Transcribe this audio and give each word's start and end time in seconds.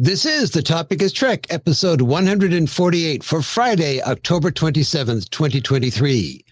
This 0.00 0.24
is 0.24 0.52
The 0.52 0.62
Topic 0.62 1.02
is 1.02 1.12
Trek, 1.12 1.48
episode 1.50 2.00
148 2.02 3.24
for 3.24 3.42
Friday, 3.42 4.00
October 4.00 4.52
27th, 4.52 5.28
2023. 5.28 6.44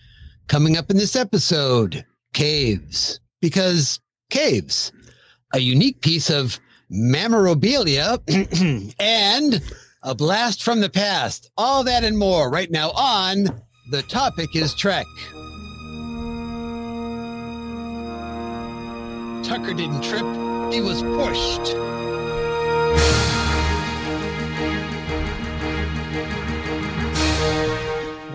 Coming 0.49 0.77
up 0.77 0.91
in 0.91 0.97
this 0.97 1.15
episode, 1.15 2.05
caves. 2.35 3.21
Because 3.41 4.01
caves, 4.31 4.91
a 5.55 5.61
unique 5.61 6.01
piece 6.01 6.29
of 6.29 6.59
memorabilia 6.91 8.19
and 8.99 9.63
a 10.03 10.13
blast 10.17 10.65
from 10.65 10.81
the 10.81 10.91
past. 10.91 11.49
All 11.57 11.85
that 11.85 12.03
and 12.03 12.19
more 12.19 12.51
right 12.51 12.73
now 12.73 12.91
on 12.97 13.45
The 13.93 14.03
Topic 14.03 14.57
is 14.57 14.75
Trek. 14.75 15.07
Tucker 19.45 19.73
didn't 19.73 20.03
trip, 20.03 20.27
he 20.73 20.81
was 20.81 21.01
pushed. 21.05 21.77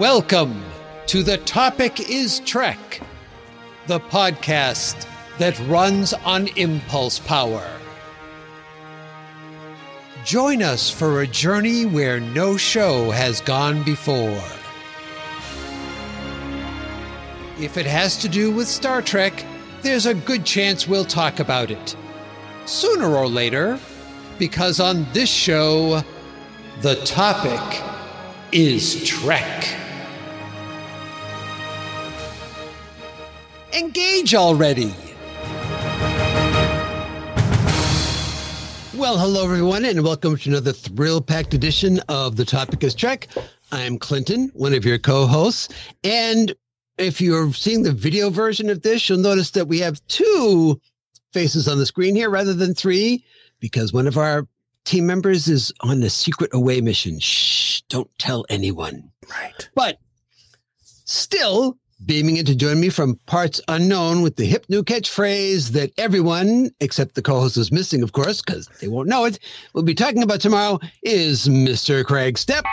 Welcome 0.01 0.63
to 1.05 1.21
The 1.21 1.37
Topic 1.37 2.09
is 2.09 2.39
Trek, 2.39 3.01
the 3.85 3.99
podcast 3.99 5.05
that 5.37 5.59
runs 5.67 6.13
on 6.13 6.47
impulse 6.57 7.19
power. 7.19 7.63
Join 10.25 10.63
us 10.63 10.89
for 10.89 11.21
a 11.21 11.27
journey 11.27 11.85
where 11.85 12.19
no 12.19 12.57
show 12.57 13.11
has 13.11 13.41
gone 13.41 13.83
before. 13.83 14.41
If 17.59 17.77
it 17.77 17.85
has 17.85 18.17
to 18.21 18.27
do 18.27 18.49
with 18.49 18.67
Star 18.67 19.03
Trek, 19.03 19.45
there's 19.83 20.07
a 20.07 20.15
good 20.15 20.43
chance 20.45 20.87
we'll 20.87 21.05
talk 21.05 21.39
about 21.39 21.69
it. 21.69 21.95
Sooner 22.65 23.15
or 23.15 23.27
later, 23.27 23.79
because 24.39 24.79
on 24.79 25.05
this 25.13 25.29
show, 25.29 26.03
the 26.81 26.95
topic 27.05 27.83
is 28.51 29.07
Trek. 29.07 29.77
Engage 33.73 34.35
already! 34.35 34.93
Well, 38.93 39.17
hello, 39.17 39.45
everyone, 39.45 39.85
and 39.85 40.03
welcome 40.03 40.35
to 40.35 40.49
another 40.49 40.73
thrill 40.73 41.21
packed 41.21 41.53
edition 41.53 41.99
of 42.09 42.35
The 42.35 42.43
Topic 42.43 42.83
is 42.83 42.93
Trek. 42.93 43.29
I'm 43.71 43.97
Clinton, 43.97 44.51
one 44.53 44.73
of 44.73 44.83
your 44.83 44.97
co 44.97 45.25
hosts. 45.25 45.69
And 46.03 46.53
if 46.97 47.21
you're 47.21 47.53
seeing 47.53 47.83
the 47.83 47.93
video 47.93 48.29
version 48.29 48.69
of 48.69 48.81
this, 48.81 49.07
you'll 49.07 49.19
notice 49.19 49.51
that 49.51 49.69
we 49.69 49.79
have 49.79 50.05
two 50.07 50.79
faces 51.31 51.69
on 51.69 51.77
the 51.77 51.85
screen 51.85 52.13
here 52.13 52.29
rather 52.29 52.53
than 52.53 52.75
three 52.75 53.23
because 53.61 53.93
one 53.93 54.05
of 54.05 54.17
our 54.17 54.47
team 54.83 55.07
members 55.07 55.47
is 55.47 55.71
on 55.79 56.03
a 56.03 56.09
secret 56.09 56.53
away 56.53 56.81
mission. 56.81 57.19
Shh, 57.19 57.81
don't 57.87 58.11
tell 58.19 58.45
anyone. 58.49 59.11
Right. 59.29 59.69
But 59.75 59.99
still, 60.83 61.77
beaming 62.05 62.37
in 62.37 62.45
to 62.45 62.55
join 62.55 62.79
me 62.79 62.89
from 62.89 63.15
parts 63.27 63.61
unknown 63.67 64.21
with 64.21 64.35
the 64.35 64.45
hip 64.45 64.65
new 64.69 64.83
catchphrase 64.83 65.69
that 65.69 65.91
everyone 65.97 66.69
except 66.79 67.15
the 67.15 67.21
co-host 67.21 67.57
is 67.57 67.71
missing, 67.71 68.01
of 68.03 68.11
course, 68.13 68.41
because 68.41 68.67
they 68.79 68.87
won't 68.87 69.07
know 69.07 69.25
it. 69.25 69.39
We'll 69.73 69.83
be 69.83 69.93
talking 69.95 70.23
about 70.23 70.41
tomorrow 70.41 70.79
is 71.03 71.47
Mr. 71.47 72.03
Craig 72.05 72.37
Step. 72.37 72.63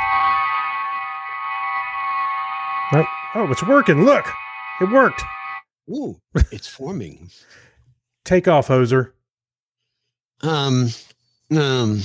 Oh, 2.92 3.04
oh, 3.34 3.50
it's 3.50 3.62
working. 3.64 4.04
Look, 4.04 4.24
it 4.80 4.90
worked. 4.90 5.22
Ooh, 5.90 6.16
it's 6.50 6.66
forming. 6.66 7.30
Take 8.24 8.48
off, 8.48 8.68
hoser. 8.68 9.12
Um, 10.42 10.88
um, 11.50 12.00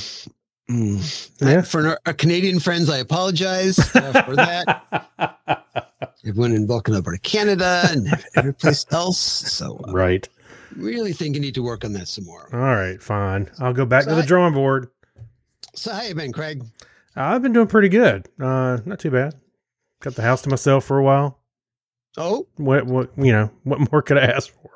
mm, 0.69 1.29
Yeah. 1.41 1.61
for 1.61 1.87
our, 1.87 1.99
our 2.05 2.13
Canadian 2.13 2.59
friends, 2.59 2.89
I 2.89 2.97
apologize 2.97 3.77
uh, 3.95 4.23
for 4.23 4.35
that. 4.35 5.89
Everyone 6.25 6.53
in 6.53 6.65
Vulcan, 6.67 6.95
over 6.95 7.11
to 7.11 7.17
Canada, 7.19 7.85
and 7.91 8.07
every 8.35 8.53
place 8.53 8.85
else. 8.91 9.17
So, 9.19 9.77
uh, 9.87 9.91
Right. 9.91 10.27
really 10.75 11.11
think 11.13 11.35
you 11.35 11.41
need 11.41 11.55
to 11.55 11.63
work 11.63 11.83
on 11.83 11.91
that 11.93 12.07
some 12.07 12.23
more. 12.25 12.49
All 12.53 12.59
right, 12.59 13.01
fine. 13.01 13.49
I'll 13.59 13.73
go 13.73 13.85
back 13.85 14.03
So 14.05 14.11
to 14.11 14.15
the 14.15 14.23
drawing 14.23 14.53
board. 14.53 14.89
So, 15.75 15.91
how 15.91 16.03
you 16.03 16.15
been, 16.15 16.31
Craig? 16.31 16.63
I've 17.15 17.41
been 17.41 17.51
doing 17.53 17.67
pretty 17.67 17.89
good. 17.89 18.27
Uh, 18.39 18.77
not 18.85 18.99
too 18.99 19.11
bad. 19.11 19.35
Got 20.01 20.15
the 20.15 20.21
house 20.21 20.41
to 20.43 20.49
myself 20.49 20.85
for 20.85 20.97
a 20.97 21.03
while. 21.03 21.39
Oh, 22.17 22.47
What, 22.57 22.85
what, 22.85 23.11
you 23.17 23.31
know, 23.31 23.51
what 23.63 23.91
more 23.91 24.01
could 24.01 24.17
I 24.17 24.25
ask 24.25 24.51
for? 24.51 24.69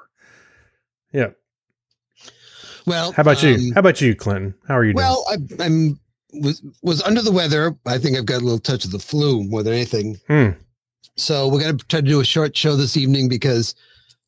Yeah. 1.13 1.29
well. 2.85 3.11
How 3.13 3.22
about 3.22 3.41
you? 3.43 3.55
um, 3.55 3.72
How 3.73 3.79
about 3.79 4.01
you, 4.01 4.16
Clinton? 4.16 4.53
How 4.67 4.77
are 4.77 4.83
you 4.83 4.93
doing? 4.93 5.03
Well, 5.05 5.25
I, 5.29 5.38
I'm 5.63 5.99
was 6.33 6.61
was 6.81 7.01
under 7.03 7.22
the 7.22 7.31
weather. 7.31 7.75
I 7.85 7.97
think 7.97 8.17
I've 8.17 8.25
got 8.25 8.41
a 8.41 8.43
little 8.45 8.59
touch 8.59 8.85
of 8.85 8.91
the 8.91 8.99
flu 8.99 9.43
more 9.43 9.63
than 9.63 9.73
anything. 9.73 10.17
Hmm. 10.27 10.49
So 11.17 11.47
we're 11.47 11.59
gonna 11.61 11.78
try 11.78 12.01
to 12.01 12.07
do 12.07 12.19
a 12.19 12.25
short 12.25 12.55
show 12.55 12.75
this 12.75 12.95
evening 12.95 13.28
because 13.28 13.75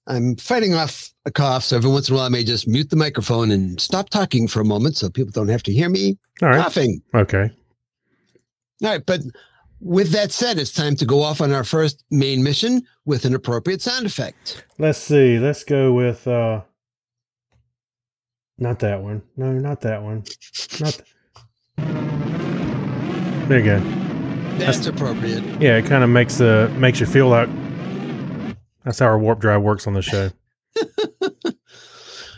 I'm 0.08 0.36
fighting 0.38 0.74
off 0.74 1.12
a 1.26 1.32
cough. 1.32 1.64
So 1.64 1.78
every 1.78 1.92
once 1.92 2.10
in 2.10 2.16
a 2.16 2.18
while, 2.18 2.26
I 2.26 2.30
may 2.30 2.44
just 2.44 2.68
mute 2.68 2.90
the 2.90 2.96
microphone 2.96 3.52
and 3.52 3.80
stop 3.80 4.10
talking 4.10 4.48
for 4.48 4.60
a 4.60 4.66
moment 4.66 4.98
so 4.98 5.10
people 5.10 5.32
don't 5.32 5.50
have 5.50 5.62
to 5.64 5.72
hear 5.72 5.88
me 5.90 6.18
All 6.42 6.50
right. 6.50 6.62
coughing. 6.64 7.02
Okay. 7.14 7.52
All 8.82 8.90
right, 8.90 9.06
but 9.06 9.22
with 9.82 10.12
that 10.12 10.32
said, 10.32 10.58
it's 10.58 10.72
time 10.74 10.96
to 10.96 11.06
go 11.06 11.22
off 11.22 11.42
on 11.42 11.52
our 11.52 11.64
first 11.64 12.04
main 12.12 12.42
mission 12.44 12.82
with 13.06 13.26
an 13.26 13.36
appropriate 13.36 13.82
sound 13.82 14.06
effect. 14.06 14.66
Let's 14.80 14.98
see. 15.00 15.38
Let's 15.38 15.64
go 15.64 15.94
with 15.94 16.28
uh 16.28 16.62
not 18.58 18.80
that 18.80 19.02
one. 19.02 19.22
No, 19.38 19.52
not 19.54 19.82
that 19.82 20.02
one. 20.02 20.24
Not 20.80 20.94
th- 20.94 21.04
There 23.48 23.60
you 23.60 23.66
go. 23.66 23.99
That's 24.60 24.86
appropriate. 24.86 25.44
Yeah, 25.62 25.78
it 25.78 25.86
kind 25.86 26.04
of 26.04 26.10
makes 26.10 26.38
the 26.38 26.72
makes 26.78 27.00
you 27.00 27.06
feel 27.06 27.28
like 27.28 27.50
that's 28.84 29.00
how 29.00 29.08
our 29.08 29.20
warp 29.20 29.40
drive 29.40 29.62
works 29.62 29.88
on 29.88 29.94
the 29.94 30.02
show. 30.02 30.30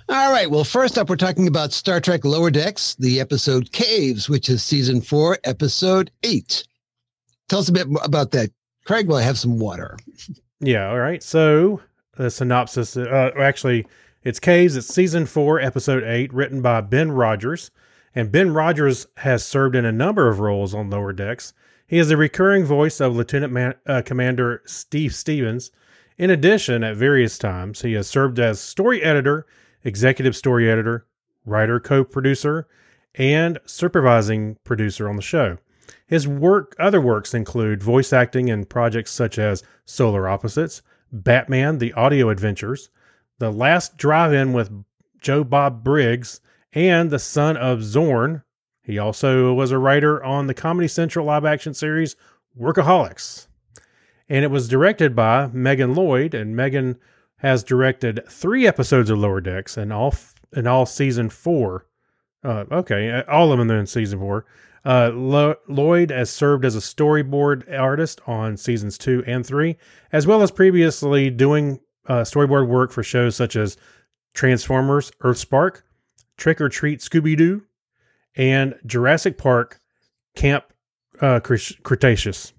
All 0.09 0.31
right. 0.31 0.49
Well, 0.49 0.63
first 0.63 0.97
up, 0.97 1.09
we're 1.09 1.15
talking 1.15 1.47
about 1.47 1.71
Star 1.71 2.01
Trek 2.01 2.25
Lower 2.25 2.51
Decks, 2.51 2.95
the 2.95 3.19
episode 3.19 3.71
Caves, 3.71 4.29
which 4.29 4.49
is 4.49 4.61
season 4.63 5.01
four, 5.01 5.37
episode 5.43 6.11
eight. 6.23 6.67
Tell 7.49 7.59
us 7.59 7.69
a 7.69 7.73
bit 7.73 7.87
more 7.87 8.03
about 8.03 8.31
that. 8.31 8.49
Craig 8.85 9.07
will 9.07 9.17
I 9.17 9.21
have 9.21 9.37
some 9.37 9.59
water. 9.59 9.97
Yeah, 10.59 10.89
all 10.89 10.99
right. 10.99 11.23
So 11.23 11.81
the 12.17 12.29
synopsis 12.29 12.97
uh, 12.97 13.31
actually 13.39 13.85
it's 14.23 14.39
Caves, 14.39 14.75
it's 14.75 14.87
season 14.87 15.25
4, 15.25 15.59
episode 15.59 16.03
8, 16.03 16.31
written 16.31 16.61
by 16.61 16.81
Ben 16.81 17.11
Rodgers. 17.11 17.71
And 18.13 18.31
Ben 18.31 18.53
Rodgers 18.53 19.07
has 19.17 19.43
served 19.43 19.75
in 19.75 19.83
a 19.83 19.91
number 19.91 20.29
of 20.29 20.39
roles 20.39 20.75
on 20.75 20.91
Lower 20.91 21.11
Decks. 21.11 21.53
He 21.91 21.99
is 21.99 22.07
the 22.07 22.15
recurring 22.15 22.63
voice 22.63 23.01
of 23.01 23.17
Lieutenant 23.17 23.51
Man- 23.51 23.75
uh, 23.85 24.01
Commander 24.01 24.61
Steve 24.65 25.13
Stevens. 25.13 25.71
In 26.17 26.29
addition, 26.29 26.85
at 26.85 26.95
various 26.95 27.37
times, 27.37 27.81
he 27.81 27.91
has 27.95 28.07
served 28.07 28.39
as 28.39 28.61
story 28.61 29.03
editor, 29.03 29.45
executive 29.83 30.33
story 30.33 30.71
editor, 30.71 31.05
writer, 31.45 31.81
co 31.81 32.05
producer, 32.05 32.65
and 33.15 33.59
supervising 33.65 34.55
producer 34.63 35.09
on 35.09 35.17
the 35.17 35.21
show. 35.21 35.57
His 36.07 36.29
work, 36.29 36.77
other 36.79 37.01
works 37.01 37.33
include 37.33 37.83
voice 37.83 38.13
acting 38.13 38.47
in 38.47 38.63
projects 38.63 39.11
such 39.11 39.37
as 39.37 39.61
Solar 39.83 40.29
Opposites, 40.29 40.81
Batman: 41.11 41.79
The 41.79 41.91
Audio 41.91 42.29
Adventures, 42.29 42.89
The 43.39 43.51
Last 43.51 43.97
Drive-In 43.97 44.53
with 44.53 44.71
Joe 45.19 45.43
Bob 45.43 45.83
Briggs, 45.83 46.39
and 46.71 47.09
The 47.09 47.19
Son 47.19 47.57
of 47.57 47.83
Zorn. 47.83 48.43
He 48.91 48.99
also 48.99 49.53
was 49.53 49.71
a 49.71 49.77
writer 49.77 50.21
on 50.21 50.47
the 50.47 50.53
Comedy 50.53 50.89
Central 50.89 51.25
live-action 51.25 51.73
series 51.73 52.17
Workaholics, 52.59 53.47
and 54.27 54.43
it 54.43 54.51
was 54.51 54.67
directed 54.67 55.15
by 55.15 55.47
Megan 55.47 55.95
Lloyd. 55.95 56.33
And 56.33 56.57
Megan 56.57 56.99
has 57.37 57.63
directed 57.63 58.21
three 58.27 58.67
episodes 58.67 59.09
of 59.09 59.17
Lower 59.17 59.39
Decks, 59.39 59.77
and 59.77 59.93
all 59.93 60.13
in 60.51 60.67
all 60.67 60.85
season 60.85 61.29
four. 61.29 61.87
Uh, 62.43 62.65
okay, 62.69 63.09
uh, 63.11 63.23
all 63.31 63.53
of 63.53 63.59
them 63.59 63.71
in 63.71 63.87
season 63.87 64.19
four. 64.19 64.45
Uh, 64.83 65.11
Lo- 65.13 65.55
Lloyd 65.69 66.09
has 66.09 66.29
served 66.29 66.65
as 66.65 66.75
a 66.75 66.79
storyboard 66.79 67.71
artist 67.79 68.19
on 68.27 68.57
seasons 68.57 68.97
two 68.97 69.23
and 69.25 69.45
three, 69.45 69.77
as 70.11 70.27
well 70.27 70.43
as 70.43 70.51
previously 70.51 71.29
doing 71.29 71.79
uh, 72.07 72.23
storyboard 72.23 72.67
work 72.67 72.91
for 72.91 73.03
shows 73.03 73.37
such 73.37 73.55
as 73.55 73.77
Transformers, 74.33 75.11
Earthspark, 75.21 75.83
Trick 76.35 76.59
or 76.59 76.67
Treat 76.67 76.99
Scooby 76.99 77.37
Doo, 77.37 77.63
and 78.35 78.75
Jurassic 78.85 79.37
Park 79.37 79.79
Camp 80.35 80.65
uh, 81.21 81.39
Cretaceous. 81.39 82.53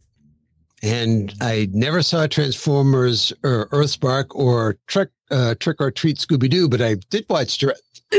And 0.83 1.33
I 1.41 1.69
never 1.73 2.03
saw 2.03 2.27
Transformers 2.27 3.33
or 3.45 3.69
Earthspark 3.69 4.27
or 4.31 4.79
Trick, 4.89 5.11
uh, 5.31 5.55
Trick 5.61 5.81
or 5.81 5.91
Treat 5.93 6.17
Scooby 6.19 6.51
Doo, 6.51 6.69
but 6.69 6.81
I 6.83 6.97
did 7.09 7.25
watch 7.31 7.59
Jura- 7.59 7.77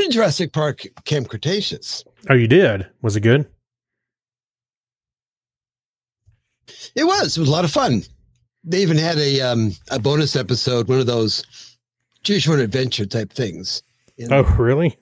Jurassic 0.09 0.53
Park 0.53 0.83
Camp 1.05 1.27
Cretaceous. 1.29 2.03
Oh, 2.29 2.33
you 2.35 2.47
did? 2.47 2.87
Was 3.01 3.15
it 3.17 3.21
good? 3.21 3.45
It 6.95 7.03
was. 7.03 7.35
It 7.37 7.39
was 7.41 7.49
a 7.49 7.51
lot 7.51 7.65
of 7.65 7.71
fun. 7.71 8.03
They 8.63 8.81
even 8.81 8.97
had 8.97 9.17
a 9.17 9.41
um, 9.41 9.71
a 9.91 9.99
bonus 9.99 10.35
episode, 10.35 10.87
one 10.87 10.99
of 10.99 11.05
those 11.05 11.43
choose 12.23 12.45
your 12.45 12.55
own 12.55 12.61
adventure 12.61 13.05
type 13.05 13.31
things. 13.33 13.83
And 14.17 14.31
Oh, 14.31 14.43
really? 14.57 14.97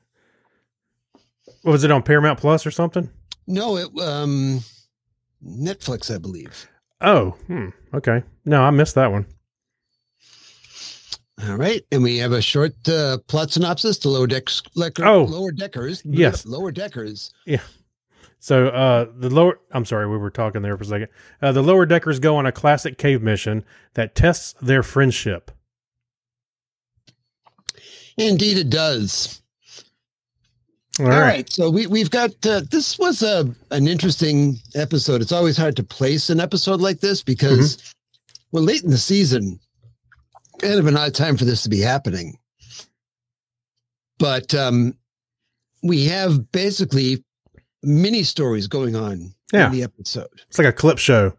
Was 1.63 1.83
it 1.83 1.91
on 1.91 2.03
Paramount 2.03 2.39
Plus 2.39 2.65
or 2.65 2.71
something? 2.71 3.09
No, 3.47 3.77
it 3.77 3.89
um, 4.01 4.61
Netflix, 5.45 6.13
I 6.13 6.17
believe. 6.17 6.67
Oh, 7.01 7.31
hmm. 7.47 7.69
okay. 7.93 8.23
No, 8.45 8.63
I 8.63 8.69
missed 8.71 8.95
that 8.95 9.11
one. 9.11 9.25
All 11.47 11.55
right, 11.55 11.83
and 11.91 12.03
we 12.03 12.17
have 12.17 12.33
a 12.33 12.41
short 12.41 12.87
uh, 12.87 13.17
plot 13.27 13.51
synopsis 13.51 13.97
to 13.99 14.09
lower 14.09 14.27
decks. 14.27 14.61
Oh. 14.99 15.23
lower 15.23 15.51
deckers. 15.51 16.03
Yes. 16.05 16.45
lower 16.45 16.71
deckers. 16.71 17.33
Yeah. 17.45 17.61
So 18.39 18.67
uh, 18.67 19.07
the 19.15 19.29
lower, 19.29 19.59
I'm 19.71 19.85
sorry, 19.85 20.07
we 20.07 20.17
were 20.17 20.29
talking 20.29 20.61
there 20.61 20.77
for 20.77 20.83
a 20.83 20.87
second. 20.87 21.07
Uh, 21.41 21.51
the 21.51 21.63
lower 21.63 21.85
deckers 21.85 22.19
go 22.19 22.35
on 22.35 22.45
a 22.45 22.51
classic 22.51 22.97
cave 22.97 23.21
mission 23.21 23.63
that 23.93 24.15
tests 24.15 24.55
their 24.61 24.83
friendship. 24.83 25.51
Indeed, 28.17 28.57
it 28.57 28.69
does. 28.69 29.41
All 31.01 31.11
All 31.11 31.19
right. 31.19 31.27
right. 31.27 31.51
So 31.51 31.69
we 31.69 31.87
we've 31.87 32.09
got 32.09 32.31
uh, 32.45 32.61
this 32.69 32.97
was 32.99 33.21
a 33.23 33.49
an 33.71 33.87
interesting 33.87 34.57
episode. 34.75 35.21
It's 35.21 35.31
always 35.31 35.57
hard 35.57 35.75
to 35.77 35.83
place 35.83 36.29
an 36.29 36.39
episode 36.39 36.81
like 36.81 36.99
this 36.99 37.23
because 37.23 37.77
Mm-hmm. 37.77 37.87
we're 38.57 38.61
late 38.61 38.83
in 38.83 38.89
the 38.91 38.97
season. 38.97 39.59
Kind 40.59 40.79
of 40.79 40.85
an 40.87 40.97
odd 40.97 41.15
time 41.15 41.37
for 41.37 41.45
this 41.45 41.63
to 41.63 41.69
be 41.69 41.79
happening. 41.79 42.37
But 44.19 44.53
um, 44.53 44.95
we 45.81 46.05
have 46.05 46.51
basically 46.51 47.23
mini 47.81 48.21
stories 48.23 48.67
going 48.67 48.95
on 48.95 49.33
Yeah. 49.51 49.65
in 49.67 49.71
the 49.71 49.83
episode. 49.83 50.27
It's 50.47 50.59
like 50.59 50.67
a 50.67 50.71
clip 50.73 50.99
show. 50.99 51.33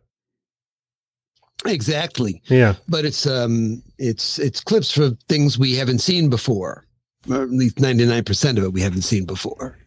Exactly. 1.64 2.42
Yeah. 2.48 2.74
But 2.88 3.04
it's 3.04 3.24
um 3.26 3.82
it's 3.98 4.38
it's 4.40 4.60
clips 4.60 4.90
for 4.90 5.10
things 5.28 5.56
we 5.58 5.76
haven't 5.76 6.00
seen 6.00 6.28
before. 6.28 6.84
Or 7.30 7.42
at 7.42 7.50
least 7.50 7.76
99% 7.76 8.58
of 8.58 8.64
it 8.64 8.72
we 8.72 8.80
haven't 8.80 9.02
seen 9.02 9.24
before. 9.24 9.78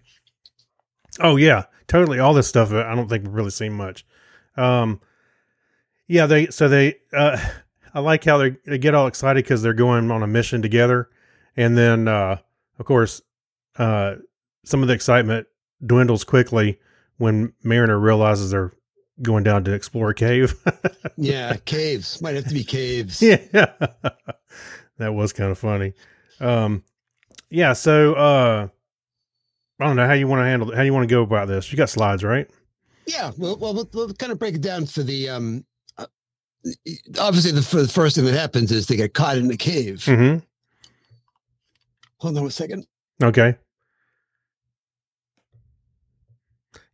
Oh 1.20 1.36
yeah, 1.36 1.64
totally. 1.88 2.20
All 2.20 2.34
this 2.34 2.48
stuff, 2.48 2.72
I 2.72 2.94
don't 2.96 3.08
think 3.08 3.24
we've 3.24 3.34
really 3.34 3.50
seen 3.50 3.74
much. 3.74 4.06
Um, 4.58 5.02
yeah, 6.08 6.26
they 6.26 6.48
so 6.48 6.68
they. 6.68 6.96
Uh, 7.14 7.38
I 7.94 8.00
like 8.00 8.24
how 8.26 8.38
they 8.38 8.58
they 8.66 8.78
get 8.78 8.94
all 8.96 9.08
excited 9.08 9.44
because 9.44 9.62
they're 9.62 9.74
going 9.74 10.12
on 10.12 10.24
a 10.24 10.28
mission 10.28 10.62
together, 10.62 11.10
and 11.56 11.78
then 11.78 12.08
uh, 12.08 12.38
of 12.80 12.86
course, 12.86 13.22
uh, 13.78 14.16
some 14.66 14.82
of 14.82 14.88
the 14.88 14.94
excitement 14.94 15.48
dwindles 15.86 16.24
quickly 16.24 16.80
when 17.18 17.54
Mariner 17.64 17.98
realizes 17.98 18.52
they're 18.52 18.74
going 19.22 19.44
down 19.44 19.64
to 19.64 19.74
explore 19.74 20.10
a 20.10 20.16
cave. 20.16 20.54
Yeah, 21.18 21.56
caves. 21.64 22.22
Might 22.22 22.36
have 22.36 22.48
to 22.50 22.54
be 22.54 22.66
caves. 22.66 23.22
yeah, 23.22 23.38
that 24.98 25.14
was 25.14 25.32
kind 25.32 25.50
of 25.50 25.58
funny. 25.58 25.94
Um, 26.42 26.84
yeah, 27.56 27.72
so 27.72 28.14
uh, 28.16 28.68
I 29.80 29.86
don't 29.86 29.96
know 29.96 30.06
how 30.06 30.14
you 30.14 30.28
want 30.28 30.42
to 30.42 30.46
handle 30.46 30.76
how 30.76 30.82
you 30.82 30.94
want 30.94 31.08
to 31.08 31.14
go 31.14 31.22
about 31.22 31.48
this. 31.48 31.72
You 31.72 31.78
got 31.78 31.90
slides, 31.90 32.22
right? 32.22 32.50
Yeah, 33.08 33.32
well, 33.38 33.56
well, 33.56 33.74
we'll, 33.74 33.90
we'll 33.94 34.14
kind 34.14 34.34
of 34.34 34.40
break 34.40 34.56
it 34.56 34.62
down 34.62 34.86
for 34.86 35.04
the. 35.04 35.30
Um, 35.30 35.66
uh, 35.98 36.06
obviously, 37.18 37.52
the, 37.52 37.60
f- 37.60 37.72
the 37.72 37.88
first 37.88 38.18
thing 38.18 38.26
that 38.26 38.34
happens 38.34 38.74
is 38.74 38.88
they 38.88 38.98
get 38.98 39.14
caught 39.14 39.38
in 39.38 39.48
the 39.48 39.56
cave. 39.56 40.04
Mm-hmm. 40.06 40.40
Hold 42.18 42.38
on 42.38 42.46
a 42.46 42.52
second. 42.52 42.86
Okay. 43.24 43.56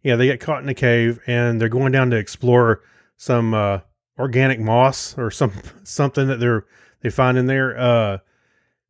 Yeah, 0.04 0.16
they 0.16 0.28
get 0.28 0.40
caught 0.40 0.62
in 0.62 0.70
a 0.70 0.74
cave 0.74 1.20
and 1.28 1.60
they're 1.60 1.70
going 1.70 1.92
down 1.92 2.10
to 2.12 2.18
explore 2.18 2.82
some 3.18 3.54
uh, 3.54 3.80
organic 4.20 4.60
moss 4.60 5.18
or 5.18 5.32
some 5.32 5.54
something 5.84 6.28
that 6.28 6.40
they're 6.40 6.66
they 7.02 7.10
find 7.10 7.38
in 7.38 7.48
there. 7.48 7.80
Uh, 7.80 8.18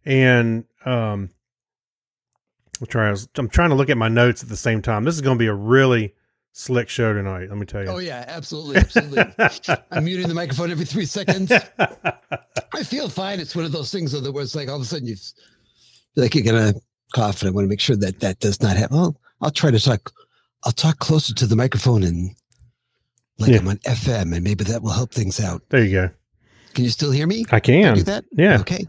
and 0.06 0.66
um, 0.86 1.30
I'm 2.82 2.88
trying. 2.88 3.16
I'm 3.38 3.48
trying 3.50 3.70
to 3.70 3.76
look 3.76 3.90
at 3.90 3.98
my 3.98 4.08
notes 4.10 4.44
at 4.44 4.50
the 4.50 4.58
same 4.58 4.82
time. 4.82 5.04
This 5.06 5.16
is 5.16 5.22
going 5.22 5.38
to 5.38 5.40
be 5.40 5.48
a 5.48 5.54
really 5.54 6.14
slick 6.54 6.90
show 6.90 7.14
tonight. 7.14 7.48
Let 7.50 7.58
me 7.58 7.66
tell 7.66 7.84
you. 7.84 7.90
Oh 7.90 8.00
yeah, 8.00 8.26
absolutely, 8.28 8.78
absolutely. 8.78 9.24
I'm 9.92 10.04
muting 10.04 10.28
the 10.28 10.34
microphone 10.34 10.72
every 10.72 10.86
three 10.86 11.06
seconds. 11.06 11.52
I 11.80 12.84
feel 12.84 13.08
fine. 13.08 13.40
It's 13.40 13.56
one 13.56 13.66
of 13.66 13.72
those 13.72 13.92
things 13.92 14.12
though, 14.12 14.32
where 14.32 14.44
it's 14.44 14.56
like 14.56 14.68
all 14.68 14.76
of 14.78 14.82
a 14.82 14.86
sudden 14.86 15.08
you 15.08 15.16
feel 15.16 16.24
like 16.24 16.36
you're 16.36 16.44
gonna 16.44 16.74
cough, 17.14 17.42
and 17.42 17.50
I 17.50 17.52
want 17.52 17.66
to 17.66 17.70
make 17.70 17.80
sure 17.80 17.96
that 17.98 18.20
that 18.22 18.40
does 18.40 18.62
not 18.62 18.76
happen. 18.76 18.98
Well, 18.98 19.18
I'll 19.42 19.52
try 19.52 19.72
to 19.72 19.80
talk. 19.80 20.12
I'll 20.64 20.72
talk 20.72 21.00
closer 21.00 21.34
to 21.36 21.46
the 21.48 21.56
microphone 21.56 22.04
and 22.04 22.32
like 23.40 23.52
Yeah. 23.52 23.58
I'm 23.60 23.68
on 23.68 23.78
FM, 23.78 24.34
and 24.36 24.44
maybe 24.44 24.64
that 24.66 24.82
will 24.82 24.92
help 24.92 25.14
things 25.14 25.40
out. 25.40 25.62
there 25.70 25.84
you 25.84 25.92
go. 25.92 26.10
Can 26.74 26.84
you 26.84 26.90
still 26.90 27.12
hear 27.12 27.28
me? 27.28 27.46
I 27.52 27.60
Can 27.60 27.82
can. 27.84 27.92
I 27.92 27.96
do 27.96 28.04
that? 28.04 28.26
Yeah. 28.32 28.60
Okay. 28.62 28.86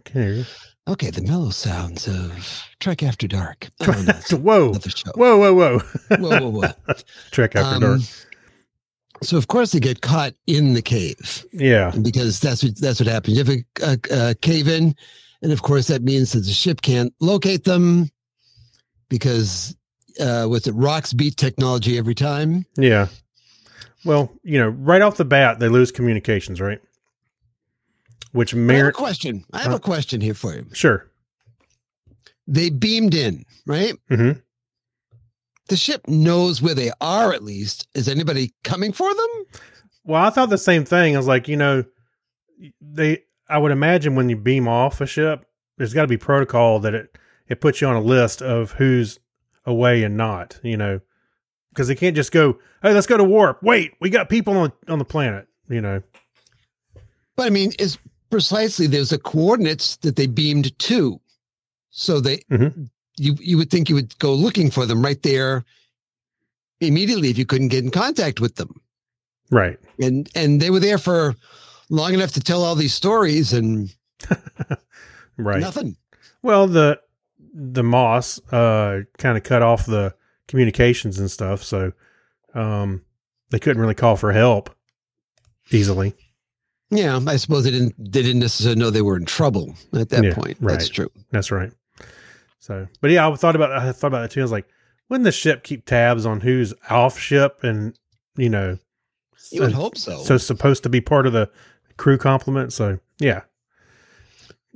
Can 0.86 0.96
hear 1.00 1.06
you. 1.08 1.10
Okay. 1.10 1.10
The 1.10 1.22
mellow 1.30 1.50
sounds 1.50 2.08
of 2.08 2.62
Trek 2.80 3.02
After 3.02 3.26
Dark. 3.28 3.70
Oh, 3.80 4.04
no, 4.30 4.36
whoa. 4.38 4.72
show. 4.80 5.10
Whoa, 5.14 5.38
whoa, 5.38 5.54
whoa. 5.54 5.78
Whoa, 6.18 6.40
whoa, 6.40 6.48
whoa. 6.50 6.94
Trek 7.30 7.56
after 7.56 7.74
Um, 7.74 7.80
dark. 7.80 8.00
So 9.22 9.36
of 9.36 9.46
course 9.46 9.70
they 9.70 9.78
get 9.78 10.00
caught 10.00 10.34
in 10.48 10.74
the 10.74 10.82
cave. 10.82 11.46
Yeah. 11.52 11.92
because 12.02 12.40
that's 12.40 12.64
what 12.64 12.76
that's 12.76 12.98
what 12.98 13.06
happens. 13.08 13.38
You 13.38 13.44
have 13.44 13.56
a, 13.56 13.64
a, 14.16 14.30
a 14.30 14.34
cave 14.34 14.66
in, 14.66 14.96
and 15.42 15.52
of 15.52 15.62
course 15.62 15.86
that 15.86 16.02
means 16.02 16.32
that 16.32 16.40
the 16.40 16.50
ship 16.52 16.82
can't 16.82 17.14
locate 17.20 17.62
them 17.62 18.10
because 19.08 19.76
uh, 20.18 20.48
with 20.50 20.66
it 20.66 20.72
rocks 20.72 21.12
beat 21.12 21.36
technology 21.36 21.98
every 21.98 22.16
time. 22.16 22.66
Yeah. 22.76 23.06
Well, 24.04 24.32
you 24.42 24.58
know, 24.58 24.70
right 24.70 25.00
off 25.02 25.16
the 25.18 25.24
bat, 25.24 25.60
they 25.60 25.68
lose 25.68 25.92
communications, 25.92 26.60
right? 26.60 26.80
Which 28.32 28.54
I 28.54 28.58
have 28.58 28.86
a 28.86 28.92
question. 28.92 29.44
I 29.52 29.60
have 29.62 29.72
Uh, 29.72 29.76
a 29.76 29.80
question 29.80 30.20
here 30.20 30.34
for 30.34 30.54
you. 30.54 30.66
sure. 30.72 31.10
They 32.46 32.70
beamed 32.70 33.14
in, 33.14 33.44
right? 33.66 33.94
hmm 34.08 34.32
The 35.68 35.76
ship 35.76 36.06
knows 36.08 36.60
where 36.60 36.74
they 36.74 36.90
are. 37.00 37.32
At 37.32 37.44
least 37.44 37.86
is 37.94 38.08
anybody 38.08 38.52
coming 38.64 38.92
for 38.92 39.12
them? 39.14 39.28
Well, 40.04 40.22
I 40.22 40.30
thought 40.30 40.50
the 40.50 40.58
same 40.58 40.84
thing. 40.84 41.14
I 41.14 41.18
was 41.18 41.28
like, 41.28 41.46
you 41.48 41.56
know, 41.56 41.84
they. 42.80 43.22
I 43.48 43.58
would 43.58 43.70
imagine 43.72 44.14
when 44.14 44.28
you 44.30 44.36
beam 44.36 44.66
off 44.66 45.00
a 45.00 45.06
ship, 45.06 45.44
there's 45.76 45.92
got 45.94 46.02
to 46.02 46.08
be 46.08 46.16
protocol 46.16 46.80
that 46.80 46.94
it 46.94 47.16
it 47.48 47.60
puts 47.60 47.80
you 47.80 47.86
on 47.86 47.96
a 47.96 48.00
list 48.00 48.40
of 48.42 48.72
who's 48.72 49.18
away 49.66 50.02
and 50.02 50.16
not. 50.16 50.58
You 50.64 50.76
know, 50.76 51.00
because 51.70 51.86
they 51.88 51.94
can't 51.94 52.16
just 52.16 52.32
go, 52.32 52.58
hey, 52.82 52.92
let's 52.92 53.06
go 53.06 53.16
to 53.16 53.24
warp. 53.24 53.62
Wait, 53.62 53.92
we 54.00 54.10
got 54.10 54.28
people 54.28 54.56
on 54.56 54.72
on 54.88 54.98
the 54.98 55.04
planet. 55.04 55.46
You 55.68 55.80
know. 55.80 56.02
But 57.36 57.46
I 57.46 57.50
mean, 57.50 57.72
is 57.78 57.98
precisely 58.32 58.86
there's 58.88 59.12
a 59.12 59.18
coordinates 59.18 59.96
that 59.98 60.16
they 60.16 60.26
beamed 60.26 60.76
to, 60.80 61.20
so 61.90 62.18
they 62.18 62.38
Mhm. 62.50 62.88
you 63.18 63.36
you 63.40 63.56
would 63.58 63.70
think 63.70 63.88
you 63.88 63.94
would 63.94 64.18
go 64.18 64.34
looking 64.34 64.70
for 64.70 64.86
them 64.86 65.02
right 65.04 65.22
there 65.22 65.64
immediately 66.80 67.28
if 67.28 67.38
you 67.38 67.46
couldn't 67.46 67.68
get 67.68 67.84
in 67.84 67.90
contact 67.90 68.40
with 68.40 68.56
them. 68.56 68.80
Right. 69.50 69.78
and 70.00 70.28
and 70.34 70.60
they 70.60 70.70
were 70.70 70.80
there 70.80 70.96
for 70.98 71.34
long 71.90 72.14
enough 72.14 72.32
to 72.32 72.40
tell 72.40 72.64
all 72.64 72.74
these 72.74 72.94
stories 72.94 73.52
and 73.52 73.94
Right. 75.36 75.60
nothing. 75.60 75.96
Well, 76.42 76.66
the 76.66 77.00
the 77.54 77.82
moss 77.82 78.40
uh 78.50 79.02
kind 79.18 79.36
of 79.36 79.44
cut 79.44 79.60
off 79.62 79.84
the 79.86 80.14
communications 80.48 81.18
and 81.18 81.30
stuff, 81.30 81.62
so 81.62 81.92
um 82.54 83.02
they 83.50 83.58
couldn't 83.58 83.80
really 83.82 83.94
call 83.94 84.16
for 84.16 84.32
help 84.32 84.70
easily. 85.70 86.14
Yeah, 86.92 87.18
I 87.26 87.36
suppose 87.36 87.64
they 87.64 87.70
didn't 87.70 87.94
they 87.98 88.22
didn't 88.22 88.40
necessarily 88.40 88.78
know 88.78 88.90
they 88.90 89.02
were 89.02 89.16
in 89.16 89.24
trouble 89.24 89.74
at 89.94 90.10
that 90.10 90.22
Yeah, 90.24 90.34
point. 90.34 90.58
That's 90.60 90.88
true. 90.88 91.10
That's 91.30 91.50
right. 91.50 91.72
So, 92.58 92.86
but 93.00 93.10
yeah, 93.10 93.28
I 93.28 93.34
thought 93.34 93.56
about 93.56 93.72
I 93.72 93.90
thought 93.92 94.08
about 94.08 94.20
that 94.22 94.30
too. 94.30 94.40
I 94.40 94.44
was 94.44 94.52
like, 94.52 94.68
wouldn't 95.08 95.24
the 95.24 95.32
ship 95.32 95.64
keep 95.64 95.86
tabs 95.86 96.26
on 96.26 96.40
who's 96.40 96.74
off 96.90 97.18
ship 97.18 97.64
and 97.64 97.98
you 98.36 98.48
know, 98.50 98.78
You 99.50 99.62
would 99.62 99.70
so- 99.72 99.76
hope 99.76 99.96
so. 99.98 100.18
so 100.22 100.36
supposed 100.38 100.82
to 100.84 100.88
be 100.88 101.00
part 101.00 101.26
of 101.26 101.32
the 101.32 101.50
crew 101.96 102.18
complement. 102.18 102.72
So 102.72 102.98
yeah. 103.18 103.42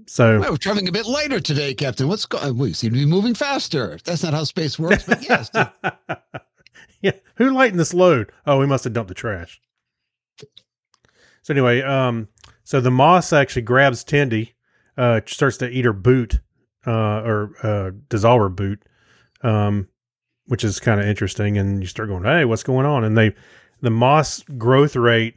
So 0.07 0.41
Well, 0.41 0.53
we're 0.53 0.57
traveling 0.57 0.89
a 0.89 0.93
bit 0.93 1.07
lighter 1.07 1.41
today, 1.41 1.75
Captain. 1.75 2.07
What's 2.09 2.27
going? 2.27 2.57
We 2.57 2.73
seem 2.73 2.93
to 2.93 2.99
be 2.99 3.07
moving 3.07 3.35
faster. 3.35 3.99
That's 4.05 4.23
not 4.23 4.35
how 4.35 4.45
space 4.45 4.79
works, 4.79 5.05
but 5.05 5.23
yes. 5.29 5.51
yeah. 7.03 7.13
Who 7.37 7.51
lightened 7.51 7.81
this 7.81 7.93
load? 7.95 8.31
Oh, 8.47 8.59
we 8.59 8.67
must 8.67 8.85
have 8.85 8.93
dumped 8.93 9.09
the 9.09 9.15
trash. 9.15 9.61
So 11.47 11.55
anyway, 11.55 11.81
um, 11.83 12.26
so 12.65 12.81
the 12.81 12.91
moss 12.91 13.33
actually 13.33 13.62
grabs 13.62 14.05
Tendi, 14.05 14.55
uh, 14.99 15.21
starts 15.26 15.57
to 15.59 15.69
eat 15.71 15.85
her 15.85 15.93
boot, 15.93 16.41
uh, 16.85 17.23
or 17.23 17.53
uh, 17.62 17.91
dissolve 18.09 18.41
her 18.41 18.49
boot, 18.49 18.83
um, 19.43 19.87
which 20.47 20.65
is 20.65 20.81
kind 20.81 20.99
of 21.00 21.07
interesting. 21.07 21.57
And 21.57 21.81
you 21.81 21.87
start 21.87 22.09
going, 22.09 22.25
"Hey, 22.25 22.45
what's 22.45 22.65
going 22.65 22.85
on?" 22.85 23.05
And 23.05 23.17
they, 23.17 23.33
the 23.81 23.91
moss 23.91 24.43
growth 24.59 24.97
rate, 24.97 25.37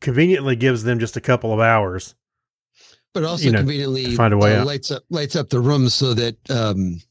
conveniently 0.00 0.54
gives 0.54 0.84
them 0.84 1.00
just 1.00 1.16
a 1.16 1.20
couple 1.20 1.52
of 1.52 1.58
hours. 1.58 2.14
but 3.12 3.24
also 3.24 3.46
You 3.46 3.50
know, 3.50 3.58
conveniently 3.58 4.14
find 4.14 4.32
a 4.32 4.38
way 4.38 4.54
uh, 4.54 4.64
lights 4.64 4.92
up 4.92 5.02
lights 5.10 5.34
up 5.34 5.48
the 5.48 5.58
room 5.58 5.88
so 5.88 6.14
that 6.14 6.48
um, 6.48 7.02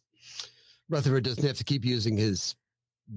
Rutherford 0.88 1.25
doesn't 1.25 1.45
have 1.45 1.57
to 1.57 1.65
keep 1.65 1.83
using 1.83 2.15
his 2.15 2.55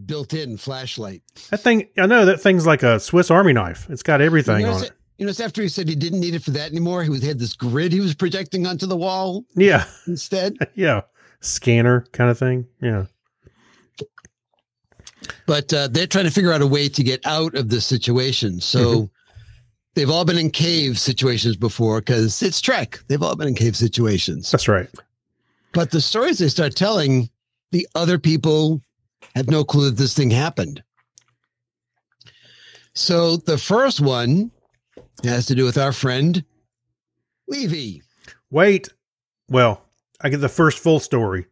built-in 0.07 0.57
flashlight. 0.57 1.23
That 1.51 1.61
thing, 1.61 1.89
I 1.99 2.07
know 2.07 2.25
that 2.27 2.41
thing's 2.41 2.67
like 2.67 2.83
a 2.83 2.99
Swiss 3.01 3.31
Army 3.31 3.53
knife. 3.53 3.87
It's 3.91 4.03
got 4.03 4.21
everything 4.21 4.61
you 4.61 4.67
on 4.67 4.73
notice 4.73 4.89
it. 4.91 4.97
You 5.19 5.27
know, 5.27 5.31
it's 5.31 5.41
after 5.41 5.63
he 5.63 5.69
said 5.69 5.89
he 5.89 5.95
didn't 5.95 6.19
need 6.21 6.35
it 6.35 6.43
for 6.43 6.51
that 6.53 6.71
anymore. 6.71 7.05
He 7.05 7.21
had 7.27 7.39
this 7.39 7.55
grid 7.55 7.93
he 7.93 8.01
was 8.01 8.15
projecting 8.15 8.67
onto 8.67 8.87
the 8.87 8.97
wall 8.97 9.45
Yeah. 9.55 9.85
instead. 10.07 10.57
yeah 10.75 11.03
scanner 11.41 12.07
kind 12.13 12.31
of 12.31 12.39
thing 12.39 12.67
yeah 12.81 13.05
but 15.47 15.73
uh, 15.73 15.89
they're 15.89 16.07
trying 16.07 16.25
to 16.25 16.31
figure 16.31 16.53
out 16.53 16.63
a 16.63 16.67
way 16.67 16.89
to 16.89 17.03
get 17.03 17.25
out 17.27 17.55
of 17.55 17.69
this 17.69 17.87
situation. 17.87 18.61
So 18.61 18.79
Mhm. 19.03 19.11
they've 19.95 20.11
all 20.11 20.25
been 20.25 20.39
in 20.39 20.51
cave 20.51 20.99
situations 20.99 21.57
before 21.57 22.01
because 22.01 22.43
it's 22.43 22.61
Trek. 22.61 23.01
They've 23.09 23.23
all 23.23 23.37
been 23.37 23.49
in 23.49 23.55
cave 23.55 23.77
situations. 23.77 24.51
That's 24.51 24.69
right. 24.69 24.89
But 25.73 25.91
the 25.91 26.01
stories 26.01 26.39
they 26.39 26.49
start 26.49 26.77
telling, 26.77 27.31
the 27.73 27.87
other 27.95 28.19
people 28.19 28.81
have 29.35 29.49
no 29.49 29.65
clue 29.65 29.87
that 29.91 29.97
this 29.97 30.15
thing 30.15 30.31
happened. 30.31 30.83
So 32.95 33.37
the 33.37 33.59
first 33.59 34.01
one 34.01 34.51
has 35.25 35.47
to 35.47 35.55
do 35.55 35.65
with 35.65 35.79
our 35.79 35.93
friend 35.93 36.45
Levy. 37.49 38.03
Wait. 38.51 38.89
Well, 39.49 39.83
I 40.21 40.29
get 40.29 40.41
the 40.41 40.49
first 40.49 40.79
full 40.79 41.01
story 41.01 41.47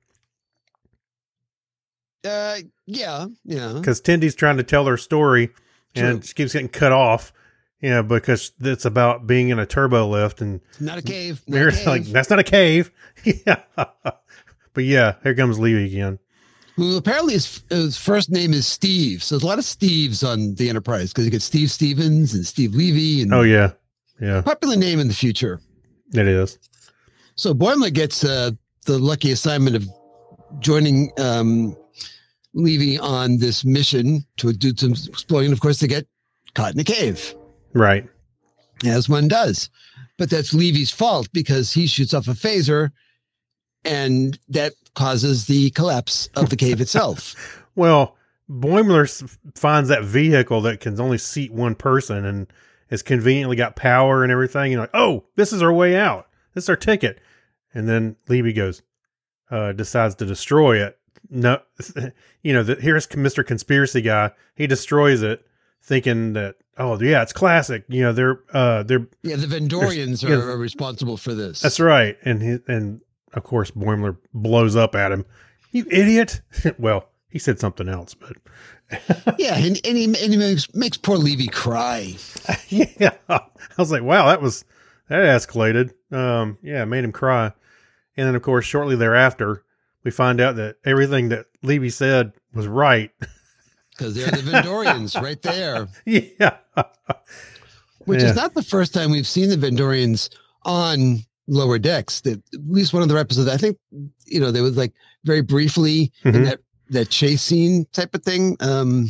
Uh, 2.25 2.59
yeah, 2.87 3.27
yeah. 3.45 3.73
because 3.75 4.01
Tendi's 4.01 4.35
trying 4.35 4.57
to 4.59 4.62
tell 4.62 4.87
her 4.87 4.97
story 4.97 5.51
and 5.95 6.21
True. 6.21 6.27
she 6.29 6.35
keeps 6.35 6.53
getting 6.53 6.69
cut 6.69 6.93
off. 6.93 7.33
You 7.81 7.91
know, 7.91 8.03
because 8.05 8.53
it's 8.61 8.85
about 8.85 9.27
being 9.27 9.49
in 9.49 9.59
a 9.59 9.67
turbo 9.67 10.07
lift 10.09 10.41
and 10.41 10.61
Not 10.79 10.99
a 10.99 11.03
cave. 11.03 11.43
Not 11.49 11.67
a 11.67 11.71
cave. 11.73 11.87
like, 11.87 12.05
that's 12.05 12.31
not 12.31 12.39
a 12.39 12.45
cave. 12.45 12.93
yeah. 13.25 13.62
But 13.77 14.85
yeah, 14.85 15.17
here 15.25 15.35
comes 15.35 15.59
Levy 15.59 15.87
again. 15.87 16.21
Who 16.76 16.97
apparently 16.97 17.35
his, 17.35 17.62
his 17.69 17.97
first 17.99 18.31
name 18.31 18.55
is 18.55 18.67
Steve. 18.67 19.23
So 19.23 19.35
there's 19.35 19.43
a 19.43 19.47
lot 19.47 19.59
of 19.59 19.64
Steves 19.64 20.26
on 20.26 20.55
the 20.55 20.69
Enterprise 20.71 21.12
because 21.12 21.25
you 21.26 21.31
get 21.31 21.43
Steve 21.43 21.71
Stevens 21.71 22.33
and 22.35 22.47
Steve 22.47 22.75
Levy 22.75 23.23
and 23.23 23.33
Oh 23.35 23.43
yeah. 23.43 23.73
Yeah, 24.21 24.41
popular 24.41 24.76
name 24.76 25.00
in 25.00 25.09
the 25.09 25.14
future. 25.14 25.61
it 26.14 26.26
is. 26.29 26.59
So 27.35 27.52
Boimler 27.55 27.93
gets 27.93 28.23
uh, 28.25 28.52
the 28.87 28.99
lucky 28.99 29.33
assignment 29.33 29.75
of 29.75 29.85
joining 30.61 31.11
um, 31.19 31.76
Levy 32.55 32.99
on 32.99 33.38
this 33.38 33.64
mission 33.64 34.25
to 34.37 34.52
do 34.52 34.73
some 34.76 34.93
exploring. 34.93 35.50
Of 35.52 35.61
course, 35.61 35.81
they 35.81 35.88
get 35.88 36.07
caught 36.55 36.75
in 36.75 36.81
a 36.81 36.85
cave, 36.85 37.35
Right. 37.73 38.07
as 38.87 39.09
one 39.09 39.26
does. 39.29 39.69
But 40.19 40.31
that's 40.31 40.55
Levy's 40.55 40.91
fault 40.91 41.29
because 41.33 41.73
he 41.73 41.87
shoots 41.87 42.14
off 42.14 42.29
a 42.29 42.33
phaser, 42.33 42.91
and 43.85 44.39
that 44.49 44.75
causes 44.95 45.47
the 45.47 45.71
collapse 45.71 46.29
of 46.37 46.51
the 46.51 46.57
cave 46.57 46.81
itself. 46.81 47.59
Well, 47.75 48.19
Boimler 48.51 49.39
finds 49.55 49.89
that 49.89 50.05
vehicle 50.05 50.61
that 50.61 50.81
can 50.81 51.01
only 51.01 51.17
seat 51.17 51.55
one 51.55 51.75
person 51.75 52.27
and 52.27 52.47
has 52.91 53.03
conveniently 53.03 53.57
got 53.57 53.77
power 53.77 54.23
and 54.23 54.31
everything. 54.31 54.75
And 54.75 54.81
like, 54.83 54.91
oh, 54.93 55.25
this 55.37 55.55
is 55.55 55.62
our 55.62 55.73
way 55.73 55.97
out. 55.97 56.29
This 56.53 56.65
is 56.65 56.69
our 56.69 56.77
ticket. 56.77 57.19
And 57.73 57.89
then 57.89 58.17
Levy 58.29 58.53
goes, 58.53 58.83
uh, 59.51 59.73
decides 59.73 60.17
to 60.17 60.27
destroy 60.27 60.85
it. 60.85 60.99
No, 61.31 61.61
you 62.43 62.53
know, 62.53 62.62
the, 62.62 62.75
here's 62.75 63.07
Mr. 63.07 63.47
Conspiracy 63.47 64.03
guy. 64.03 64.33
He 64.55 64.67
destroys 64.67 65.23
it, 65.23 65.47
thinking 65.81 66.35
that, 66.35 66.57
oh 66.77 67.01
yeah, 67.01 67.23
it's 67.23 67.33
classic. 67.33 67.85
You 67.89 68.03
know, 68.03 68.12
they're 68.12 68.41
uh, 68.53 68.83
they're 68.83 69.07
yeah, 69.23 69.37
the 69.37 69.47
Vendorians 69.47 70.23
yeah. 70.23 70.37
are, 70.37 70.51
are 70.51 70.59
responsible 70.59 71.17
for 71.17 71.33
this. 71.33 71.61
that's 71.61 71.81
right. 71.81 72.19
And 72.23 72.43
he, 72.43 72.59
and 72.69 73.01
of 73.35 73.45
course 73.45 73.71
Boimler 73.71 74.17
blows 74.35 74.77
up 74.77 74.95
at 74.95 75.12
him. 75.12 75.25
You 75.71 75.87
idiot. 75.91 76.41
well, 76.79 77.09
he 77.31 77.39
said 77.39 77.59
something 77.59 77.89
else, 77.89 78.15
but 78.15 78.37
yeah, 79.39 79.57
and, 79.57 79.81
and, 79.87 79.97
he, 79.97 80.05
and 80.05 80.17
he 80.17 80.37
makes, 80.37 80.73
makes 80.75 80.97
poor 80.99 81.17
Levy 81.17 81.47
cry. 81.49 82.15
yeah. 82.69 83.15
I 83.29 83.41
was 83.79 83.91
like, 83.91 84.03
wow, 84.03 84.27
that 84.29 84.43
was 84.43 84.65
that 85.09 85.23
escalated. 85.23 85.93
Um, 86.15 86.59
yeah, 86.62 86.85
made 86.85 87.05
him 87.05 87.12
cry. 87.12 87.53
And 88.17 88.27
then 88.29 88.35
of 88.35 88.43
course, 88.43 88.67
shortly 88.67 88.97
thereafter, 88.97 89.65
we 90.05 90.11
find 90.11 90.41
out 90.41 90.57
that 90.57 90.77
everything 90.85 91.31
that 91.31 91.47
Levy 91.62 91.89
said 91.91 92.33
was 92.53 92.67
right. 92.67 93.11
Because 93.91 94.15
they're 94.15 94.31
the 94.31 94.39
Vendorians 94.51 95.21
right 95.21 95.41
there. 95.41 95.89
yeah. 96.05 96.57
which 98.05 98.21
Yeah. 98.21 98.31
is 98.31 98.37
not 98.37 98.53
the 98.55 98.62
first 98.62 98.93
time 98.93 99.11
we've 99.11 99.27
seen 99.27 99.49
the 99.49 99.57
Vendorians 99.57 100.29
on 100.65 101.21
lower 101.47 101.79
decks. 101.79 102.21
That 102.23 102.39
at 102.55 102.61
least 102.69 102.93
one 102.93 103.03
of 103.03 103.09
their 103.09 103.19
episodes, 103.19 103.49
I 103.49 103.57
think, 103.57 103.77
you 104.27 104.41
know, 104.41 104.51
there 104.51 104.63
was 104.63 104.77
like 104.77 104.93
very 105.25 105.41
briefly 105.43 106.13
in 106.25 106.33
Mhm. 106.33 106.45
that 106.45 106.61
that 106.91 107.09
chase 107.09 107.41
scene 107.43 107.87
type 107.93 108.15
of 108.15 108.23
thing. 108.23 108.57
Um, 108.61 109.09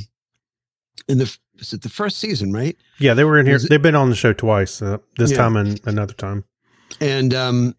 in 1.09 1.19
the 1.19 1.37
is 1.59 1.73
it 1.73 1.83
the 1.83 1.89
first 1.89 2.19
season, 2.19 2.53
right? 2.53 2.77
Yeah, 2.99 3.15
they 3.15 3.25
were 3.25 3.39
in 3.39 3.47
here. 3.47 3.55
Was 3.55 3.69
They've 3.69 3.81
been 3.83 3.95
on 3.95 4.09
the 4.11 4.17
show 4.17 4.33
twice. 4.33 4.81
Uh, 4.83 4.99
this 5.19 5.31
Yeah. 5.33 5.37
time 5.39 5.57
and 5.57 5.81
another 5.85 6.15
time. 6.15 6.45
And 7.01 7.35
um, 7.35 7.75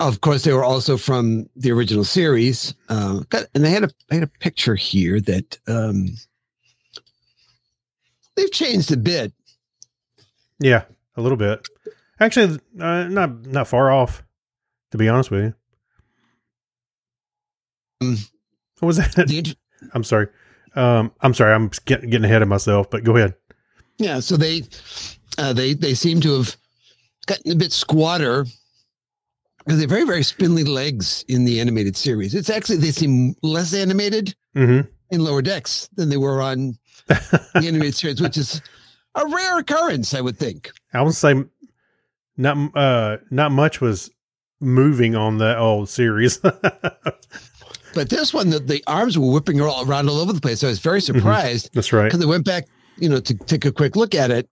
of 0.00 0.20
course, 0.20 0.42
they 0.44 0.52
were 0.52 0.64
also 0.64 0.96
from 0.96 1.48
the 1.56 1.70
original 1.72 2.04
series. 2.04 2.74
Uh, 2.88 3.22
and 3.54 3.66
I 3.66 3.70
had 3.70 3.84
a 3.84 3.90
I 4.10 4.14
had 4.14 4.22
a 4.24 4.26
picture 4.40 4.74
here 4.76 5.20
that 5.22 5.58
um, 5.66 6.16
they've 8.36 8.50
changed 8.52 8.92
a 8.92 8.96
bit. 8.96 9.32
Yeah, 10.60 10.84
a 11.16 11.22
little 11.22 11.38
bit. 11.38 11.68
Actually, 12.20 12.58
uh, 12.80 13.04
not 13.04 13.46
not 13.46 13.68
far 13.68 13.90
off. 13.90 14.22
To 14.92 14.98
be 14.98 15.08
honest 15.08 15.30
with 15.30 15.44
you. 15.44 15.54
Um, 18.00 18.16
what 18.78 18.86
was 18.86 18.96
that? 18.98 19.54
I'm 19.94 20.04
sorry. 20.04 20.28
Um, 20.74 21.12
I'm 21.20 21.34
sorry. 21.34 21.52
I'm 21.54 21.70
getting 21.86 22.10
getting 22.10 22.24
ahead 22.24 22.42
of 22.42 22.48
myself. 22.48 22.90
But 22.90 23.04
go 23.04 23.16
ahead. 23.16 23.34
Yeah, 23.98 24.20
so 24.20 24.36
they 24.36 24.62
uh, 25.38 25.52
they 25.52 25.74
they 25.74 25.94
seem 25.94 26.20
to 26.22 26.36
have 26.36 26.56
gotten 27.26 27.52
a 27.52 27.56
bit 27.56 27.72
squatter 27.72 28.46
because 29.58 29.78
they're 29.78 29.88
very 29.88 30.04
very 30.04 30.22
spindly 30.22 30.64
legs 30.64 31.24
in 31.28 31.44
the 31.44 31.60
animated 31.60 31.96
series. 31.96 32.34
It's 32.34 32.50
actually 32.50 32.76
they 32.78 32.90
seem 32.92 33.34
less 33.42 33.74
animated 33.74 34.34
Mm-hmm. 34.54 34.88
in 35.10 35.20
Lower 35.22 35.42
Decks 35.42 35.86
than 35.96 36.08
they 36.08 36.16
were 36.16 36.40
on 36.40 36.78
the 37.08 37.40
animated 37.56 37.94
series, 37.94 38.22
which 38.22 38.38
is 38.38 38.62
a 39.14 39.26
rare 39.26 39.58
occurrence, 39.58 40.14
I 40.14 40.22
would 40.22 40.38
think. 40.38 40.70
I 40.94 41.02
would 41.02 41.14
say 41.14 41.34
not 42.36 42.56
uh 42.76 43.16
not 43.30 43.52
much 43.52 43.80
was 43.80 44.10
moving 44.60 45.14
on 45.14 45.38
that 45.38 45.58
old 45.58 45.88
series. 45.88 46.38
But 47.94 48.10
this 48.10 48.34
one, 48.34 48.50
the, 48.50 48.58
the 48.58 48.84
arms 48.86 49.18
were 49.18 49.30
whipping 49.32 49.58
all 49.62 49.88
around 49.88 50.10
all 50.10 50.18
over 50.18 50.30
the 50.34 50.40
place. 50.40 50.60
So 50.60 50.66
I 50.66 50.70
was 50.70 50.80
very 50.80 51.00
surprised 51.00 51.70
That's 51.72 51.94
right. 51.94 52.04
because 52.04 52.22
I 52.22 52.28
went 52.28 52.44
back, 52.44 52.66
you 52.98 53.08
know, 53.08 53.20
to 53.20 53.34
take 53.34 53.64
a 53.64 53.72
quick 53.72 53.96
look 53.96 54.14
at 54.14 54.30
it. 54.30 54.50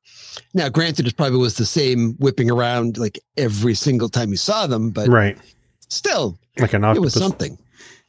Now, 0.54 0.70
granted, 0.70 1.06
it 1.06 1.14
probably 1.18 1.36
was 1.38 1.56
the 1.56 1.66
same 1.66 2.14
whipping 2.14 2.50
around 2.50 2.96
like 2.96 3.18
every 3.36 3.74
single 3.74 4.08
time 4.08 4.30
you 4.30 4.38
saw 4.38 4.66
them, 4.66 4.88
but 4.90 5.08
Right. 5.10 5.36
still, 5.90 6.38
Like 6.58 6.72
an 6.72 6.84
it 6.84 7.00
was 7.00 7.12
something. 7.12 7.58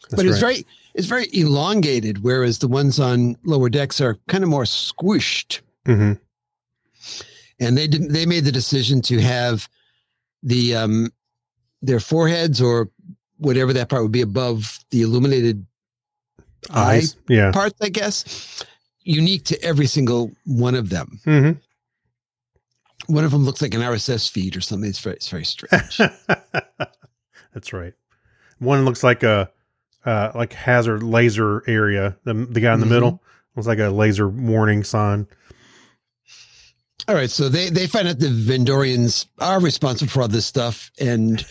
That's 0.10 0.16
but 0.16 0.26
it's 0.26 0.42
right. 0.42 0.54
very 0.56 0.66
it's 0.94 1.08
very 1.08 1.28
elongated, 1.34 2.24
whereas 2.24 2.60
the 2.60 2.70
ones 2.70 2.98
on 3.02 3.36
lower 3.44 3.68
decks 3.68 4.00
are 4.00 4.18
kind 4.30 4.42
of 4.42 4.50
more 4.50 4.64
squished. 4.64 5.60
hmm 5.86 6.14
And 7.60 7.78
they 7.78 7.88
didn't. 7.88 8.12
They 8.12 8.26
made 8.26 8.44
the 8.46 8.52
decision 8.52 9.02
to 9.04 9.22
have 9.22 9.68
the 10.44 10.76
um 10.76 11.10
their 11.82 12.00
foreheads 12.00 12.62
or 12.62 12.90
whatever 13.38 13.72
that 13.74 13.90
part 13.90 14.02
would 14.04 14.12
be 14.12 14.22
above 14.22 14.80
the 14.92 15.02
illuminated 15.02 15.66
eye 16.72 16.96
Eyes. 16.96 17.16
Yeah. 17.30 17.52
parts, 17.52 17.76
I 17.82 17.90
guess, 17.90 18.64
unique 19.02 19.44
to 19.46 19.62
every 19.64 19.86
single 19.88 20.32
one 20.46 20.76
of 20.76 20.90
them. 20.90 21.20
hmm 21.26 21.52
One 23.08 23.24
of 23.24 23.32
them 23.32 23.44
looks 23.46 23.62
like 23.62 23.74
an 23.74 23.82
RSS 23.82 24.30
feed 24.30 24.58
or 24.58 24.62
something. 24.62 24.90
It's 24.90 25.00
very 25.00 25.16
it's 25.16 25.30
very 25.30 25.46
strange. 25.46 25.98
That's 27.54 27.72
right. 27.74 27.94
One 28.60 28.84
looks 28.86 29.04
like 29.04 29.24
a 29.24 29.50
uh, 30.06 30.32
like 30.36 30.54
hazard 30.54 31.04
laser 31.04 31.64
area. 31.68 32.18
The 32.26 32.34
the 32.34 32.60
guy 32.60 32.74
in 32.74 32.80
the 32.80 32.86
Mhm. 32.86 32.90
middle 32.90 33.24
looks 33.56 33.68
like 33.68 33.80
a 33.80 33.90
laser 33.90 34.28
warning 34.28 34.84
sign. 34.84 35.28
All 37.08 37.16
right, 37.16 37.30
so 37.30 37.50
they 37.50 37.70
they 37.70 37.88
find 37.88 38.08
out 38.08 38.20
the 38.20 38.28
Vendorians 38.28 39.28
are 39.40 39.60
responsible 39.60 40.10
for 40.10 40.22
all 40.22 40.28
this 40.28 40.46
stuff, 40.46 40.92
and 41.00 41.46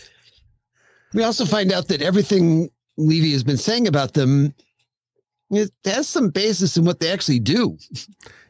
we 1.13 1.23
also 1.23 1.45
find 1.45 1.71
out 1.71 1.87
that 1.87 2.01
everything 2.01 2.69
Levy 2.97 3.31
has 3.31 3.43
been 3.43 3.57
saying 3.57 3.87
about 3.87 4.13
them 4.13 4.53
it 5.51 5.71
has 5.85 6.07
some 6.07 6.29
basis 6.29 6.77
in 6.77 6.85
what 6.85 6.99
they 6.99 7.11
actually 7.11 7.39
do. 7.39 7.77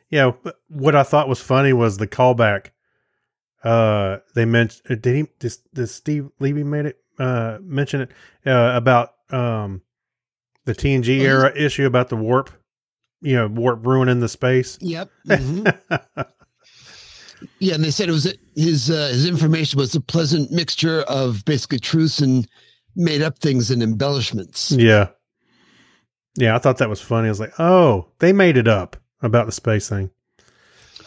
Yeah. 0.10 0.32
What 0.68 0.96
I 0.96 1.04
thought 1.04 1.28
was 1.28 1.42
funny 1.42 1.74
was 1.74 1.98
the 1.98 2.08
callback. 2.08 2.68
Uh, 3.64 4.18
they 4.36 4.46
mentioned 4.46 5.02
did 5.02 5.16
he 5.16 5.28
does, 5.40 5.58
does 5.74 5.94
Steve 5.94 6.30
Levy 6.40 6.64
made 6.64 6.86
it 6.86 7.00
uh 7.18 7.58
mention 7.62 8.02
it 8.02 8.12
uh 8.46 8.74
about 8.76 9.14
um 9.32 9.82
the 10.66 10.76
TNG 10.76 11.20
era 11.22 11.52
issue 11.56 11.86
about 11.86 12.10
the 12.10 12.16
warp, 12.16 12.52
you 13.22 13.36
know, 13.36 13.48
warp 13.48 13.86
ruining 13.86 14.20
the 14.20 14.30
space. 14.30 14.78
Yep. 14.82 15.10
yeah, 17.60 17.76
and 17.76 17.84
they 17.84 17.92
said 17.92 18.10
it 18.10 18.14
was 18.14 18.34
his 18.56 18.90
uh, 18.90 19.10
his 19.10 19.28
information 19.28 19.78
was 19.78 19.96
a 19.96 20.02
pleasant 20.02 20.52
mixture 20.52 21.02
of 21.04 21.44
basically 21.46 21.80
truths 21.80 22.20
and 22.20 22.48
made 22.96 23.22
up 23.22 23.40
things 23.40 23.72
and 23.72 23.84
embellishments. 23.84 24.72
Yeah. 24.72 25.10
Yeah, 26.38 26.56
I 26.56 26.60
thought 26.60 26.80
that 26.80 26.90
was 26.90 27.02
funny. 27.02 27.28
I 27.28 27.32
was 27.32 27.40
like, 27.40 27.54
oh, 27.60 28.08
they 28.20 28.34
made 28.34 28.58
it 28.58 28.68
up 28.68 28.98
about 29.22 29.46
the 29.46 29.52
space 29.52 29.88
thing. 29.88 30.12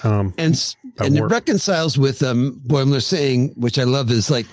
Um, 0.04 0.32
and 0.38 0.74
and 1.00 1.18
it 1.18 1.24
reconciles 1.24 1.98
with 1.98 2.22
um 2.22 2.60
Boimler 2.66 3.02
saying, 3.02 3.52
which 3.56 3.78
I 3.78 3.84
love, 3.84 4.10
is 4.10 4.30
like 4.30 4.46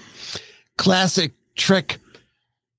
classic 0.77 1.33
Trek 1.55 1.99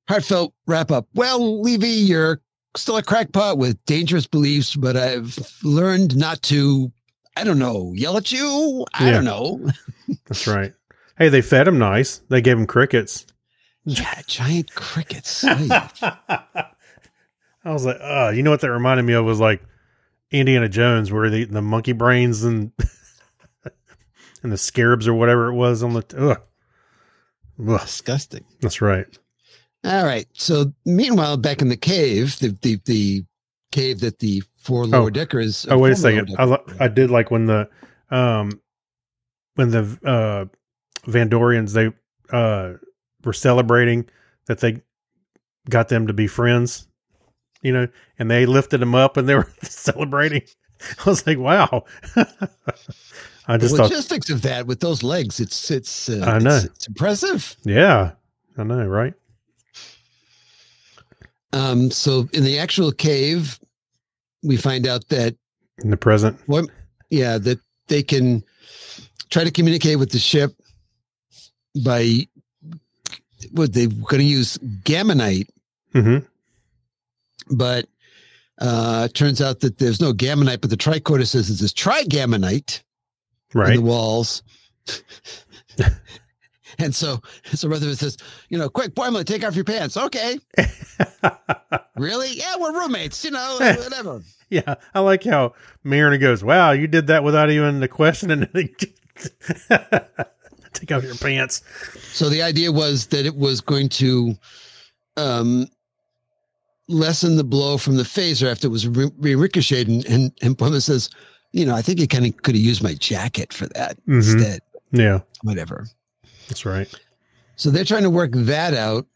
heartfelt 0.09 0.53
wrap 0.67 0.91
up. 0.91 1.07
Well, 1.15 1.63
Levy, 1.63 1.89
you're 1.89 2.41
still 2.77 2.97
a 2.97 3.03
crackpot 3.03 3.59
with 3.59 3.83
dangerous 3.87 4.27
beliefs, 4.27 4.75
but 4.75 4.97
I've 4.97 5.39
learned 5.63 6.17
not 6.17 6.43
to. 6.45 6.93
I 7.37 7.45
don't 7.45 7.59
know. 7.59 7.93
Yell 7.95 8.17
at 8.17 8.33
you. 8.33 8.85
I 8.95 9.07
Yeah. 9.07 9.13
don't 9.13 9.25
know. 9.25 9.71
That's 10.27 10.47
right. 10.47 10.73
Hey, 11.19 11.29
they 11.29 11.43
fed 11.43 11.69
him 11.69 11.79
nice. 11.79 12.19
They 12.29 12.41
gave 12.41 12.59
him 12.59 12.67
crickets. 12.67 13.27
Yeah, 13.85 14.21
giant 14.27 14.75
crickets. 14.75 15.45
I 15.45 16.67
was 17.65 17.85
like, 17.85 17.99
uh, 18.01 18.33
you 18.35 18.43
know 18.43 18.51
what 18.51 18.61
that 18.61 18.71
reminded 18.71 19.05
me 19.05 19.13
of 19.15 19.25
was 19.25 19.41
like 19.41 19.63
Indiana 20.31 20.69
Jones, 20.69 21.13
where 21.13 21.27
eating 21.27 21.55
the 21.55 21.63
monkey 21.63 21.93
brains 21.93 22.43
and 22.45 22.73
and 24.43 24.53
the 24.53 24.57
scarabs 24.57 25.07
or 25.09 25.15
whatever 25.15 25.49
it 25.49 25.55
was 25.55 25.83
on 25.83 25.95
the. 25.95 26.05
Ugh. 26.17 26.41
Ugh, 27.69 27.81
Disgusting. 27.81 28.45
that's 28.61 28.81
right. 28.83 29.07
All 29.85 30.05
right. 30.05 30.27
So 30.35 30.73
meanwhile, 30.85 31.37
back 31.37 31.63
in 31.63 31.69
the 31.69 31.77
cave, 31.77 32.39
the 32.41 32.57
the, 32.63 32.81
the 32.85 33.25
cave 33.77 34.01
that 34.01 34.19
the 34.21 34.43
four 34.57 34.87
lower 34.87 35.11
deckers. 35.11 35.67
Oh, 35.69 35.79
wait 35.79 35.93
a 35.93 35.97
second. 35.97 36.35
I, 36.39 36.59
I 36.81 36.89
did 36.89 37.11
like 37.11 37.31
when 37.31 37.47
the 37.47 37.69
um 38.11 38.61
when 39.57 39.71
the 39.71 39.99
uh 40.05 40.47
Vendorians 41.11 41.73
they 41.73 41.93
uh 42.35 42.79
were 43.25 43.33
celebrating 43.35 44.09
that 44.47 44.61
they 44.61 44.81
got 45.69 45.89
them 45.89 46.07
to 46.07 46.13
be 46.15 46.27
friends, 46.27 46.89
you 47.61 47.73
know, 47.73 47.87
and 48.19 48.31
they 48.31 48.47
lifted 48.47 48.79
them 48.79 48.95
up 48.95 49.17
and 49.17 49.29
they 49.29 49.35
were 49.35 49.53
celebrating. 49.63 50.43
I 51.05 51.09
was 51.09 51.27
like, 51.27 51.39
wow. 51.39 51.85
I 53.49 53.57
the 53.57 53.59
just 53.59 53.77
thought, 53.77 53.91
logistics 53.91 54.31
of 54.31 54.43
that 54.43 54.67
with 54.67 54.81
those 54.81 55.03
legs, 55.03 55.39
it's 55.39 55.71
it's 55.71 56.09
uh, 56.09 56.25
I 56.27 56.39
know. 56.39 56.57
It's, 56.57 56.65
it's 56.65 56.89
impressive. 56.89 57.57
yeah, 57.65 58.13
I 58.57 58.63
know, 58.65 58.87
right? 58.87 59.15
Um, 61.53 61.91
so 61.91 62.29
in 62.33 62.43
the 62.43 62.59
actual 62.59 62.93
cave, 62.93 63.59
we 64.43 64.57
find 64.57 64.87
out 64.87 65.09
that 65.09 65.37
In 65.83 65.91
the 65.91 65.97
present. 65.97 66.39
Well, 66.47 66.67
yeah, 67.11 67.39
that 67.39 67.59
they 67.89 68.03
can 68.03 68.43
try 69.31 69.45
to 69.45 69.51
communicate 69.51 69.99
with 69.99 70.11
the 70.11 70.19
ship 70.19 70.53
by 71.85 72.27
what 73.53 73.73
they're 73.73 73.89
going 73.89 74.19
to 74.21 74.25
use 74.25 74.57
gammonite, 74.85 75.49
hmm 75.93 76.19
but 77.51 77.87
uh, 78.61 79.07
turns 79.09 79.41
out 79.41 79.61
that 79.61 79.79
there's 79.79 80.01
no 80.01 80.13
gammonite, 80.13 80.61
but 80.61 80.71
the 80.71 80.77
tricorder 80.77 81.27
says 81.27 81.49
it's 81.51 81.61
this 81.61 81.73
trigammonite 81.73 82.83
in 83.55 83.61
Right. 83.61 83.77
the 83.77 83.83
walls. 83.83 84.43
and 86.79 86.95
so, 86.95 87.21
so 87.53 87.69
Rutherford 87.69 87.99
says, 87.99 88.17
you 88.49 88.59
know, 88.59 88.69
quick, 88.69 88.95
Boimler, 88.95 89.25
take 89.25 89.45
off 89.45 89.55
your 89.57 89.65
pants. 89.65 89.97
Okay. 89.97 90.39
Really? 91.97 92.29
Yeah, 92.35 92.57
we're 92.59 92.79
roommates, 92.79 93.25
you 93.25 93.31
know, 93.31 93.57
whatever. 93.59 94.21
yeah. 94.51 94.75
I 94.95 95.01
like 95.01 95.25
how 95.25 95.55
Mariner 95.83 96.19
goes, 96.19 96.45
wow, 96.45 96.73
you 96.73 96.87
did 96.87 97.07
that 97.07 97.25
without 97.25 97.49
even 97.51 97.81
the 97.81 97.89
question. 97.89 98.31
And 98.31 98.51
take 100.75 100.93
off 100.93 101.03
your 101.03 101.15
pants. 101.15 101.63
So 102.13 102.29
the 102.29 102.43
idea 102.43 102.71
was 102.71 103.07
that 103.07 103.25
it 103.25 103.37
was 103.37 103.63
going 103.63 103.89
to 103.91 104.35
um, 105.17 105.69
lessen 106.89 107.37
the 107.37 107.45
blow 107.45 107.79
from 107.79 107.97
the 107.97 108.03
phaser 108.03 108.51
after 108.51 108.67
it 108.67 108.71
was 108.71 108.87
re- 108.87 109.35
ricocheted. 109.35 109.89
And, 109.89 110.05
and, 110.07 110.33
and 110.43 110.59
Plymouth 110.59 110.83
says, 110.83 111.09
you 111.53 111.65
know, 111.65 111.75
I 111.75 111.81
think 111.81 111.99
you 111.99 112.07
kind 112.07 112.27
of 112.27 112.37
could 112.43 112.55
have 112.55 112.63
used 112.63 112.83
my 112.83 112.93
jacket 112.93 113.53
for 113.55 113.67
that 113.69 113.97
Mhm. 114.07 114.17
instead. 114.17 114.61
Yeah, 114.93 115.21
Whatever. 115.43 115.87
That's 116.49 116.65
right. 116.67 116.93
So 117.57 117.71
they're 117.71 117.85
trying 117.85 118.03
to 118.03 118.11
work 118.11 118.31
that 118.35 118.75
out. 118.75 119.07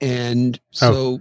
And 0.00 0.58
so, 0.70 1.20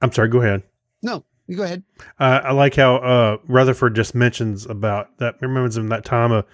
I'm 0.00 0.10
sorry. 0.12 0.28
Go 0.28 0.40
ahead. 0.42 0.62
no, 1.02 1.24
you 1.46 1.56
go 1.56 1.62
ahead. 1.62 1.82
Uh, 2.18 2.40
I 2.44 2.52
like 2.52 2.74
how 2.74 2.96
uh, 2.96 3.36
Rutherford 3.46 3.94
just 3.94 4.14
mentions 4.14 4.66
about 4.66 5.16
that. 5.18 5.36
Reminds 5.40 5.76
him 5.76 5.88
that 5.90 6.04
time 6.04 6.32
of 6.32 6.44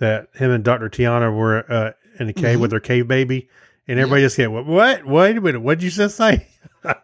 that 0.00 0.28
him 0.34 0.50
and 0.50 0.64
Doctor 0.64 0.88
T'Ana 0.88 1.32
were 1.36 1.70
uh, 1.70 1.92
in 2.18 2.28
a 2.28 2.32
cave 2.32 2.58
Mhm. 2.58 2.62
with 2.62 2.70
their 2.72 2.80
cave 2.80 3.06
baby, 3.06 3.48
and 3.86 3.98
everybody 4.00 4.22
just 4.22 4.36
get 4.36 4.50
what? 4.50 4.66
What? 4.66 5.06
Wait 5.06 5.36
a 5.36 5.40
minute. 5.40 5.60
What 5.60 5.78
did 5.78 5.84
you 5.84 5.90
just 5.90 6.16
say? 6.16 6.46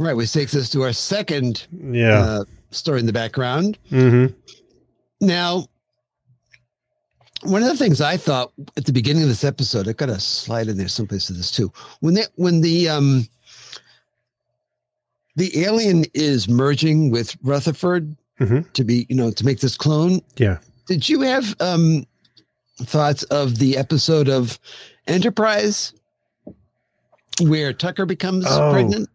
Right, 0.00 0.14
which 0.14 0.32
takes 0.32 0.54
us 0.54 0.70
to 0.70 0.82
our 0.84 0.92
second 0.92 1.66
Yeah. 1.72 2.20
uh, 2.20 2.44
story 2.70 3.00
in 3.00 3.06
the 3.06 3.12
background. 3.12 3.78
mm-hmm. 3.90 4.32
Now, 5.20 5.66
one 7.42 7.62
of 7.62 7.68
the 7.68 7.76
things 7.76 8.00
I 8.00 8.16
thought 8.16 8.52
at 8.76 8.84
the 8.86 8.92
beginning 8.92 9.22
of 9.22 9.28
this 9.28 9.44
episode, 9.44 9.86
I've 9.88 9.96
got 9.96 10.08
a 10.08 10.18
slide 10.20 10.68
in 10.68 10.76
there 10.76 10.88
someplace 10.88 11.26
to 11.26 11.32
this 11.32 11.50
too. 11.50 11.72
When 12.00 12.14
they, 12.14 12.24
when 12.36 12.60
the 12.60 12.88
um 12.88 13.26
the 15.36 15.64
alien 15.64 16.04
is 16.14 16.48
merging 16.48 17.10
with 17.10 17.36
Rutherford 17.42 18.16
Mhm. 18.40 18.72
to 18.72 18.84
be, 18.84 19.06
you 19.08 19.16
know, 19.16 19.30
to 19.30 19.44
make 19.44 19.60
this 19.60 19.76
clone. 19.76 20.20
Yeah. 20.36 20.58
Did 20.86 21.08
you 21.08 21.20
have 21.22 21.54
um 21.60 22.04
thoughts 22.82 23.22
of 23.24 23.58
the 23.58 23.76
episode 23.76 24.28
of 24.28 24.58
Enterprise 25.06 25.92
where 27.40 27.72
Tucker 27.72 28.06
becomes 28.06 28.44
Oh. 28.48 28.72
pregnant 28.72 29.08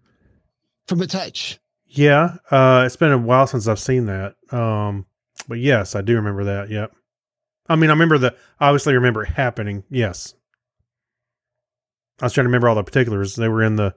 from 0.87 1.01
a 1.01 1.07
touch? 1.07 1.59
Yeah. 1.87 2.37
Uh, 2.51 2.83
it's 2.85 2.95
been 2.95 3.11
a 3.11 3.17
while 3.17 3.47
since 3.47 3.67
I've 3.67 3.79
seen 3.79 4.05
that. 4.07 4.35
Um, 4.51 5.05
but 5.47 5.59
yes, 5.59 5.95
I 5.95 6.01
do 6.01 6.15
remember 6.15 6.43
that. 6.45 6.69
Yep. 6.69 6.93
I 7.69 7.75
mean, 7.75 7.89
I 7.89 7.93
remember 7.93 8.17
the 8.17 8.35
obviously 8.59 8.93
remember 8.93 9.23
it 9.23 9.29
happening. 9.29 9.83
Yes. 9.89 10.33
I 12.21 12.25
was 12.25 12.33
trying 12.33 12.43
to 12.43 12.49
remember 12.49 12.69
all 12.69 12.75
the 12.75 12.83
particulars. 12.83 13.35
They 13.35 13.47
were 13.49 13.63
in 13.63 13.75
the, 13.75 13.95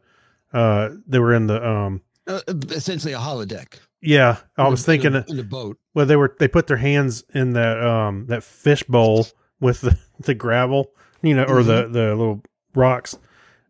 uh, 0.52 0.90
they 1.06 1.18
were 1.18 1.34
in 1.34 1.46
the, 1.46 1.66
um, 1.68 2.02
Uh, 2.26 2.40
essentially 2.70 3.12
a 3.12 3.18
holodeck. 3.18 3.78
yeah. 4.00 4.38
I 4.56 4.64
In 4.64 4.70
was 4.70 4.84
thinking, 4.84 5.14
in 5.14 5.16
a, 5.16 5.24
in 5.28 5.38
a 5.38 5.44
boat. 5.44 5.78
well, 5.94 6.06
they 6.06 6.16
were 6.16 6.34
they 6.38 6.48
put 6.48 6.66
their 6.66 6.76
hands 6.76 7.24
in 7.34 7.52
that 7.52 7.80
um 7.82 8.26
that 8.26 8.42
fish 8.42 8.82
bowl 8.84 9.26
with 9.60 9.80
the, 9.82 9.98
the 10.20 10.34
gravel, 10.34 10.90
you 11.22 11.34
know, 11.34 11.44
or 11.44 11.62
the 11.62 11.88
the 11.88 12.14
little 12.14 12.42
rocks. 12.74 13.16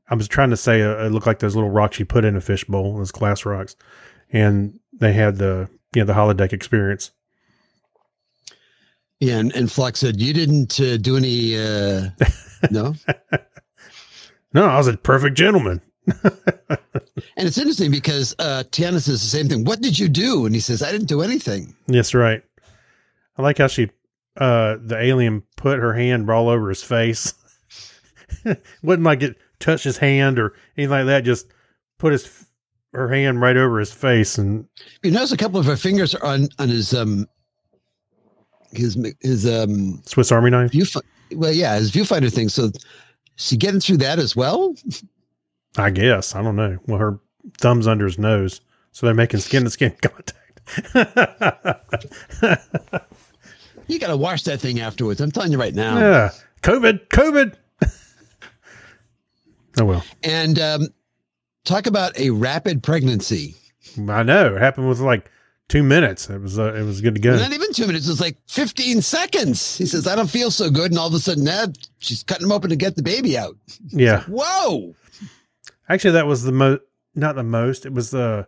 I 0.09 0.15
was 0.15 0.29
trying 0.29 0.51
to 0.51 0.57
say 0.57 0.83
uh, 0.83 1.05
it 1.07 1.11
looked 1.13 1.27
like 1.27 1.41
those 1.41 1.57
little 1.57 1.71
rocks 1.71 1.99
you 1.99 2.07
put 2.07 2.25
in 2.25 2.37
a 2.37 2.41
fish 2.41 2.65
bowl, 2.65 2.97
those 2.97 3.11
glass 3.13 3.45
rocks, 3.45 3.75
and 4.33 4.79
they 4.93 5.13
had 5.13 5.37
the 5.37 5.69
you 5.95 6.03
know 6.03 6.07
the 6.07 6.13
holodeck 6.15 6.53
experience. 6.53 7.11
Yeah, 9.20 9.38
and, 9.38 9.55
and 9.55 9.70
Phlox 9.70 10.00
said 10.00 10.20
you 10.20 10.33
didn't 10.33 10.79
uh, 10.81 10.96
do 10.98 11.16
any. 11.16 11.57
Uh, 11.57 12.11
no, 12.70 12.94
No, 14.52 14.66
I 14.66 14.76
was 14.79 14.88
a 14.88 14.96
perfect 14.96 15.37
gentleman. 15.37 15.81
and 16.24 16.79
it's 17.37 17.59
interesting 17.59 17.90
because 17.90 18.35
uh, 18.38 18.62
T'Ana 18.70 19.00
says 19.00 19.20
the 19.20 19.29
same 19.29 19.48
thing. 19.48 19.64
What 19.64 19.81
did 19.81 19.98
you 19.98 20.09
do? 20.09 20.46
And 20.46 20.55
he 20.55 20.61
says, 20.61 20.83
I 20.83 20.92
didn't 20.92 21.09
do 21.09 21.22
anything. 21.22 21.74
Yes, 21.88 22.14
right. 22.14 22.42
I 23.37 23.42
like 23.42 23.59
how 23.59 23.66
she, 23.66 23.90
uh, 24.37 24.76
the 24.81 24.98
alien 24.98 25.42
put 25.57 25.79
her 25.79 25.92
hand 25.92 26.31
all 26.31 26.48
over 26.48 26.68
his 26.68 26.83
face. 26.83 27.35
Wouldn't 28.83 29.05
like 29.05 29.22
it 29.22 29.37
touched 29.59 29.85
his 29.85 29.98
hand 29.98 30.38
or 30.38 30.55
anything 30.76 30.90
like 30.90 31.07
that. 31.07 31.24
Just 31.24 31.48
put 31.98 32.12
his 32.12 32.46
her 32.92 33.09
hand 33.09 33.40
right 33.40 33.57
over 33.57 33.79
his 33.79 33.92
face, 33.92 34.38
and 34.38 34.66
You 35.02 35.11
notice 35.11 35.33
a 35.33 35.37
couple 35.37 35.61
of 35.61 35.66
her 35.66 35.76
fingers 35.76 36.14
are 36.14 36.24
on 36.24 36.48
on 36.59 36.68
his 36.70 36.94
um 36.94 37.26
his 38.77 38.97
his 39.21 39.47
um 39.47 40.03
Swiss 40.07 40.33
Army 40.33 40.51
knife. 40.51 40.73
view. 40.73 40.85
Well, 41.33 41.53
yeah, 41.53 41.77
his 41.77 41.91
viewfinder 41.91 42.33
thing. 42.33 42.49
So, 42.49 42.71
she 43.37 43.57
getting 43.57 43.81
through 43.81 43.99
that 43.99 44.19
as 44.19 44.37
well? 44.37 44.75
I 45.77 45.91
guess 45.91 46.35
I 46.35 46.43
don't 46.43 46.57
know. 46.57 46.79
Well, 46.87 46.99
her 46.99 47.19
thumb's 47.59 47.87
under 47.87 48.07
his 48.07 48.19
nose, 48.19 48.61
so 48.93 49.07
they're 49.07 49.15
making 49.15 49.41
skin 49.41 49.65
to 49.65 49.71
skin 49.71 49.95
contact. 50.03 50.33
You 53.89 54.01
got 54.01 54.09
to 54.09 54.17
wash 54.17 54.43
that 54.45 54.61
thing 54.61 54.81
afterwards. 54.81 55.21
I'm 55.21 55.31
telling 55.31 55.53
you 55.53 55.59
right 55.61 55.75
now. 55.75 55.97
yeah, 55.99 56.31
COVID, 56.62 57.07
COVID. 57.07 57.55
oh 59.79 59.85
well, 59.85 60.05
And 60.25 60.59
um, 60.59 60.89
talk 61.65 61.87
about 61.87 62.19
a 62.19 62.31
rapid 62.31 62.83
pregnancy. 62.83 63.55
I 64.09 64.25
know. 64.25 64.57
It 64.57 64.61
happened 64.61 64.89
with 64.89 64.99
like 64.99 65.31
two 65.68 65.83
minutes. 65.83 66.29
It 66.31 66.40
was 66.40 66.59
uh, 66.59 66.74
it 66.74 66.83
was 66.83 67.00
good 67.00 67.14
to 67.14 67.20
go. 67.20 67.37
Not 67.37 67.52
even 67.52 67.72
two 67.72 67.87
minutes. 67.87 68.07
It 68.07 68.11
was 68.11 68.20
like 68.20 68.37
15 68.48 69.02
seconds. 69.02 69.76
He 69.76 69.87
says, 69.87 70.07
I 70.07 70.14
don't 70.16 70.31
feel 70.31 70.50
so 70.50 70.70
good. 70.70 70.90
And 70.90 70.98
all 70.98 71.09
of 71.09 71.14
a 71.14 71.18
sudden, 71.18 71.44
nah, 71.44 71.66
she's 71.98 72.22
cutting 72.22 72.44
him 72.46 72.52
open 72.52 72.70
to 72.70 72.76
get 72.76 72.96
the 72.96 73.02
baby 73.02 73.37
out. 73.38 73.57
Yeah, 73.88 74.22
Whoa. 74.24 74.94
actually, 75.88 76.12
that 76.12 76.26
was 76.26 76.42
the 76.42 76.52
most. 76.52 76.83
Not 77.14 77.35
the 77.37 77.42
most. 77.42 77.87
It 77.87 77.92
was 77.92 78.11
the. 78.11 78.46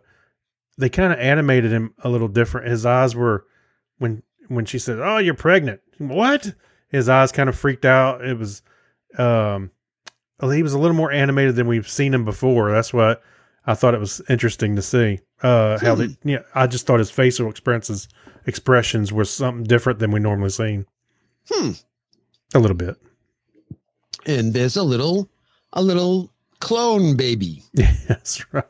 They 0.77 0.89
kind 0.89 1.11
of 1.11 1.19
animated 1.19 1.71
him 1.71 1.93
a 2.03 2.09
little 2.09 2.27
different. 2.29 2.67
His 2.67 2.85
eyes 2.85 3.15
were 3.15 3.45
when 3.97 4.23
when 4.47 4.65
she 4.65 4.79
said, 4.79 4.99
"Oh, 4.99 5.17
you're 5.17 5.33
pregnant." 5.33 5.81
What? 5.97 6.53
His 6.89 7.09
eyes 7.09 7.31
kind 7.31 7.49
of 7.49 7.57
freaked 7.57 7.85
out. 7.85 8.23
It 8.23 8.37
was. 8.37 8.61
um 9.17 9.71
he 10.41 10.63
was 10.63 10.73
a 10.73 10.79
little 10.79 10.95
more 10.95 11.11
animated 11.11 11.57
than 11.57 11.67
we've 11.67 11.89
seen 11.89 12.13
him 12.13 12.23
before. 12.23 12.71
That's 12.71 12.93
what 12.93 13.21
I 13.69 13.75
thought 13.75 13.93
it 13.93 13.99
was 13.99 14.19
interesting 14.27 14.75
to 14.77 14.81
see. 14.81 15.19
Uh, 15.43 15.77
how 15.77 15.93
they, 15.93 16.17
yeah, 16.23 16.39
I 16.55 16.65
just 16.65 16.87
thought 16.87 16.97
his 16.97 17.11
facial 17.11 17.47
expressions 17.51 18.07
expressions 18.47 19.13
were 19.13 19.25
something 19.25 19.63
different 19.63 19.99
than 19.99 20.09
we 20.09 20.19
normally 20.19 20.49
seen. 20.49 20.87
Hmm. 21.51 21.71
A 22.55 22.59
little 22.59 22.75
bit. 22.75 22.97
And 24.25 24.55
there's 24.55 24.75
a 24.75 24.81
little, 24.81 25.29
a 25.73 25.83
little 25.83 26.31
clone 26.59 27.15
baby. 27.15 27.61
That's 28.07 28.51
right. 28.51 28.65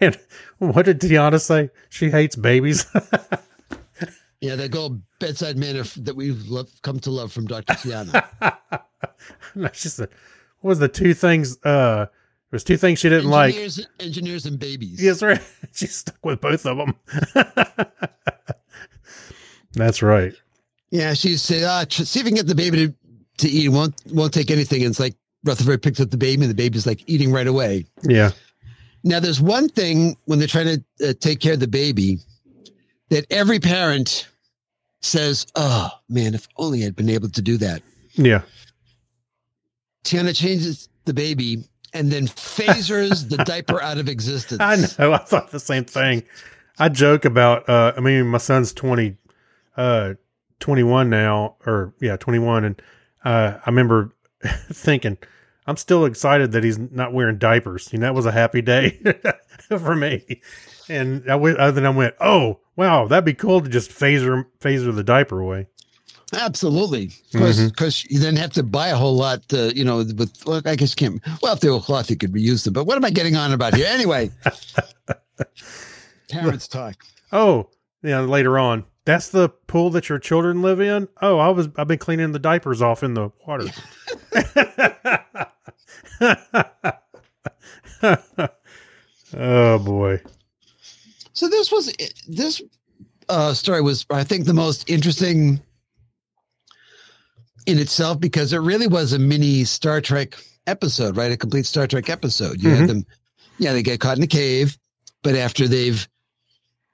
And 0.00 0.16
what 0.58 0.84
did 0.84 1.00
T'Ana 1.00 1.40
say? 1.40 1.70
She 1.88 2.10
hates 2.10 2.36
babies. 2.36 2.86
Yeah, 4.40 4.56
that 4.56 4.72
gold 4.72 5.00
bedside 5.20 5.56
manner 5.56 5.84
that 5.84 6.14
we've 6.14 6.44
come 6.82 7.00
to 7.00 7.10
love 7.10 7.32
from 7.32 7.46
Dr. 7.46 7.72
T'Ana. 7.72 8.28
no, 9.54 9.70
she 9.72 9.88
said, 9.88 10.10
what 10.60 10.68
was 10.68 10.80
the 10.80 10.88
two 10.88 11.14
things? 11.14 11.56
Uh, 11.64 12.06
there 12.54 12.58
was 12.58 12.62
two 12.62 12.76
things 12.76 13.00
she 13.00 13.08
didn't 13.08 13.28
like. 13.30 13.52
engineers, 13.52 13.86
engineers 13.98 14.46
and 14.46 14.60
babies. 14.60 15.02
Yes, 15.02 15.24
right. 15.24 15.42
She's 15.72 15.96
stuck 15.96 16.24
with 16.24 16.40
both 16.40 16.64
of 16.64 16.76
them. 16.76 16.94
That's 19.72 20.02
right. 20.02 20.32
Yeah, 20.90 21.14
she 21.14 21.36
said, 21.36 21.90
tr- 21.90 22.04
see 22.04 22.20
if 22.20 22.26
you 22.26 22.30
can 22.30 22.36
get 22.36 22.46
the 22.46 22.54
baby 22.54 22.86
to, 22.86 22.94
to 23.38 23.48
eat. 23.48 23.70
Won't 23.70 24.00
won't 24.12 24.32
take 24.32 24.52
anything. 24.52 24.82
And 24.82 24.90
it's 24.90 25.00
like 25.00 25.16
Rutherford 25.42 25.82
picks 25.82 25.98
up 25.98 26.10
the 26.10 26.16
baby, 26.16 26.42
and 26.42 26.50
the 26.50 26.54
baby's 26.54 26.86
like 26.86 27.02
eating 27.08 27.32
right 27.32 27.48
away. 27.48 27.86
Yeah. 28.04 28.30
Now, 29.02 29.18
there's 29.18 29.40
one 29.40 29.68
thing 29.68 30.16
when 30.26 30.38
they're 30.38 30.46
trying 30.46 30.78
to 31.00 31.08
uh, 31.08 31.12
take 31.18 31.40
care 31.40 31.54
of 31.54 31.60
the 31.60 31.66
baby 31.66 32.20
that 33.08 33.26
every 33.30 33.58
parent 33.58 34.28
says, 35.02 35.44
"Oh 35.56 35.90
man, 36.08 36.34
if 36.36 36.46
only 36.56 36.86
I'd 36.86 36.94
been 36.94 37.10
able 37.10 37.30
to 37.30 37.42
do 37.42 37.56
that." 37.56 37.82
Yeah. 38.12 38.42
T'Ana 40.04 40.32
changes 40.32 40.88
the 41.04 41.14
baby 41.14 41.64
and 41.94 42.10
then 42.10 42.26
phasers 42.26 43.28
the 43.28 43.36
diaper 43.44 43.80
out 43.80 43.98
of 43.98 44.08
existence. 44.08 44.60
I 44.60 44.76
know. 44.76 45.12
I 45.12 45.18
thought 45.18 45.50
the 45.50 45.60
same 45.60 45.84
thing. 45.84 46.24
I 46.78 46.88
joke 46.88 47.24
about, 47.24 47.68
uh, 47.68 47.94
I 47.96 48.00
mean, 48.00 48.26
my 48.26 48.38
son's 48.38 48.72
20, 48.72 49.16
uh, 49.76 50.14
21 50.60 51.08
now, 51.08 51.56
or 51.64 51.94
yeah, 52.00 52.16
21. 52.16 52.64
And, 52.64 52.82
uh, 53.24 53.58
I 53.64 53.70
remember 53.70 54.12
thinking, 54.72 55.16
I'm 55.66 55.76
still 55.76 56.04
excited 56.04 56.52
that 56.52 56.64
he's 56.64 56.78
not 56.78 57.12
wearing 57.12 57.38
diapers. 57.38 57.92
You 57.92 58.00
know, 58.00 58.06
that 58.06 58.14
was 58.14 58.26
a 58.26 58.32
happy 58.32 58.60
day 58.60 59.00
for 59.68 59.94
me. 59.94 60.42
And 60.88 61.30
I 61.30 61.36
went, 61.36 61.58
other 61.58 61.72
than 61.72 61.86
I 61.86 61.90
went, 61.90 62.14
oh, 62.20 62.60
wow, 62.76 63.06
that'd 63.06 63.24
be 63.24 63.34
cool 63.34 63.62
to 63.62 63.68
just 63.68 63.90
phaser, 63.90 64.44
phaser 64.60 64.94
the 64.94 65.04
diaper 65.04 65.40
away. 65.40 65.68
Absolutely, 66.32 67.10
because 67.32 67.58
Mhm. 67.58 68.10
you 68.10 68.18
then 68.18 68.36
have 68.36 68.52
to 68.54 68.62
buy 68.62 68.88
a 68.88 68.96
whole 68.96 69.14
lot. 69.14 69.42
Uh, 69.52 69.70
you 69.74 69.84
know, 69.84 69.98
with 69.98 70.32
well, 70.46 70.62
I 70.64 70.74
guess 70.76 70.90
you 70.90 70.96
can't. 70.96 71.22
Well, 71.42 71.52
if 71.52 71.60
they 71.60 71.70
were 71.70 71.80
cloth, 71.80 72.10
you 72.10 72.16
could 72.16 72.32
reuse 72.32 72.64
them. 72.64 72.72
But 72.72 72.84
what 72.86 72.96
am 72.96 73.04
I 73.04 73.10
getting 73.10 73.36
on 73.36 73.52
about 73.52 73.74
here? 73.74 73.86
Anyway, 73.88 74.30
parents 76.30 76.66
talk. 76.68 76.96
Oh, 77.32 77.68
yeah. 78.02 78.20
Later 78.20 78.58
on, 78.58 78.84
that's 79.04 79.28
the 79.28 79.48
pool 79.48 79.90
that 79.90 80.08
your 80.08 80.18
children 80.18 80.62
live 80.62 80.80
in. 80.80 81.08
Oh, 81.20 81.38
I 81.38 81.48
was, 81.50 81.68
I've 81.76 81.88
been 81.88 81.98
cleaning 81.98 82.32
the 82.32 82.38
diapers 82.38 82.80
off 82.82 83.02
in 83.02 83.14
the 83.14 83.30
water. 83.46 83.66
oh 89.36 89.78
boy. 89.78 90.20
So 91.32 91.48
this 91.48 91.72
was 91.72 91.92
this 92.28 92.62
uh, 93.28 93.54
story 93.54 93.80
was, 93.82 94.06
I 94.10 94.24
think, 94.24 94.44
the 94.46 94.54
most 94.54 94.88
interesting 94.88 95.60
in 97.66 97.78
itself 97.78 98.20
because 98.20 98.52
it 98.52 98.58
really 98.58 98.86
was 98.86 99.12
a 99.12 99.18
mini 99.18 99.64
Star 99.64 100.00
Trek 100.00 100.36
episode, 100.66 101.16
right? 101.16 101.32
A 101.32 101.36
complete 101.36 101.66
Star 101.66 101.86
Trek 101.86 102.08
episode. 102.10 102.62
You 102.62 102.70
Mhm. 102.70 102.76
had 102.76 102.88
them, 102.88 103.06
yeah, 103.58 103.72
they 103.72 103.82
get 103.82 104.00
caught 104.00 104.16
in 104.16 104.22
a 104.22 104.26
cave, 104.28 104.76
but 105.22 105.34
after 105.34 105.66
they've, 105.68 106.06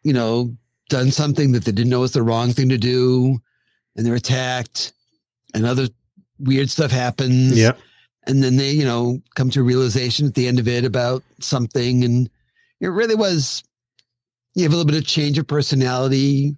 you 0.02 0.12
know, 0.12 0.56
done 0.88 1.10
something 1.10 1.52
that 1.52 1.64
they 1.64 1.72
didn't 1.72 1.90
know 1.90 2.00
was 2.00 2.12
the 2.12 2.22
wrong 2.22 2.52
thing 2.52 2.68
to 2.68 2.78
do, 2.78 3.38
and 3.96 4.04
they're 4.06 4.14
attacked, 4.14 4.92
and 5.54 5.64
other 5.66 5.88
weird 6.38 6.70
stuff 6.70 6.90
happens. 6.90 7.56
Yeah. 7.58 7.72
and 8.26 8.42
then 8.42 8.56
they 8.58 8.70
you 8.70 8.84
know 8.84 9.18
come 9.34 9.48
to 9.48 9.60
a 9.60 9.62
realization 9.62 10.26
at 10.26 10.34
the 10.34 10.46
end 10.46 10.58
of 10.58 10.68
it 10.68 10.84
about 10.84 11.22
something 11.40 12.04
and 12.04 12.28
it 12.78 12.88
really 12.88 13.14
was 13.14 13.62
you 14.54 14.62
have 14.62 14.72
a 14.72 14.76
little 14.76 14.90
bit 14.92 15.00
of 15.00 15.06
change 15.06 15.38
of 15.38 15.46
personality 15.46 16.54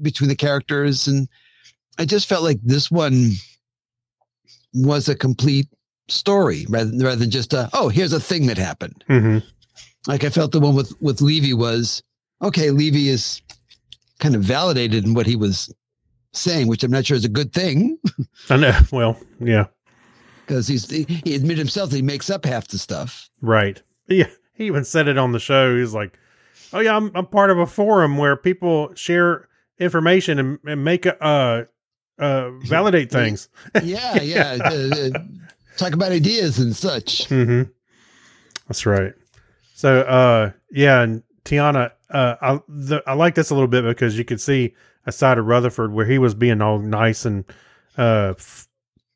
between 0.00 0.28
the 0.28 0.36
characters 0.36 1.08
and 1.08 1.26
i 1.98 2.04
just 2.04 2.28
felt 2.28 2.42
like 2.42 2.58
this 2.62 2.90
one 2.90 3.30
was 4.74 5.08
a 5.08 5.14
complete 5.14 5.68
story 6.08 6.66
rather 6.68 6.90
than, 6.90 6.98
rather 7.00 7.16
than 7.16 7.30
just 7.30 7.52
a 7.52 7.68
oh 7.72 7.88
here's 7.88 8.12
a 8.12 8.20
thing 8.20 8.46
that 8.46 8.58
happened 8.58 9.04
hmm 9.06 9.38
like 10.06 10.24
i 10.24 10.28
felt 10.28 10.52
the 10.52 10.60
one 10.60 10.74
with 10.74 10.92
with 11.00 11.20
levy 11.20 11.54
was 11.54 12.02
okay 12.42 12.70
levy 12.70 13.08
is 13.08 13.40
kind 14.18 14.34
of 14.34 14.42
validated 14.42 15.04
in 15.04 15.14
what 15.14 15.26
he 15.26 15.36
was 15.36 15.72
saying 16.32 16.66
which 16.66 16.82
i'm 16.82 16.90
not 16.90 17.06
sure 17.06 17.16
is 17.16 17.24
a 17.24 17.28
good 17.28 17.52
thing 17.52 17.98
I 18.50 18.56
know. 18.56 18.78
Well, 18.90 19.16
yeah. 19.40 19.66
because 20.44 20.66
he's 20.66 20.90
he 20.90 21.34
admitted 21.34 21.58
himself 21.58 21.90
that 21.90 21.96
he 21.96 22.02
makes 22.02 22.30
up 22.30 22.44
half 22.44 22.68
the 22.68 22.78
stuff 22.78 23.30
Right. 23.40 23.80
Yeah. 24.08 24.28
He 24.54 24.66
even 24.66 24.84
said 24.84 25.08
it 25.08 25.16
on 25.18 25.32
the 25.32 25.40
show. 25.40 25.76
He's 25.76 25.94
like, 25.94 26.18
"Oh 26.72 26.80
yeah, 26.80 26.94
I'm 26.94 27.10
I'm 27.14 27.26
part 27.26 27.50
of 27.50 27.58
a 27.58 27.66
forum 27.66 28.18
where 28.18 28.36
people 28.36 28.94
share 28.94 29.48
information 29.78 30.38
and, 30.38 30.58
and 30.66 30.84
make 30.84 31.06
a, 31.06 31.20
uh 31.24 31.64
uh 32.22 32.50
validate 32.60 33.10
things." 33.10 33.48
yeah, 33.82 34.20
yeah. 34.22 34.58
uh, 34.64 34.68
uh, 34.96 35.10
talk 35.76 35.92
about 35.92 36.12
ideas 36.12 36.58
and 36.58 36.74
such. 36.76 37.26
hmm 37.28 37.62
That's 38.68 38.86
right. 38.86 39.14
So, 39.74 40.00
uh, 40.02 40.52
yeah, 40.70 41.02
and 41.02 41.22
T'Ana, 41.44 41.90
uh, 42.10 42.36
I 42.40 42.60
the, 42.68 43.02
I 43.06 43.14
like 43.14 43.34
this 43.34 43.50
a 43.50 43.54
little 43.54 43.68
bit 43.68 43.84
because 43.84 44.16
you 44.16 44.24
could 44.24 44.40
see 44.40 44.74
a 45.06 45.12
side 45.12 45.38
of 45.38 45.46
Rutherford 45.46 45.92
where 45.92 46.06
he 46.06 46.18
was 46.18 46.34
being 46.34 46.60
all 46.62 46.78
nice 46.78 47.24
and 47.24 47.44
uh, 47.98 48.34
f- 48.38 48.68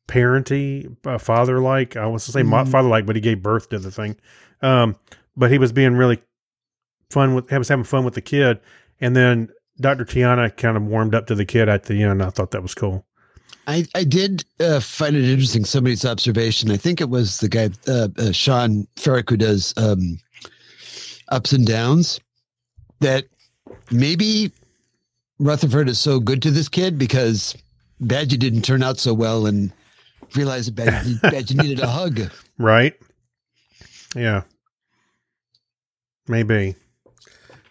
parenty, 0.07 0.89
uh, 1.05 1.17
father 1.17 1.59
like. 1.59 1.95
I 1.95 2.05
was 2.07 2.25
to 2.25 2.31
say 2.31 2.41
Mhm. 2.41 2.67
father 2.69 2.89
like, 2.89 3.05
but 3.05 3.15
he 3.15 3.21
gave 3.21 3.41
birth 3.41 3.69
to 3.69 3.79
the 3.79 3.91
thing. 3.91 4.17
Um, 4.61 4.95
but 5.37 5.51
he 5.51 5.57
was 5.57 5.71
being 5.71 5.93
really 5.95 6.21
fun 7.09 7.35
with, 7.35 7.49
he 7.49 7.57
was 7.57 7.69
having 7.69 7.85
fun 7.85 8.03
with 8.03 8.15
the 8.15 8.21
kid, 8.21 8.59
and 8.99 9.15
then 9.15 9.49
Dr. 9.79 10.05
T'Ana 10.05 10.55
kind 10.55 10.77
of 10.77 10.83
warmed 10.83 11.13
up 11.13 11.27
to 11.27 11.35
the 11.35 11.45
kid 11.45 11.69
at 11.69 11.83
the 11.83 12.03
end. 12.03 12.23
I 12.23 12.29
thought 12.29 12.51
that 12.51 12.61
was 12.61 12.73
cool. 12.73 13.05
I, 13.67 13.85
I 13.93 14.03
did 14.05 14.45
uh, 14.59 14.79
find 14.79 15.15
it 15.15 15.25
interesting. 15.25 15.65
Somebody's 15.65 16.05
observation. 16.05 16.71
I 16.71 16.77
think 16.77 17.01
it 17.01 17.09
was 17.09 17.39
the 17.39 17.49
guy 17.49 17.69
uh, 17.87 18.07
uh, 18.17 18.31
Sean 18.31 18.87
Ferrick 18.95 19.29
who 19.29 19.37
does 19.37 19.73
um, 19.77 20.19
ups 21.27 21.51
and 21.51 21.67
downs. 21.67 22.19
That 22.99 23.25
maybe 23.91 24.51
Rutherford 25.37 25.89
is 25.89 25.99
so 25.99 26.19
good 26.19 26.41
to 26.43 26.51
this 26.51 26.69
kid 26.69 26.97
because 26.97 27.55
Badger 27.99 28.37
didn't 28.37 28.63
turn 28.63 28.81
out 28.81 28.99
so 28.99 29.13
well, 29.13 29.45
and 29.45 29.71
realized 30.35 30.75
that 30.75 30.85
Badger, 30.85 31.19
Badger 31.21 31.55
needed 31.55 31.79
a 31.81 31.87
hug. 31.87 32.31
Right? 32.57 32.95
Yeah. 34.15 34.43
Maybe. 36.27 36.75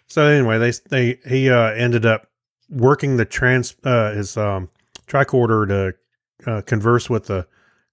So 0.07 0.25
anyway, 0.25 0.57
they 0.57 0.71
they 0.89 1.19
he 1.27 1.49
uh 1.49 1.71
ended 1.71 2.05
up 2.05 2.27
working 2.69 3.17
the 3.17 3.25
trans 3.25 3.75
uh 3.83 4.13
his 4.13 4.37
um 4.37 4.69
tricorder 5.07 5.67
to 5.67 6.51
uh, 6.51 6.61
converse 6.61 7.09
with 7.09 7.25
the 7.25 7.47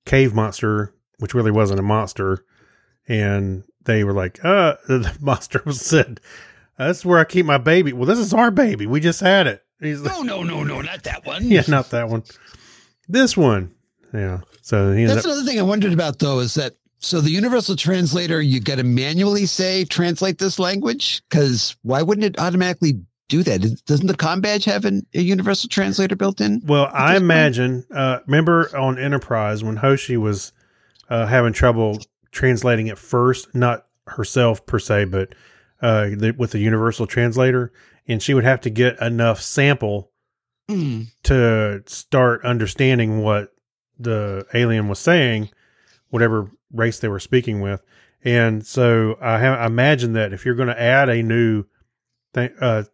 cave 0.05 0.35
monster, 0.35 0.93
which 1.19 1.35
really 1.35 1.51
wasn't 1.51 1.81
a 1.81 1.83
monster, 1.83 2.45
and 3.09 3.65
they 3.85 4.05
were 4.05 4.13
like, 4.13 4.43
uh 4.45 4.75
the 4.89 5.17
monster 5.21 5.61
was 5.65 5.81
said, 5.81 6.21
That's 6.79 7.05
where 7.05 7.19
I 7.19 7.25
keep 7.25 7.47
my 7.47 7.59
baby. 7.59 7.93
Well, 7.93 8.07
this 8.07 8.19
is 8.19 8.33
our 8.33 8.51
baby. 8.51 8.87
We 8.87 9.01
just 9.01 9.21
had 9.21 9.47
it. 9.47 9.63
He's 9.81 10.01
like, 10.01 10.13
No, 10.13 10.23
no, 10.23 10.43
no, 10.43 10.63
no, 10.63 10.81
not 10.81 11.03
that 11.05 11.27
one. 11.27 11.45
Yeah, 11.45 11.65
not 11.69 11.91
that 11.91 12.09
one. 12.09 12.23
This 13.09 13.37
one. 13.37 13.75
Yeah. 14.13 14.41
So 14.63 14.93
he 14.93 15.05
That's 15.05 15.21
up 15.21 15.25
another 15.27 15.43
thing 15.43 15.59
I 15.59 15.63
wondered 15.63 15.93
about, 15.93 16.19
though, 16.19 16.39
is 16.39 16.55
that 16.55 16.75
so 17.05 17.21
the 17.21 17.31
universal 17.31 17.77
translator, 17.77 18.41
you 18.41 18.61
got 18.61 18.77
to 18.77 18.85
manually 18.85 19.47
say 19.47 19.85
translate 19.85 20.39
this 20.39 20.59
language 20.59 21.23
because 21.29 21.77
why 21.83 22.03
wouldn't 22.03 22.25
it 22.25 22.39
automatically 22.39 23.01
do 23.29 23.43
that? 23.43 23.61
Doesn't 23.87 24.07
the 24.07 24.17
com 24.17 24.41
badge 24.41 24.65
have 24.65 24.85
an, 24.85 25.07
a 25.15 25.21
universal 25.21 25.69
translator 25.69 26.17
built 26.17 26.41
in? 26.41 26.63
Well, 26.65 26.91
I 26.93 27.17
imagine. 27.17 27.85
Uh, 27.91 28.21
remember 28.27 28.75
on 28.77 28.99
Enterprise 28.99 29.63
when 29.63 29.77
Hoshi 29.77 30.17
was 30.17 30.53
uh, 31.09 31.27
having 31.27 31.53
trouble 31.53 32.01
translating 32.33 32.87
it 32.89 32.99
first, 32.99 33.55
not 33.55 33.87
herself 34.07 34.67
per 34.67 34.79
se, 34.79 35.05
but 35.07 35.35
uh, 35.81 36.09
the, 36.11 36.35
with 36.37 36.51
the 36.53 36.59
universal 36.59 37.07
translator, 37.07 37.73
and 38.09 38.23
she 38.23 38.35
would 38.35 38.45
have 38.45 38.61
to 38.63 38.71
get 38.71 39.01
enough 39.01 39.41
sample 39.41 40.11
Mm. 40.71 41.09
to 41.25 41.83
start 41.85 42.43
understanding 42.43 43.21
what 43.23 43.53
the 43.99 44.47
alien 44.55 44.89
was 44.89 44.99
saying, 44.99 45.51
whatever 46.15 46.49
race 46.73 47.01
they 47.01 47.09
were 47.09 47.19
speaking 47.19 47.61
with. 47.61 47.83
And 48.23 48.65
so 48.65 49.19
I, 49.21 49.41
ha- 49.41 49.57
I 49.57 49.67
imagine 49.67 50.13
that 50.13 50.33
if 50.33 50.47
you're 50.47 50.55
going 50.55 50.69
to 50.69 50.81
add 50.81 51.09
a 51.09 51.25
new 51.25 51.65
th- 52.35 52.53
uh, 52.61 52.85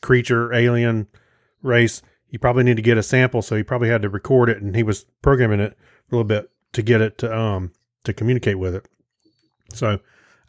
creature, 0.00 0.50
alien 0.54 1.06
race, 1.62 2.00
you 2.30 2.38
probably 2.38 2.64
need 2.64 2.76
to 2.76 2.82
get 2.82 2.96
a 2.96 3.02
sample. 3.02 3.42
So 3.42 3.54
he 3.54 3.62
probably 3.62 3.90
had 3.90 4.00
to 4.00 4.08
record 4.08 4.48
it, 4.48 4.62
and 4.62 4.74
he 4.74 4.82
was 4.82 5.04
programming 5.20 5.60
it 5.60 5.72
a 5.72 5.76
little 6.10 6.24
bit 6.24 6.50
to 6.72 6.80
get 6.80 7.02
it 7.02 7.18
to 7.18 7.36
um 7.36 7.72
to 8.04 8.14
communicate 8.14 8.58
with 8.58 8.74
it. 8.74 8.88
So 9.74 9.88
I 9.88 9.98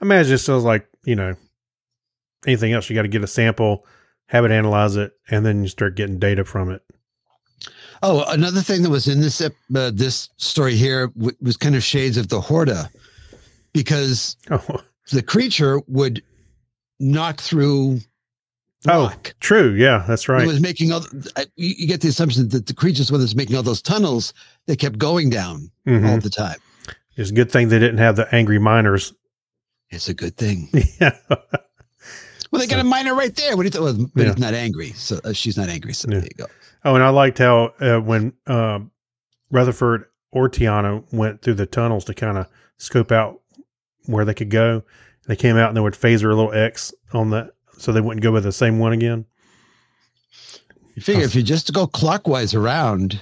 imagine 0.02 0.36
it 0.36 0.40
feels 0.40 0.64
like 0.64 0.88
you 1.04 1.18
know 1.18 1.36
anything 2.48 2.72
else. 2.72 2.90
You 2.90 2.96
got 2.96 3.02
to 3.02 3.10
get 3.10 3.26
a 3.26 3.28
sample, 3.28 3.86
have 4.28 4.46
it 4.46 4.52
analyze 4.52 4.96
it, 4.96 5.12
and 5.30 5.46
then 5.46 5.64
you 5.64 5.68
start 5.68 5.96
getting 5.96 6.18
data 6.18 6.46
from 6.46 6.72
it. 6.72 6.82
Oh, 8.04 8.24
another 8.30 8.62
thing 8.62 8.82
that 8.84 8.90
was 8.90 9.08
in 9.08 9.22
this 9.22 9.42
uh, 9.42 9.50
this 9.94 10.30
story 10.38 10.76
here 10.76 11.08
w- 11.10 11.36
was 11.42 11.56
kind 11.58 11.76
of 11.76 11.84
shades 11.84 12.18
of 12.18 12.30
the 12.30 12.42
Horta 12.42 12.90
because 13.74 14.36
Oh, 14.50 14.82
the 15.12 15.22
creature 15.22 15.80
would 15.88 16.24
knock 17.00 17.40
through 17.40 18.00
Oh, 18.88 19.04
rock. 19.04 19.36
true. 19.40 19.74
Yeah, 19.76 20.04
that's 20.08 20.28
right. 20.28 20.44
It 20.44 20.48
was 20.48 20.60
making 20.60 20.92
all. 20.92 21.06
You 21.56 21.86
get 21.88 22.02
the 22.02 22.08
assumption 22.10 22.50
that 22.50 22.66
the 22.66 22.74
creatures, 22.74 23.12
when 23.12 23.22
it's 23.22 23.36
making 23.36 23.56
all 23.56 23.62
those 23.64 23.82
tunnels, 23.82 24.34
they 24.66 24.76
kept 24.76 24.98
going 24.98 25.30
down 25.30 25.70
all 25.88 25.94
Mhm. 25.94 26.24
the 26.24 26.30
time. 26.32 26.58
It's 27.16 27.30
a 27.30 27.34
good 27.34 27.52
thing 27.52 27.70
they 27.70 27.78
didn't 27.78 28.00
have 28.00 28.16
the 28.16 28.34
angry 28.34 28.58
miners. 28.58 29.14
It's 29.92 30.10
a 30.10 30.14
good 30.16 30.36
thing. 30.38 30.70
yeah. 31.00 31.16
Well, 31.30 32.60
they 32.60 32.66
got 32.68 32.80
a 32.80 32.84
miner 32.84 33.14
right 33.14 33.36
there. 33.36 33.56
What 33.56 33.64
do 33.64 33.68
you 33.68 33.72
think? 33.72 33.84
Well, 33.84 34.10
but 34.16 34.22
Yeah. 34.24 34.30
he's 34.30 34.40
not 34.40 34.54
angry, 34.56 34.94
so 34.94 35.20
uh, 35.24 35.34
she's 35.34 35.58
not 35.58 35.70
angry. 35.70 35.94
So 35.94 36.08
Yeah. 36.10 36.20
there 36.20 36.24
you 36.28 36.36
go. 36.38 36.48
Oh, 36.84 36.96
and 36.96 37.04
I 37.04 37.10
liked 37.10 37.38
how 37.38 37.74
uh, 37.80 38.00
when 38.00 38.34
um, 38.48 38.92
Rutherford 39.52 40.06
or 40.32 40.50
T'Ana 40.50 41.04
went 41.14 41.42
through 41.42 41.56
the 41.56 41.66
tunnels 41.66 42.06
to 42.06 42.14
kind 42.14 42.38
of 42.38 42.48
scope 42.78 43.12
out 43.12 43.42
where 44.06 44.26
they 44.26 44.34
could 44.34 44.50
go, 44.50 44.84
they 45.28 45.36
came 45.36 45.58
out 45.58 45.70
and 45.70 45.78
they 45.78 45.82
would 45.82 45.94
phaser 45.94 46.32
a 46.32 46.36
little 46.36 46.54
X 46.54 46.94
on 47.14 47.30
the 47.30 47.52
so 47.78 47.92
they 47.92 48.02
wouldn't 48.02 48.24
go 48.24 48.32
with 48.32 48.44
the 48.44 48.52
same 48.52 48.80
one 48.80 48.94
again. 48.94 49.26
You 50.96 51.02
figure 51.02 51.24
if 51.24 51.36
you 51.36 51.44
just 51.44 51.72
go 51.74 51.88
clockwise 51.88 52.54
around, 52.54 53.22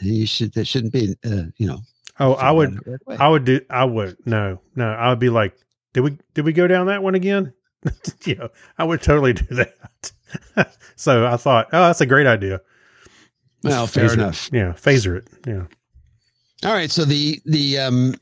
you 0.00 0.26
should. 0.26 0.52
That 0.54 0.66
shouldn't 0.66 0.92
be. 0.92 1.16
Uh, 1.24 1.44
you 1.56 1.66
know. 1.66 1.80
Oh, 2.20 2.34
I 2.34 2.52
would, 2.52 2.78
right. 3.06 3.20
I 3.20 3.28
would 3.28 3.44
do, 3.44 3.60
I 3.68 3.84
would 3.84 4.16
no, 4.24 4.60
no, 4.76 4.88
I 4.88 5.08
would 5.08 5.18
be 5.18 5.30
like, 5.30 5.56
did 5.94 6.02
we, 6.02 6.16
did 6.34 6.44
we 6.44 6.52
go 6.52 6.68
down 6.68 6.86
that 6.86 7.02
one 7.02 7.16
again? 7.16 7.52
know, 8.26 8.48
I 8.78 8.84
would 8.84 9.02
totally 9.02 9.32
do 9.32 9.46
that. 9.50 10.12
so 10.96 11.26
I 11.26 11.36
thought, 11.36 11.68
oh, 11.72 11.86
that's 11.86 12.00
a 12.00 12.06
great 12.06 12.28
idea. 12.28 12.60
Well, 13.70 13.86
fair 13.86 14.04
phaser 14.04 14.12
it. 14.12 14.14
enough. 14.14 14.50
Yeah, 14.52 14.72
phaser 14.72 15.16
it. 15.16 15.28
Yeah. 15.46 15.64
All 16.68 16.74
right. 16.74 16.90
So 16.90 17.04
the 17.04 17.40
the 17.44 17.78
um, 17.78 18.14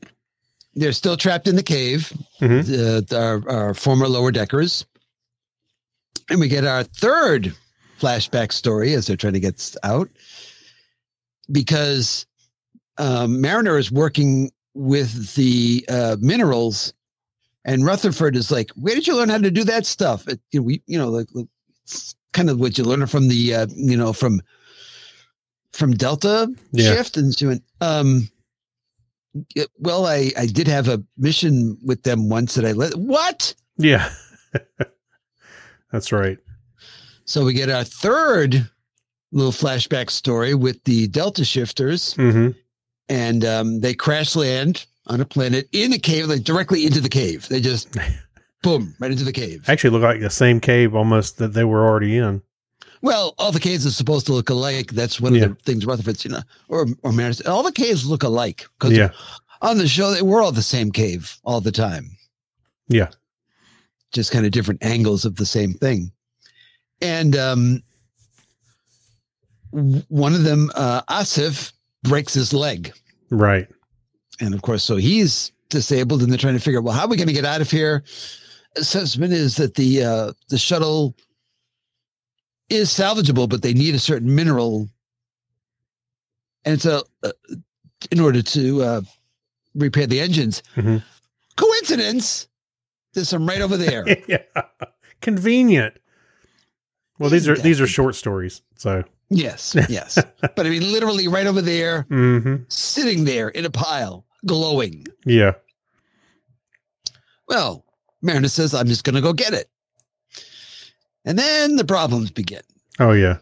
they're 0.75 0.91
still 0.91 1.17
trapped 1.17 1.47
in 1.47 1.55
the 1.55 1.63
cave. 1.63 2.11
Mhm. 2.41 2.65
The, 3.07 3.17
our, 3.17 3.49
our 3.49 3.73
former 3.73 4.07
lower 4.07 4.31
deckers, 4.31 4.85
and 6.29 6.39
we 6.39 6.47
get 6.47 6.65
our 6.65 6.83
third 6.83 7.53
flashback 7.99 8.51
story 8.51 8.93
as 8.93 9.07
they're 9.07 9.15
trying 9.17 9.33
to 9.33 9.39
get 9.39 9.75
out 9.83 10.09
because 11.51 12.25
um, 12.97 13.41
Mariner 13.41 13.77
is 13.77 13.91
working 13.91 14.51
with 14.73 15.35
the 15.35 15.85
uh, 15.89 16.17
minerals, 16.19 16.93
and 17.65 17.85
Rutherford 17.85 18.35
is 18.35 18.51
like, 18.51 18.71
"Where 18.71 18.95
did 18.95 19.07
you 19.07 19.15
learn 19.15 19.29
how 19.29 19.37
to 19.37 19.51
do 19.51 19.63
that 19.65 19.85
stuff?" 19.85 20.27
It, 20.27 20.39
you 20.51 20.59
know, 20.59 20.63
we, 20.63 20.81
you 20.87 20.97
know, 20.97 21.09
like 21.09 21.27
like, 21.33 21.47
it's 21.83 22.15
kind 22.33 22.49
of 22.49 22.59
what 22.59 22.77
you 22.77 22.83
learn 22.83 23.05
from 23.07 23.27
the, 23.27 23.53
uh, 23.53 23.67
you 23.75 23.95
know, 23.95 24.11
from 24.13 24.41
from 25.73 25.93
Delta 25.93 26.47
Yeah. 26.71 26.93
shift, 26.95 27.17
and 27.17 27.37
she 27.37 27.45
went, 27.45 27.63
um, 27.81 28.29
well, 29.79 30.05
I 30.05 30.31
I 30.37 30.45
did 30.45 30.67
have 30.67 30.87
a 30.87 31.03
mission 31.17 31.77
with 31.83 32.03
them 32.03 32.29
once 32.29 32.53
that 32.55 32.65
I 32.65 32.71
let 32.71 32.95
what. 32.95 33.53
Yeah. 33.77 34.09
that's 35.91 36.11
right. 36.11 36.37
So 37.25 37.43
we 37.45 37.53
get 37.53 37.69
our 37.69 37.83
third 37.83 38.69
little 39.31 39.51
flashback 39.51 40.09
story 40.11 40.53
with 40.53 40.83
the 40.83 41.07
Delta 41.07 41.43
shifters, 41.45 42.13
hmm 42.13 42.49
and 43.09 43.43
um, 43.43 43.79
they 43.81 43.93
crash 43.93 44.35
land 44.35 44.85
on 45.07 45.19
a 45.19 45.25
planet 45.25 45.67
in 45.73 45.91
a 45.93 45.97
cave, 45.99 46.27
like 46.27 46.43
directly 46.43 46.85
into 46.85 47.01
the 47.01 47.09
cave. 47.09 47.47
They 47.49 47.59
just 47.59 47.89
boom 48.63 48.95
right 48.99 49.11
into 49.11 49.25
the 49.25 49.33
cave. 49.33 49.65
Actually, 49.67 49.89
look 49.89 50.03
like 50.03 50.21
the 50.21 50.29
same 50.29 50.59
cave 50.61 50.95
almost 50.95 51.37
that 51.39 51.53
they 51.53 51.63
were 51.65 51.85
already 51.85 52.15
in. 52.17 52.41
Well, 53.03 53.35
all 53.37 53.51
the 53.51 53.59
caves 53.59 53.85
are 53.85 53.91
supposed 53.91 54.25
to 54.27 54.33
look 54.33 54.49
alike. 54.49 54.91
That's 54.91 55.19
one 55.21 55.35
Yeah. 55.35 55.43
of 55.45 55.57
the 55.57 55.63
things 55.63 55.85
Rutherford's, 55.85 56.23
you 56.25 56.31
know, 56.31 56.41
or 56.69 56.87
or 57.03 57.11
Maris. 57.11 57.41
All 57.41 57.61
the 57.61 57.71
caves 57.71 58.05
look 58.05 58.23
alike 58.23 58.65
because 58.79 58.97
Yeah. 58.97 59.09
on 59.61 59.77
the 59.77 59.87
show 59.87 60.09
they 60.11 60.21
were 60.21 60.41
all 60.41 60.53
the 60.53 60.63
same 60.63 60.89
cave 60.91 61.37
all 61.43 61.61
the 61.61 61.71
time. 61.71 62.17
Yeah. 62.87 63.09
just 64.11 64.31
kind 64.31 64.45
of 64.45 64.51
different 64.51 64.83
angles 64.83 65.25
of 65.25 65.37
the 65.37 65.45
same 65.45 65.73
thing. 65.73 66.11
And 67.01 67.35
um, 67.35 67.81
one 69.71 70.35
of 70.35 70.43
them, 70.43 70.69
uh, 70.75 71.01
Asif, 71.09 71.73
breaks 72.03 72.33
his 72.35 72.53
leg. 72.53 72.93
Right. 73.31 73.67
And 74.39 74.53
of 74.53 74.61
course, 74.61 74.83
so 74.83 74.97
he's 74.97 75.51
disabled, 75.69 76.21
and 76.21 76.31
they're 76.31 76.37
trying 76.37 76.53
to 76.53 76.59
figure 76.59 76.79
out, 76.79 76.83
well, 76.83 76.93
how 76.93 77.05
are 77.05 77.07
we 77.07 77.17
going 77.17 77.27
to 77.27 77.33
get 77.33 77.43
out 77.45 77.59
of 77.61 77.71
here? 77.71 78.03
Assessment 78.77 79.33
is 79.33 79.55
that 79.55 79.73
the 79.73 80.03
uh, 80.03 80.33
the 80.49 80.59
shuttle 80.59 81.15
is 82.69 82.89
salvageable, 82.89 83.47
but 83.49 83.61
they 83.61 83.73
need 83.73 83.95
a 83.95 83.99
certain 83.99 84.33
mineral, 84.33 84.89
and 86.65 86.75
it's 86.75 86.85
a 86.85 87.03
uh, 87.23 87.31
in 88.11 88.19
order 88.19 88.41
to 88.41 88.81
uh, 88.81 89.01
repair 89.75 90.07
the 90.07 90.19
engines. 90.19 90.63
Mhm. 90.75 91.03
Coincidence? 91.55 92.47
There's 93.13 93.29
some 93.29 93.47
right 93.47 93.61
over 93.61 93.77
there. 93.77 94.05
yeah. 94.27 94.39
Convenient. 95.21 95.95
Well, 97.19 97.29
these 97.29 97.47
are 97.47 97.55
these 97.55 97.79
are 97.79 97.87
short 97.87 98.15
stories. 98.15 98.61
So. 98.75 99.03
Yes, 99.29 99.75
yes. 99.89 100.19
but 100.41 100.59
I 100.65 100.69
mean, 100.69 100.91
literally 100.91 101.27
right 101.27 101.47
over 101.47 101.61
there, 101.61 102.03
hmm 102.03 102.57
sitting 102.67 103.23
there 103.25 103.49
in 103.49 103.65
a 103.65 103.69
pile, 103.69 104.25
glowing. 104.45 105.05
Yeah. 105.25 105.53
Well, 107.47 107.83
Mariner 108.21 108.47
says, 108.47 108.73
I'm 108.73 108.87
just 108.87 109.03
going 109.03 109.15
to 109.15 109.21
go 109.21 109.33
get 109.33 109.53
it. 109.53 109.69
And 111.25 111.37
then 111.37 111.75
the 111.77 111.85
problems 111.85 112.31
begin. 112.31 112.61
Oh 112.99 113.11
yeah. 113.11 113.37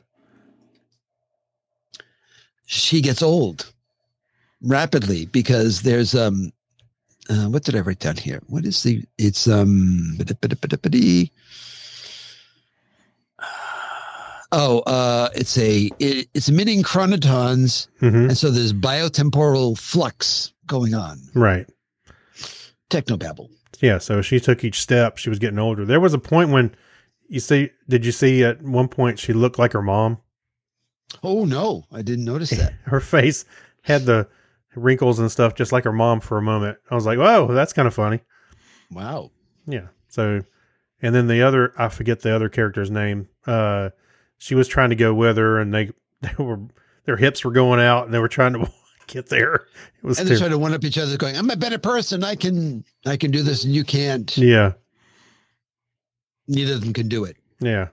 She 2.65 3.01
gets 3.01 3.21
old 3.21 3.71
rapidly 4.61 5.25
because 5.25 5.81
there's, 5.81 6.15
um, 6.15 6.51
uh, 7.29 7.47
what 7.47 7.63
did 7.63 7.75
I 7.75 7.79
write 7.79 7.99
down 7.99 8.17
here? 8.17 8.41
What 8.47 8.65
is 8.65 8.83
the, 8.83 9.03
it's, 9.17 9.47
um. 9.47 10.15
Oh, 14.53 14.79
uh, 14.79 15.29
it's 15.33 15.57
a 15.57 15.89
it, 15.99 16.27
it's 16.33 16.49
emitting 16.49 16.83
chronotons, 16.83 17.87
hmm 18.01 18.27
and 18.27 18.37
so 18.37 18.51
there's 18.51 18.73
biotemporal 18.73 19.77
flux 19.79 20.51
going 20.65 20.93
on. 20.93 21.19
Right. 21.33 21.65
Technobabble. 22.89 23.49
Yeah. 23.79 23.97
So 23.97 24.21
she 24.21 24.41
took 24.41 24.65
each 24.65 24.81
step. 24.81 25.17
She 25.17 25.29
was 25.29 25.39
getting 25.39 25.57
older. 25.57 25.85
There 25.85 26.01
was 26.01 26.13
a 26.13 26.19
point 26.19 26.49
when 26.49 26.75
you 27.31 27.39
see. 27.39 27.69
Did 27.87 28.05
you 28.05 28.11
see 28.11 28.43
at 28.43 28.61
one 28.61 28.89
point 28.89 29.17
she 29.17 29.31
looked 29.31 29.57
like 29.57 29.71
her 29.71 29.81
mom? 29.81 30.17
Oh 31.23 31.45
no, 31.45 31.85
I 31.91 32.01
didn't 32.01 32.25
notice 32.25 32.49
that. 32.49 32.73
Her 32.83 32.99
face 32.99 33.45
had 33.83 34.05
the 34.05 34.27
wrinkles 34.75 35.17
and 35.17 35.31
stuff, 35.31 35.55
just 35.55 35.71
like 35.71 35.83
her 35.85 35.91
mom 35.91 36.19
for 36.19 36.37
a 36.37 36.41
moment. 36.41 36.77
I 36.89 36.95
was 36.95 37.05
like, 37.05 37.17
"Whoa, 37.17 37.47
that's 37.47 37.73
kind 37.73 37.87
of 37.87 37.93
funny." 37.93 38.19
wow. 38.91 39.31
Yeah. 39.65 39.87
So, 40.09 40.41
and 41.01 41.15
then 41.15 41.27
the 41.27 41.41
other, 41.41 41.73
I 41.77 41.87
forget 41.87 42.19
the 42.19 42.35
other 42.35 42.49
character's 42.49 42.91
name. 42.91 43.29
Uh, 43.47 43.91
she 44.37 44.55
was 44.55 44.67
trying 44.67 44.89
to 44.89 44.95
go 44.97 45.13
with 45.13 45.37
her, 45.37 45.59
and 45.59 45.73
they 45.73 45.91
they 46.21 46.33
were 46.37 46.59
their 47.05 47.17
hips 47.17 47.45
were 47.45 47.51
going 47.51 47.79
out, 47.79 48.05
and 48.05 48.13
they 48.13 48.19
were 48.19 48.27
trying 48.27 48.53
to 48.53 48.69
get 49.07 49.29
there. 49.29 49.55
It 49.55 50.03
was 50.03 50.19
And 50.19 50.27
they're 50.27 50.37
trying 50.37 50.51
to 50.51 50.57
one 50.57 50.73
up 50.73 50.83
each 50.83 50.97
other, 50.97 51.15
going, 51.17 51.37
"I'm 51.37 51.49
a 51.49 51.55
better 51.55 51.77
person. 51.77 52.23
I 52.25 52.35
can, 52.35 52.83
I 53.05 53.15
can 53.15 53.31
do 53.31 53.41
this, 53.41 53.63
and 53.63 53.73
you 53.73 53.83
can't." 53.85 54.35
yeah, 54.37 54.73
Neither 56.47 56.73
of 56.73 56.81
them 56.81 56.93
can 56.93 57.07
do 57.07 57.23
it. 57.23 57.37
yeah. 57.59 57.89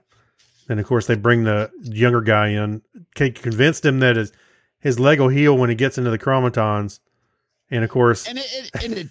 And 0.67 0.79
of 0.79 0.85
course, 0.85 1.07
they 1.07 1.15
bring 1.15 1.45
the 1.45 1.71
younger 1.81 2.21
guy 2.21 2.49
in. 2.49 2.83
Kate 3.15 3.41
convinced 3.41 3.83
him 3.83 3.99
that 4.01 4.15
his 4.17 4.31
his 4.79 4.99
leg 4.99 5.19
will 5.19 5.29
heal 5.29 5.57
when 5.57 5.69
he 5.69 5.75
gets 5.75 5.97
into 5.97 6.11
the 6.11 6.19
chronotons, 6.19 6.99
and 7.71 7.83
of 7.83 7.89
course, 7.89 8.27
And 8.27 8.37
it, 8.37 8.45
it 8.53 8.83
and 8.83 8.93
it 8.93 9.07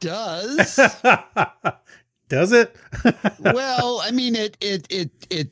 does. 0.00 0.78
does 2.28 2.52
it? 2.52 2.74
well, 3.40 4.00
I 4.02 4.10
mean, 4.10 4.34
it, 4.34 4.56
it, 4.60 4.86
it, 4.90 5.10
it. 5.30 5.50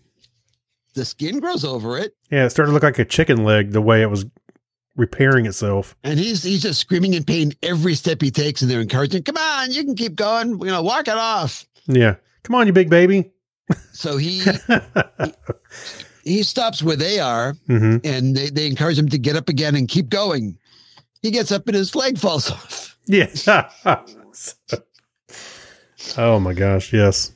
The 0.95 1.05
skin 1.05 1.41
grows 1.41 1.65
over 1.65 1.99
it, 1.99 2.15
yeah, 2.31 2.45
it 2.47 2.51
started 2.51 2.71
to 2.71 2.73
look 2.75 2.83
like 2.85 2.99
a 2.99 3.05
chicken 3.05 3.45
leg 3.45 3.73
the 3.73 3.83
way 3.83 4.01
it 4.01 4.09
was 4.11 4.25
repairing 4.97 5.45
itself. 5.45 5.97
and 6.05 6.19
he's 6.21 6.43
he's 6.45 6.63
just 6.63 6.81
screaming 6.81 7.15
in 7.15 7.25
pain 7.25 7.53
every 7.65 7.95
step 7.95 8.23
he 8.23 8.31
takes, 8.31 8.63
and 8.63 8.71
they're 8.71 8.81
encouraging, 8.81 9.25
"Come 9.25 9.37
on, 9.37 9.73
you 9.73 9.85
can 9.85 9.95
keep 9.97 10.15
going. 10.15 10.59
You 10.61 10.67
know, 10.67 10.83
walk 10.83 11.09
it 11.09 11.17
off." 11.17 11.67
Yeah, 11.87 12.15
come 12.45 12.55
on, 12.55 12.67
you 12.67 12.73
big 12.73 12.89
baby. 12.89 13.33
So 13.93 14.17
he 14.17 14.43
he 16.25 16.43
stops 16.43 16.83
where 16.83 16.97
they 16.97 17.19
are, 17.19 17.55
hmm 17.67 17.97
and 18.05 18.37
they, 18.37 18.51
they 18.51 18.67
encourage 18.67 18.99
him 18.99 19.09
to 19.09 19.19
get 19.19 19.37
up 19.37 19.49
again 19.49 19.75
and 19.75 19.89
keep 19.89 20.09
going. 20.09 20.59
He 21.23 21.31
gets 21.31 21.51
up 21.51 21.67
and 21.67 21.75
his 21.75 21.97
leg 21.97 22.19
falls 22.19 22.51
off. 22.53 22.97
Yeah. 23.07 23.71
oh 26.17 26.39
my 26.39 26.55
gosh, 26.55 26.93
yes. 26.93 27.33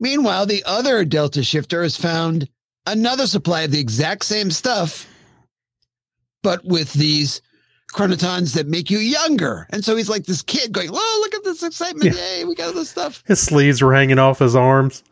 Meanwhile, 0.00 0.46
the 0.46 0.64
other 0.66 1.04
Delta 1.04 1.44
shifter 1.44 1.82
has 1.82 1.96
found 1.96 2.48
another 2.86 3.26
supply 3.26 3.62
of 3.62 3.70
the 3.70 3.80
exact 3.80 4.24
same 4.24 4.50
stuff, 4.50 5.06
but 6.42 6.64
with 6.64 6.92
these 6.92 7.40
chronotons 7.92 8.54
that 8.54 8.66
make 8.66 8.90
you 8.90 8.98
younger. 8.98 9.66
And 9.70 9.84
so 9.84 9.94
he's 9.96 10.08
like 10.08 10.24
this 10.24 10.42
kid 10.42 10.72
going, 10.72 10.90
"Oh, 10.92 11.18
look 11.22 11.34
at 11.34 11.44
this 11.44 11.62
excitement! 11.62 12.14
Yay, 12.16 12.44
we 12.44 12.54
got 12.54 12.68
all 12.68 12.72
this 12.74 12.90
stuff!" 12.90 13.22
His 13.26 13.40
sleeves 13.40 13.82
were 13.82 13.94
hanging 13.94 14.18
off 14.18 14.38
his 14.38 14.56
arms. 14.56 15.02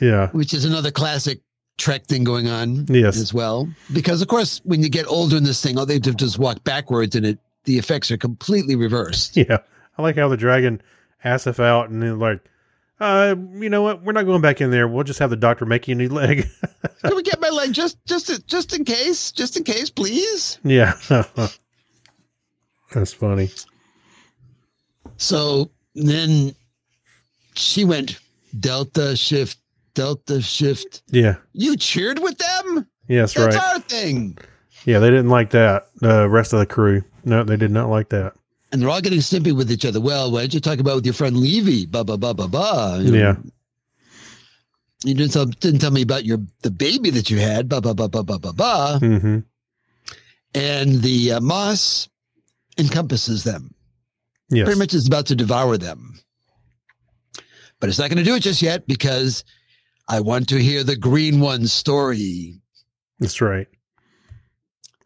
Yeah. 0.00 0.28
Which 0.30 0.54
is 0.54 0.64
another 0.64 0.90
classic 0.90 1.40
Trek 1.78 2.06
thing 2.06 2.24
going 2.24 2.48
on 2.48 2.86
Yes. 2.88 3.16
as 3.16 3.32
well. 3.32 3.68
Because 3.92 4.20
of 4.22 4.28
course, 4.28 4.60
when 4.64 4.82
you 4.82 4.88
get 4.88 5.06
older 5.06 5.36
in 5.36 5.44
this 5.44 5.62
thing, 5.62 5.78
all 5.78 5.86
they 5.86 5.98
do 5.98 6.12
just 6.12 6.38
walk 6.38 6.62
backwards, 6.64 7.16
and 7.16 7.24
it 7.26 7.38
the 7.64 7.78
effects 7.78 8.10
are 8.10 8.16
completely 8.16 8.74
reversed. 8.76 9.36
Yeah. 9.48 9.58
I 9.98 10.02
like 10.02 10.16
how 10.16 10.28
the 10.28 10.36
dragon 10.36 10.82
Asif 11.24 11.62
out 11.62 11.90
and 11.90 12.02
then 12.02 12.18
like, 12.18 12.40
uh, 13.02 13.34
you 13.54 13.68
know 13.68 13.82
what? 13.82 14.02
We're 14.02 14.12
not 14.12 14.26
going 14.26 14.40
back 14.42 14.60
in 14.60 14.70
there. 14.70 14.86
We'll 14.86 15.04
just 15.04 15.18
have 15.18 15.30
the 15.30 15.36
doctor 15.36 15.66
make 15.66 15.88
you 15.88 15.92
a 15.92 15.96
new 15.96 16.08
leg. 16.08 16.46
Can 17.04 17.16
we 17.16 17.22
get 17.22 17.40
my 17.40 17.48
leg 17.48 17.72
just 17.72 17.98
just 18.06 18.46
just 18.46 18.74
in 18.74 18.84
case? 18.84 19.32
Just 19.32 19.56
in 19.56 19.64
case, 19.64 19.90
please. 19.90 20.58
yeah, 20.62 20.94
that's 22.92 23.12
funny. 23.12 23.50
So 25.16 25.70
then 25.94 26.54
she 27.54 27.84
went 27.84 28.18
Delta 28.58 29.16
shift, 29.16 29.58
Delta 29.94 30.40
shift. 30.40 31.02
Yeah. 31.08 31.36
You 31.52 31.76
cheered 31.76 32.18
with 32.18 32.38
them? 32.38 32.86
Yes, 33.08 33.34
That's 33.34 33.56
right. 33.56 33.74
our 33.74 33.80
thing. 33.80 34.38
Yeah, 34.84 34.98
they 34.98 35.10
didn't 35.10 35.28
like 35.28 35.50
that. 35.50 35.86
The 35.96 36.28
rest 36.28 36.52
of 36.52 36.58
the 36.60 36.66
crew, 36.66 37.02
no, 37.24 37.44
they 37.44 37.56
did 37.56 37.70
not 37.70 37.88
like 37.88 38.08
that. 38.10 38.34
And 38.72 38.80
they're 38.80 38.88
all 38.88 39.00
getting 39.02 39.20
snippy 39.20 39.52
with 39.52 39.70
each 39.70 39.84
other. 39.84 40.00
Well, 40.00 40.32
why 40.32 40.40
don't 40.40 40.54
you 40.54 40.60
talk 40.60 40.78
about 40.78 40.94
with 40.96 41.04
your 41.04 41.12
friend 41.14 41.36
Levy? 41.36 41.84
Blah 41.86 42.04
blah 42.04 42.16
blah 42.16 42.32
blah 42.32 42.46
blah. 42.46 42.96
You 42.96 43.10
know, 43.12 43.18
Yeah, 43.18 43.36
You 45.04 45.14
didn't 45.14 45.32
tell, 45.32 45.44
didn't 45.44 45.80
tell 45.80 45.90
me 45.90 46.00
about 46.02 46.24
your 46.24 46.38
the 46.62 46.70
baby 46.70 47.10
that 47.10 47.28
you 47.30 47.38
had. 47.38 47.68
Blah 47.68 47.80
blah 47.80 47.92
blah 47.92 48.08
blah 48.08 48.22
blah 48.22 48.38
blah 48.38 48.52
blah. 48.52 48.98
hmm 48.98 49.38
And 50.54 51.02
the 51.02 51.32
uh, 51.32 51.40
moss 51.40 52.08
encompasses 52.78 53.44
them. 53.44 53.74
yes, 54.48 54.64
Pretty 54.64 54.78
much 54.78 54.94
is 54.94 55.06
about 55.06 55.26
to 55.26 55.34
devour 55.36 55.76
them. 55.76 56.18
But 57.78 57.88
it's 57.90 57.98
not 57.98 58.08
going 58.08 58.18
to 58.18 58.24
do 58.24 58.36
it 58.36 58.40
just 58.40 58.62
yet 58.62 58.86
because 58.86 59.44
I 60.08 60.20
want 60.20 60.48
to 60.50 60.56
hear 60.62 60.82
the 60.84 60.96
green 60.96 61.40
one's 61.40 61.72
story. 61.72 62.60
that's 63.18 63.40
right. 63.42 63.66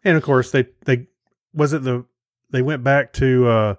And 0.05 0.15
of 0.15 0.23
course, 0.23 0.51
they 0.51 0.67
they 0.85 1.07
was 1.53 1.73
it 1.73 1.83
the 1.83 2.05
they 2.51 2.61
went 2.61 2.83
back 2.83 3.13
to 3.13 3.47
uh, 3.47 3.75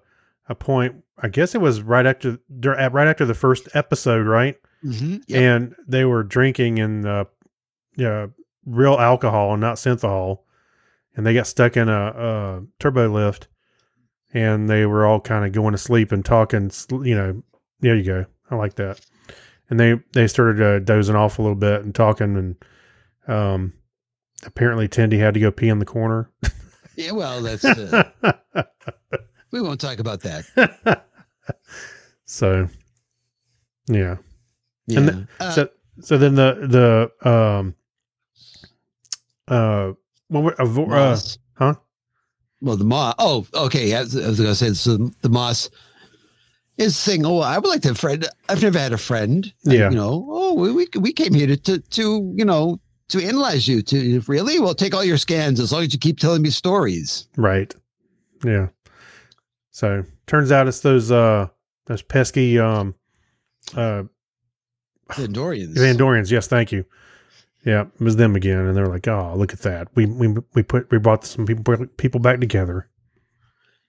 a 0.49 0.55
point. 0.55 0.97
I 1.21 1.29
guess 1.29 1.55
it 1.55 1.61
was 1.61 1.83
right 1.83 2.07
after 2.07 2.39
right 2.61 3.09
after 3.09 3.25
the 3.25 3.35
first 3.35 3.69
episode, 3.75 4.27
right? 4.27 4.57
Mm-hmm. 4.85 5.35
And 5.35 5.75
they 5.87 6.05
were 6.05 6.23
drinking 6.23 6.79
in 6.79 7.07
uh, 7.07 7.25
yeah, 7.97 8.29
real 8.65 8.95
alcohol 8.95 9.53
and 9.53 9.61
not 9.61 9.77
synthehol, 9.77 10.41
and 11.17 11.27
they 11.27 11.35
got 11.35 11.47
stuck 11.47 11.77
in 11.77 11.89
a, 11.89 12.07
a 12.07 12.63
turbo 12.79 13.09
lift, 13.09 13.49
and 14.33 14.69
they 14.69 14.87
were 14.87 15.05
all 15.05 15.21
kind 15.21 15.45
of 15.45 15.53
going 15.53 15.73
to 15.73 15.79
sleep 15.79 16.13
and 16.13 16.25
talking. 16.25 16.71
You 16.91 17.15
know, 17.15 17.43
there 17.81 17.97
you 17.97 18.05
go. 18.05 18.27
I 18.51 18.55
like 18.55 18.75
that. 18.75 19.01
And 19.71 19.79
they 19.79 20.01
they 20.13 20.29
started 20.29 20.63
uh, 20.63 20.79
dozing 20.79 21.17
off 21.17 21.39
a 21.39 21.43
little 21.43 21.57
bit 21.57 21.83
and 21.83 21.95
talking, 21.95 22.37
and 22.37 23.35
um, 23.35 23.75
apparently 24.47 24.89
Tendi 24.89 25.19
had 25.19 25.35
to 25.35 25.41
go 25.41 25.51
pee 25.51 25.69
in 25.69 25.79
the 25.79 25.85
corner. 25.85 26.31
Yeah, 26.99 27.13
well, 27.13 27.41
that's 27.43 27.65
uh, 27.65 28.03
we 29.53 29.61
won't 29.63 29.81
talk 29.81 30.01
about 30.01 30.21
that. 30.23 30.45
so, 32.25 32.69
yeah. 33.89 34.17
Yeah. 34.89 34.99
And 34.99 35.09
the- 35.09 35.29
Uh, 35.39 35.51
so 35.53 35.69
so 36.01 36.19
then 36.19 36.35
the 36.35 36.51
the 37.23 37.29
um 37.29 37.75
uh 39.47 39.93
what 40.29 40.43
were, 40.45 40.61
uh, 40.61 40.65
uh, 40.95 41.19
huh? 41.55 41.75
Well, 42.61 42.77
the 42.77 42.85
moss. 42.85 43.15
Oh, 43.19 43.47
okay. 43.55 43.95
I 43.95 44.01
was, 44.01 44.17
I 44.17 44.29
was 44.29 44.39
going 44.39 44.51
to 44.51 44.55
say 44.57 44.73
so. 44.75 44.97
The 45.23 45.29
moss 45.29 45.71
is 46.77 46.97
saying, 46.97 47.25
"Oh, 47.25 47.39
I 47.39 47.57
would 47.59 47.69
like 47.69 47.83
to 47.83 47.89
have 47.89 47.97
a 47.97 48.01
friend. 48.01 48.29
I've 48.49 48.63
never 48.63 48.79
had 48.79 48.93
a 48.93 48.99
friend. 48.99 49.51
Yeah. 49.65 49.89
you 49.91 49.97
know. 49.97 50.27
Oh, 50.29 50.55
we 50.55 50.73
we, 50.73 50.89
we 50.99 51.13
came 51.13 51.33
here 51.35 51.47
to, 51.47 51.57
to 51.57 51.79
to 51.79 52.33
you 52.37 52.45
know 52.45 52.81
to 53.09 53.23
analyze 53.25 53.67
you. 53.69 53.83
To 53.83 54.21
really, 54.29 54.59
well, 54.61 54.75
take 54.75 54.95
all 54.95 55.05
your 55.05 55.17
scans 55.19 55.61
as 55.61 55.73
long 55.73 55.83
as 55.83 55.93
you 55.93 55.99
keep 55.99 56.19
telling 56.19 56.43
me 56.43 56.51
stories. 56.51 57.27
right 57.37 57.75
yeah 58.45 58.69
so 59.71 60.05
turns 60.27 60.53
out 60.53 60.69
it's 60.69 60.81
those 60.81 61.11
uh 61.11 61.49
those 61.87 62.03
pesky 62.03 62.59
um 62.59 62.95
uh 63.77 64.05
Vendorians. 65.11 65.75
Vendorians 65.77 66.31
yes 66.31 66.47
thank 66.47 66.71
you 66.71 66.85
yeah 67.65 67.83
it 67.99 68.01
was 68.01 68.17
them 68.17 68.37
again 68.37 68.59
and 68.67 68.77
they're 68.77 68.87
like 68.87 69.09
oh 69.09 69.35
look 69.37 69.53
at 69.53 69.61
that 69.63 69.89
we 69.95 70.07
we 70.07 70.35
we 70.55 70.63
put 70.63 70.89
we 70.91 70.99
brought 70.99 71.25
some 71.25 71.47
people 71.47 71.87
people 71.97 72.21
back 72.21 72.39
together 72.41 72.89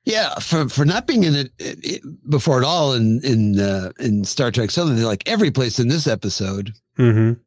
Yeah, 0.05 0.33
for 0.39 0.67
for 0.69 0.85
not 0.85 1.05
being 1.05 1.23
in 1.23 1.35
it, 1.35 1.51
it, 1.59 1.77
it 1.83 2.01
before 2.29 2.57
at 2.57 2.63
all 2.65 2.93
in 2.93 3.19
in 3.23 3.59
uh, 3.59 3.91
in 3.99 4.23
Star 4.23 4.49
Trek 4.49 4.71
Southern, 4.71 4.95
they're 4.95 5.05
like 5.05 5.27
every 5.27 5.51
place 5.51 5.77
in 5.77 5.89
this 5.89 6.07
episode. 6.07 6.73
mm-hmm 6.97 7.39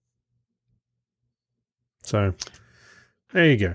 so 2.03 2.33
there 3.33 3.51
you 3.51 3.57
go 3.57 3.75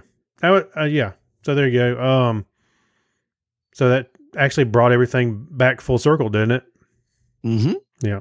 uh, 0.78 0.84
yeah 0.84 1.12
so 1.44 1.56
there 1.56 1.68
you 1.68 1.80
go 1.80 2.02
um 2.04 2.46
so 3.74 3.90
that 3.90 4.10
actually 4.38 4.64
brought 4.66 4.92
everything 4.92 5.46
back 5.52 5.82
full 5.82 5.98
circle 5.98 6.30
didn't 6.30 6.52
it 6.52 6.64
Mm-hmm. 7.46 7.74
yeah 8.02 8.20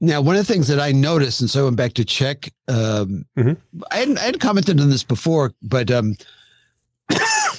Now, 0.00 0.20
one 0.20 0.36
of 0.36 0.46
the 0.46 0.52
things 0.52 0.68
that 0.68 0.78
I 0.78 0.92
noticed, 0.92 1.40
and 1.40 1.50
so 1.50 1.62
I 1.62 1.64
went 1.64 1.76
back 1.76 1.94
to 1.94 2.04
check. 2.04 2.52
Um, 2.68 3.24
Mhm. 3.36 3.56
I 3.90 3.96
hadn't 3.96 4.18
I 4.18 4.22
had 4.26 4.40
commented 4.40 4.80
on 4.80 4.90
this 4.90 5.02
before, 5.02 5.52
but 5.62 5.90
um, 5.90 6.16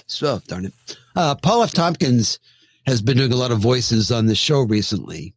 so 0.08 0.39
darn 0.47 0.65
it. 0.65 0.73
Uh, 1.15 1.36
Paul 1.36 1.63
F. 1.63 1.73
Tompkins 1.73 2.39
has 2.86 3.02
been 3.02 3.17
doing 3.17 3.34
a 3.34 3.36
lot 3.36 3.52
of 3.52 3.60
voices 3.60 4.12
on 4.12 4.28
the 4.28 4.36
show 4.36 4.62
recently. 4.62 5.34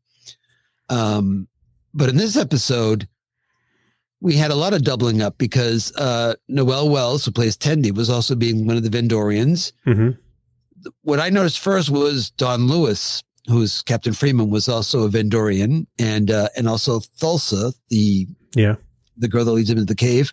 Um, 0.90 1.48
but 1.92 2.08
in 2.08 2.16
this 2.16 2.36
episode, 2.36 3.08
we 4.22 4.37
had 4.37 4.50
a 4.52 4.54
lot 4.54 4.72
of 4.72 4.85
doubling 4.85 5.20
up 5.20 5.37
because 5.37 5.92
uh, 5.96 6.35
Noel 6.48 6.88
Wells, 6.88 7.24
who 7.24 7.32
plays 7.32 7.56
Tendi, 7.56 7.92
was 7.92 8.08
also 8.08 8.35
being 8.37 8.66
one 8.66 8.76
of 8.76 8.82
the 8.82 8.88
Vendorians. 8.90 9.72
mm-hmm 9.87 10.11
what 11.02 11.20
I 11.20 11.28
noticed 11.30 11.61
first 11.61 11.90
was 11.90 12.30
Dawnn 12.32 12.66
Lewis, 12.66 13.22
who's 13.46 13.82
Captain 13.82 14.12
Freeman, 14.12 14.50
was 14.50 14.68
also 14.68 15.04
a 15.04 15.08
Vendorian, 15.08 15.87
and 16.00 16.28
uh, 16.30 16.48
and 16.56 16.68
also 16.68 16.98
Thulsa, 16.98 17.72
the 17.88 18.26
yeah 18.56 18.74
the 19.16 19.28
girl 19.28 19.44
that 19.44 19.52
leads 19.52 19.70
him 19.70 19.78
into 19.78 19.87
the 19.87 19.94
cave. 19.94 20.32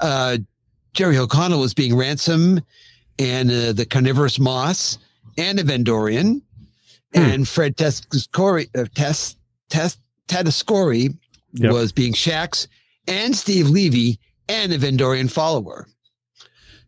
Uh, 0.00 0.38
Jerry 0.92 1.18
O'Connell 1.18 1.58
was 1.60 1.74
being 1.74 1.96
ransom, 1.96 2.60
and 3.18 3.50
uh, 3.50 3.72
the 3.72 3.84
carnivorous 3.86 4.38
moss, 4.38 4.98
and 5.36 5.58
a 5.58 5.64
Vendorian, 5.64 6.42
Hmm. 7.14 7.20
and 7.20 7.48
Fred 7.48 7.76
Tescori, 7.76 8.68
uh, 8.78 8.84
Tes 8.94 9.34
Tes 9.68 9.96
Tedescori 10.28 11.16
Yep. 11.54 11.72
was 11.72 11.90
being 11.90 12.12
Shax, 12.12 12.68
and 13.06 13.36
Steve 13.36 13.68
Levy, 13.68 14.18
and 14.48 14.72
a 14.72 14.78
Vendorian 14.78 15.30
follower. 15.30 15.86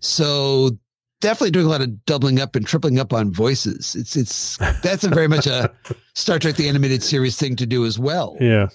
So 0.00 0.78
definitely 1.20 1.50
doing 1.50 1.66
a 1.66 1.70
lot 1.70 1.80
of 1.80 2.04
doubling 2.04 2.40
up 2.40 2.54
and 2.54 2.66
tripling 2.66 2.98
up 2.98 3.12
on 3.12 3.32
voices. 3.32 3.94
It's 3.94 4.16
it's 4.16 4.56
that's 4.82 5.04
a 5.04 5.08
very 5.08 5.28
much 5.28 5.46
a 5.46 5.72
Star 6.14 6.38
Trek 6.38 6.56
the 6.56 6.68
animated 6.68 7.02
series 7.02 7.36
thing 7.36 7.56
to 7.56 7.66
do 7.66 7.84
as 7.84 7.98
well. 7.98 8.36
Yeah. 8.40 8.68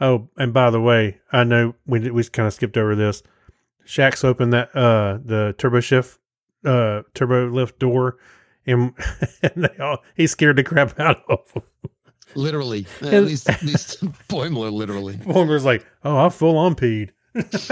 Oh, 0.00 0.28
and 0.38 0.54
by 0.54 0.70
the 0.70 0.80
way, 0.80 1.20
I 1.32 1.44
know 1.44 1.74
we 1.86 2.10
we 2.10 2.24
kind 2.24 2.46
of 2.46 2.54
skipped 2.54 2.76
over 2.76 2.94
this. 2.94 3.22
Shax 3.86 4.24
opened 4.24 4.52
that 4.52 4.74
uh 4.74 5.18
the 5.24 5.54
turbo 5.58 5.80
shift 5.80 6.18
uh 6.64 7.02
turbo 7.14 7.48
lift 7.48 7.78
door, 7.78 8.18
and, 8.66 8.94
and 9.42 9.64
they 9.64 9.82
all 9.82 9.98
he 10.16 10.26
scared 10.26 10.56
the 10.56 10.64
crap 10.64 10.98
out 11.00 11.22
of 11.28 11.50
him. 11.52 11.62
Literally, 12.34 12.86
at 13.02 13.24
least 13.24 13.48
at 13.48 13.62
least 13.62 14.02
Boimler 14.28 14.72
literally. 14.72 15.16
Homer's 15.16 15.64
like, 15.64 15.84
"Oh, 16.04 16.26
I 16.26 16.28
full 16.28 16.56
on 16.56 16.74
peed." 16.74 17.10
That's 17.32 17.70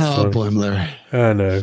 oh, 0.00 0.16
funny. 0.16 0.30
Boimler, 0.30 0.88
I 1.12 1.32
know. 1.32 1.62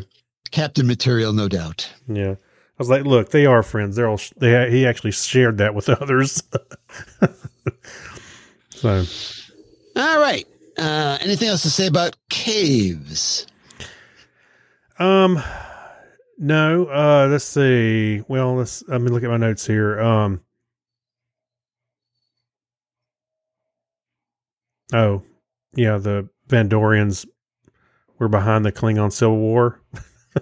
Captain 0.51 0.87
Material, 0.87 1.33
no 1.33 1.47
doubt. 1.47 1.91
Yeah. 2.07 2.31
I 2.31 2.77
was 2.77 2.89
like, 2.89 3.03
"Look, 3.03 3.31
they 3.31 3.45
are 3.45 3.63
friends. 3.63 3.95
They're 3.95 4.07
all. 4.07 4.17
sh- 4.17 4.33
They 4.37 4.69
he 4.71 4.85
actually 4.85 5.11
shared 5.11 5.57
that 5.57 5.75
with 5.75 5.89
others." 5.89 6.41
so 8.69 9.03
All 9.95 10.19
right. 10.19 10.45
Uh, 10.77 11.17
anything 11.21 11.49
else 11.49 11.63
to 11.63 11.69
say 11.69 11.87
about 11.87 12.15
caves? 12.29 13.45
Um, 14.97 15.41
no. 16.39 16.85
Uh, 16.85 17.27
let's 17.29 17.45
see. 17.45 18.23
Well, 18.27 18.55
let's. 18.55 18.83
Let 18.87 19.01
me 19.01 19.09
look 19.11 19.23
at 19.23 19.29
my 19.29 19.37
notes 19.37 19.67
here. 19.67 19.99
Um. 19.99 20.41
Oh, 24.93 25.21
yeah. 25.75 25.97
The 25.97 26.27
Vendorians 26.47 27.27
were 28.17 28.27
behind 28.27 28.65
the 28.65 28.71
Klingon 28.71 29.11
Civil 29.11 29.37
War. 29.37 29.81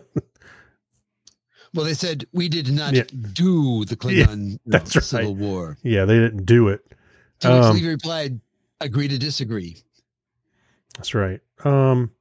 Well, 1.73 1.85
they 1.85 1.93
said 1.93 2.25
we 2.31 2.49
did 2.49 2.71
not 2.71 2.93
Yeah. 2.95 3.03
do 3.33 3.85
the 3.85 3.95
Klingon 3.97 4.41
you 4.45 4.51
know, 4.53 4.57
that's 4.65 4.95
right. 4.95 5.03
Civil 5.03 5.35
War. 5.35 5.77
Yeah, 5.83 6.05
they 6.05 6.17
didn't 6.17 6.45
do 6.45 6.69
it. 6.69 6.79
To 7.41 7.49
which 7.49 7.63
Um, 7.65 7.75
Levy 7.75 7.87
replied, 7.89 8.39
"Agree 8.81 9.07
to 9.09 9.17
disagree." 9.19 9.77
That's 10.95 11.13
right. 11.13 11.39
Um, 11.65 12.11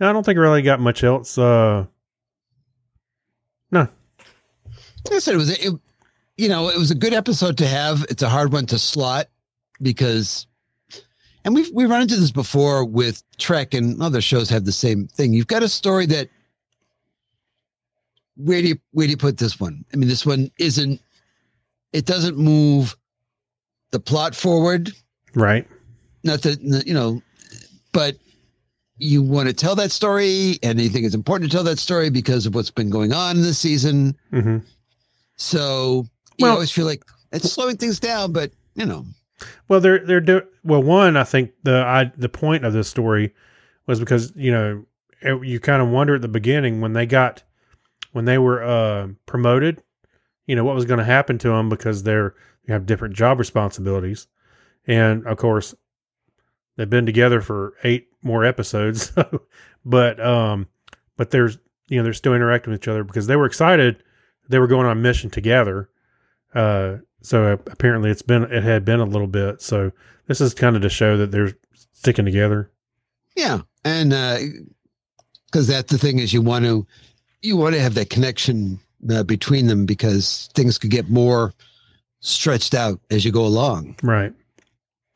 I 0.00 0.12
don't 0.12 0.26
think 0.26 0.36
I 0.36 0.42
really 0.42 0.60
got 0.60 0.80
much 0.80 1.02
else. 1.02 1.38
Uh, 1.38 1.86
no. 3.74 3.88
I 5.12 5.18
said 5.18 5.34
it 5.34 5.38
was, 5.38 5.50
a, 5.50 5.66
it, 5.66 5.74
you 6.36 6.48
know, 6.48 6.68
it 6.68 6.78
was 6.78 6.90
a 6.90 6.94
good 6.94 7.12
episode 7.12 7.58
to 7.58 7.66
have. 7.66 8.06
It's 8.08 8.22
a 8.22 8.28
hard 8.28 8.52
one 8.52 8.66
to 8.66 8.78
slot 8.78 9.26
because, 9.82 10.46
and 11.44 11.54
we've 11.54 11.70
we 11.74 11.84
run 11.84 12.02
into 12.02 12.16
this 12.16 12.30
before 12.30 12.84
with 12.84 13.22
Trek 13.36 13.74
and 13.74 14.00
other 14.00 14.20
shows 14.20 14.48
have 14.48 14.64
the 14.64 14.72
same 14.72 15.08
thing. 15.08 15.34
You've 15.34 15.46
got 15.46 15.62
a 15.62 15.68
story 15.68 16.06
that 16.06 16.30
where 18.36 18.62
do 18.62 18.68
you 18.68 18.78
where 18.92 19.06
do 19.06 19.10
you 19.10 19.16
put 19.16 19.36
this 19.36 19.60
one? 19.60 19.84
I 19.92 19.96
mean, 19.96 20.08
this 20.08 20.24
one 20.24 20.50
isn't. 20.58 21.00
It 21.92 22.06
doesn't 22.06 22.38
move 22.38 22.96
the 23.90 24.00
plot 24.00 24.34
forward. 24.34 24.90
Right. 25.34 25.68
Not 26.22 26.42
that 26.42 26.60
you 26.86 26.94
know, 26.94 27.20
but 27.92 28.16
you 28.98 29.22
want 29.22 29.48
to 29.48 29.54
tell 29.54 29.74
that 29.76 29.90
story, 29.90 30.58
and 30.62 30.80
you 30.80 30.88
think 30.88 31.04
it's 31.04 31.14
important 31.14 31.50
to 31.50 31.56
tell 31.56 31.64
that 31.64 31.78
story 31.78 32.10
because 32.10 32.46
of 32.46 32.54
what's 32.54 32.70
been 32.70 32.90
going 32.90 33.12
on 33.12 33.42
this 33.42 33.58
season. 33.58 34.16
hmm 34.30 34.58
So 35.36 36.06
you 36.38 36.44
Well- 36.44 36.52
always 36.54 36.70
feel 36.70 36.86
like 36.86 37.02
it's 37.32 37.52
slowing 37.52 37.76
things 37.76 37.98
down, 37.98 38.32
but 38.32 38.52
you 38.74 38.86
know, 38.86 39.04
Well, 39.68 39.80
they're 39.80 40.04
they're 40.04 40.20
do- 40.20 40.46
well. 40.62 40.82
One, 40.82 41.16
I 41.16 41.24
think 41.24 41.50
the 41.64 41.78
I 41.84 42.12
the 42.16 42.28
point 42.28 42.64
of 42.64 42.72
this 42.72 42.88
story 42.88 43.34
was 43.86 43.98
because 44.00 44.32
you 44.36 44.50
know 44.52 44.84
it- 45.20 45.44
you 45.46 45.58
kind 45.60 45.82
of 45.82 45.88
wonder 45.88 46.14
at 46.14 46.22
the 46.22 46.28
beginning 46.28 46.80
when 46.80 46.92
they 46.92 47.06
got 47.06 47.42
when 48.12 48.24
they 48.26 48.38
were 48.38 48.62
uh, 48.62 49.08
promoted, 49.26 49.82
you 50.46 50.54
know 50.54 50.64
what 50.64 50.74
was 50.76 50.84
going 50.84 50.98
to 50.98 51.04
happen 51.04 51.36
to 51.38 51.48
them 51.48 51.68
because 51.68 52.04
they're 52.04 52.34
they 52.66 52.72
have 52.72 52.86
different 52.86 53.14
job 53.16 53.38
responsibilities, 53.40 54.28
and 54.86 55.26
of 55.26 55.36
course 55.36 55.74
they've 56.76 56.88
been 56.90 57.06
together 57.06 57.40
for 57.40 57.74
eight 57.82 58.06
more 58.24 58.44
episodes, 58.44 59.12
but 59.84 60.18
um, 60.24 60.66
but 61.16 61.30
there's 61.30 61.58
you 61.88 61.98
know 61.98 62.02
they're 62.02 62.12
still 62.12 62.34
interacting 62.34 62.72
with 62.72 62.80
each 62.80 62.88
other 62.88 63.04
because 63.04 63.26
they 63.26 63.36
were 63.36 63.46
excited 63.46 64.02
they 64.48 64.58
were 64.58 64.66
going 64.66 64.86
on 64.86 64.96
a 64.96 65.00
mission 65.00 65.30
together. 65.30 65.88
Uh, 66.54 66.96
so 67.22 67.52
apparently 67.52 68.10
it's 68.10 68.22
been 68.22 68.44
it 68.44 68.62
had 68.62 68.84
been 68.84 69.00
a 69.00 69.04
little 69.04 69.26
bit. 69.26 69.62
So 69.62 69.92
this 70.26 70.40
is 70.40 70.54
kind 70.54 70.76
of 70.76 70.82
to 70.82 70.88
show 70.88 71.16
that 71.16 71.30
they're 71.30 71.52
sticking 71.92 72.24
together. 72.24 72.70
yeah, 73.36 73.60
and 73.84 74.10
because 75.46 75.66
that's 75.66 75.90
the 75.90 75.98
thing 75.98 76.18
is 76.18 76.32
you 76.32 76.42
want 76.42 76.64
to 76.64 76.86
you 77.42 77.56
want 77.56 77.74
to 77.74 77.80
have 77.80 77.94
that 77.94 78.10
connection 78.10 78.78
uh, 79.10 79.22
between 79.22 79.66
them 79.66 79.86
because 79.86 80.48
things 80.54 80.78
could 80.78 80.90
get 80.90 81.10
more 81.10 81.52
stretched 82.20 82.74
out 82.74 83.00
as 83.10 83.24
you 83.24 83.32
go 83.32 83.44
along. 83.44 83.96
Right. 84.02 84.32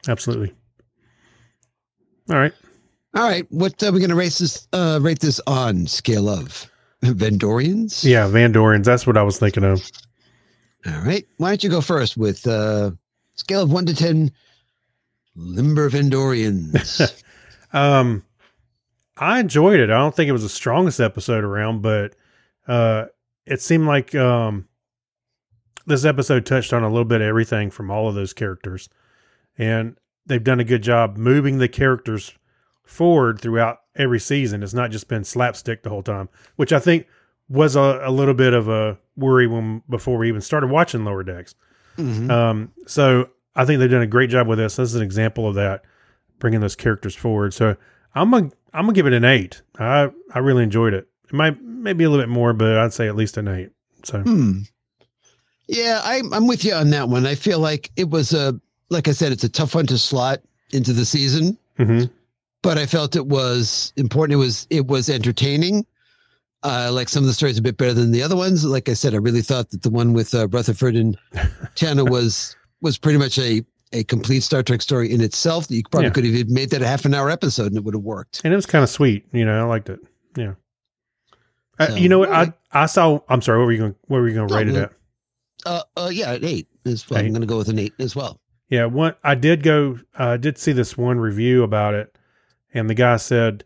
Absolutely. 0.09 0.55
All 2.31 2.37
right. 2.37 2.53
All 3.19 3.25
right, 3.25 3.51
what 3.51 3.83
are 3.83 3.91
we 3.91 3.99
going 3.99 4.11
to 4.11 4.15
rate 4.15 4.35
this? 4.35 4.69
Uh, 4.73 5.01
rate 5.03 5.19
this 5.19 5.41
on 5.49 5.89
scale 5.89 6.29
of 6.29 6.71
Vendorians? 7.03 8.05
Yeah, 8.05 8.29
Van 8.29 8.53
Dorians. 8.53 8.85
That's 8.85 9.09
what 9.09 9.17
I 9.17 9.25
was 9.25 9.41
thinking 9.41 9.65
of. 9.65 9.83
All 10.87 11.01
right. 11.01 11.27
Why 11.39 11.49
don't 11.49 11.65
you 11.65 11.69
go 11.69 11.81
first 11.81 12.17
with 12.17 12.47
uh, 12.47 12.93
scale 13.35 13.63
of 13.63 13.73
one 13.73 13.87
to 13.87 13.95
ten? 13.95 14.31
Limber 15.35 15.91
Vendorians. 15.91 17.23
Um, 17.71 18.25
I 19.19 19.41
enjoyed 19.41 19.79
it. 19.79 19.91
I 19.91 19.99
don't 19.99 20.15
think 20.15 20.31
it 20.31 20.33
was 20.33 20.43
the 20.43 20.49
strongest 20.49 21.01
episode 21.01 21.45
around, 21.45 21.83
but 21.83 22.17
uh, 22.67 23.09
it 23.45 23.61
seemed 23.61 23.87
like 23.87 24.15
um, 24.15 24.67
this 25.85 26.07
episode 26.07 26.47
touched 26.47 26.73
on 26.73 26.83
a 26.83 26.89
little 26.89 27.05
bit 27.05 27.21
of 27.21 27.27
everything 27.27 27.71
from 27.71 27.91
all 27.91 28.09
of 28.09 28.15
those 28.15 28.33
characters, 28.33 28.89
and 29.59 29.99
they've 30.25 30.43
done 30.43 30.61
a 30.61 30.65
good 30.65 30.83
job 30.83 31.19
moving 31.19 31.59
the 31.59 31.69
characters 31.69 32.33
forward 32.89 33.41
throughout 33.41 33.79
every 33.97 34.19
season. 34.21 34.63
It's 34.63 34.75
not 34.75 34.91
just 34.91 35.09
been 35.09 35.25
slapstick 35.25 35.83
the 35.83 35.91
whole 35.91 36.03
time, 36.03 36.29
which 36.57 36.73
I 36.73 36.79
think 36.79 37.07
was 37.49 37.77
a, 37.77 38.01
a 38.03 38.11
little 38.11 38.35
bit 38.35 38.53
of 38.55 38.69
a 38.69 38.99
worry 39.17 39.47
when 39.47 39.83
before 39.89 40.19
we 40.19 40.29
even 40.29 40.41
started 40.41 40.69
watching 40.71 41.05
Lower 41.05 41.23
Decks. 41.23 41.55
Mhm. 41.97 42.31
Um, 42.31 42.73
so 42.87 43.29
I 43.57 43.65
think 43.65 43.81
they've 43.81 43.91
done 43.91 44.03
a 44.03 44.07
great 44.07 44.31
job 44.31 44.47
with 44.47 44.59
this. 44.59 44.77
This 44.77 44.91
is 44.91 44.95
an 44.95 45.03
example 45.03 45.47
of 45.49 45.55
that, 45.57 45.83
bringing 46.39 46.61
those 46.61 46.77
characters 46.77 47.15
forward. 47.15 47.53
So 47.55 47.77
I'm 48.15 48.31
gonna 48.31 48.51
I'm 48.73 48.85
gonna 48.85 48.93
give 48.95 49.07
it 49.07 49.13
an 49.13 49.25
eight. 49.25 49.63
I 49.79 50.11
I 50.35 50.39
really 50.39 50.63
enjoyed 50.63 50.95
it. 50.95 51.09
It 51.27 51.35
might 51.35 51.61
maybe 51.63 52.05
a 52.05 52.11
little 52.11 52.23
bit 52.25 52.31
more, 52.31 52.53
but 52.53 52.79
I'd 52.79 52.93
say 52.93 53.09
at 53.09 53.17
least 53.17 53.37
an 53.37 53.49
eight. 53.49 53.71
So 54.05 54.21
Hmm. 54.21 54.61
Yeah, 55.67 56.01
I'm 56.05 56.33
I'm 56.33 56.47
with 56.47 56.65
you 56.65 56.73
on 56.75 56.91
that 56.91 57.09
one. 57.09 57.27
I 57.27 57.35
feel 57.35 57.59
like 57.59 57.91
it 57.97 58.09
was 58.09 58.33
a 58.33 58.59
like 58.91 59.09
I 59.09 59.13
said, 59.13 59.33
it's 59.33 59.45
a 59.45 59.49
tough 59.51 59.75
one 59.75 59.87
to 59.89 59.99
slot 59.99 60.41
into 60.73 60.93
the 60.95 61.05
season, 61.05 61.59
mhm. 61.79 62.11
But 62.63 62.77
I 62.79 62.87
felt 62.87 63.15
it 63.17 63.27
was 63.27 63.93
important. 63.97 64.35
It 64.35 64.39
was 64.45 64.67
it 64.71 64.87
was 64.87 65.09
entertaining. 65.09 65.87
Uh, 66.65 66.91
like 66.93 67.09
some 67.09 67.23
of 67.23 67.29
the 67.29 67.33
stories 67.35 67.57
a 67.57 67.63
bit 67.63 67.77
better 67.77 67.95
than 67.95 68.11
the 68.11 68.21
other 68.23 68.35
ones. 68.35 68.65
Like 68.65 68.89
I 68.89 68.95
said, 68.95 69.15
I 69.15 69.19
really 69.19 69.43
thought 69.43 69.71
that 69.71 69.83
the 69.83 69.91
one 69.91 70.13
with 70.13 70.35
uh, 70.35 70.49
Rutherford 70.49 70.97
and 70.97 71.17
T'Ana 71.77 72.09
was 72.11 72.57
was 72.81 72.99
pretty 72.99 73.19
much 73.19 73.39
a 73.39 73.65
a 73.93 74.03
complete 74.05 74.41
Star 74.43 74.63
Trek 74.65 74.83
story 74.83 75.11
in 75.13 75.21
itself. 75.21 75.69
That 75.69 75.77
you 75.77 75.83
probably 75.89 76.09
Yeah. 76.09 76.13
could 76.13 76.25
have 76.27 76.49
made 76.49 76.71
that 76.71 76.83
a 76.83 76.87
half 76.87 77.05
an 77.05 77.15
hour 77.15 77.31
episode 77.31 77.67
and 77.69 77.77
it 77.77 77.85
would 77.85 77.95
have 77.95 78.03
worked. 78.03 78.41
and 78.43 78.53
it 78.53 78.57
was 78.57 78.67
kind 78.67 78.83
of 78.83 78.91
sweet. 78.91 79.25
You 79.33 79.45
know, 79.45 79.59
I 79.61 79.63
liked 79.63 79.89
it. 79.89 80.01
Yeah. 80.37 80.55
Uh, 81.79 81.87
So, 81.87 81.95
you 81.95 82.09
know 82.09 82.19
what? 82.19 82.29
alright. 82.29 82.53
I 82.73 82.83
I 82.83 82.87
saw. 82.87 83.21
I'm 83.29 83.41
sorry. 83.41 83.59
What 83.61 83.67
were 83.67 83.73
you 83.73 83.79
going? 83.79 83.95
What 84.09 84.19
were 84.21 84.29
you 84.29 84.35
going 84.35 84.49
to 84.49 84.53
No, 84.55 84.59
rate 84.59 84.69
it 84.69 84.77
at? 84.77 84.93
Uh, 85.65 85.83
uh 85.97 86.11
yeah, 86.13 86.33
an 86.33 86.45
eight 86.45 86.67
as 86.85 87.09
well. 87.09 87.21
Eight. 87.21 87.27
I'm 87.27 87.31
going 87.33 87.41
to 87.43 87.47
go 87.47 87.57
with 87.57 87.69
an 87.69 87.79
eight 87.79 87.95
as 88.01 88.17
well. 88.17 88.41
Yeah, 88.69 88.87
one 88.87 89.15
I 89.23 89.37
did 89.37 89.63
go. 89.63 89.99
I 90.19 90.37
did 90.37 90.59
see 90.59 90.73
this 90.73 90.99
one 90.99 91.19
review 91.21 91.63
about 91.63 91.95
it, 91.95 92.18
and 92.75 92.89
the 92.91 92.95
guy 92.95 93.17
said 93.17 93.65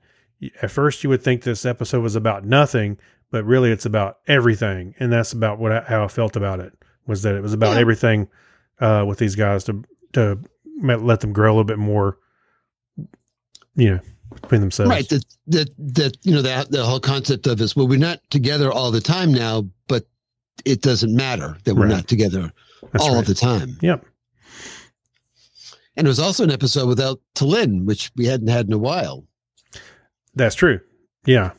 at 0.61 0.71
first 0.71 1.03
you 1.05 1.11
would 1.11 1.23
think 1.23 1.43
this 1.43 1.65
episode 1.65 2.03
was 2.03 2.17
about 2.17 2.45
nothing, 2.45 2.99
but 3.31 3.45
really 3.45 3.71
it's 3.71 3.87
about 3.87 4.19
everything, 4.27 4.95
and 4.99 5.13
that's 5.13 5.33
about 5.33 5.59
what 5.59 5.73
I, 5.73 5.81
how 5.83 6.05
I 6.05 6.09
felt 6.09 6.37
about 6.37 6.61
it. 6.61 6.73
Was 7.07 7.23
that 7.23 7.35
it 7.35 7.43
was 7.43 7.53
about 7.53 7.75
Yeah. 7.75 7.81
everything 7.81 8.29
uh, 8.81 9.05
with 9.07 9.19
these 9.19 9.35
guys 9.37 9.65
to 9.65 9.83
to 10.15 10.39
let 10.83 11.21
them 11.21 11.33
grow 11.33 11.51
a 11.51 11.55
little 11.55 11.65
bit 11.65 11.79
more, 11.79 12.19
you 13.75 13.91
know, 13.91 14.01
between 14.41 14.61
themselves. 14.61 14.91
Right. 14.91 15.09
That 15.09 15.25
that 15.49 15.69
that 15.79 16.17
you 16.23 16.35
know 16.35 16.43
that 16.43 16.71
the 16.71 16.85
whole 16.85 17.01
concept 17.01 17.47
of 17.47 17.61
is 17.61 17.75
well, 17.77 17.89
we're 17.89 17.99
not 17.99 18.21
together 18.31 18.71
all 18.73 18.91
the 18.91 19.01
time 19.01 19.33
now, 19.33 19.67
but 19.89 20.07
it 20.65 20.83
doesn't 20.83 21.15
matter 21.15 21.57
that 21.65 21.75
we're 21.75 21.83
Right. 21.83 21.91
not 21.97 22.09
together 22.09 22.53
That's 22.93 23.05
all 23.05 23.15
right. 23.17 23.27
the 23.27 23.35
time. 23.35 23.79
Yep. 23.83 24.05
And 25.97 26.07
it 26.07 26.11
was 26.11 26.19
also 26.21 26.43
an 26.45 26.51
episode 26.51 26.89
without 26.89 27.21
T'Lyn, 27.35 27.85
which 27.85 28.11
we 28.17 28.27
hadn't 28.27 28.49
had 28.49 28.67
in 28.67 28.73
a 28.73 28.79
while. 28.79 29.25
That's 30.35 30.55
true. 30.55 30.81
Yeah. 31.27 31.51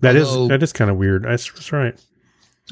That 0.00 0.16
is 0.16 0.26
Although- 0.28 0.48
that 0.48 0.62
is 0.62 0.72
kind 0.72 0.90
of 0.90 0.96
weird. 0.96 1.24
That's, 1.24 1.50
that's 1.52 1.72
right. 1.72 1.98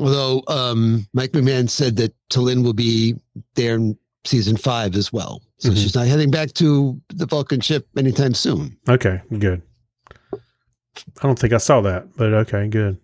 Although 0.00 0.42
um, 0.48 1.06
Mike 1.12 1.32
McMahan 1.32 1.70
said 1.70 1.96
that 1.96 2.14
T'Lyn 2.30 2.64
will 2.64 2.72
be 2.72 3.14
there 3.54 3.76
in 3.76 3.96
season 4.24 4.56
five 4.56 4.96
as 4.96 5.12
well, 5.12 5.42
so 5.58 5.68
Mhm. 5.70 5.76
she's 5.76 5.94
not 5.94 6.06
heading 6.06 6.30
back 6.30 6.52
to 6.54 7.00
the 7.10 7.26
Vulcan 7.26 7.60
ship 7.60 7.86
anytime 7.96 8.34
soon. 8.34 8.76
Okay, 8.88 9.20
good. 9.38 9.62
I 10.32 10.38
don't 11.22 11.38
think 11.38 11.52
I 11.52 11.58
saw 11.58 11.80
that, 11.82 12.08
but 12.16 12.32
okay, 12.32 12.66
good. 12.68 12.96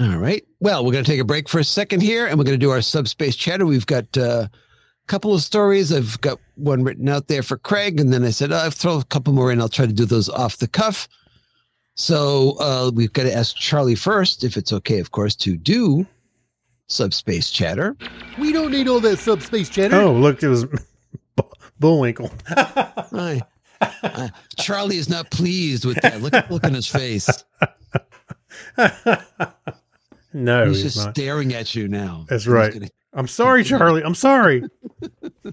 All 0.00 0.16
right. 0.18 0.42
Well, 0.60 0.84
we're 0.84 0.92
going 0.92 1.04
to 1.04 1.10
take 1.10 1.20
a 1.20 1.24
break 1.24 1.48
for 1.48 1.58
a 1.58 1.64
second 1.64 2.00
here, 2.02 2.26
and 2.26 2.36
we're 2.38 2.44
going 2.44 2.58
to 2.58 2.64
do 2.64 2.70
our 2.70 2.80
subspace 2.82 3.36
chatter. 3.36 3.64
We've 3.66 3.86
got 3.86 4.16
uh, 4.16 4.48
couple 5.06 5.34
of 5.34 5.42
stories. 5.42 5.92
I've 5.92 6.20
got 6.20 6.38
one 6.56 6.82
written 6.84 7.08
out 7.08 7.28
there 7.28 7.42
for 7.42 7.56
Craig, 7.56 8.00
and 8.00 8.12
then 8.12 8.24
I 8.24 8.30
said 8.30 8.52
oh, 8.52 8.56
I'll 8.56 8.70
throw 8.70 8.98
a 8.98 9.04
couple 9.04 9.32
more 9.32 9.50
in. 9.52 9.60
I'll 9.60 9.68
try 9.68 9.86
to 9.86 9.92
do 9.92 10.04
those 10.04 10.28
off 10.28 10.56
the 10.58 10.68
cuff. 10.68 11.08
So 11.94 12.56
uh, 12.60 12.90
we've 12.94 13.12
got 13.12 13.22
to 13.22 13.32
ask 13.34 13.56
Charlie 13.56 13.94
first, 13.94 14.44
if 14.44 14.56
it's 14.56 14.72
okay, 14.72 14.98
of 14.98 15.12
course, 15.12 15.34
to 15.36 15.56
do 15.56 16.06
subspace 16.88 17.50
chatter. 17.50 17.96
We 18.38 18.52
don't 18.52 18.70
need 18.70 18.86
all 18.88 19.00
that 19.00 19.18
subspace 19.18 19.68
chatter. 19.70 19.96
Oh, 19.96 20.12
look, 20.12 20.42
it 20.42 20.48
was 20.48 20.66
Bullwinkle. 21.80 22.30
Hi. 22.48 23.40
Uh, 23.80 24.28
Charlie 24.58 24.96
is 24.98 25.08
not 25.08 25.30
pleased 25.30 25.84
with 25.84 26.00
that. 26.02 26.20
Look, 26.22 26.34
at 26.34 26.50
look 26.50 26.64
in 26.64 26.74
his 26.74 26.86
face. 26.86 27.28
no, 30.32 30.66
He's 30.68 30.82
he's 30.82 30.94
just 30.94 31.06
not. 31.06 31.14
staring 31.14 31.54
at 31.54 31.74
you 31.74 31.88
now. 31.88 32.24
That's 32.28 32.44
He's 32.44 32.52
right. 32.52 32.72
gonna- 32.72 32.88
I'm 33.16 33.26
sorry, 33.26 33.64
Charlie. 33.70 34.02
I'm 34.04 34.14
sorry. 34.14 34.62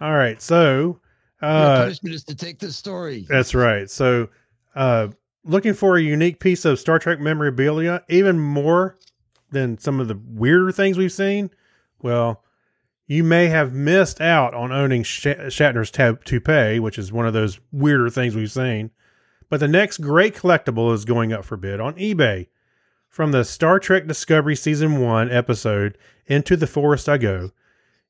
All 0.00 0.12
right, 0.14 0.40
so 0.42 1.00
Your 1.40 1.50
uh, 1.50 1.76
punishment 1.82 2.14
is 2.14 2.24
to 2.24 2.34
take 2.34 2.58
this 2.58 2.76
story. 2.76 3.26
that's 3.28 3.54
right. 3.54 3.88
So, 3.90 4.28
uh, 4.74 5.08
looking 5.44 5.74
for 5.74 5.96
a 5.96 6.02
unique 6.02 6.40
piece 6.40 6.64
of 6.64 6.78
Star 6.78 6.98
Trek 6.98 7.20
memorabilia, 7.20 8.02
even 8.08 8.38
more 8.38 8.98
than 9.50 9.78
some 9.78 10.00
of 10.00 10.08
the 10.08 10.18
weirder 10.26 10.72
things 10.72 10.98
we've 10.98 11.12
seen. 11.12 11.50
Well, 12.02 12.42
you 13.06 13.22
may 13.24 13.46
have 13.46 13.72
missed 13.72 14.20
out 14.20 14.52
on 14.54 14.72
owning 14.72 15.04
Sh- 15.04 15.26
Shatner's 15.26 15.90
tab- 15.90 16.24
toupee, 16.24 16.80
which 16.80 16.98
is 16.98 17.12
one 17.12 17.26
of 17.26 17.32
those 17.32 17.60
weirder 17.72 18.10
things 18.10 18.34
we've 18.34 18.50
seen. 18.52 18.90
But 19.48 19.60
the 19.60 19.68
next 19.68 19.98
great 19.98 20.34
collectible 20.34 20.92
is 20.92 21.04
going 21.04 21.32
up 21.32 21.44
for 21.44 21.56
bid 21.56 21.80
on 21.80 21.94
eBay. 21.94 22.48
From 23.14 23.30
the 23.30 23.44
Star 23.44 23.78
Trek 23.78 24.08
Discovery 24.08 24.56
Season 24.56 25.00
1 25.00 25.30
episode 25.30 25.96
Into 26.26 26.56
the 26.56 26.66
Forest 26.66 27.08
I 27.08 27.16
Go, 27.16 27.52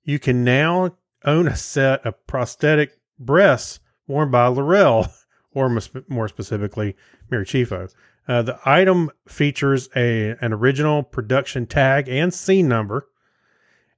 you 0.02 0.18
can 0.18 0.42
now 0.44 0.96
own 1.26 1.46
a 1.46 1.56
set 1.56 2.06
of 2.06 2.26
prosthetic 2.26 2.98
breasts 3.18 3.80
worn 4.06 4.30
by 4.30 4.46
L'Rell, 4.46 5.12
or 5.52 5.78
more 6.08 6.26
specifically, 6.26 6.96
Mary 7.28 7.44
Chieffo. 7.44 7.92
Uh, 8.26 8.40
the 8.40 8.58
item 8.64 9.10
features 9.28 9.90
a 9.94 10.36
an 10.40 10.54
original 10.54 11.02
production 11.02 11.66
tag 11.66 12.08
and 12.08 12.32
scene 12.32 12.66
number. 12.66 13.06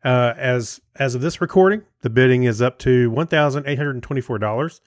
Uh, 0.05 0.35
as 0.37 0.81
as 0.97 1.15
of 1.15 1.21
this 1.21 1.41
recording, 1.41 1.83
the 2.01 2.11
bidding 2.11 2.43
is 2.43 2.61
up 2.61 2.81
to 2.81 3.13
one 3.13 3.29
thousand 3.29 3.65
eight 3.69 3.79
hundred 3.79 4.03
twenty 4.03 4.21
four 4.21 4.41
dollars, 4.41 4.81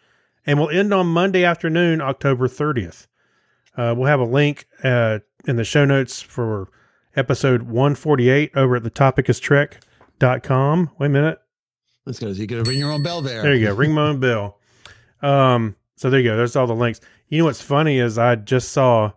and 0.46 0.60
will 0.60 0.70
end 0.70 0.94
on 0.94 1.08
Monday 1.08 1.46
afternoon, 1.46 2.02
October 2.02 2.50
thirtieth. 2.50 3.08
Uh, 3.78 3.96
we'll 3.96 4.08
have 4.08 4.20
a 4.20 4.26
link 4.26 4.68
uh, 4.84 5.20
in 5.46 5.56
the 5.56 5.64
show 5.64 5.86
notes 5.86 6.22
for 6.22 6.70
episode 7.16 7.64
148 7.64 8.52
over 8.56 8.76
at 8.78 8.84
the 8.84 8.92
topicistrek.com. 8.92 10.92
Wait 11.00 11.08
a 11.08 11.10
minute. 11.10 11.40
Let's 12.06 12.20
go. 12.20 12.32
So 12.34 12.40
you 12.42 12.48
to 12.48 12.64
ring 12.64 12.80
your 12.80 12.92
own 12.92 13.04
bell 13.04 13.22
there. 13.22 13.42
There 13.42 13.56
you 13.56 13.68
go. 13.68 13.76
Ring 13.76 13.94
my 13.94 14.10
own 14.10 14.20
bell. 14.20 14.60
Um, 15.22 15.76
so 15.96 16.10
there 16.10 16.20
you 16.20 16.30
go. 16.30 16.38
There's 16.38 16.56
all 16.56 16.68
the 16.68 16.76
links. 16.76 17.02
You 17.28 17.40
know 17.40 17.46
what's 17.46 17.62
funny 17.62 18.00
is 18.00 18.18
I 18.18 18.36
just 18.36 18.72
saw. 18.72 19.12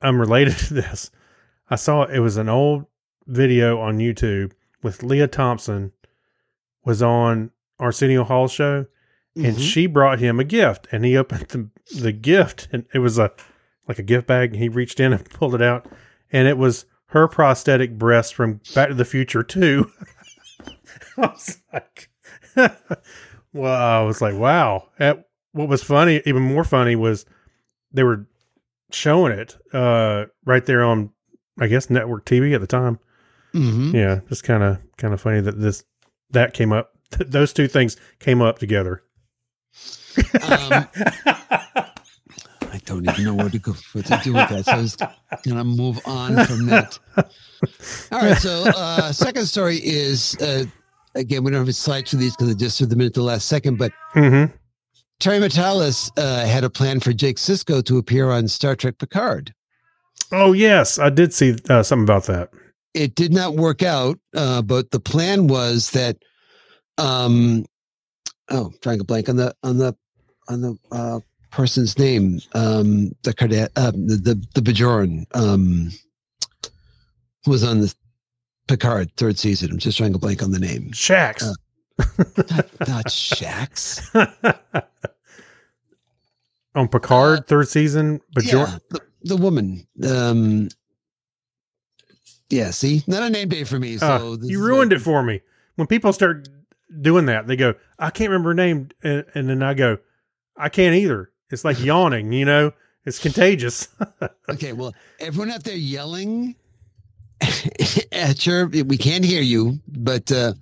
I'm 0.00 0.20
related 0.20 0.56
to 0.58 0.74
this. 0.74 1.10
I 1.70 1.76
saw 1.76 2.04
it 2.04 2.20
was 2.20 2.36
an 2.36 2.48
old 2.48 2.86
video 3.26 3.78
on 3.80 3.98
YouTube 3.98 4.52
with 4.82 5.02
Lea 5.02 5.26
Thompson 5.26 5.92
was 6.84 7.02
on 7.02 7.50
Arsenio 7.78 8.24
Hall 8.24 8.48
show, 8.48 8.86
and 9.36 9.56
Mhm. 9.56 9.60
she 9.60 9.86
brought 9.86 10.20
him 10.20 10.40
a 10.40 10.44
gift, 10.44 10.86
and 10.90 11.04
he 11.04 11.16
opened 11.16 11.48
the 11.48 11.68
the 12.00 12.12
gift, 12.12 12.68
and 12.72 12.86
it 12.94 13.00
was 13.00 13.18
a 13.18 13.32
like 13.88 13.98
a 13.98 14.02
gift 14.02 14.26
bag, 14.26 14.50
and 14.52 14.62
he 14.62 14.68
reached 14.68 15.00
in 15.00 15.12
and 15.12 15.24
pulled 15.30 15.54
it 15.54 15.62
out, 15.62 15.86
and 16.30 16.46
it 16.46 16.58
was 16.58 16.84
her 17.06 17.26
prosthetic 17.26 17.96
breast 17.98 18.34
from 18.34 18.60
Back 18.74 18.88
to 18.88 18.94
the 18.94 19.04
Future 19.04 19.42
Two. 19.42 19.90
I 21.16 21.20
was 21.26 21.58
like, 21.72 22.10
well, 23.52 23.82
I 23.82 24.02
was 24.02 24.20
like, 24.20 24.34
wow. 24.34 24.88
That- 24.98 25.24
what 25.52 25.68
was 25.68 25.82
funny, 25.82 26.20
even 26.26 26.42
more 26.42 26.62
funny, 26.62 26.94
was 26.94 27.24
they 27.90 28.04
were 28.04 28.26
showing 28.92 29.32
it 29.32 29.56
uh, 29.72 30.26
right 30.44 30.64
there 30.66 30.84
on, 30.84 31.10
I 31.58 31.66
guess, 31.66 31.88
network 31.90 32.26
TV 32.26 32.54
at 32.54 32.60
the 32.60 32.66
time. 32.66 32.98
Mhm. 33.54 33.94
Yeah, 33.94 34.20
just 34.28 34.44
kind 34.44 34.62
of 34.62 34.78
kind 34.98 35.14
of 35.14 35.20
funny 35.22 35.40
that 35.40 35.58
this 35.58 35.82
that 36.30 36.52
came 36.52 36.70
up. 36.72 36.90
those 37.18 37.54
two 37.54 37.66
things 37.66 37.96
came 38.20 38.42
up 38.42 38.58
together. 38.58 39.02
Um, 40.42 40.86
I 41.24 41.86
don't 42.94 43.08
even 43.08 43.24
know 43.24 43.34
where 43.34 43.50
to 43.50 43.58
go, 43.58 43.74
what 43.92 44.06
to 44.06 44.20
do 44.22 44.32
with 44.32 44.48
that. 44.48 44.64
So 44.64 44.72
I 44.72 44.76
was 44.76 44.96
gonna 45.44 45.64
move 45.64 46.00
on 46.04 46.44
from 46.46 46.66
that. 46.66 46.98
All 48.12 48.20
right. 48.20 48.36
So 48.36 48.64
uh, 48.76 49.12
second 49.12 49.46
story 49.46 49.76
is 49.76 50.36
uh, 50.40 50.64
again 51.14 51.44
we 51.44 51.50
don't 51.50 51.60
have 51.60 51.68
a 51.68 51.72
slides 51.72 52.10
for 52.10 52.16
these 52.16 52.36
because 52.36 52.50
I 52.50 52.56
just 52.56 52.78
threw 52.78 52.86
them 52.86 53.00
in 53.00 53.08
at 53.08 53.14
the 53.14 53.22
last 53.22 53.48
second, 53.48 53.78
but 53.78 53.92
mm-hmm. 54.14 54.54
Terry 55.20 55.38
Matalas 55.38 56.10
uh, 56.16 56.46
had 56.46 56.64
a 56.64 56.70
plan 56.70 57.00
for 57.00 57.12
Jake 57.12 57.36
Sisko 57.36 57.84
to 57.84 57.98
appear 57.98 58.30
on 58.30 58.46
Star 58.48 58.76
Trek 58.76 58.98
Picard. 58.98 59.52
Oh 60.32 60.52
yes, 60.52 60.98
I 60.98 61.10
did 61.10 61.32
see 61.32 61.56
uh, 61.68 61.82
something 61.82 62.04
about 62.04 62.24
that. 62.26 62.50
It 62.94 63.14
did 63.14 63.32
not 63.32 63.54
work 63.54 63.82
out, 63.82 64.18
uh, 64.34 64.62
but 64.62 64.90
the 64.90 65.00
plan 65.00 65.46
was 65.46 65.90
that. 65.90 66.16
Um, 66.96 67.64
oh, 68.50 68.72
trying 68.82 68.98
to 68.98 69.04
blank 69.04 69.28
on 69.28 69.36
the 69.36 69.54
on 69.62 69.78
the 69.78 69.94
on 70.48 70.60
the 70.60 70.76
uh, 70.90 71.20
person's 71.50 71.98
name. 71.98 72.40
Um, 72.54 73.12
the 73.22 73.32
Carda- 73.34 73.70
uh, 73.76 73.90
the 73.92 74.16
the, 74.16 74.46
the 74.54 74.60
Bajoran 74.72 75.26
um, 75.34 75.90
who 77.44 77.50
was 77.50 77.64
on 77.64 77.80
the 77.80 77.94
Picard 78.66 79.10
third 79.16 79.38
season. 79.38 79.70
I'm 79.70 79.78
just 79.78 79.98
trying 79.98 80.12
to 80.12 80.18
blank 80.18 80.42
on 80.42 80.50
the 80.52 80.58
name. 80.58 80.90
Shax. 80.92 81.42
Uh, 81.42 81.54
Not, 82.54 82.88
not 82.88 83.04
Shax. 83.06 84.04
on 86.74 86.88
Picard 86.88 87.46
third 87.46 87.68
season, 87.68 88.20
but 88.32 88.44
yeah, 88.44 88.78
the, 88.90 89.00
the 89.22 89.36
woman. 89.36 89.86
Um, 90.08 90.68
yeah, 92.50 92.70
see, 92.70 93.02
not 93.06 93.22
a 93.24 93.30
name 93.30 93.48
day 93.48 93.64
for 93.64 93.78
me. 93.78 93.98
So 93.98 94.36
this 94.36 94.48
you 94.48 94.62
ruined 94.62 94.92
like- 94.92 95.00
it 95.00 95.02
for 95.04 95.22
me. 95.22 95.40
When 95.74 95.86
people 95.86 96.12
start 96.12 96.48
doing 97.00 97.26
that, 97.26 97.46
they 97.46 97.56
go, 97.56 97.74
"I 97.98 98.10
can't 98.10 98.30
remember 98.30 98.50
her 98.50 98.54
name," 98.54 98.90
and, 99.02 99.24
and 99.34 99.48
then 99.48 99.62
I 99.62 99.74
go, 99.74 99.98
"I 100.56 100.68
can't 100.68 100.94
either." 100.94 101.30
It's 101.50 101.64
like 101.64 101.80
yawning, 101.82 102.32
you 102.32 102.44
know. 102.44 102.72
It's 103.04 103.18
contagious. 103.18 103.88
Okay, 104.50 104.72
well, 104.72 104.94
everyone 105.20 105.50
out 105.50 105.62
there 105.64 105.76
yelling 105.76 106.54
at 108.12 108.46
your, 108.46 108.66
we 108.66 108.96
can't 108.96 109.24
hear 109.24 109.42
you, 109.42 109.78
but 109.86 110.32
uh, 110.32 110.54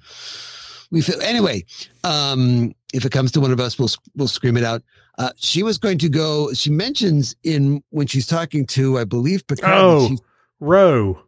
we 0.90 1.00
feel 1.02 1.20
anyway. 1.22 1.64
Um, 2.04 2.74
if 2.92 3.04
it 3.04 3.12
comes 3.12 3.30
to 3.32 3.40
one 3.40 3.52
of 3.52 3.60
us, 3.60 3.78
we'll 3.78 3.90
we'll 4.16 4.26
scream 4.28 4.56
it 4.56 4.64
out. 4.64 4.82
Uh, 5.18 5.30
she 5.36 5.62
was 5.62 5.78
going 5.78 5.98
to 5.98 6.08
go. 6.08 6.52
She 6.52 6.70
mentions 6.70 7.36
in 7.44 7.82
when 7.90 8.06
she's 8.08 8.26
talking 8.26 8.66
to, 8.66 8.98
I 8.98 9.04
believe, 9.04 9.46
Picard. 9.46 9.72
Oh. 9.76 10.08
she- 10.08 10.18
Ro. 10.58 11.20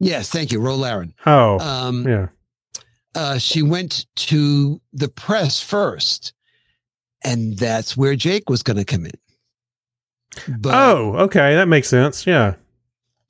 yes, 0.00 0.28
thank 0.30 0.50
you, 0.50 0.58
Ro 0.60 0.74
Laren. 0.76 1.14
Oh, 1.26 1.58
Um, 1.60 2.06
yeah. 2.08 2.26
uh, 3.14 3.38
she 3.38 3.62
went 3.62 4.06
to 4.16 4.80
the 4.92 5.08
press 5.08 5.60
first, 5.60 6.32
and 7.24 7.56
that's 7.58 7.96
where 7.96 8.14
Jake 8.16 8.48
was 8.50 8.62
going 8.62 8.76
to 8.76 8.84
come 8.84 9.06
in. 9.06 9.12
But, 10.58 10.74
oh, 10.74 11.16
okay, 11.24 11.54
that 11.54 11.68
makes 11.68 11.88
sense. 11.88 12.26
Yeah. 12.26 12.54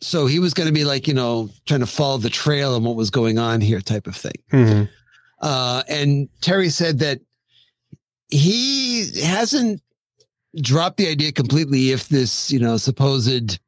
so 0.01 0.27
he 0.27 0.39
was 0.39 0.53
going 0.55 0.67
to 0.67 0.73
be 0.73 0.85
like 0.85 1.07
you 1.09 1.15
know 1.15 1.49
trying 1.67 1.81
to 1.81 1.87
follow 1.87 2.19
the 2.19 2.29
trail 2.31 2.75
and 2.77 2.85
what 2.85 2.97
was 2.97 3.11
going 3.11 3.39
on 3.39 3.61
here 3.61 3.81
type 3.81 4.07
of 4.07 4.15
thing 4.17 4.35
hmm 4.51 4.83
uh 5.43 5.83
and 5.89 6.29
terry 6.41 6.69
said 6.71 6.99
that 6.99 7.21
he 8.29 9.11
hasn't 9.23 9.81
dropped 10.61 10.97
the 10.97 11.09
idea 11.09 11.31
completely 11.33 11.93
if 11.93 12.09
this 12.09 12.51
you 12.51 12.59
know 12.59 12.77
supposed 12.77 13.59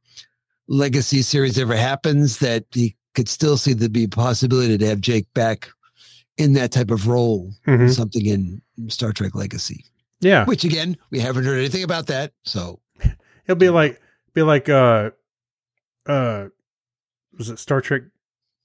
legacy 0.69 1.23
series 1.23 1.59
ever 1.59 1.77
happens 1.77 2.39
that 2.39 2.65
he 2.73 2.97
could 3.15 3.29
still 3.29 3.57
see 3.57 3.73
the 3.75 3.89
be 3.89 4.07
possibility 4.07 4.77
to 4.79 4.87
have 4.87 5.01
jake 5.01 5.27
back 5.35 5.69
in 6.39 6.53
that 6.55 6.73
type 6.73 6.91
of 6.91 7.07
role 7.09 7.51
hmm 7.65 7.89
something 7.89 8.27
in 8.27 8.61
star 8.89 9.13
trek 9.13 9.35
legacy 9.35 9.85
Yeah. 10.21 10.45
which 10.47 10.65
again 10.65 10.97
we 11.11 11.21
haven't 11.21 11.45
heard 11.45 11.59
anything 11.59 11.83
about 11.85 12.07
that 12.09 12.33
so 12.45 12.81
It'll 13.45 13.57
be 13.57 13.71
like 13.71 14.01
be 14.35 14.43
like 14.43 14.69
uh 14.69 15.11
uh 16.07 16.49
was 17.39 17.49
it 17.51 17.59
Star 17.59 17.81
Trek 17.81 18.03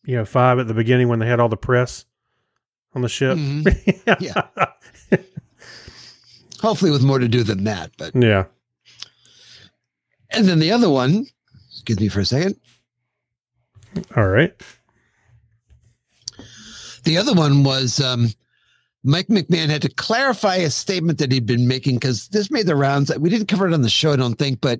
you 0.05 0.15
know 0.17 0.25
5 0.25 0.59
at 0.59 0.67
the 0.67 0.73
beginning 0.73 1.07
when 1.09 1.19
they 1.19 1.27
had 1.27 1.39
all 1.39 1.49
the 1.49 1.57
press 1.57 2.05
on 2.95 3.01
the 3.01 3.09
ship. 3.09 3.37
Mhm. 3.37 4.19
Yeah. 4.19 4.41
hopefully 6.61 6.91
with 6.91 7.03
more 7.03 7.19
to 7.19 7.27
do 7.27 7.43
than 7.43 7.63
that 7.65 7.91
but 7.97 8.15
yeah. 8.15 8.45
And 10.31 10.47
then 10.47 10.57
the 10.59 10.71
other 10.71 10.89
one, 10.89 11.27
excuse 11.71 11.99
me 11.99 12.07
for 12.09 12.19
a 12.21 12.25
second. 12.25 12.55
All 14.15 14.25
right. 14.27 14.51
The 17.03 17.17
other 17.19 17.33
one 17.35 17.63
was 17.63 18.01
um, 18.01 18.29
Mike 19.03 19.27
McMahan 19.27 19.69
had 19.69 19.81
to 19.81 19.89
clarify 19.89 20.55
a 20.55 20.69
statement 20.69 21.17
that 21.19 21.31
he'd 21.31 21.45
been 21.45 21.67
making 21.67 21.95
because 21.95 22.29
this 22.29 22.49
made 22.49 22.67
the 22.67 22.75
rounds. 22.75 23.15
We 23.17 23.29
didn't 23.29 23.47
cover 23.47 23.67
it 23.67 23.73
on 23.73 23.81
the 23.81 23.89
show, 23.89 24.13
I 24.13 24.15
don't 24.15 24.35
think, 24.35 24.61
but 24.61 24.79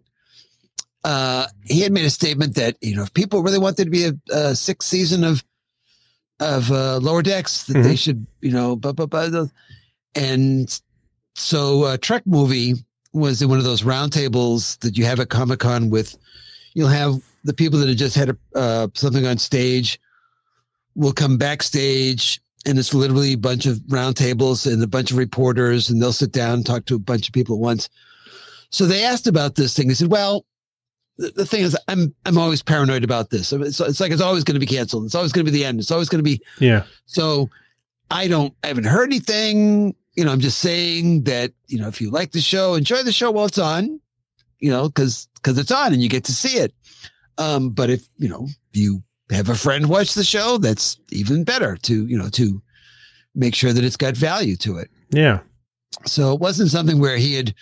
uh, 1.03 1.47
he 1.65 1.81
had 1.81 1.91
made 1.91 2.05
a 2.05 2.09
statement 2.09 2.55
that 2.55 2.77
you 2.81 2.95
know 2.95 3.03
if 3.03 3.13
people 3.13 3.43
really 3.43 3.59
wanted 3.59 3.83
to 3.85 3.89
be 3.89 4.05
a, 4.05 4.13
a 4.31 4.55
sixth 4.55 4.87
season 4.87 5.23
of 5.23 5.43
of 6.39 6.71
uh, 6.71 6.97
Lower 6.97 7.21
Decks, 7.21 7.65
that 7.65 7.83
they 7.83 7.95
should 7.95 8.25
you 8.41 8.51
know, 8.51 8.75
blah, 8.75 8.91
blah, 8.91 9.05
blah, 9.05 9.29
blah. 9.29 9.47
and 10.15 10.81
so 11.35 11.83
uh, 11.83 11.97
TrekMovie 11.97 12.83
was 13.13 13.41
in 13.41 13.49
one 13.49 13.59
of 13.59 13.63
those 13.63 13.83
roundtables 13.83 14.79
that 14.79 14.97
you 14.97 15.05
have 15.05 15.19
at 15.19 15.29
Comic 15.29 15.59
Con 15.59 15.89
with. 15.89 16.17
You'll 16.73 16.87
have 16.87 17.21
the 17.43 17.53
people 17.53 17.79
that 17.79 17.87
have 17.87 17.97
just 17.97 18.15
had 18.15 18.29
a, 18.29 18.37
uh, 18.55 18.87
something 18.93 19.25
on 19.25 19.37
stage 19.37 19.99
will 20.95 21.13
come 21.13 21.37
backstage 21.37 22.41
and 22.65 22.79
it's 22.79 22.93
literally 22.93 23.33
a 23.33 23.37
bunch 23.37 23.65
of 23.65 23.77
roundtables 23.89 24.71
and 24.71 24.81
a 24.83 24.87
bunch 24.87 25.11
of 25.11 25.17
reporters 25.17 25.89
and 25.89 26.01
they'll 26.01 26.13
sit 26.13 26.31
down 26.31 26.55
and 26.55 26.65
talk 26.65 26.85
to 26.85 26.95
a 26.95 26.99
bunch 26.99 27.27
of 27.27 27.33
people 27.33 27.55
at 27.55 27.61
once. 27.61 27.89
So 28.69 28.85
they 28.85 29.03
asked 29.03 29.27
about 29.27 29.55
this 29.55 29.75
thing. 29.75 29.87
They 29.87 29.93
said, 29.93 30.09
well, 30.11 30.45
the, 31.17 31.29
the 31.31 31.45
thing 31.45 31.61
is, 31.61 31.77
I'm, 31.87 32.15
I'm 32.25 32.37
always 32.37 32.63
paranoid 32.63 33.03
about 33.03 33.29
this. 33.29 33.51
It's, 33.53 33.79
it's 33.79 33.99
like, 33.99 34.11
it's 34.11 34.21
always 34.21 34.43
going 34.43 34.55
to 34.55 34.59
be 34.59 34.65
canceled. 34.65 35.05
It's 35.05 35.13
always 35.15 35.31
going 35.31 35.45
to 35.45 35.51
be 35.51 35.57
the 35.57 35.65
end. 35.65 35.79
It's 35.79 35.91
always 35.91 36.09
going 36.09 36.19
to 36.19 36.23
be, 36.23 36.41
Yeah. 36.59 36.83
so 37.05 37.49
I 38.09 38.27
don't, 38.27 38.53
I 38.63 38.67
haven't 38.67 38.85
heard 38.85 39.05
anything. 39.09 39.95
You 40.15 40.25
know, 40.25 40.31
I'm 40.31 40.39
just 40.39 40.59
saying 40.59 41.23
that, 41.23 41.51
you 41.67 41.79
know, 41.79 41.87
if 41.87 41.99
you 42.01 42.09
like 42.11 42.31
the 42.31 42.41
show, 42.41 42.75
enjoy 42.75 43.03
the 43.03 43.11
show 43.11 43.29
while 43.31 43.45
it's 43.45 43.57
on, 43.57 43.99
you 44.59 44.71
know, 44.71 44.89
cause, 44.89 45.27
cause 45.41 45.57
it's 45.57 45.71
on 45.71 45.93
and 45.93 46.01
you 46.01 46.09
get 46.09 46.23
to 46.25 46.31
see 46.33 46.57
it. 46.57 46.73
Um, 47.37 47.71
but 47.71 47.89
if, 47.89 48.07
you 48.17 48.29
know, 48.29 48.47
you 48.73 49.03
have 49.33 49.49
a 49.49 49.55
friend 49.55 49.89
watch 49.89 50.13
the 50.13 50.23
show, 50.23 50.57
that's 50.57 50.97
even 51.11 51.43
better 51.43 51.77
to, 51.77 52.05
you 52.05 52.17
know, 52.17 52.29
to 52.29 52.61
make 53.35 53.55
sure 53.55 53.73
that 53.73 53.83
it's 53.83 53.97
got 53.97 54.15
value 54.15 54.55
to 54.57 54.77
it. 54.77 54.89
Yeah. 55.09 55.39
So 56.05 56.33
it 56.33 56.39
wasn't 56.39 56.71
something 56.71 56.99
where 56.99 57.17
he 57.17 57.35
had, 57.35 57.53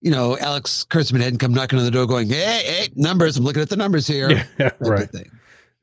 you 0.00 0.10
know, 0.10 0.38
Alex 0.38 0.84
Kurtzman 0.88 1.20
hadn't 1.20 1.38
come 1.38 1.52
knocking 1.52 1.78
on 1.78 1.84
the 1.84 1.90
door 1.90 2.06
going, 2.06 2.28
Hey, 2.28 2.62
hey, 2.64 2.88
numbers. 2.94 3.36
I'm 3.36 3.44
looking 3.44 3.62
at 3.62 3.68
the 3.68 3.76
numbers 3.76 4.06
here. 4.06 4.44
Yeah. 4.58 4.70
Right. 4.80 5.08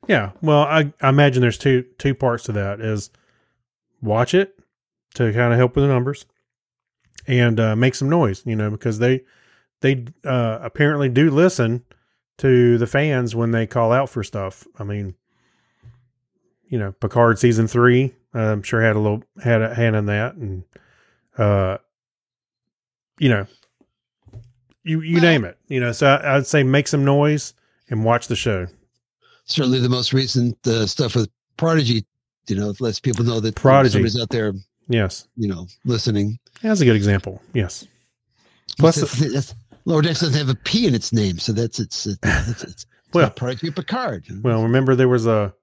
Yeah. 0.07 0.31
Well, 0.41 0.61
I, 0.61 0.93
I 1.01 1.09
imagine 1.09 1.41
there's 1.41 1.57
two 1.57 1.85
two 1.97 2.13
parts 2.13 2.43
to 2.45 2.51
that 2.53 2.79
is 2.79 3.09
watch 4.01 4.33
it 4.33 4.59
to 5.15 5.33
kind 5.33 5.51
of 5.51 5.57
help 5.57 5.75
with 5.75 5.83
the 5.85 5.89
numbers 5.89 6.25
and 7.27 7.59
uh, 7.59 7.75
make 7.75 7.95
some 7.95 8.09
noise, 8.09 8.43
you 8.45 8.55
know, 8.55 8.69
because 8.69 8.99
they 8.99 9.21
they 9.81 10.05
uh, 10.23 10.59
apparently 10.61 11.09
do 11.09 11.31
listen 11.31 11.83
to 12.39 12.77
the 12.77 12.87
fans 12.87 13.35
when 13.35 13.51
they 13.51 13.65
call 13.67 13.91
out 13.91 14.09
for 14.09 14.23
stuff. 14.23 14.67
I 14.77 14.83
mean, 14.83 15.15
you 16.67 16.77
know, 16.79 16.91
Picard 16.93 17.39
season 17.39 17.67
three, 17.67 18.13
uh, 18.33 18.39
I'm 18.39 18.63
sure 18.63 18.81
had 18.81 18.95
a 18.95 18.99
little 18.99 19.23
had 19.43 19.61
a 19.61 19.73
hand 19.73 19.95
in 19.95 20.05
that, 20.07 20.35
and 20.35 20.63
uh, 21.37 21.77
you 23.19 23.29
know, 23.29 23.45
you 24.83 25.01
you 25.01 25.15
Well- 25.15 25.21
name 25.23 25.45
it. 25.45 25.57
You 25.67 25.79
know, 25.79 25.91
so 25.91 26.07
I, 26.07 26.35
I'd 26.37 26.47
say 26.47 26.63
make 26.63 26.87
some 26.87 27.05
noise 27.05 27.53
and 27.89 28.03
watch 28.03 28.27
the 28.27 28.35
show. 28.35 28.67
Certainly, 29.45 29.79
the 29.79 29.89
most 29.89 30.11
recent 30.11 30.57
uh, 30.67 30.87
stuff 30.87 31.15
with 31.15 31.29
Prodigy, 31.57 32.03
you 32.47 32.55
know, 32.55 32.73
lets 32.79 32.99
people 32.99 33.23
know 33.23 33.39
that 33.39 33.55
Prodigy. 33.55 34.01
is 34.03 34.19
out 34.19 34.29
there, 34.29 34.53
Yes, 34.87 35.27
you 35.37 35.47
know, 35.47 35.67
listening. 35.85 36.39
that's 36.61 36.81
a 36.81 36.85
good 36.85 36.95
example. 36.95 37.41
Yes. 37.53 37.87
Plus, 38.79 38.97
Plus, 38.97 39.13
that's, 39.19 39.33
that's, 39.33 39.55
Lower 39.85 40.01
Decks 40.01 40.21
doesn't 40.21 40.37
have 40.37 40.49
a 40.49 40.55
P 40.55 40.87
in 40.87 40.95
its 40.95 41.13
name, 41.13 41.37
so 41.39 41.51
that's 41.53 41.79
it's 41.79 42.05
it's, 42.07 42.19
it's, 42.23 42.63
it's 42.63 42.85
Well- 43.13 43.25
not 43.27 43.35
Prodigy 43.35 43.71
Picard. 43.71 44.25
well, 44.43 44.63
remember 44.63 44.95
there 44.95 45.07
was 45.07 45.25
a 45.27 45.53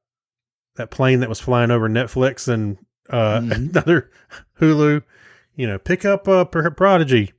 that 0.76 0.90
plane 0.90 1.20
that 1.20 1.28
was 1.28 1.40
flying 1.40 1.70
over 1.70 1.88
Netflix 1.88 2.48
and 2.48 2.78
uh, 3.10 3.40
Mhm. 3.40 3.54
another 3.70 4.10
Hulu. 4.60 5.02
You 5.56 5.66
know, 5.66 5.78
pick 5.78 6.04
up 6.06 6.26
uh, 6.28 6.44
Pro- 6.46 6.70
Prodigy. 6.70 7.32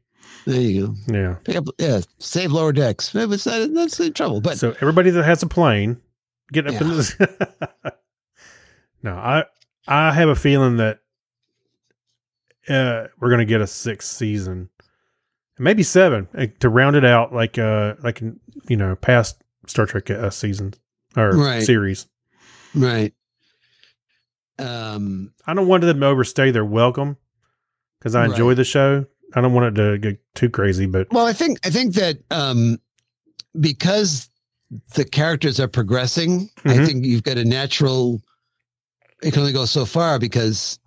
there 0.46 0.62
you 0.62 0.88
go. 0.88 0.96
Yeah. 1.14 1.36
Pick 1.44 1.56
up, 1.56 1.66
yeah, 1.80 2.02
save 2.20 2.52
Lower 2.52 2.72
Decks. 2.74 3.16
It 3.16 3.28
was 3.28 3.48
uh, 3.48 3.68
that's 3.74 4.00
in 4.00 4.14
trouble, 4.14 4.40
but 4.42 4.58
so 4.60 4.72
everybody 4.82 5.10
that 5.10 5.24
has 5.24 5.42
a 5.42 5.48
plane, 5.48 6.00
get 6.52 6.68
up 6.68 6.74
Yeah. 6.74 6.84
this. 6.84 7.18
no, 9.04 9.14
I 9.16 9.46
I 9.88 10.12
have 10.14 10.30
a 10.30 10.36
feeling 10.36 10.78
that 10.78 11.00
uh, 12.70 13.08
we're 13.20 13.30
gonna 13.32 13.46
get 13.46 13.62
a 13.62 13.68
sixth 13.68 14.12
season, 14.16 14.70
maybe 15.60 15.84
seven 15.84 16.28
uh, 16.38 16.48
to 16.60 16.70
round 16.70 16.96
it 16.96 17.06
out, 17.06 17.34
like 17.34 17.58
uh 17.58 17.96
like 18.04 18.22
you 18.22 18.78
know 18.78 18.96
past 18.96 19.42
Star 19.68 19.86
Trek 19.86 20.10
uh, 20.10 20.30
seasons 20.30 20.80
or 21.16 21.38
Right. 21.38 21.64
series. 21.64 22.08
right. 22.76 23.14
Um, 24.60 25.34
I 25.48 25.54
don't 25.54 25.68
want 25.68 25.82
them 25.84 26.00
to 26.00 26.06
overstay 26.06 26.52
their 26.52 26.66
welcome 26.66 27.18
because 28.00 28.14
I 28.16 28.26
enjoy 28.26 28.50
Right. 28.50 28.58
the 28.58 28.64
show. 28.64 29.06
I 29.34 29.42
don't 29.42 29.54
want 29.54 29.78
it 29.78 29.82
to 29.82 29.98
get 29.98 30.20
too 30.36 30.50
crazy, 30.50 30.86
but 30.86 31.08
Well, 31.12 31.26
I 31.26 31.34
think 31.34 31.60
I 31.66 31.70
think 31.72 31.96
that 31.96 32.18
um, 32.30 32.78
because 33.60 34.30
the 34.96 35.06
characters 35.06 35.60
are 35.60 35.68
progressing, 35.68 36.50
I 36.66 36.78
Mhm. 36.78 36.86
think 36.86 37.06
you've 37.06 37.24
got 37.24 37.38
a 37.38 37.46
natural. 37.46 38.22
It 39.24 39.32
can 39.32 39.40
only 39.42 39.54
go 39.54 39.66
so 39.66 39.86
far 39.86 40.20
because 40.20 40.78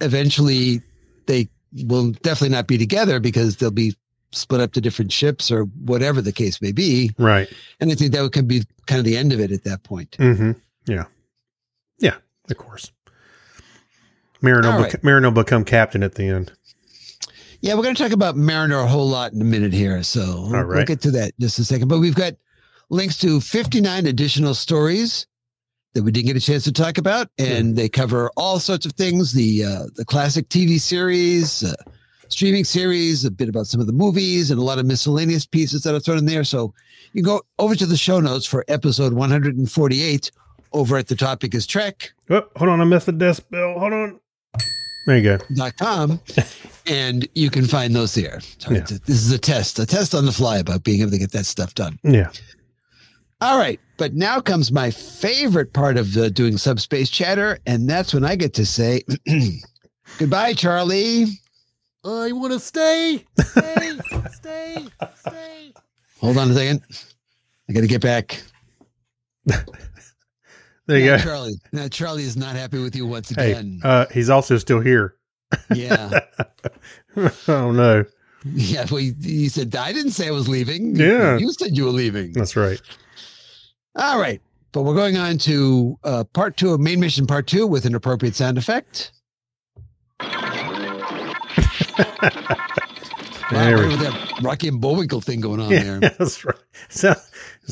eventually 0.00 0.82
they 1.26 1.48
will 1.86 2.10
definitely 2.12 2.54
not 2.54 2.66
be 2.66 2.78
together 2.78 3.20
because 3.20 3.56
they'll 3.56 3.70
be 3.70 3.96
split 4.32 4.60
up 4.60 4.72
to 4.72 4.80
different 4.80 5.12
ships 5.12 5.50
or 5.50 5.64
whatever 5.84 6.20
the 6.20 6.32
case 6.32 6.60
may 6.60 6.72
be. 6.72 7.10
right. 7.18 7.48
And 7.80 7.90
I 7.90 7.94
think 7.94 8.12
that 8.12 8.32
could 8.32 8.48
be 8.48 8.64
kind 8.86 8.98
of 8.98 9.04
the 9.04 9.16
end 9.16 9.32
of 9.32 9.40
it 9.40 9.52
at 9.52 9.64
that 9.64 9.82
point. 9.82 10.12
Mm-hmm. 10.12 10.52
Yeah. 10.86 11.04
Yeah, 11.98 12.16
of 12.50 12.56
course. 12.56 12.90
Marin 14.42 14.64
will, 14.66 14.72
All 14.72 14.82
bec- 14.82 15.02
Marin 15.04 15.24
will 15.24 15.30
become 15.30 15.64
captain 15.64 16.02
at 16.02 16.16
the 16.16 16.24
end. 16.24 16.52
Yeah, 17.60 17.74
we're 17.74 17.82
going 17.82 17.94
to 17.94 18.02
talk 18.02 18.12
about 18.12 18.36
Mariner 18.36 18.78
a 18.78 18.86
whole 18.86 19.08
lot 19.08 19.32
in 19.32 19.40
a 19.40 19.44
minute 19.44 19.72
here. 19.72 20.02
So 20.02 20.48
we'll, 20.50 20.66
we'll 20.66 20.84
get 20.84 21.00
to 21.02 21.10
that 21.12 21.28
in 21.28 21.40
just 21.40 21.58
a 21.58 21.64
second. 21.64 21.88
But 21.88 21.98
we've 21.98 22.14
got 22.14 22.34
links 22.90 23.16
to 23.18 23.40
59 23.40 24.06
additional 24.06 24.52
stories 24.54 25.26
that 25.94 26.02
we 26.02 26.10
didn't 26.12 26.26
get 26.26 26.36
a 26.36 26.40
chance 26.40 26.64
to 26.64 26.72
talk 26.72 26.98
about. 26.98 27.28
And 27.38 27.76
they 27.76 27.88
cover 27.88 28.30
all 28.36 28.58
sorts 28.58 28.84
of 28.86 28.92
things 28.92 29.32
the, 29.32 29.64
uh, 29.64 29.84
the 29.94 30.04
classic 30.04 30.48
TV 30.48 30.80
series, 30.80 31.62
uh, 31.64 31.74
streaming 32.28 32.64
series, 32.64 33.24
a 33.24 33.30
bit 33.30 33.48
about 33.48 33.66
some 33.66 33.80
of 33.80 33.86
the 33.86 33.92
movies, 33.92 34.50
and 34.50 34.58
a 34.60 34.62
lot 34.64 34.78
of 34.78 34.86
miscellaneous 34.86 35.46
pieces 35.46 35.82
that 35.84 35.94
are 35.94 36.00
thrown 36.00 36.18
in 36.18 36.26
there. 36.26 36.44
So 36.44 36.74
you 37.12 37.22
can 37.22 37.32
go 37.32 37.42
over 37.58 37.74
to 37.74 37.86
the 37.86 37.96
show 37.96 38.20
notes 38.20 38.44
for 38.46 38.64
episode 38.68 39.12
148 39.12 40.30
over 40.72 40.96
at 40.96 41.06
the 41.06 41.14
topic 41.16 41.54
is 41.54 41.66
Trek. 41.66 42.12
Oh, 42.30 42.42
hold 42.56 42.70
on, 42.70 42.80
I 42.80 42.84
missed 42.84 43.06
the 43.06 43.12
decibel. 43.12 43.78
Hold 43.78 43.92
on. 43.92 44.20
There 45.06 45.16
you 45.18 45.22
go. 45.22 45.38
dot 45.54 45.76
com 45.76 46.18
and 46.86 47.28
you 47.34 47.50
can 47.50 47.66
find 47.66 47.94
those 47.94 48.14
there. 48.14 48.40
Sorry, 48.58 48.76
Yeah. 48.78 48.84
This 49.04 49.20
is 49.20 49.30
a 49.30 49.38
test, 49.38 49.78
a 49.78 49.84
test 49.86 50.14
on 50.14 50.24
the 50.24 50.32
fly 50.32 50.56
about 50.58 50.82
being 50.82 51.02
able 51.02 51.10
to 51.10 51.18
get 51.18 51.30
that 51.32 51.44
stuff 51.46 51.74
done. 51.74 51.98
Yeah. 52.02 52.30
All 53.42 53.58
right. 53.58 53.78
But 53.96 54.14
now 54.14 54.40
comes 54.40 54.72
my 54.72 54.90
favorite 54.90 55.72
part 55.72 55.96
of 55.96 56.16
uh, 56.16 56.28
doing 56.30 56.56
subspace 56.56 57.08
chatter. 57.10 57.58
And 57.66 57.88
that's 57.88 58.12
when 58.12 58.24
I 58.24 58.34
get 58.36 58.52
to 58.54 58.66
say 58.66 59.02
goodbye, 60.18 60.52
Charlie. 60.54 61.26
I 62.04 62.32
want 62.32 62.52
to 62.52 62.60
stay, 62.60 63.24
stay, 63.40 63.90
stay, 64.32 64.86
stay. 65.14 65.72
Hold 66.20 66.36
on 66.38 66.50
a 66.50 66.54
second. 66.54 66.82
I 67.68 67.72
got 67.72 67.80
to 67.80 67.86
get 67.86 68.02
back. 68.02 68.42
There 70.86 70.98
you 70.98 71.12
Now, 71.12 71.16
go. 71.16 71.22
Charlie. 71.22 71.54
Now, 71.72 71.88
Charlie 71.88 72.24
is 72.24 72.36
not 72.36 72.56
happy 72.56 72.78
with 72.78 72.94
you 72.94 73.06
once 73.06 73.30
Hey, 73.30 73.52
again. 73.52 73.80
uh, 73.82 74.04
he's 74.12 74.28
also 74.28 74.58
still 74.58 74.80
here. 74.80 75.14
yeah. 75.74 76.20
oh 77.48 77.72
no. 77.72 78.04
Yeah. 78.44 78.84
Well, 78.90 78.98
he, 79.00 79.14
he 79.22 79.48
said, 79.48 79.74
I 79.74 79.94
didn't 79.94 80.10
say 80.10 80.28
I 80.28 80.30
was 80.32 80.46
leaving. 80.46 80.94
Yeah. 80.94 81.38
You 81.38 81.50
said 81.52 81.74
you 81.74 81.84
were 81.84 81.90
leaving. 81.90 82.32
That's 82.34 82.54
right. 82.54 82.78
All 83.96 84.18
right. 84.18 84.40
But 84.72 84.82
we're 84.82 84.94
going 84.94 85.16
on 85.16 85.38
to 85.38 85.98
uh, 86.02 86.24
part 86.24 86.56
two 86.56 86.72
of 86.72 86.80
main 86.80 86.98
mission 87.00 87.26
part 87.26 87.46
two 87.46 87.66
with 87.66 87.84
an 87.86 87.94
appropriate 87.94 88.34
sound 88.34 88.58
effect. 88.58 89.12
Wow, 93.52 93.60
There 93.60 93.76
what 93.76 93.88
with 93.88 94.00
that 94.00 94.40
Rocky 94.42 94.68
and 94.68 94.80
Bullwinkle 94.80 95.20
thing 95.20 95.40
going 95.42 95.60
on 95.60 95.70
Yeah, 95.70 95.82
there. 95.82 96.00
that's 96.18 96.44
right. 96.46 96.56
So, 96.88 97.10
it 97.10 97.18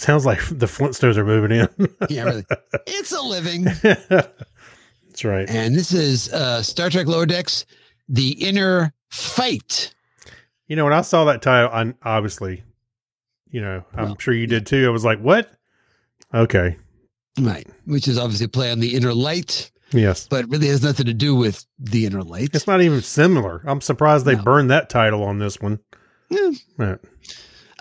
sounds 0.00 0.26
like 0.26 0.38
the 0.46 0.66
Flintstones 0.66 1.16
are 1.16 1.24
moving 1.24 1.50
in. 1.50 1.68
Yeah, 2.10 2.24
really. 2.24 2.44
It's 2.86 3.10
a 3.10 3.22
living. 3.22 3.64
that's 3.64 5.24
right. 5.24 5.48
And 5.48 5.74
this 5.74 5.92
is 5.92 6.30
uh, 6.32 6.62
Star 6.62 6.90
Trek 6.90 7.06
Lower 7.06 7.24
Decks, 7.24 7.64
The 8.08 8.32
Inner 8.32 8.92
Fight. 9.10 9.94
You 10.68 10.76
know, 10.76 10.84
when 10.84 10.92
I 10.92 11.00
saw 11.00 11.24
that 11.24 11.40
title, 11.40 11.70
I 11.72 11.94
obviously, 12.08 12.62
you 13.50 13.62
know, 13.62 13.82
I'm 13.94 14.04
Well, 14.04 14.16
sure 14.18 14.34
you 14.34 14.46
did 14.46 14.66
too. 14.66 14.86
I 14.86 14.90
was 14.90 15.06
like, 15.06 15.20
what? 15.20 15.50
Okay. 16.34 16.76
Right. 17.40 17.66
Which 17.86 18.08
is 18.08 18.18
obviously 18.18 18.44
a 18.46 18.48
play 18.48 18.70
on 18.70 18.80
the 18.80 18.94
inner 18.94 19.14
light, 19.14 19.70
Yes. 19.92 20.26
but 20.28 20.48
really 20.48 20.68
has 20.68 20.82
nothing 20.82 21.06
to 21.06 21.14
do 21.14 21.34
with 21.34 21.64
the 21.78 22.06
inner 22.06 22.22
light. 22.22 22.50
It's 22.54 22.66
not 22.66 22.80
even 22.82 23.02
similar. 23.02 23.62
I'm 23.66 23.80
surprised 23.80 24.24
they 24.26 24.36
No. 24.36 24.42
burned 24.42 24.70
that 24.70 24.88
title 24.90 25.22
on 25.22 25.38
this 25.38 25.60
one. 25.60 25.78
Yeah. 26.30 26.50
Yeah. 26.78 26.96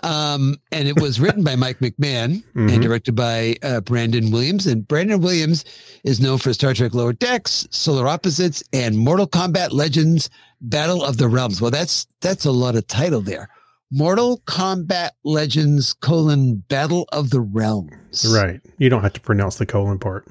Um, 0.04 0.56
and 0.72 0.88
it 0.88 1.00
was 1.00 1.20
written 1.20 1.44
by 1.44 1.54
Mike 1.54 1.78
McMahan 1.78 2.42
Mhm. 2.56 2.72
and 2.72 2.82
directed 2.82 3.14
by 3.14 3.56
uh, 3.62 3.80
Brandon 3.82 4.30
Williams. 4.32 4.66
And 4.66 4.86
Brandon 4.88 5.20
Williams 5.20 5.64
is 6.02 6.20
known 6.20 6.38
for 6.38 6.52
Star 6.52 6.74
Trek 6.74 6.92
Lower 6.92 7.12
Decks, 7.12 7.68
Solar 7.70 8.08
Opposites, 8.08 8.64
and 8.72 8.98
Mortal 8.98 9.28
Kombat 9.28 9.70
Legends: 9.72 10.28
Battle 10.60 11.04
of 11.04 11.18
the 11.18 11.28
Realms. 11.28 11.60
Well, 11.60 11.70
that's 11.70 12.06
that's 12.20 12.44
a 12.44 12.50
lot 12.50 12.74
of 12.74 12.86
title 12.88 13.20
there. 13.20 13.48
Mortal 13.92 14.40
Kombat 14.46 15.10
Legends: 15.22 15.92
colon 15.92 16.56
Battle 16.68 17.06
of 17.12 17.30
the 17.30 17.40
Realms. 17.40 18.32
Right. 18.34 18.60
You 18.78 18.88
don't 18.88 19.02
have 19.02 19.12
to 19.12 19.20
pronounce 19.20 19.56
the 19.56 19.66
colon 19.66 19.98
part. 19.98 20.26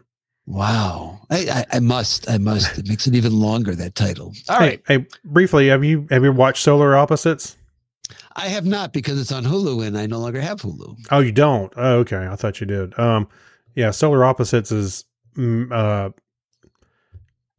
Wow. 0.47 1.21
I, 1.29 1.47
I, 1.71 1.77
I 1.77 1.79
must. 1.79 2.29
I 2.29 2.39
must. 2.39 2.77
It 2.79 2.87
makes 2.87 3.05
it 3.05 3.15
even 3.15 3.39
longer. 3.39 3.75
That 3.75 3.95
title. 3.95 4.33
All 4.49 4.59
hey, 4.59 4.65
right. 4.65 4.81
Hey, 4.87 5.05
briefly, 5.23 5.67
have 5.67 5.83
you 5.83 6.07
have 6.09 6.23
you 6.23 6.31
watched 6.31 6.63
Solar 6.63 6.97
Opposites? 6.97 7.55
I 8.35 8.47
have 8.47 8.65
not 8.65 8.93
because 8.93 9.19
it's 9.19 9.31
on 9.31 9.43
Hulu 9.43 9.85
and 9.85 9.97
I 9.97 10.05
no 10.07 10.19
longer 10.19 10.41
have 10.41 10.61
Hulu. 10.61 10.97
Oh, 11.11 11.19
you 11.19 11.31
don't? 11.31 11.71
Oh, 11.75 11.99
okay. 11.99 12.27
I 12.27 12.35
thought 12.35 12.59
you 12.59 12.67
did. 12.67 12.97
Um, 12.97 13.27
yeah, 13.75 13.91
Solar 13.91 14.25
Opposites 14.25 14.71
is 14.71 15.05
mm, 15.35 15.71
uh, 15.71 16.09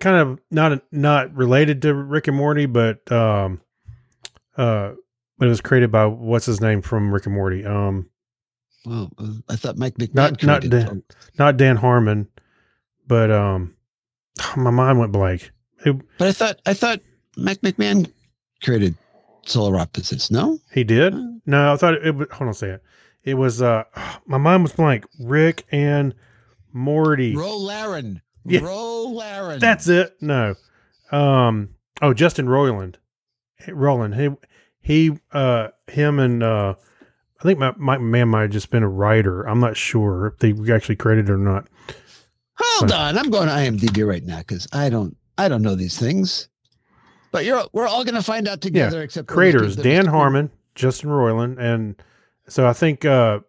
kind 0.00 0.16
of 0.16 0.40
not 0.50 0.82
not 0.90 1.34
related 1.34 1.82
to 1.82 1.94
Rick 1.94 2.28
and 2.28 2.36
Morty, 2.36 2.66
but 2.66 3.10
um, 3.12 3.60
uh, 4.56 4.92
but 5.42 5.46
it 5.46 5.50
was 5.50 5.60
created 5.60 5.90
by 5.90 6.06
what's 6.06 6.46
his 6.46 6.60
name 6.60 6.80
from 6.80 7.12
Rick 7.12 7.26
and 7.26 7.34
Morty. 7.34 7.66
Um, 7.66 8.08
Well, 8.86 9.10
uh, 9.18 9.32
I 9.48 9.56
thought 9.56 9.76
Mike 9.76 9.94
McMahan 9.94 10.14
Not- 10.14 10.42
not 10.44 10.62
Dan. 10.62 11.02
not 11.36 11.56
Dan 11.56 11.74
Harmon, 11.74 12.28
but 13.08 13.32
um, 13.32 13.74
my 14.56 14.70
mind 14.70 15.00
went 15.00 15.10
blank. 15.10 15.50
It, 15.84 15.96
But 16.16 16.28
I 16.28 16.32
thought 16.32 16.60
I 16.64 16.74
thought 16.74 17.00
Mike 17.36 17.60
McMahan 17.62 18.08
created 18.62 18.94
Solar 19.44 19.80
Opposites. 19.80 20.30
No, 20.30 20.60
he 20.72 20.84
did. 20.84 21.12
No, 21.44 21.72
I 21.72 21.76
thought 21.76 21.94
it, 21.94 22.14
was. 22.14 22.28
Hold 22.30 22.42
on 22.42 22.48
a 22.50 22.54
second. 22.54 22.80
It 23.24 23.34
was 23.34 23.60
uh, 23.60 23.82
my 24.26 24.38
mind 24.38 24.62
was 24.62 24.70
blank. 24.70 25.06
Rick 25.18 25.64
and 25.72 26.14
Morty. 26.72 27.34
Ro 27.34 27.56
Laren. 27.58 28.22
Yeah. 28.44 28.60
Ro 28.60 29.06
Laren. 29.08 29.58
That's 29.58 29.88
it. 29.88 30.14
No. 30.20 30.54
Um. 31.10 31.70
Oh, 32.00 32.14
Justin 32.14 32.46
Roiland. 32.46 32.94
Roland. 33.68 34.14
He 34.14 34.28
he. 34.82 35.12
Uh. 35.32 35.68
Him 35.88 36.18
and 36.18 36.42
uh. 36.42 36.74
I 37.40 37.42
think 37.42 37.58
my 37.58 37.74
my 37.76 37.98
man 37.98 38.28
might 38.28 38.42
have 38.42 38.50
just 38.50 38.70
been 38.70 38.82
a 38.84 38.88
writer. 38.88 39.42
I'm 39.48 39.58
not 39.58 39.76
sure 39.76 40.28
if 40.28 40.38
they 40.38 40.72
actually 40.72 40.94
credited 40.96 41.28
or 41.30 41.38
not. 41.38 41.66
Hold 42.54 42.90
But- 42.90 42.96
on, 42.98 43.18
I'm 43.18 43.30
going 43.30 43.48
to 43.48 43.54
IMDb 43.54 44.06
right 44.06 44.22
now 44.22 44.38
because 44.38 44.68
I 44.72 44.88
don't 44.90 45.16
I 45.36 45.48
don't 45.48 45.62
know 45.62 45.74
these 45.74 45.98
things. 45.98 46.48
But 47.32 47.44
you're 47.44 47.64
we're 47.72 47.88
all 47.88 48.04
going 48.04 48.14
to 48.14 48.22
find 48.22 48.46
out 48.46 48.60
together. 48.60 49.02
Except 49.02 49.26
for 49.28 49.34
Creators: 49.34 49.74
Dan 49.74 50.06
Harmon, 50.06 50.50
Justin 50.76 51.10
Roiland, 51.10 51.58
and 51.58 51.96
so 52.46 52.66
I 52.66 52.72
think 52.74 53.04
uh, 53.04 53.40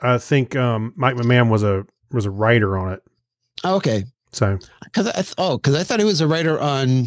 I 0.00 0.18
think 0.18 0.54
um, 0.56 0.92
Mike 0.96 1.14
McMahan 1.14 1.48
was 1.48 1.62
a 1.62 1.86
was 2.10 2.26
a 2.26 2.30
writer 2.30 2.76
on 2.76 2.92
it. 2.92 3.02
Oh, 3.64 3.76
okay, 3.76 4.04
So 4.32 4.58
because 4.84 5.06
I 5.06 5.12
th- 5.12 5.34
oh 5.38 5.56
because 5.56 5.76
I 5.76 5.84
thought 5.84 5.98
he 6.00 6.04
was 6.04 6.20
a 6.20 6.26
writer 6.26 6.58
on 6.60 7.06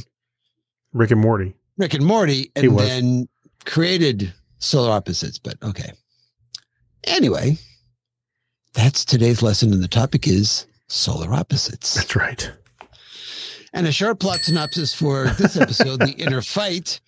Rick 0.94 1.12
and 1.12 1.22
Morty. 1.22 1.54
Rick 1.78 1.94
and 1.94 2.06
Morty 2.06 2.52
and 2.56 2.78
then 2.80 3.28
created 3.64 4.34
solar 4.60 4.92
opposites, 4.92 5.40
but 5.40 5.56
okay. 5.64 5.92
Anyway, 7.06 7.58
that's 8.74 9.04
today's 9.06 9.42
lesson, 9.42 9.74
and 9.74 9.84
the 9.84 9.88
topic 9.88 10.28
is 10.28 10.66
solar 10.88 11.34
opposites. 11.34 11.96
That's 11.96 12.16
right. 12.16 12.52
And 13.74 13.88
a 13.88 13.92
short 13.92 14.20
plot 14.20 14.40
synopsis 14.40 14.94
for 14.94 15.26
this 15.40 15.58
episode 15.58 16.00
The 16.00 16.14
Inner 16.14 16.42
Fight. 16.44 17.00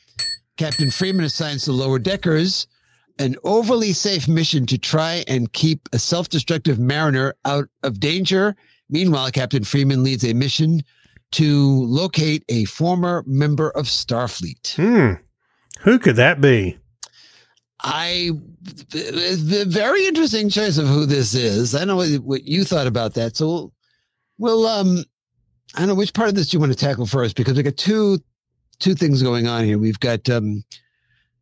Captain 0.57 0.89
Freeman 0.89 1.25
assigns 1.25 1.65
the 1.65 1.73
lower 1.73 1.99
deckers 1.99 2.67
an 3.19 3.35
overly 3.43 3.93
safe 3.93 4.27
mission 4.27 4.65
to 4.65 4.77
try 4.77 5.23
and 5.27 5.51
keep 5.53 5.87
a 5.93 5.99
self 5.99 6.29
destructive 6.29 6.79
mariner 6.79 7.33
out 7.45 7.69
of 7.83 7.99
danger. 7.99 8.55
Meanwhile, 8.89 9.31
Captain 9.31 9.63
Freeman 9.63 10.03
leads 10.03 10.23
a 10.23 10.33
mission 10.33 10.81
to 11.31 11.85
locate 11.85 12.43
a 12.49 12.65
former 12.65 13.23
member 13.25 13.71
of 13.71 13.85
Starfleet. 13.85 14.75
Hmm. 14.75 15.21
Who 15.85 15.99
could 15.99 16.15
that 16.15 16.41
be? 16.41 16.77
I, 17.81 18.31
the 18.89 19.65
very 19.67 20.07
interesting 20.07 20.49
choice 20.49 20.79
of 20.79 20.87
who 20.87 21.05
this 21.05 21.35
is. 21.35 21.75
I 21.75 21.85
know 21.85 21.95
what, 21.95 22.09
what 22.23 22.43
you 22.43 22.63
thought 22.63 22.87
about 22.87 23.13
that. 23.13 23.37
So 23.37 23.45
we'll, 23.47 23.73
we'll, 24.39 24.65
um, 24.65 25.03
I 25.75 25.79
don't 25.79 25.89
know 25.89 25.95
which 25.95 26.15
part 26.15 26.27
of 26.29 26.33
this 26.33 26.47
do 26.49 26.55
you 26.55 26.59
want 26.59 26.71
to 26.71 26.77
tackle 26.77 27.05
first 27.05 27.35
because 27.35 27.55
we 27.55 27.61
got 27.61 27.77
two, 27.77 28.17
two 28.79 28.95
things 28.95 29.21
going 29.21 29.45
on 29.45 29.63
here. 29.63 29.77
We've 29.77 29.99
got, 29.99 30.27
um, 30.27 30.63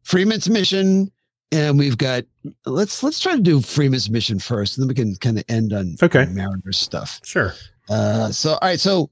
Freeman's 0.03 0.49
mission 0.49 1.09
and 1.53 1.79
we've 1.79 1.97
got, 1.97 2.25
let's, 2.65 3.01
let's 3.01 3.21
try 3.21 3.37
to 3.37 3.41
do 3.41 3.61
Freeman's 3.61 4.09
mission 4.09 4.39
first 4.39 4.77
and 4.77 4.83
then 4.83 4.89
we 4.89 4.95
can 4.95 5.15
kind 5.15 5.37
of 5.37 5.45
end 5.47 5.71
on 5.71 5.95
Okay. 6.03 6.25
Mariner's 6.25 6.77
stuff. 6.77 7.21
Sure. 7.23 7.53
Uh, 7.89 8.29
so, 8.31 8.53
all 8.53 8.59
right. 8.61 8.79
So, 8.81 9.09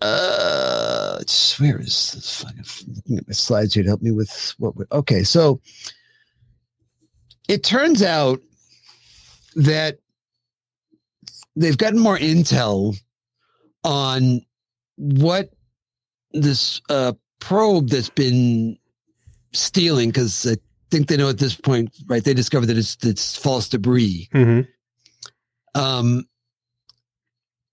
uh, 0.00 1.03
it's- 1.20 1.58
where 1.60 1.80
is 1.80 2.12
this? 2.12 2.42
Fucking 2.42 2.64
looking 2.94 3.18
at 3.18 3.26
my 3.26 3.32
slides 3.34 3.74
here 3.74 3.82
to 3.82 3.88
help 3.88 4.02
me 4.02 4.10
with 4.10 4.54
what 4.58 4.76
We're, 4.76 4.86
okay. 4.92 5.22
So, 5.24 5.60
it 7.48 7.62
turns 7.62 8.02
out 8.02 8.40
that 9.56 9.98
they've 11.56 11.78
gotten 11.78 11.98
more 11.98 12.18
intel 12.18 12.96
on 13.84 14.40
what 14.96 15.50
this 16.32 16.80
uh, 16.88 17.12
probe 17.38 17.90
that's 17.90 18.08
been 18.08 18.78
stealing, 19.52 20.08
because 20.08 20.46
I 20.46 20.56
think 20.90 21.08
they 21.08 21.16
know 21.16 21.28
at 21.28 21.38
this 21.38 21.54
point, 21.54 21.94
right? 22.06 22.24
They 22.24 22.34
discovered 22.34 22.66
that 22.66 22.78
it's, 22.78 22.96
it's 23.02 23.36
false 23.36 23.68
debris 23.68 24.28
hmm 24.32 24.60
um, 25.76 26.24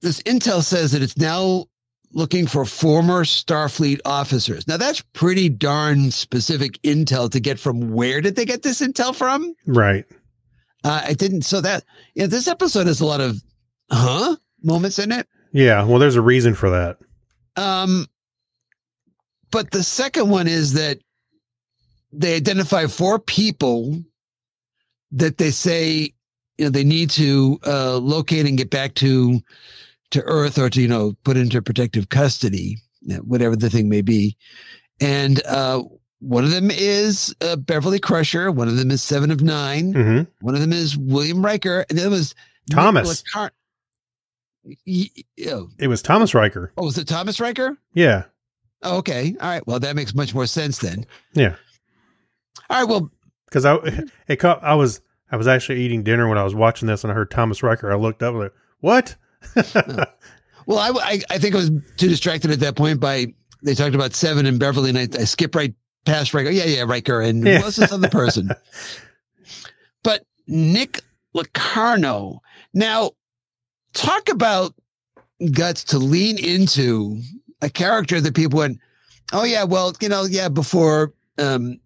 this 0.01 0.21
intel 0.23 0.63
says 0.63 0.91
that 0.91 1.03
it's 1.03 1.17
now 1.17 1.65
looking 2.13 2.47
for 2.47 2.65
former 2.65 3.23
Starfleet 3.23 3.99
officers. 4.05 4.67
Now 4.67 4.77
that's 4.77 5.01
pretty 5.13 5.49
darn 5.49 6.11
specific 6.11 6.81
intel 6.81 7.29
to 7.31 7.39
get 7.39 7.59
from 7.59 7.91
where 7.91 8.21
did 8.21 8.35
they 8.35 8.45
get 8.45 8.63
this 8.63 8.81
intel 8.81 9.15
from? 9.15 9.53
Right. 9.65 10.05
Uh, 10.83 11.01
I 11.05 11.13
didn't. 11.13 11.43
So 11.43 11.61
that 11.61 11.83
yeah, 12.15 12.27
this 12.27 12.47
episode 12.47 12.87
has 12.87 13.01
a 13.01 13.05
lot 13.05 13.21
of 13.21 13.41
huh 13.89 14.35
moments 14.63 14.99
in 14.99 15.11
it. 15.11 15.27
Yeah. 15.51 15.83
Well, 15.83 15.99
there's 15.99 16.15
a 16.15 16.21
reason 16.21 16.55
for 16.55 16.69
that. 16.69 16.97
Um, 17.55 18.07
but 19.51 19.71
the 19.71 19.83
second 19.83 20.29
one 20.29 20.47
is 20.47 20.73
that 20.73 20.99
they 22.13 22.35
identify 22.35 22.87
four 22.87 23.19
people 23.19 24.01
that 25.11 25.37
they 25.37 25.51
say 25.51 26.11
you 26.57 26.65
know 26.65 26.69
they 26.69 26.83
need 26.83 27.09
to 27.09 27.59
uh, 27.65 27.97
locate 27.97 28.45
and 28.45 28.57
get 28.57 28.69
back 28.69 28.93
to 28.95 29.41
to 30.11 30.21
Earth 30.23 30.57
or 30.57 30.69
to 30.69 30.81
you 30.81 30.87
know 30.87 31.13
put 31.23 31.37
into 31.37 31.61
protective 31.61 32.09
custody, 32.09 32.77
whatever 33.23 33.55
the 33.55 33.69
thing 33.69 33.89
may 33.89 34.01
be. 34.01 34.37
And 34.99 35.41
uh, 35.47 35.83
one 36.19 36.43
of 36.43 36.51
them 36.51 36.69
is 36.71 37.33
uh, 37.41 37.55
Beverly 37.55 37.99
Crusher. 37.99 38.51
One 38.51 38.67
of 38.67 38.77
them 38.77 38.91
is 38.91 39.01
Seven 39.01 39.31
of 39.31 39.41
9 39.41 39.93
hmm 39.93 40.21
One 40.41 40.53
of 40.53 40.61
them 40.61 40.71
is 40.73 40.95
William 40.97 41.43
Riker, 41.43 41.85
and 41.89 41.97
the 41.97 42.03
other 42.03 42.11
was 42.11 42.35
Thomas. 42.69 43.23
Y- 44.85 45.07
oh, 45.47 45.69
It 45.79 45.87
was 45.87 46.01
Thomas 46.03 46.33
Riker. 46.35 46.71
oh, 46.77 46.85
was 46.85 46.97
it 46.97 47.07
Thomas 47.07 47.39
Riker? 47.39 47.77
Yeah. 47.95 48.25
Oh, 48.83 48.97
okay. 48.97 49.35
All 49.41 49.49
right. 49.49 49.65
Well, 49.65 49.79
that 49.79 49.95
makes 49.95 50.13
much 50.13 50.33
more 50.35 50.45
sense 50.45 50.77
then. 50.79 51.05
Yeah. 51.33 51.55
All 52.69 52.79
right. 52.79 52.87
Well, 52.87 53.11
Because 53.45 53.65
I, 53.65 53.77
it 54.27 54.35
caught, 54.37 54.63
I 54.63 54.75
was, 54.75 55.01
I 55.31 55.37
was 55.37 55.47
actually 55.47 55.81
eating 55.81 56.03
dinner 56.03 56.27
when 56.27 56.37
I 56.37 56.43
was 56.43 56.53
watching 56.53 56.87
this, 56.87 57.03
and 57.03 57.11
I 57.11 57.15
heard 57.15 57.31
Thomas 57.31 57.63
Riker. 57.63 57.91
I 57.91 57.95
looked 57.95 58.21
up, 58.21 58.33
and 58.33 58.43
like, 58.43 58.53
what? 58.81 59.15
well, 60.65 60.79
I, 60.79 60.89
I, 61.03 61.21
I 61.29 61.37
think 61.37 61.55
I 61.55 61.57
was 61.57 61.69
too 61.97 62.07
distracted 62.09 62.51
at 62.51 62.59
that 62.61 62.75
point 62.75 62.99
by 62.99 63.27
they 63.63 63.75
talked 63.75 63.95
about 63.95 64.13
Seven 64.13 64.45
and 64.45 64.59
Beverly, 64.59 64.89
and 64.89 64.97
I, 64.97 65.07
I 65.19 65.25
skipped 65.25 65.55
right 65.55 65.73
past 66.05 66.33
Riker. 66.33 66.49
Yeah, 66.49 66.65
yeah, 66.65 66.83
Riker, 66.83 67.21
and 67.21 67.45
Yeah. 67.45 67.59
what's 67.61 67.75
this 67.77 67.91
other 67.91 68.09
person? 68.09 68.49
but 70.03 70.25
Nick 70.47 71.01
Locarno. 71.33 72.39
Now, 72.73 73.11
talk 73.93 74.29
about 74.29 74.73
guts 75.51 75.83
to 75.85 75.97
lean 75.99 76.37
into 76.37 77.21
a 77.61 77.69
character 77.69 78.19
that 78.21 78.35
people 78.35 78.59
went, 78.59 78.79
oh 79.33 79.43
yeah, 79.43 79.63
well, 79.63 79.93
you 80.01 80.09
know, 80.09 80.23
yeah, 80.23 80.49
before, 80.49 81.13
um, 81.37 81.79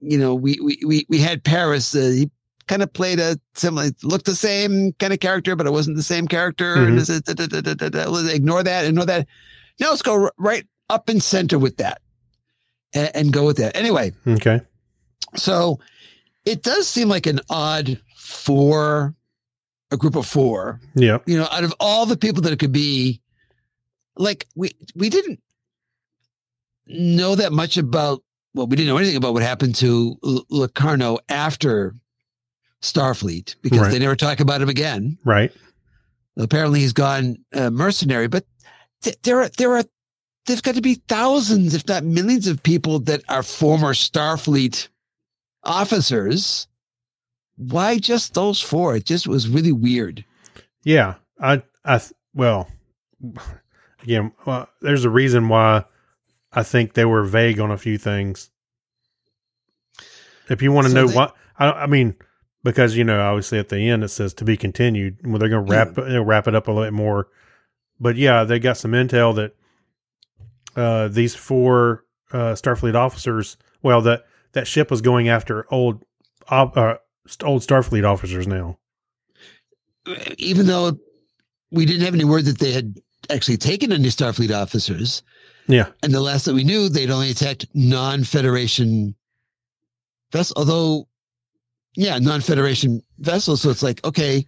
you 0.00 0.18
know, 0.18 0.34
we 0.34 0.58
we 0.62 0.78
we 0.86 1.06
we 1.08 1.18
had 1.18 1.42
Paris. 1.42 1.94
Uh, 1.94 2.10
he 2.14 2.30
kind 2.68 2.82
of 2.82 2.92
played 2.92 3.18
a 3.20 3.38
similar, 3.54 3.90
looked 4.02 4.26
the 4.26 4.34
same 4.34 4.92
kind 4.94 5.12
of 5.12 5.20
character, 5.20 5.54
but 5.56 5.66
it 5.66 5.72
wasn't 5.72 5.96
the 5.96 6.02
same 6.02 6.26
character. 6.26 6.76
Mhm. 6.76 6.96
Let's 8.10 8.28
ignore 8.34 8.62
that, 8.62 8.84
ignore 8.86 9.06
that. 9.06 9.26
Now 9.80 9.90
let's 9.90 10.02
go 10.02 10.30
right 10.38 10.66
up 10.90 11.08
and 11.08 11.22
center 11.22 11.58
with 11.58 11.76
that, 11.78 12.00
and, 12.92 13.10
and 13.14 13.32
go 13.32 13.44
with 13.46 13.56
that. 13.58 13.76
Anyway, 13.76 14.12
Okay. 14.26 14.60
so 15.36 15.78
it 16.44 16.62
does 16.62 16.88
seem 16.88 17.08
like 17.08 17.26
an 17.26 17.40
odd 17.50 18.00
four, 18.16 19.14
a 19.90 19.96
group 19.96 20.16
of 20.16 20.26
four. 20.26 20.80
Yep. 20.94 21.28
You 21.28 21.38
know, 21.38 21.48
out 21.50 21.64
of 21.64 21.74
all 21.80 22.06
the 22.06 22.16
people 22.16 22.42
that 22.42 22.52
it 22.52 22.58
could 22.58 22.72
be, 22.72 23.20
like 24.16 24.46
we 24.54 24.70
we 24.94 25.08
didn't 25.10 25.40
know 26.86 27.34
that 27.34 27.52
much 27.52 27.76
about. 27.76 28.22
Well, 28.54 28.66
we 28.66 28.76
didn't 28.76 28.88
know 28.88 28.96
anything 28.96 29.16
about 29.16 29.34
what 29.34 29.42
happened 29.42 29.74
to 29.76 30.16
L- 30.24 30.46
Locarno 30.48 31.18
after 31.28 31.94
Starfleet 32.82 33.56
because 33.62 33.80
Right. 33.80 33.90
they 33.90 33.98
never 33.98 34.16
talk 34.16 34.40
about 34.40 34.60
him 34.62 34.68
again. 34.68 35.18
Right. 35.24 35.52
Apparently, 36.36 36.80
he's 36.80 36.92
gone 36.92 37.36
uh, 37.54 37.70
mercenary. 37.70 38.26
But 38.28 38.44
th- 39.02 39.16
there 39.22 39.40
are 39.40 39.48
there 39.56 39.76
are 39.76 39.84
there's 40.46 40.60
got 40.60 40.74
to 40.76 40.82
be 40.82 40.94
thousands, 41.08 41.74
if 41.74 41.86
not 41.88 42.04
millions, 42.04 42.46
of 42.46 42.62
people 42.62 43.00
that 43.00 43.22
are 43.28 43.42
former 43.42 43.94
Starfleet 43.94 44.88
officers. 45.64 46.68
Why 47.56 47.98
just 47.98 48.34
those 48.34 48.60
four? 48.60 48.96
It 48.96 49.06
just 49.06 49.26
was 49.26 49.48
really 49.48 49.72
weird. 49.72 50.24
Yeah. 50.84 51.14
I, 51.40 51.62
I, 51.84 52.00
well, 52.34 52.68
again, 54.02 54.32
well, 54.44 54.68
there's 54.82 55.04
a 55.06 55.10
reason 55.10 55.48
why 55.48 55.84
I 56.52 56.62
think 56.62 56.92
they 56.92 57.06
were 57.06 57.24
vague 57.24 57.58
on 57.58 57.70
a 57.70 57.78
few 57.78 57.96
things. 57.98 58.50
If 60.48 60.62
you 60.62 60.70
want 60.70 60.86
to 60.86 60.90
So 60.92 61.00
know 61.02 61.06
they- 61.08 61.14
what, 61.16 61.34
I, 61.58 61.70
I 61.72 61.86
mean, 61.86 62.14
because 62.66 62.96
you 62.96 63.04
know, 63.04 63.20
obviously 63.20 63.58
at 63.60 63.68
the 63.68 63.78
end 63.88 64.02
it 64.02 64.08
says 64.08 64.34
to 64.34 64.44
be 64.44 64.56
continued. 64.56 65.18
Well, 65.24 65.38
they're 65.38 65.48
going 65.48 65.64
to 65.64 65.72
wrap 65.72 65.94
they'll 65.94 66.24
wrap 66.24 66.48
it 66.48 66.54
up 66.54 66.66
a 66.66 66.72
little 66.72 66.84
bit 66.86 66.92
more. 66.92 67.28
But 68.00 68.16
yeah, 68.16 68.42
they 68.44 68.58
got 68.58 68.76
some 68.76 68.90
intel 68.92 69.34
that 69.36 69.54
uh, 70.74 71.08
these 71.08 71.34
four 71.34 72.04
uh, 72.32 72.52
Starfleet 72.54 72.94
officers. 72.94 73.56
Well, 73.82 74.02
that 74.02 74.26
that 74.52 74.66
ship 74.66 74.90
was 74.90 75.00
going 75.00 75.28
after 75.28 75.64
old, 75.72 76.04
uh, 76.48 76.96
old 77.42 77.62
Starfleet 77.62 78.04
officers 78.04 78.46
now. 78.46 78.78
even 80.38 80.66
though 80.66 80.98
we 81.70 81.86
didn't 81.86 82.02
have 82.04 82.14
any 82.14 82.24
word 82.24 82.44
that 82.46 82.58
they 82.58 82.72
had 82.72 82.96
actually 83.30 83.56
taken 83.56 83.92
any 83.92 84.08
Starfleet 84.08 84.54
officers, 84.54 85.22
Yeah. 85.68 85.86
and 86.02 86.12
the 86.12 86.20
last 86.20 86.44
that 86.44 86.54
we 86.54 86.64
knew, 86.64 86.88
they'd 86.88 87.10
only 87.10 87.30
attacked 87.30 87.66
non-Federation 87.74 89.14
vessels. 90.32 90.54
Although, 90.56 91.08
yeah, 91.96 92.18
non-Federation 92.18 93.02
vessels. 93.18 93.62
So 93.62 93.70
it's 93.70 93.82
like, 93.82 94.04
okay, 94.04 94.46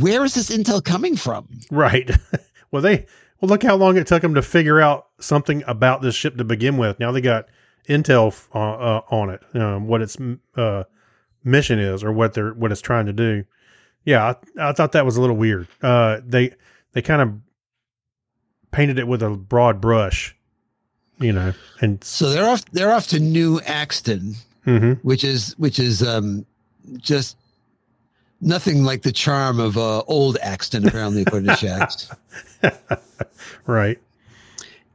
where 0.00 0.24
is 0.24 0.34
this 0.34 0.50
intel 0.50 0.84
coming 0.84 1.16
from? 1.16 1.48
Right. 1.70 2.10
well, 2.70 2.82
they 2.82 3.06
well 3.40 3.48
look 3.48 3.62
how 3.62 3.74
long 3.74 3.96
it 3.96 4.06
took 4.06 4.22
them 4.22 4.34
to 4.34 4.42
figure 4.42 4.80
out 4.80 5.08
something 5.18 5.62
about 5.66 6.02
this 6.02 6.14
ship 6.14 6.36
to 6.36 6.44
begin 6.44 6.76
with. 6.76 7.00
Now 7.00 7.12
they 7.12 7.20
got 7.20 7.46
intel 7.88 8.34
uh, 8.54 8.58
uh, 8.58 9.00
on 9.10 9.30
it, 9.30 9.42
um, 9.54 9.86
what 9.86 10.02
its 10.02 10.16
uh, 10.56 10.84
mission 11.42 11.78
is 11.78 12.02
or 12.04 12.12
what 12.12 12.34
they're 12.34 12.52
what 12.54 12.72
it's 12.72 12.80
trying 12.80 13.06
to 13.06 13.12
do. 13.12 13.44
Yeah, 14.04 14.34
I, 14.58 14.68
I 14.68 14.72
thought 14.72 14.92
that 14.92 15.04
was 15.04 15.16
a 15.16 15.20
little 15.20 15.36
weird. 15.36 15.68
Uh, 15.82 16.20
they 16.24 16.54
they 16.92 17.02
kind 17.02 17.22
of 17.22 17.34
painted 18.70 18.98
it 18.98 19.06
with 19.06 19.22
a 19.22 19.30
broad 19.30 19.80
brush, 19.80 20.36
you 21.18 21.32
know, 21.32 21.54
and 21.80 22.02
So 22.02 22.30
they're 22.30 22.48
off. 22.48 22.64
They're 22.66 22.92
off 22.92 23.08
to 23.08 23.20
New 23.20 23.60
Axton, 23.60 24.34
mhm. 24.66 24.98
which 25.02 25.24
is 25.24 25.54
which 25.58 25.78
is 25.78 26.02
um, 26.02 26.46
just 26.98 27.36
nothing 28.40 28.84
like 28.84 29.02
the 29.02 29.12
charm 29.12 29.60
of 29.60 29.76
uh, 29.76 30.00
old 30.02 30.36
Axton, 30.42 30.86
apparently, 30.86 31.22
according 31.22 31.48
to 31.48 31.54
Shax. 31.54 32.14
right. 33.66 33.98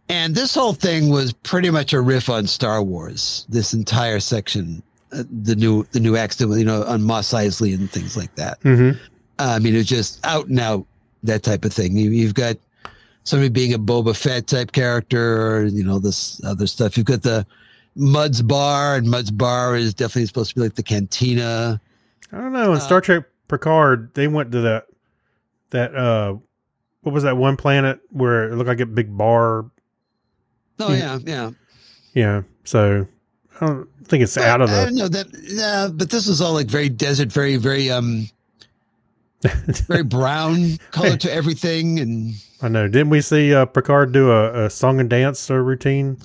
And 0.08 0.34
this 0.34 0.56
whole 0.56 0.74
thing 0.74 1.10
was 1.10 1.34
pretty 1.34 1.70
much 1.70 1.94
a 1.94 2.02
riff 2.02 2.30
on 2.30 2.48
Star 2.48 2.82
Wars. 2.82 3.46
This 3.50 3.74
entire 3.74 4.20
section 4.20 4.82
uh, 5.12 5.24
the 5.42 5.56
new 5.56 5.84
the 5.92 6.00
new 6.00 6.16
accident, 6.16 6.60
you 6.60 6.66
know, 6.66 6.84
on 6.84 7.02
Mos 7.02 7.30
Eisley 7.30 7.74
and 7.74 7.90
things 7.90 8.16
like 8.16 8.34
that. 8.36 8.60
hmm 8.62 8.92
Uh, 9.40 9.56
I 9.56 9.60
mean, 9.60 9.76
it's 9.76 9.90
just 9.90 10.24
out 10.26 10.48
and 10.48 10.60
out 10.60 10.86
that 11.24 11.44
type 11.44 11.66
of 11.66 11.74
thing. 11.74 11.98
You, 11.98 12.12
you've 12.12 12.34
got 12.36 12.58
somebody 13.24 13.50
being 13.50 13.74
a 13.74 13.80
Boba 13.80 14.16
Fett 14.16 14.48
type 14.48 14.72
character, 14.72 15.42
or, 15.42 15.66
you 15.66 15.84
know, 15.84 16.00
this 16.00 16.44
other 16.44 16.68
stuff. 16.68 16.98
You've 16.98 17.08
got 17.08 17.24
the 17.24 17.46
Mud's 18.00 18.42
Bar, 18.42 18.96
and 18.96 19.08
Mud's 19.10 19.30
Bar 19.32 19.76
is 19.76 19.94
definitely 19.94 20.26
supposed 20.26 20.50
to 20.52 20.56
be 20.56 20.62
like 20.62 20.76
the 20.76 20.84
cantina. 20.84 21.80
I 22.32 22.38
don't 22.38 22.54
know. 22.54 22.72
In 22.72 22.78
Uh, 22.78 22.80
Star 22.80 23.02
Trek 23.02 23.24
Picard, 23.48 24.14
they 24.14 24.28
went 24.28 24.52
to 24.54 24.62
that 24.62 24.86
that 25.72 25.94
uh, 25.94 26.36
what 27.02 27.14
was 27.14 27.24
that 27.24 27.38
one 27.38 27.58
planet 27.58 28.00
where 28.10 28.50
it 28.50 28.56
looked 28.56 28.68
like 28.70 28.80
a 28.80 28.86
big 28.86 29.16
bar? 29.16 29.66
Oh 30.80 30.94
Yeah. 30.94 31.20
yeah, 31.26 31.52
yeah. 32.14 32.42
So 32.64 33.06
I 33.60 33.66
don't 33.68 33.88
think 34.06 34.24
it's 34.24 34.36
But 34.36 34.46
out 34.46 34.62
of 34.62 34.70
I 34.70 34.76
the. 34.76 34.86
don't 34.86 34.96
know 34.96 35.08
that. 35.10 35.28
Yeah, 35.44 35.90
but 35.94 36.10
this 36.10 36.28
is 36.28 36.40
all 36.42 36.54
like 36.54 36.68
very 36.68 36.90
desert, 36.90 37.32
very 37.32 37.58
very 37.58 37.92
um 37.92 38.30
very 39.88 40.04
brown 40.04 40.78
color 40.92 41.18
to 41.18 41.32
everything, 41.40 42.00
and 42.00 42.34
I 42.62 42.70
know. 42.70 42.88
Didn't 42.88 43.10
we 43.10 43.20
see 43.22 43.54
uh, 43.54 43.66
Picard 43.66 44.12
do 44.14 44.32
a, 44.32 44.66
a 44.66 44.70
song 44.70 45.00
and 45.00 45.10
dance 45.10 45.50
uh, 45.52 45.56
routine? 45.56 46.18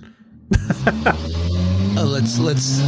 uh, 1.97 2.05
let's 2.05 2.39
let's. 2.39 2.81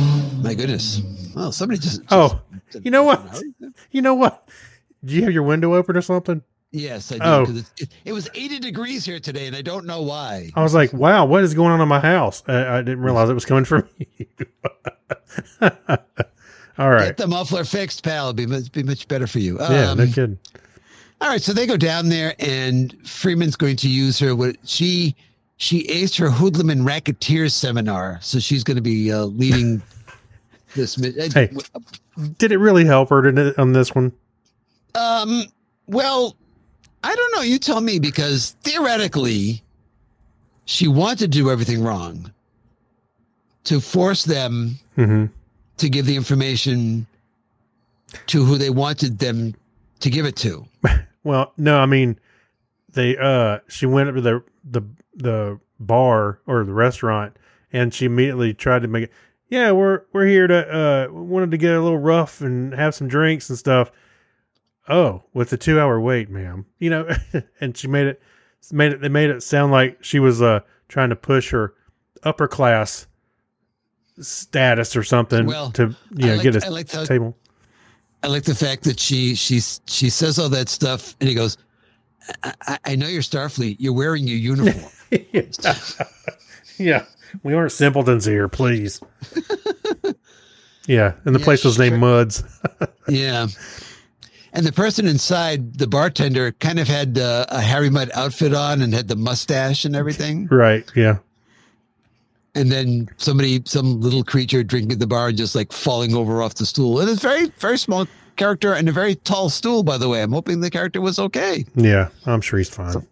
My 0.42 0.54
goodness. 0.54 1.00
Oh, 1.36 1.50
somebody 1.50 1.80
just. 1.80 2.02
Oh, 2.10 2.40
you 2.82 2.90
know 2.90 3.02
what? 3.04 3.42
You 3.90 4.02
know 4.02 4.14
what? 4.14 4.48
Do 5.04 5.14
you 5.14 5.22
have 5.22 5.32
your 5.32 5.42
window 5.42 5.74
open 5.74 5.96
or 5.96 6.02
something? 6.02 6.42
Yes, 6.72 7.12
I 7.12 7.16
do. 7.16 7.22
Oh. 7.24 7.46
It, 7.78 7.88
it 8.06 8.12
was 8.12 8.28
80 8.34 8.58
degrees 8.58 9.04
here 9.04 9.20
today, 9.20 9.46
and 9.46 9.54
I 9.56 9.62
don't 9.62 9.86
know 9.86 10.02
why. 10.02 10.50
I 10.54 10.62
was 10.62 10.74
like, 10.74 10.92
wow, 10.92 11.24
what 11.24 11.42
is 11.44 11.54
going 11.54 11.70
on 11.70 11.80
in 11.80 11.88
my 11.88 12.00
house? 12.00 12.42
I, 12.48 12.78
I 12.78 12.82
didn't 12.82 13.00
realize 13.00 13.30
it 13.30 13.34
was 13.34 13.44
coming 13.44 13.64
from 13.64 13.88
you. 14.18 14.26
All 16.78 16.90
right. 16.90 17.06
Get 17.06 17.16
the 17.16 17.26
muffler 17.28 17.64
fixed, 17.64 18.02
pal. 18.02 18.26
It'd 18.26 18.36
be 18.36 18.46
much, 18.46 18.70
be 18.72 18.82
much 18.82 19.08
better 19.08 19.26
for 19.26 19.38
you. 19.38 19.58
Yeah, 19.60 19.90
Um, 19.92 19.98
no 19.98 20.06
kidding. 20.06 20.38
all 21.22 21.28
right, 21.28 21.40
so 21.40 21.52
they 21.54 21.66
go 21.66 21.76
down 21.78 22.08
there, 22.10 22.34
and 22.38 22.94
Freeman's 23.08 23.56
going 23.56 23.76
to 23.76 23.88
use 23.88 24.18
her. 24.18 24.34
What 24.36 24.56
she 24.64 25.14
she 25.56 25.84
aced 25.88 26.18
her 26.18 26.30
hoodlum 26.30 26.70
and 26.70 26.84
racketeer 26.84 27.48
seminar, 27.48 28.18
so 28.22 28.38
she's 28.38 28.62
going 28.64 28.76
to 28.76 28.82
be 28.82 29.12
uh, 29.12 29.24
leading 29.24 29.82
this. 30.74 30.98
uh, 31.02 31.28
Hey. 31.32 31.50
Did 32.38 32.52
it 32.52 32.58
really 32.58 32.84
help 32.84 33.10
her 33.10 33.30
to, 33.30 33.60
on 33.60 33.72
this 33.72 33.94
one? 33.94 34.12
Um. 34.94 35.44
Well, 35.86 36.34
I 37.04 37.14
don't 37.14 37.34
know. 37.34 37.42
You 37.42 37.58
tell 37.58 37.80
me, 37.80 37.98
because 37.98 38.56
theoretically, 38.62 39.62
she 40.64 40.88
wanted 40.88 41.18
to 41.18 41.28
do 41.28 41.50
everything 41.50 41.82
wrong 41.82 42.32
to 43.64 43.80
force 43.80 44.24
them 44.24 44.78
hmm 44.94 45.26
to 45.76 45.90
give 45.90 46.06
the 46.06 46.16
information 46.16 47.06
to 48.28 48.42
who 48.44 48.56
they 48.56 48.70
wanted 48.70 49.18
them 49.18 49.54
to 50.00 50.08
give 50.10 50.24
it 50.26 50.36
to. 50.36 50.66
Well, 51.24 51.52
no, 51.56 51.80
I 51.80 51.86
mean, 51.86 52.20
they 52.92 53.16
uh, 53.16 53.58
she 53.68 53.84
went 53.84 54.08
up 54.08 54.14
to 54.14 54.20
the 54.20 54.42
the 54.70 54.82
the 55.16 55.58
bar 55.80 56.40
or 56.46 56.64
the 56.64 56.72
restaurant, 56.72 57.36
and 57.72 57.92
she 57.92 58.06
immediately 58.06 58.54
tried 58.54 58.82
to 58.82 58.88
make 58.88 59.04
it. 59.04 59.12
Yeah, 59.48 59.72
we're 59.72 60.02
we're 60.12 60.26
here 60.26 60.46
to 60.46 61.08
uh 61.08 61.12
wanted 61.12 61.50
to 61.52 61.56
get 61.56 61.74
a 61.74 61.80
little 61.80 61.98
rough 61.98 62.40
and 62.40 62.74
have 62.74 62.94
some 62.94 63.08
drinks 63.08 63.48
and 63.48 63.58
stuff. 63.58 63.90
Oh, 64.88 65.24
with 65.32 65.52
a 65.52 65.56
two 65.56 65.80
hour 65.80 66.00
wait, 66.00 66.28
ma'am. 66.30 66.66
You 66.78 66.90
know, 66.90 67.08
and 67.60 67.76
she 67.76 67.88
made 67.88 68.06
it 68.06 68.22
made 68.72 68.92
it 68.92 69.00
they 69.00 69.08
made 69.08 69.30
it 69.30 69.42
sound 69.42 69.72
like 69.72 70.02
she 70.02 70.18
was 70.18 70.42
uh 70.42 70.60
trying 70.88 71.10
to 71.10 71.16
push 71.16 71.50
her 71.50 71.74
upper 72.22 72.48
class 72.48 73.06
status 74.20 74.96
or 74.96 75.02
something 75.02 75.46
Well, 75.46 75.70
to 75.72 75.94
you 76.14 76.26
know 76.26 76.34
like, 76.34 76.42
get 76.42 76.56
a 76.56 76.66
I 76.66 76.68
like 76.70 76.88
the 76.88 77.06
table. 77.06 77.36
I 78.22 78.28
like 78.28 78.44
the 78.44 78.54
fact 78.54 78.84
that 78.84 78.98
she 78.98 79.34
she 79.34 79.60
she 79.86 80.10
says 80.10 80.38
all 80.38 80.48
that 80.48 80.68
stuff, 80.68 81.14
and 81.20 81.28
he 81.28 81.34
goes, 81.34 81.58
"I, 82.42 82.78
I, 82.84 82.96
know 82.96 83.06
you're 83.08 83.22
Starfleet. 83.22 83.76
You're 83.78 83.92
wearing 83.92 84.26
your 84.26 84.38
uniform." 84.38 84.90
yeah, 86.78 87.04
we 87.42 87.54
aren't 87.54 87.72
simpletons 87.72 88.24
here, 88.24 88.48
please. 88.48 89.00
yeah, 90.86 91.12
and 91.24 91.34
the 91.34 91.38
Yeah, 91.38 91.44
place 91.44 91.64
was 91.64 91.78
named 91.78 91.92
sure. 91.92 91.98
Muds. 91.98 92.42
yeah. 93.08 93.46
And 94.52 94.64
the 94.64 94.72
person 94.72 95.06
inside, 95.06 95.74
the 95.78 95.86
bartender, 95.86 96.52
kind 96.52 96.78
of 96.78 96.88
had 96.88 97.18
uh, 97.18 97.44
a 97.50 97.60
Harry 97.60 97.90
Mudd 97.90 98.10
outfit 98.14 98.54
on 98.54 98.80
and 98.80 98.94
had 98.94 99.06
the 99.08 99.16
mustache 99.16 99.84
and 99.84 99.94
everything. 99.94 100.46
right. 100.46 100.90
Yeah. 100.94 101.18
And 102.54 102.72
then 102.72 103.06
somebody, 103.18 103.60
some 103.66 104.00
little 104.00 104.24
creature 104.24 104.64
drinking 104.64 104.92
at 104.92 104.98
the 104.98 105.06
bar, 105.06 105.30
just 105.30 105.54
like 105.54 105.72
falling 105.72 106.14
over 106.14 106.40
off 106.40 106.54
the 106.54 106.64
stool. 106.64 107.00
And 107.00 107.10
it's 107.10 107.20
very, 107.20 107.48
very 107.58 107.76
small 107.76 108.06
character 108.36 108.72
and 108.72 108.88
a 108.88 108.92
very 108.92 109.14
tall 109.14 109.48
stool, 109.50 109.82
by 109.82 109.98
the 109.98 110.08
way. 110.08 110.22
I'm 110.22 110.32
hoping 110.32 110.60
the 110.60 110.70
character 110.70 111.00
was 111.00 111.18
okay. 111.18 111.64
Yeah. 111.74 112.08
I'm 112.26 112.40
sure 112.40 112.58
he's 112.58 112.70
fine. 112.70 112.92
So- 112.92 113.04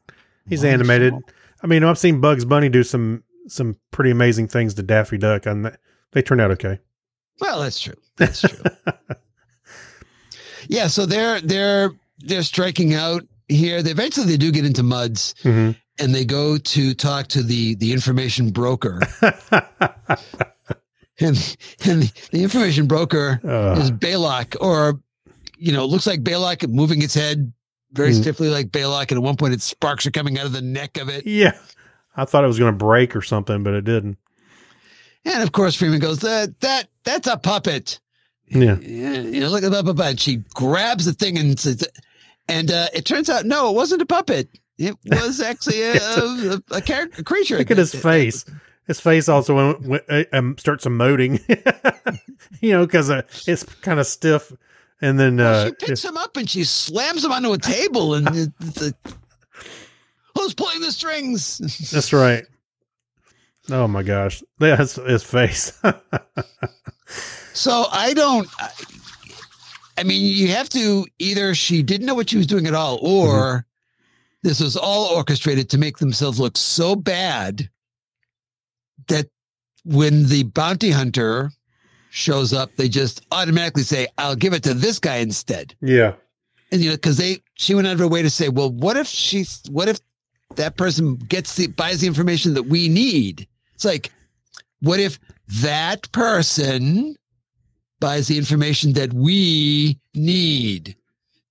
he's 0.48 0.64
animated. 0.64 1.14
I 1.62 1.66
mean, 1.66 1.82
I've 1.84 1.98
seen 1.98 2.20
Bugs 2.20 2.44
Bunny 2.44 2.68
do 2.68 2.82
some 2.82 3.24
some 3.48 3.76
pretty 3.90 4.10
amazing 4.10 4.48
things 4.48 4.74
to 4.74 4.82
Daffy 4.82 5.18
Duck, 5.18 5.46
and 5.46 5.76
they 6.12 6.22
turned 6.22 6.40
out 6.40 6.50
okay. 6.52 6.78
Well, 7.40 7.60
that's 7.60 7.80
true. 7.80 7.94
That's 8.16 8.40
true. 8.42 8.62
yeah. 10.68 10.86
So 10.88 11.06
they're 11.06 11.40
they're 11.40 11.90
they're 12.18 12.42
striking 12.42 12.94
out 12.94 13.22
here. 13.48 13.82
They 13.82 13.90
eventually 13.90 14.26
they 14.26 14.36
do 14.36 14.52
get 14.52 14.64
into 14.64 14.82
muds 14.82 15.34
hmm 15.42 15.72
and 16.00 16.12
they 16.12 16.24
go 16.24 16.58
to 16.58 16.92
talk 16.94 17.28
to 17.28 17.42
the 17.42 17.76
the 17.76 17.92
information 17.92 18.50
broker. 18.50 19.00
and 21.20 21.56
and 21.84 22.02
the 22.32 22.42
information 22.42 22.86
broker 22.86 23.40
is 23.42 23.90
uh, 23.90 23.94
Balok, 23.98 24.56
or 24.60 25.00
you 25.64 25.72
know, 25.72 25.84
looks 25.86 26.06
like 26.06 26.22
Balok 26.22 26.68
moving 26.68 27.02
its 27.02 27.14
head 27.14 27.52
very 27.92 28.12
Hmm. 28.12 28.20
stiffly 28.22 28.48
like 28.48 28.68
Balok, 28.68 29.10
and 29.10 29.12
at 29.12 29.22
one 29.22 29.36
point 29.36 29.54
its 29.54 29.64
sparks 29.64 30.04
are 30.06 30.10
coming 30.10 30.38
out 30.38 30.46
of 30.46 30.52
the 30.52 30.62
neck 30.62 30.96
of 30.98 31.08
it. 31.08 31.26
yeah, 31.26 31.56
I 32.16 32.24
thought 32.24 32.44
it 32.44 32.48
was 32.48 32.58
going 32.58 32.72
to 32.72 32.76
break 32.76 33.14
or 33.14 33.22
something, 33.22 33.62
but 33.62 33.74
it 33.74 33.84
didn't. 33.84 34.18
And 35.24 35.42
of 35.42 35.52
course 35.52 35.74
Freeman 35.74 36.00
goes, 36.00 36.18
that 36.20 36.60
that 36.60 36.88
that's 37.04 37.26
a 37.28 37.36
puppet. 37.36 38.00
Yeah. 38.48 38.78
You 38.78 39.40
know, 39.40 39.48
look 39.48 39.64
at 39.64 39.70
that, 39.70 39.86
and 39.88 40.20
she 40.20 40.42
grabs 40.54 41.06
the 41.06 41.14
thing 41.14 41.38
and 41.38 41.58
says, 41.58 41.82
and 42.46 42.70
uh, 42.70 42.88
it 42.92 43.04
turns 43.06 43.30
out 43.30 43.46
no, 43.46 43.70
it 43.70 43.74
wasn't 43.74 44.02
a 44.02 44.06
puppet. 44.06 44.48
It 44.76 44.96
was 45.06 45.40
actually 45.40 45.80
a 45.82 45.94
a, 45.94 46.62
a, 46.72 46.80
character, 46.82 47.20
a 47.20 47.24
creature. 47.24 47.56
Look 47.58 47.70
at 47.70 47.78
his 47.78 47.94
face. 47.94 48.44
His 48.86 49.00
face 49.00 49.30
also 49.30 49.54
went, 49.54 49.80
went, 49.82 50.02
uh, 50.10 50.24
um, 50.34 50.58
starts 50.58 50.84
emoting, 50.84 51.40
you 52.60 52.72
know, 52.72 52.84
because 52.84 53.08
uh, 53.08 53.22
it's 53.46 53.62
kind 53.62 53.98
of 53.98 54.06
stiff. 54.06 54.52
And 55.04 55.20
then, 55.20 55.36
Well, 55.36 55.66
uh, 55.66 55.66
she 55.66 55.86
picks 55.86 56.02
him 56.04 56.16
up 56.16 56.36
and 56.38 56.48
she 56.48 56.64
slams 56.64 57.22
him 57.24 57.30
onto 57.32 57.52
a 57.52 57.58
table, 57.58 58.14
and 58.14 58.26
it- 58.34 58.52
a, 58.80 58.94
who's 60.38 60.54
pulling 60.54 60.80
the 60.80 60.90
strings? 60.92 61.58
that's 61.92 62.12
right. 62.12 62.44
Oh 63.70 63.86
my 63.86 64.02
gosh, 64.02 64.42
that's 64.58 64.94
his 64.96 65.22
face. 65.22 65.78
So 67.56 67.84
I 67.92 68.14
don't. 68.14 68.48
I, 68.58 68.70
I 69.98 70.02
mean, 70.02 70.22
you 70.22 70.48
have 70.48 70.68
to 70.70 71.06
either 71.20 71.54
she 71.54 71.84
didn't 71.84 72.04
know 72.06 72.14
what 72.16 72.28
she 72.28 72.36
was 72.36 72.48
doing 72.48 72.66
at 72.66 72.74
all, 72.74 72.98
or 73.00 73.64
this 74.42 74.58
was 74.58 74.76
all 74.76 75.14
orchestrated 75.14 75.70
to 75.70 75.78
make 75.78 75.98
themselves 75.98 76.40
look 76.40 76.56
so 76.56 76.96
bad 76.96 77.70
that 79.06 79.26
when 79.84 80.26
the 80.26 80.42
bounty 80.42 80.90
hunter 80.90 81.52
shows 82.14 82.52
up, 82.52 82.70
they 82.76 82.88
just 82.88 83.26
automatically 83.32 83.82
say, 83.82 84.06
"I'll 84.18 84.36
give 84.36 84.52
it 84.54 84.62
to 84.62 84.72
this 84.74 84.98
guy 85.00 85.16
instead." 85.16 85.74
yeah, 85.80 86.14
And 86.70 86.80
you 86.80 86.90
know, 86.90 86.96
because 86.96 87.16
they 87.16 87.42
she 87.54 87.74
went 87.74 87.86
out 87.88 87.94
of 87.94 87.98
her 87.98 88.08
way 88.08 88.22
to 88.22 88.30
say, 88.30 88.48
"Well, 88.48 88.70
what 88.70 88.96
if 88.96 89.06
she's 89.08 89.60
what 89.68 89.88
if 89.88 89.98
that 90.54 90.76
person 90.76 91.16
gets 91.16 91.56
the 91.56 91.66
buys 91.66 92.00
the 92.00 92.06
information 92.06 92.54
that 92.54 92.62
we 92.64 92.88
need?" 92.88 93.48
It's 93.74 93.84
like, 93.84 94.12
what 94.80 95.00
if 95.00 95.18
that 95.62 96.10
person 96.12 97.16
buys 97.98 98.28
the 98.28 98.38
information 98.38 98.92
that 98.92 99.12
we 99.12 99.98
need? 100.14 100.94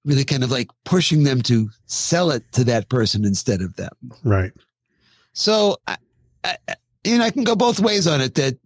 Really, 0.05 0.23
kind 0.23 0.43
of 0.43 0.51
like 0.51 0.69
pushing 0.85 1.23
them 1.23 1.41
to 1.43 1.69
sell 1.87 2.31
it 2.31 2.43
to 2.53 2.63
that 2.65 2.87
person 2.89 3.25
instead 3.25 3.61
of 3.61 3.75
them. 3.75 3.91
right. 4.23 4.51
So, 5.33 5.77
I, 5.87 5.97
I, 6.43 6.57
I- 6.69 6.75
you 7.05 7.17
know, 7.17 7.23
I 7.25 7.31
can 7.31 7.43
go 7.43 7.55
both 7.55 7.79
ways 7.79 8.07
on 8.07 8.21
it. 8.21 8.35
That 8.35 8.57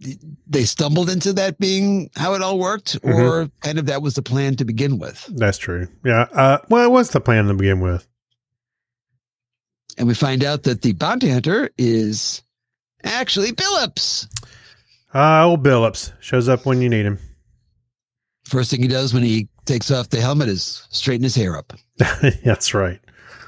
they 0.48 0.64
stumbled 0.64 1.10
into 1.10 1.34
that 1.34 1.58
being 1.58 2.10
how 2.16 2.34
it 2.36 2.42
all 2.42 2.60
worked, 2.60 3.02
Mhm. 3.02 3.14
or 3.20 3.52
kind 3.62 3.80
of 3.80 3.86
that 3.88 4.02
was 4.02 4.14
the 4.16 4.22
plan 4.22 4.56
to 4.58 4.66
begin 4.66 5.00
with. 5.00 5.26
That's 5.36 5.58
true. 5.58 5.88
Yeah. 6.06 6.28
Uh, 6.34 6.60
well, 6.70 6.84
it 6.86 6.92
was 6.92 7.10
the 7.10 7.20
plan 7.22 7.48
to 7.48 7.54
begin 7.54 7.80
with. 7.80 8.08
And 9.98 10.08
we 10.08 10.14
find 10.14 10.44
out 10.44 10.64
that 10.64 10.82
the 10.84 10.94
bounty 10.94 11.30
hunter 11.30 11.72
is 11.78 12.44
actually 13.04 13.52
Billups. 13.52 14.28
Uh, 15.14 15.46
old 15.46 15.64
Billups 15.64 16.12
shows 16.20 16.48
up 16.48 16.66
when 16.66 16.82
you 16.82 16.90
need 16.90 17.06
him. 17.06 17.18
First 18.46 18.70
thing 18.72 18.82
he 18.82 18.88
does 18.88 19.14
when 19.14 19.24
he 19.24 19.48
takes 19.66 19.90
off 19.90 20.10
the 20.10 20.22
helmet 20.22 20.48
is 20.50 20.84
straighten 20.90 21.24
his 21.24 21.36
hair 21.36 21.58
up. 21.58 21.74
That's 22.46 22.74
right. 22.74 23.00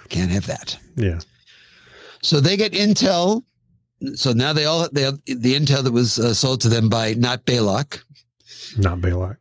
Can't 0.10 0.32
have 0.32 0.48
that. 0.48 0.78
Yeah. 0.96 1.20
So 2.24 2.40
they 2.40 2.58
get 2.58 2.74
intel. 2.74 3.44
So 4.16 4.32
now 4.32 4.54
they 4.54 4.66
all 4.66 4.88
they 4.92 5.02
have 5.02 5.20
the 5.26 5.56
intel 5.56 5.84
that 5.84 5.92
was 5.92 6.20
uh, 6.20 6.34
sold 6.34 6.62
to 6.62 6.70
them 6.70 6.88
by 6.90 7.14
not 7.16 7.46
Balok. 7.46 8.02
Not 8.78 9.00
Balok. 9.00 9.38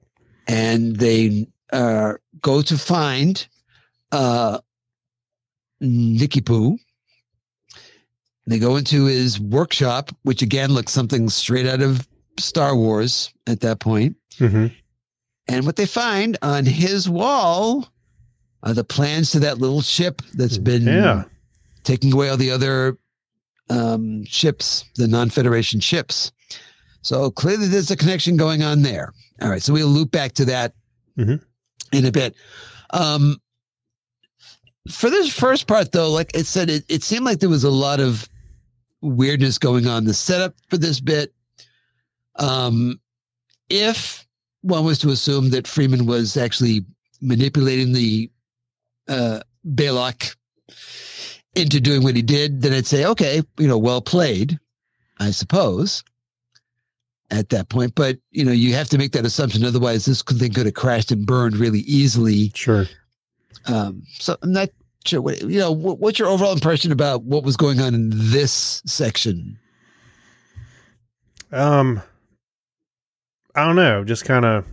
and 0.49 0.97
they 0.97 1.47
uh, 1.73 2.15
go 2.41 2.63
to 2.63 2.77
find 2.79 3.47
uh, 4.11 4.59
Nicky 5.81 6.41
Poo. 6.41 6.79
They 8.47 8.59
go 8.59 8.77
into 8.77 9.05
his 9.05 9.39
workshop, 9.39 10.11
which 10.23 10.41
again 10.43 10.73
looks 10.73 10.93
something 10.93 11.29
straight 11.29 11.67
out 11.67 11.83
of 11.83 12.09
Star 12.39 12.75
Wars 12.75 13.33
at 13.47 13.61
that 13.61 13.79
point. 13.79 14.17
hmm 14.39 14.67
And 15.47 15.67
what 15.67 15.77
they 15.77 15.87
find 15.87 16.37
on 16.43 16.65
his 16.65 17.09
wall 17.09 17.89
are 18.63 18.73
the 18.75 18.85
plans 18.85 19.31
to 19.33 19.41
that 19.41 19.59
little 19.59 19.83
ship 19.83 20.23
that's 20.35 20.59
been 20.59 20.83
Yeah. 20.87 21.25
taking 21.85 22.13
away 22.13 22.29
all 22.31 22.37
the 22.39 22.51
other 22.51 22.97
um, 23.71 24.25
ships, 24.25 24.85
the 24.97 25.09
non-Federation 25.09 25.81
ships. 25.81 26.33
So 27.03 27.31
clearly, 27.31 27.67
there's 27.67 27.91
a 27.91 27.97
connection 27.97 28.37
going 28.37 28.63
on 28.63 28.83
there. 28.83 29.13
All 29.41 29.49
right, 29.49 29.63
so 29.63 29.73
we'll 29.73 29.87
loop 29.89 30.11
back 30.11 30.33
to 30.33 30.45
that 30.47 30.75
Mhm. 31.19 31.41
in 31.93 32.07
a 32.07 32.13
bit. 32.13 32.35
Um, 32.91 33.37
for 34.91 35.11
this 35.11 35.33
first 35.33 35.67
part, 35.67 35.93
though, 35.93 36.11
like 36.11 36.31
it 36.35 36.47
said, 36.47 36.71
it, 36.71 36.85
it 36.89 37.03
seemed 37.03 37.25
like 37.25 37.41
there 37.41 37.49
was 37.49 37.65
a 37.65 37.71
lot 37.71 38.01
of 38.01 38.29
weirdness 39.01 39.59
going 39.59 39.87
on. 39.87 40.05
The 40.05 40.15
setup 40.15 40.55
for 40.71 40.79
this 40.79 41.01
bit, 41.01 41.33
um, 42.37 43.01
if 43.69 44.27
one 44.63 44.85
was 44.85 44.99
to 45.01 45.11
assume 45.11 45.51
that 45.51 45.69
Freeman 45.69 46.07
was 46.07 46.37
actually 46.37 46.85
manipulating 47.21 47.93
the 47.93 48.31
uh, 49.09 49.41
Balok 49.67 50.35
into 51.55 51.81
doing 51.81 52.03
what 52.03 52.17
he 52.17 52.23
did, 52.23 52.63
then 52.63 52.73
I'd 52.73 52.87
say, 52.87 53.05
okay, 53.05 53.43
you 53.59 53.69
know, 53.69 53.79
well 53.79 54.01
played, 54.01 54.59
I 55.19 55.31
suppose, 55.31 56.05
at 57.31 57.49
that 57.51 57.69
point. 57.69 57.95
But, 57.95 58.19
you 58.31 58.45
know, 58.45 58.53
you 58.53 58.75
have 58.75 58.89
to 58.91 58.99
make 58.99 59.13
that 59.13 59.27
assumption. 59.27 59.65
Otherwise, 59.65 60.05
this 60.05 60.23
thing 60.23 60.53
could 60.53 60.67
have 60.67 60.75
crashed 60.75 61.11
and 61.11 61.27
burned 61.27 61.57
really 61.57 61.81
easily. 61.81 62.53
Sure. 62.55 62.87
Um, 63.67 64.03
so 64.19 64.37
I'm 64.43 64.53
not 64.53 64.69
sure 65.05 65.21
what, 65.21 65.41
you 65.43 65.59
know, 65.59 65.73
what, 65.73 65.99
what's 65.99 66.19
your 66.19 66.29
overall 66.29 66.53
impression 66.53 66.93
about 66.93 67.25
what 67.25 67.45
was 67.45 67.57
going 67.57 67.81
on 67.81 67.95
in 67.95 68.11
this 68.13 68.83
section? 68.87 69.59
Um, 71.53 72.03
I 73.55 73.67
don't 73.67 73.77
know. 73.77 74.05
Just 74.05 74.25
kind 74.25 74.45
of. 74.45 74.65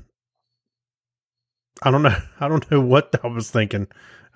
I 1.83 1.91
don't 1.91 2.03
know. 2.03 2.17
I 2.39 2.47
don't 2.47 2.69
know 2.71 2.81
what 2.81 3.15
I 3.23 3.27
was 3.27 3.49
thinking, 3.49 3.87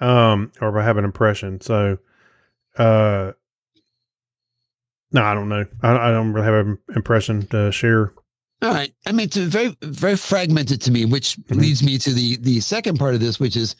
um, 0.02 0.52
or 0.62 0.70
if 0.70 0.76
I 0.76 0.86
have 0.86 0.98
an 0.98 1.06
impression. 1.06 1.62
So, 1.62 1.98
uh, 2.78 3.32
no, 5.12 5.24
I 5.24 5.34
don't 5.34 5.50
know. 5.50 5.66
I, 5.82 6.10
I 6.10 6.12
don't 6.12 6.34
really 6.34 6.46
have 6.46 6.68
an 6.68 6.78
impression 6.96 7.46
to 7.48 7.72
share. 7.72 8.14
All 8.62 8.72
right. 8.74 8.94
I 9.08 9.12
mean, 9.12 9.26
it's 9.26 9.38
very, 9.38 9.76
very 9.82 10.16
fragmented 10.18 10.82
to 10.82 10.92
me, 10.92 11.06
which 11.06 11.38
Mhm. 11.50 11.62
leads 11.62 11.82
me 11.82 11.98
to 11.98 12.14
the 12.14 12.36
the 12.38 12.60
second 12.60 13.00
part 13.00 13.16
of 13.16 13.20
this, 13.22 13.40
which 13.40 13.56
is, 13.56 13.76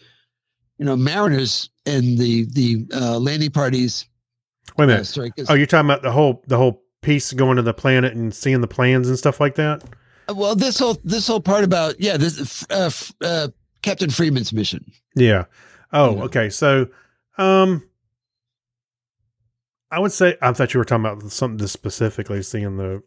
you 0.78 0.86
know, 0.86 0.96
Mariners 0.96 1.70
and 1.86 2.18
the 2.18 2.46
the 2.46 2.88
uh, 2.94 3.20
landing 3.20 3.52
parties. 3.52 4.06
Wait 4.78 4.86
a 4.90 4.94
Uh, 4.94 5.22
minute. 5.22 5.50
Oh, 5.50 5.54
you're 5.54 5.66
talking 5.68 5.88
about 5.90 6.02
the 6.02 6.12
whole 6.12 6.42
the 6.48 6.58
whole 6.58 6.82
piece 7.02 7.32
going 7.34 7.58
to 7.58 7.62
the 7.62 7.74
planet 7.74 8.14
and 8.16 8.34
seeing 8.34 8.62
the 8.62 8.68
plans 8.68 9.08
and 9.10 9.18
stuff 9.18 9.40
like 9.40 9.56
that. 9.56 9.84
well, 10.34 10.56
this 10.56 10.80
whole 10.80 10.98
this 11.04 11.28
whole 11.28 11.42
part 11.42 11.64
about 11.64 12.00
yeah, 12.00 12.16
this 12.18 12.66
uh, 12.70 12.90
uh, 13.22 13.50
Captain 13.82 14.10
Freeman's 14.10 14.54
mission. 14.54 14.86
Yeah. 15.16 15.46
Oh, 15.92 16.12
You 16.12 16.16
know. 16.18 16.24
okay. 16.24 16.50
So, 16.50 16.88
um, 17.38 17.84
I 19.92 20.00
would 20.00 20.12
say 20.12 20.38
I 20.42 20.52
thought 20.54 20.74
you 20.74 20.80
were 20.80 20.86
talking 20.86 21.06
about 21.06 21.32
something 21.32 21.66
specifically, 21.68 22.42
seeing 22.44 22.78
the 22.78 23.02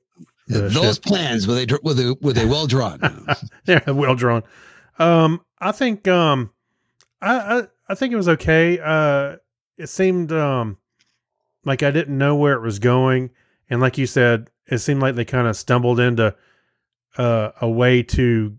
The 0.49 0.63
Those 0.69 0.97
ship. 0.97 1.05
plans 1.05 1.47
were 1.47 1.55
they 1.55 1.67
were 1.83 1.95
they 1.95 2.11
were 2.21 2.33
they 2.33 2.45
well 2.47 2.67
drawn? 2.67 3.01
yeah, 3.67 3.89
well 3.91 4.15
drawn. 4.15 4.43
Um, 4.99 5.41
I 5.59 5.73
think 5.73 6.09
um, 6.09 6.51
I, 7.21 7.37
I 7.37 7.63
I 7.89 7.95
think 7.95 8.13
it 8.13 8.17
was 8.17 8.29
okay. 8.29 8.79
Uh, 8.83 9.37
it 9.79 9.89
seemed 9.89 10.33
um 10.33 10.79
like 11.65 11.83
I 11.83 11.91
didn't 11.91 12.19
know 12.19 12.35
where 12.35 12.55
it 12.55 12.63
was 12.63 12.79
going, 12.79 13.31
and 13.71 13.81
like 13.81 13.97
you 13.99 14.07
said, 14.07 14.51
it 14.67 14.79
seemed 14.79 15.01
like 15.01 15.15
they 15.15 15.25
kind 15.25 15.47
of 15.47 15.57
stumbled 15.57 16.01
into 16.01 16.35
uh, 17.17 17.51
a 17.61 17.69
way 17.71 18.03
to 18.03 18.59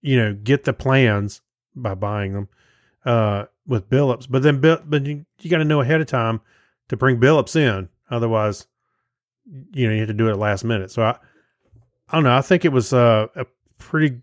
you 0.00 0.16
know 0.16 0.32
get 0.34 0.64
the 0.64 0.72
plans 0.72 1.42
by 1.74 1.94
buying 1.94 2.32
them 2.32 2.48
uh 3.08 3.46
with 3.66 3.88
Billups, 3.90 4.26
but 4.30 4.42
then 4.42 4.60
but 4.60 5.04
you, 5.06 5.24
you 5.40 5.50
got 5.50 5.58
to 5.58 5.64
know 5.64 5.80
ahead 5.80 6.00
of 6.00 6.06
time 6.06 6.40
to 6.88 6.96
bring 6.96 7.18
Billups 7.20 7.56
in, 7.56 7.88
otherwise 8.10 8.66
you 9.72 9.86
know 9.88 9.92
you 9.94 10.00
have 10.00 10.08
to 10.08 10.14
do 10.14 10.28
it 10.28 10.32
at 10.32 10.38
last 10.38 10.64
minute. 10.64 10.90
So 10.90 11.02
I 11.02 11.16
I 12.08 12.16
don't 12.16 12.24
know. 12.24 12.36
I 12.36 12.40
think 12.42 12.64
it 12.64 12.72
was 12.72 12.92
uh, 12.92 13.26
a 13.34 13.46
pretty. 13.78 14.20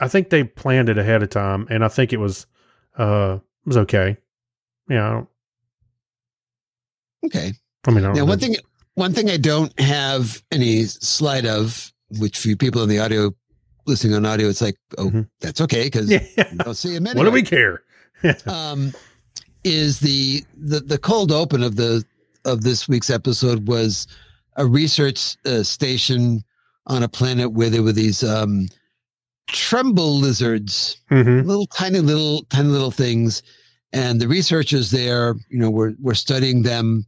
I 0.00 0.08
think 0.08 0.30
they 0.30 0.44
planned 0.44 0.88
it 0.88 0.98
ahead 0.98 1.22
of 1.22 1.30
time, 1.30 1.66
and 1.70 1.84
I 1.84 1.88
think 1.88 2.12
it 2.12 2.18
was 2.18 2.46
uh 2.98 3.38
it 3.64 3.66
was 3.66 3.76
okay. 3.78 4.16
Yeah, 4.88 5.06
I 5.08 5.12
don't. 5.12 5.28
okay. 7.26 7.52
I 7.86 7.90
mean, 7.90 7.98
I 7.98 8.08
don't 8.08 8.14
Now, 8.16 8.20
know. 8.20 8.26
one 8.26 8.38
thing 8.38 8.56
one 8.94 9.12
thing 9.14 9.30
I 9.30 9.36
don't 9.36 9.78
have 9.80 10.42
any 10.52 10.84
slide 10.84 11.46
of, 11.46 11.92
which 12.18 12.38
for 12.38 12.48
you 12.48 12.56
people 12.56 12.82
in 12.82 12.88
the 12.88 12.98
audio 12.98 13.32
listening 13.86 14.14
on 14.14 14.26
audio, 14.26 14.48
it's 14.48 14.60
like, 14.60 14.76
oh, 14.98 15.10
Mhm. 15.10 15.28
that's 15.40 15.60
okay 15.62 15.84
because 15.84 16.10
Yeah. 16.10 16.24
you 16.36 16.58
don't 16.58 16.74
see 16.74 16.94
him 16.94 17.04
what 17.04 17.24
do 17.24 17.30
we 17.30 17.42
care? 17.42 17.82
Um, 18.46 18.92
is 19.64 20.00
the, 20.00 20.42
the 20.56 20.80
the 20.80 20.98
cold 20.98 21.32
open 21.32 21.62
of 21.62 21.76
the 21.76 22.04
of 22.44 22.62
this 22.62 22.88
week's 22.88 23.10
episode 23.10 23.68
was 23.68 24.06
a 24.56 24.66
research 24.66 25.36
uh, 25.46 25.62
station 25.62 26.42
on 26.86 27.02
a 27.02 27.08
planet 27.08 27.52
where 27.52 27.70
there 27.70 27.82
were 27.82 27.92
these 27.92 28.24
um, 28.24 28.68
tremble 29.48 30.18
lizards, 30.18 30.96
hmm 31.08 31.40
little 31.40 31.66
tiny 31.66 32.00
little 32.00 32.44
tiny 32.44 32.68
little 32.68 32.90
things, 32.90 33.42
and 33.92 34.20
the 34.20 34.28
researchers 34.28 34.90
there, 34.90 35.34
you 35.50 35.58
know, 35.58 35.70
were 35.70 35.94
were 36.00 36.14
studying 36.14 36.62
them. 36.62 37.06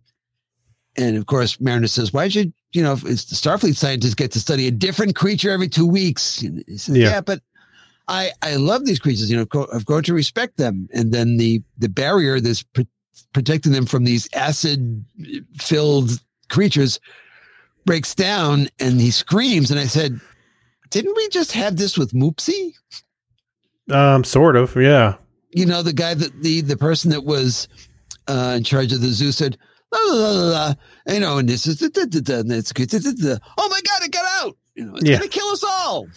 And 0.97 1.17
of 1.17 1.27
course, 1.27 1.59
Mariner 1.61 1.87
says, 1.87 2.13
"Why 2.13 2.29
should 2.29 2.53
you 2.73 2.83
know? 2.83 2.99
It's 3.07 3.25
the 3.25 3.35
Starfleet 3.35 3.77
scientists 3.77 4.15
get 4.15 4.31
to 4.33 4.41
study 4.41 4.67
a 4.67 4.71
different 4.71 5.17
creature 5.17 5.51
every 5.51 5.69
two 5.69 5.87
weeks." 5.87 6.45
Says, 6.77 6.89
Yeah. 6.89 7.09
"Yeah, 7.09 7.21
but 7.23 7.41
I 8.13 8.31
I 8.43 8.57
love 8.57 8.85
these 8.85 8.99
creatures. 8.99 9.31
You 9.31 9.37
know, 9.39 9.67
I've 9.75 9.85
grown 9.87 10.03
to 10.05 10.15
respect 10.15 10.57
them. 10.59 10.89
And 10.93 11.13
then 11.13 11.37
the 11.39 11.63
the 11.79 11.89
barrier 11.89 12.41
that's 12.41 12.63
pr- 12.63 12.83
protecting 13.33 13.73
them 13.73 13.87
from 13.87 14.05
these 14.05 14.29
acid 14.35 15.05
filled 15.59 16.11
creatures 16.51 17.01
breaks 17.87 18.15
down, 18.15 18.69
and 18.79 19.01
he 19.01 19.11
screams. 19.11 19.71
And 19.71 19.81
I 19.81 19.87
said, 19.87 20.21
"Didn't 20.91 21.17
we 21.17 21.29
just 21.31 21.53
have 21.53 21.77
this 21.77 21.97
with 21.99 22.13
Moopsy? 22.13 22.75
Um, 23.91 24.25
sort 24.25 24.57
of. 24.57 24.77
Yeah. 24.77 25.17
You 25.51 25.67
know, 25.67 25.83
the 25.83 25.93
guy 25.93 26.15
that 26.15 26.43
the 26.43 26.61
the 26.61 26.77
person 26.77 27.11
that 27.11 27.25
was 27.25 27.69
uh, 28.29 28.55
in 28.57 28.65
charge 28.65 28.93
of 28.93 29.01
the 29.01 29.09
zoo 29.09 29.33
said." 29.33 29.57
La, 29.95 29.99
la, 30.07 30.15
la, 30.15 30.31
la, 30.31 30.49
la, 30.49 30.75
you 31.13 31.21
know, 31.21 31.37
and 31.37 31.47
this 31.47 31.67
is 31.67 31.77
da, 31.77 31.87
da, 31.93 32.07
da, 32.07 32.21
da, 32.21 32.39
and 32.39 32.51
it's 32.51 32.73
da, 32.73 32.87
da, 32.87 32.99
da, 33.13 33.37
oh 33.59 33.69
my 33.69 33.79
god, 33.87 34.03
it 34.03 34.11
got 34.11 34.25
out! 34.41 34.57
You 34.75 34.87
know, 34.87 34.95
it's 34.97 35.05
Yeah. 35.07 35.19
gonna 35.19 35.29
kill 35.29 35.49
us 35.49 35.63
all. 35.63 36.09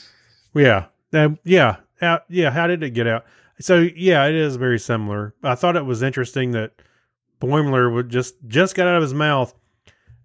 Yeah. 0.54 0.86
Um, 1.12 1.38
yeah. 1.44 1.76
Uh, 2.02 2.20
yeah. 2.30 2.52
How 2.52 2.68
did 2.68 2.84
it 2.84 2.92
get 2.92 3.08
out? 3.08 3.26
So 3.60 3.80
yeah, 3.96 4.26
it 4.26 4.36
is 4.36 4.56
very 4.58 4.80
similar. 4.80 5.34
I 5.44 5.56
thought 5.56 5.76
it 5.76 5.86
was 5.86 6.02
interesting 6.04 6.52
that 6.52 6.72
Boimler 7.42 7.94
would 7.94 8.10
just 8.10 8.36
just 8.48 8.76
got 8.76 8.88
out 8.88 8.96
of 8.98 9.02
his 9.02 9.14
mouth. 9.14 9.54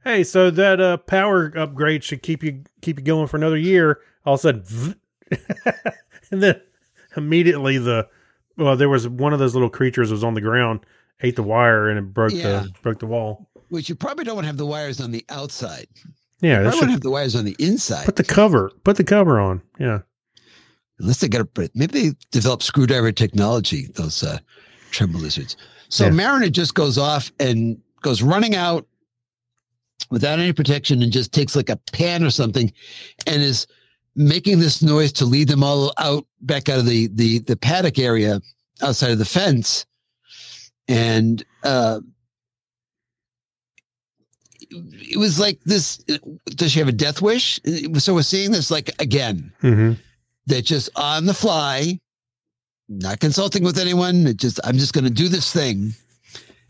Hey, 0.05 0.25
so 0.25 0.51
that 0.51 0.81
uh, 0.81 0.97
power 0.97 1.53
upgrade 1.57 2.03
should 2.03 2.23
keep 2.23 2.43
you 2.43 2.65
keep 2.81 2.99
you 2.99 3.05
going 3.05 3.27
for 3.29 3.37
another 3.37 3.57
year. 3.59 4.01
All 4.25 4.35
of 4.35 4.41
a 4.41 4.43
sudden, 4.43 4.97
and 6.31 6.43
then 6.43 6.61
immediately 7.17 7.79
the 7.79 8.09
well, 8.57 8.77
there 8.77 8.89
was 8.89 9.09
one 9.09 9.33
of 9.33 9.39
those 9.39 9.55
little 9.55 9.71
creatures 9.71 10.11
was 10.11 10.25
on 10.25 10.35
the 10.35 10.41
ground, 10.41 10.81
ate 11.21 11.37
the 11.37 11.43
wire, 11.43 11.89
and 11.89 11.99
it 11.99 12.13
broke 12.13 12.33
Yeah. 12.33 12.61
the 12.65 12.73
broke 12.83 12.99
the 12.99 13.07
wall. 13.07 13.49
Which 13.69 13.89
you 13.89 13.95
probably 13.95 14.25
don't 14.25 14.35
want 14.35 14.45
to 14.45 14.49
have 14.49 14.57
the 14.57 14.67
wires 14.67 15.01
on 15.01 15.13
the 15.13 15.25
outside. 15.29 15.87
Yeah, 16.41 16.59
You 16.59 16.65
that 16.65 16.71
probably 16.71 16.71
want 16.71 16.75
should 16.79 16.87
to 16.87 16.93
have 16.93 17.01
the 17.03 17.11
wires 17.11 17.37
on 17.37 17.45
the 17.45 17.57
inside. 17.59 18.05
put 18.07 18.17
the 18.17 18.25
cover 18.25 18.71
put 18.85 18.97
the 18.97 19.05
cover 19.05 19.39
on. 19.39 19.63
Yeah, 19.79 20.01
unless 21.01 21.21
they 21.21 21.29
got 21.29 21.41
a 21.41 21.71
maybe 21.75 21.93
they 22.11 22.17
develop 22.31 22.63
screwdriver 22.63 23.13
technology 23.13 23.89
those 23.95 24.23
uh 24.23 24.39
tremble 24.91 25.21
lizards. 25.21 25.57
So 25.89 26.05
Yeah. 26.05 26.11
mariner 26.11 26.51
just 26.51 26.75
goes 26.75 26.99
off 26.99 27.33
and 27.41 27.79
goes 28.03 28.23
running 28.23 28.55
out 28.55 28.87
without 30.11 30.39
any 30.39 30.53
protection 30.53 31.03
and 31.03 31.13
just 31.13 31.33
takes 31.33 31.55
like 31.57 31.69
a 31.69 31.77
pan 31.93 32.25
or 32.25 32.31
something 32.31 32.73
and 33.27 33.43
is 33.43 33.67
making 34.17 34.59
this 34.59 34.83
noise 34.83 35.13
to 35.13 35.25
lead 35.25 35.49
them 35.49 35.63
all 35.63 35.93
out 35.99 36.27
back 36.41 36.69
out 36.69 36.79
of 36.79 36.87
the 36.87 37.09
the 37.15 37.39
the 37.41 37.57
paddock 37.57 37.99
area 37.99 38.41
outside 38.83 39.11
of 39.11 39.19
the 39.19 39.25
fence. 39.25 39.87
And 40.89 41.45
uh 41.63 42.01
it 44.71 45.19
was 45.19 45.39
like 45.41 45.61
this 45.65 45.99
does 46.47 46.73
she 46.73 46.79
have 46.79 46.89
a 46.89 46.93
death 46.93 47.21
wish? 47.23 47.61
So 47.99 48.15
we're 48.15 48.23
seeing 48.23 48.51
this 48.53 48.71
like 48.71 48.91
again. 49.01 49.53
Hmm 49.61 49.93
that 50.47 50.65
just 50.65 50.91
on 50.97 51.27
the 51.27 51.35
fly, 51.35 51.99
not 52.89 53.21
consulting 53.21 53.63
with 53.65 53.79
anyone. 53.79 54.27
It 54.27 54.37
just 54.37 54.59
I'm 54.65 54.77
just 54.79 54.93
going 54.93 55.05
to 55.05 55.11
do 55.11 55.29
this 55.29 55.53
thing, 55.53 55.93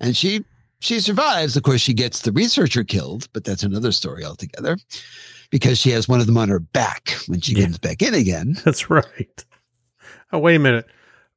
and 0.00 0.16
she 0.16 0.44
she 0.80 1.00
survives. 1.00 1.56
Of 1.56 1.62
course, 1.62 1.80
she 1.80 1.94
gets 1.94 2.22
the 2.22 2.32
researcher 2.32 2.84
killed, 2.84 3.28
but 3.32 3.44
that's 3.44 3.62
another 3.62 3.92
story 3.92 4.24
altogether. 4.24 4.76
because 5.50 5.78
she 5.78 5.90
has 5.90 6.08
one 6.08 6.20
of 6.20 6.26
them 6.26 6.38
on 6.38 6.48
her 6.48 6.60
back 6.60 7.10
when 7.26 7.40
she 7.40 7.54
Yeah. 7.54 7.64
comes 7.64 7.78
back 7.78 8.02
in 8.02 8.14
again. 8.14 8.56
That's 8.64 8.88
right. 8.88 9.44
Oh, 10.32 10.38
wait 10.38 10.54
a 10.54 10.58
minute. 10.60 10.86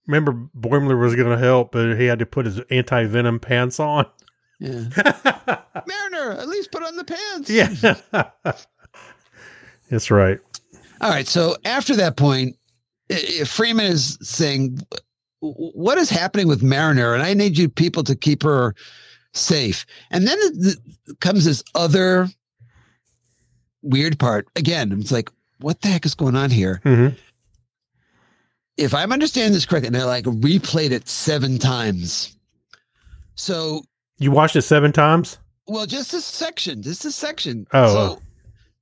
Remember, 0.05 0.33
Boimler 0.55 0.99
was 0.99 1.15
going 1.15 1.29
to 1.35 1.37
help, 1.43 1.71
but 1.71 1.97
he 1.99 2.05
had 2.05 2.19
to 2.19 2.25
put 2.27 2.45
his 2.45 2.59
anti 2.69 3.05
venom 3.05 3.39
pants 3.39 3.79
on. 3.79 4.05
Yeah. 4.59 4.83
Mariner, 5.87 6.33
at 6.39 6.47
least 6.47 6.71
put 6.71 6.83
on 6.83 6.95
the 6.95 7.03
pants. 7.03 7.49
yeah. 7.49 8.53
That's 9.89 10.11
right. 10.11 10.39
All 11.03 11.09
right. 11.09 11.27
So 11.27 11.55
after 11.65 11.95
that 11.97 12.15
point, 12.17 12.55
Freeman 13.45 13.85
is 13.85 14.17
saying, 14.21 14.79
"What 15.41 15.97
is 15.97 16.09
happening 16.09 16.47
with 16.47 16.63
Mariner?" 16.63 17.13
And 17.13 17.21
I 17.21 17.33
need 17.33 17.57
you 17.57 17.67
people 17.69 18.03
to 18.05 18.15
keep 18.15 18.41
her 18.43 18.73
safe. 19.33 19.85
And 20.11 20.27
then 20.27 20.39
th- 20.39 20.77
th- 21.07 21.19
comes 21.19 21.43
this 21.45 21.61
other 21.75 22.29
weird 23.81 24.17
part. 24.17 24.47
Again, 24.55 24.91
it's 24.93 25.11
like, 25.11 25.29
what 25.59 25.81
the 25.81 25.89
heck 25.89 26.05
is 26.05 26.15
going 26.15 26.35
on 26.37 26.49
here? 26.51 26.79
hmm 26.83 27.09
If 28.77 28.93
I'm 28.93 29.11
understanding 29.11 29.53
this 29.53 29.65
correctly, 29.65 29.87
and 29.87 29.97
I 29.97 30.05
like 30.05 30.23
replayed 30.25 30.91
it 30.91 31.09
seven 31.09 31.57
times. 31.59 32.35
So, 33.35 33.81
You 34.19 34.31
watched 34.31 34.55
it 34.55 34.61
seven 34.61 34.91
times? 34.91 35.37
well, 35.67 35.85
just 35.85 36.11
this 36.11 36.25
section, 36.25 36.81
just 36.81 37.03
this 37.03 37.15
section. 37.15 37.65
Oh, 37.73 37.87
so 37.93 37.99
oh. 37.99 38.21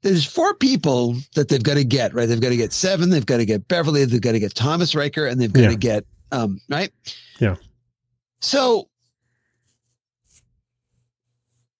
There's 0.03 0.25
four 0.25 0.53
people 0.55 1.15
that 1.35 1.47
they've 1.49 1.61
got 1.63 1.75
to 1.75 1.83
get, 1.83 2.13
right? 2.13 2.25
They've 2.27 2.41
got 2.41 2.49
to 2.49 2.57
get 2.57 2.73
seven, 2.73 3.09
they've 3.09 3.25
got 3.25 3.37
to 3.37 3.45
get 3.45 3.67
Beverly, 3.67 4.03
they've 4.05 4.19
got 4.21 4.31
to 4.33 4.39
get 4.39 4.55
Thomas 4.55 4.95
Riker, 4.95 5.27
and 5.27 5.39
they've 5.39 5.51
got 5.53 5.61
Yeah. 5.63 5.69
to 5.69 5.75
get 5.75 6.05
um, 6.31 6.59
right? 6.69 6.91
Yeah. 7.39 7.55
So 8.39 8.87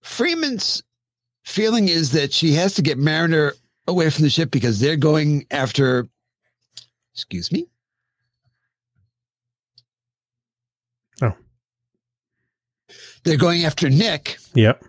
Freeman's 0.01 0.83
feeling 1.45 1.87
is 1.87 2.11
that 2.11 2.33
she 2.33 2.51
has 2.53 2.73
to 2.75 2.81
get 2.81 2.97
Mariner 2.97 3.53
away 3.87 4.09
from 4.09 4.23
the 4.23 4.29
ship 4.29 4.51
because 4.51 4.79
they're 4.79 4.97
going 4.97 5.45
after 5.51 6.07
excuse 7.13 7.51
me. 7.51 7.65
Oh. 11.21 11.33
They're 13.23 13.37
going 13.37 13.63
after 13.65 13.89
Nick 13.89 14.37
Yep. 14.53 14.83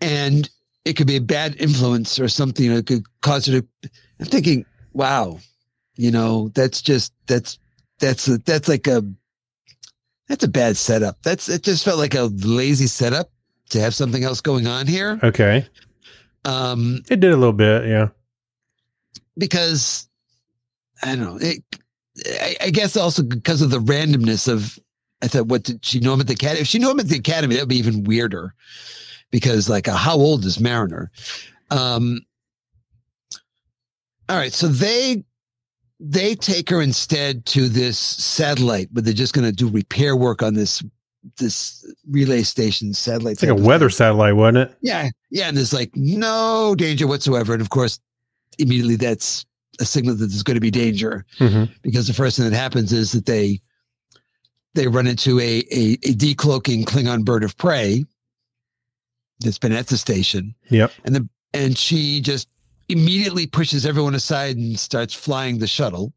and 0.00 0.48
it 0.84 0.94
could 0.94 1.06
be 1.06 1.16
a 1.16 1.20
bad 1.20 1.54
influence 1.60 2.18
or 2.18 2.28
something 2.28 2.74
that 2.74 2.86
could 2.86 3.02
cause 3.20 3.46
her 3.46 3.60
to 3.60 3.90
i'm 4.20 4.26
thinking 4.26 4.64
wow 4.92 5.38
you 5.96 6.10
know 6.10 6.48
that's 6.54 6.82
just 6.82 7.12
that's 7.26 7.58
that's 7.98 8.26
a, 8.28 8.38
that's 8.38 8.68
like 8.68 8.86
a 8.86 9.02
that's 10.28 10.44
a 10.44 10.48
bad 10.48 10.76
setup 10.76 11.16
that's 11.22 11.48
it 11.48 11.62
just 11.62 11.84
felt 11.84 11.98
like 11.98 12.14
a 12.14 12.24
lazy 12.44 12.86
setup 12.86 13.30
to 13.70 13.80
have 13.80 13.94
something 13.94 14.24
else 14.24 14.40
going 14.40 14.66
on 14.66 14.86
here 14.86 15.18
Okay. 15.22 15.66
um 16.44 17.02
It 17.10 17.20
did 17.20 17.32
a 17.32 17.36
little 17.36 17.52
bit. 17.52 17.86
Yeah. 17.86 18.08
because 19.36 20.08
i 21.02 21.14
don't 21.14 21.20
know 21.20 21.38
it, 21.40 21.62
I, 22.40 22.56
I 22.66 22.70
guess 22.70 22.96
also 22.96 23.22
because 23.22 23.62
of 23.62 23.70
the 23.70 23.78
randomness 23.80 24.48
of 24.52 24.78
i 25.22 25.28
thought 25.28 25.46
what 25.46 25.62
did 25.64 25.84
she 25.84 26.00
know 26.00 26.12
him 26.14 26.20
at 26.20 26.26
the 26.26 26.34
academy 26.34 26.60
if 26.60 26.66
she 26.66 26.78
knew 26.78 26.90
him 26.90 27.00
at 27.00 27.08
the 27.08 27.16
academy 27.18 27.54
that 27.54 27.62
would 27.62 27.68
be 27.68 27.78
even 27.78 28.04
weirder 28.04 28.54
because 29.32 29.68
like 29.68 29.88
uh, 29.88 29.96
how 29.96 30.14
old 30.14 30.44
is 30.44 30.60
mariner 30.60 31.10
um 31.72 32.20
all 34.28 34.36
right 34.36 34.52
so 34.52 34.68
they 34.68 35.24
they 35.98 36.34
take 36.34 36.68
her 36.70 36.80
instead 36.80 37.44
to 37.46 37.68
this 37.68 37.98
satellite 37.98 38.88
where 38.92 39.02
they're 39.02 39.12
just 39.12 39.34
going 39.34 39.44
to 39.44 39.52
do 39.52 39.68
repair 39.68 40.16
work 40.16 40.42
on 40.42 40.54
this 40.54 40.82
this 41.38 41.84
relay 42.10 42.42
station 42.42 42.92
satellite 42.92 43.34
It's 43.34 43.42
like 43.42 43.50
a 43.52 43.54
weather 43.54 43.88
thing. 43.88 43.94
satellite, 43.96 44.34
wasn't 44.34 44.58
it? 44.68 44.76
Yeah, 44.80 45.08
yeah, 45.30 45.46
and 45.46 45.56
there's 45.56 45.72
like 45.72 45.92
no 45.94 46.74
danger 46.74 47.06
whatsoever, 47.06 47.52
and 47.52 47.62
of 47.62 47.70
course, 47.70 48.00
immediately 48.58 48.96
that's 48.96 49.46
a 49.78 49.84
signal 49.84 50.16
that 50.16 50.26
there's 50.26 50.42
going 50.42 50.56
to 50.56 50.60
be 50.60 50.72
danger 50.72 51.24
Mm-hmm. 51.38 51.72
because 51.82 52.08
the 52.08 52.12
first 52.12 52.36
thing 52.36 52.50
that 52.50 52.56
happens 52.56 52.92
is 52.92 53.12
that 53.12 53.26
they 53.26 53.60
they 54.74 54.88
run 54.88 55.06
into 55.06 55.38
a 55.38 55.58
a, 55.70 55.92
a 56.02 56.12
decloaking 56.14 56.84
Klingon 56.86 57.24
bird 57.24 57.44
of 57.44 57.56
prey 57.56 58.04
that's 59.44 59.58
been 59.58 59.72
at 59.72 59.86
the 59.88 59.96
station, 59.98 60.54
Yep. 60.70 60.92
and 61.04 61.14
the 61.16 61.28
and 61.54 61.76
she 61.76 62.20
just 62.20 62.48
immediately 62.88 63.46
pushes 63.46 63.84
everyone 63.86 64.14
aside 64.14 64.56
and 64.56 64.78
starts 64.78 65.12
flying 65.14 65.58
the 65.58 65.66
shuttle, 65.66 66.12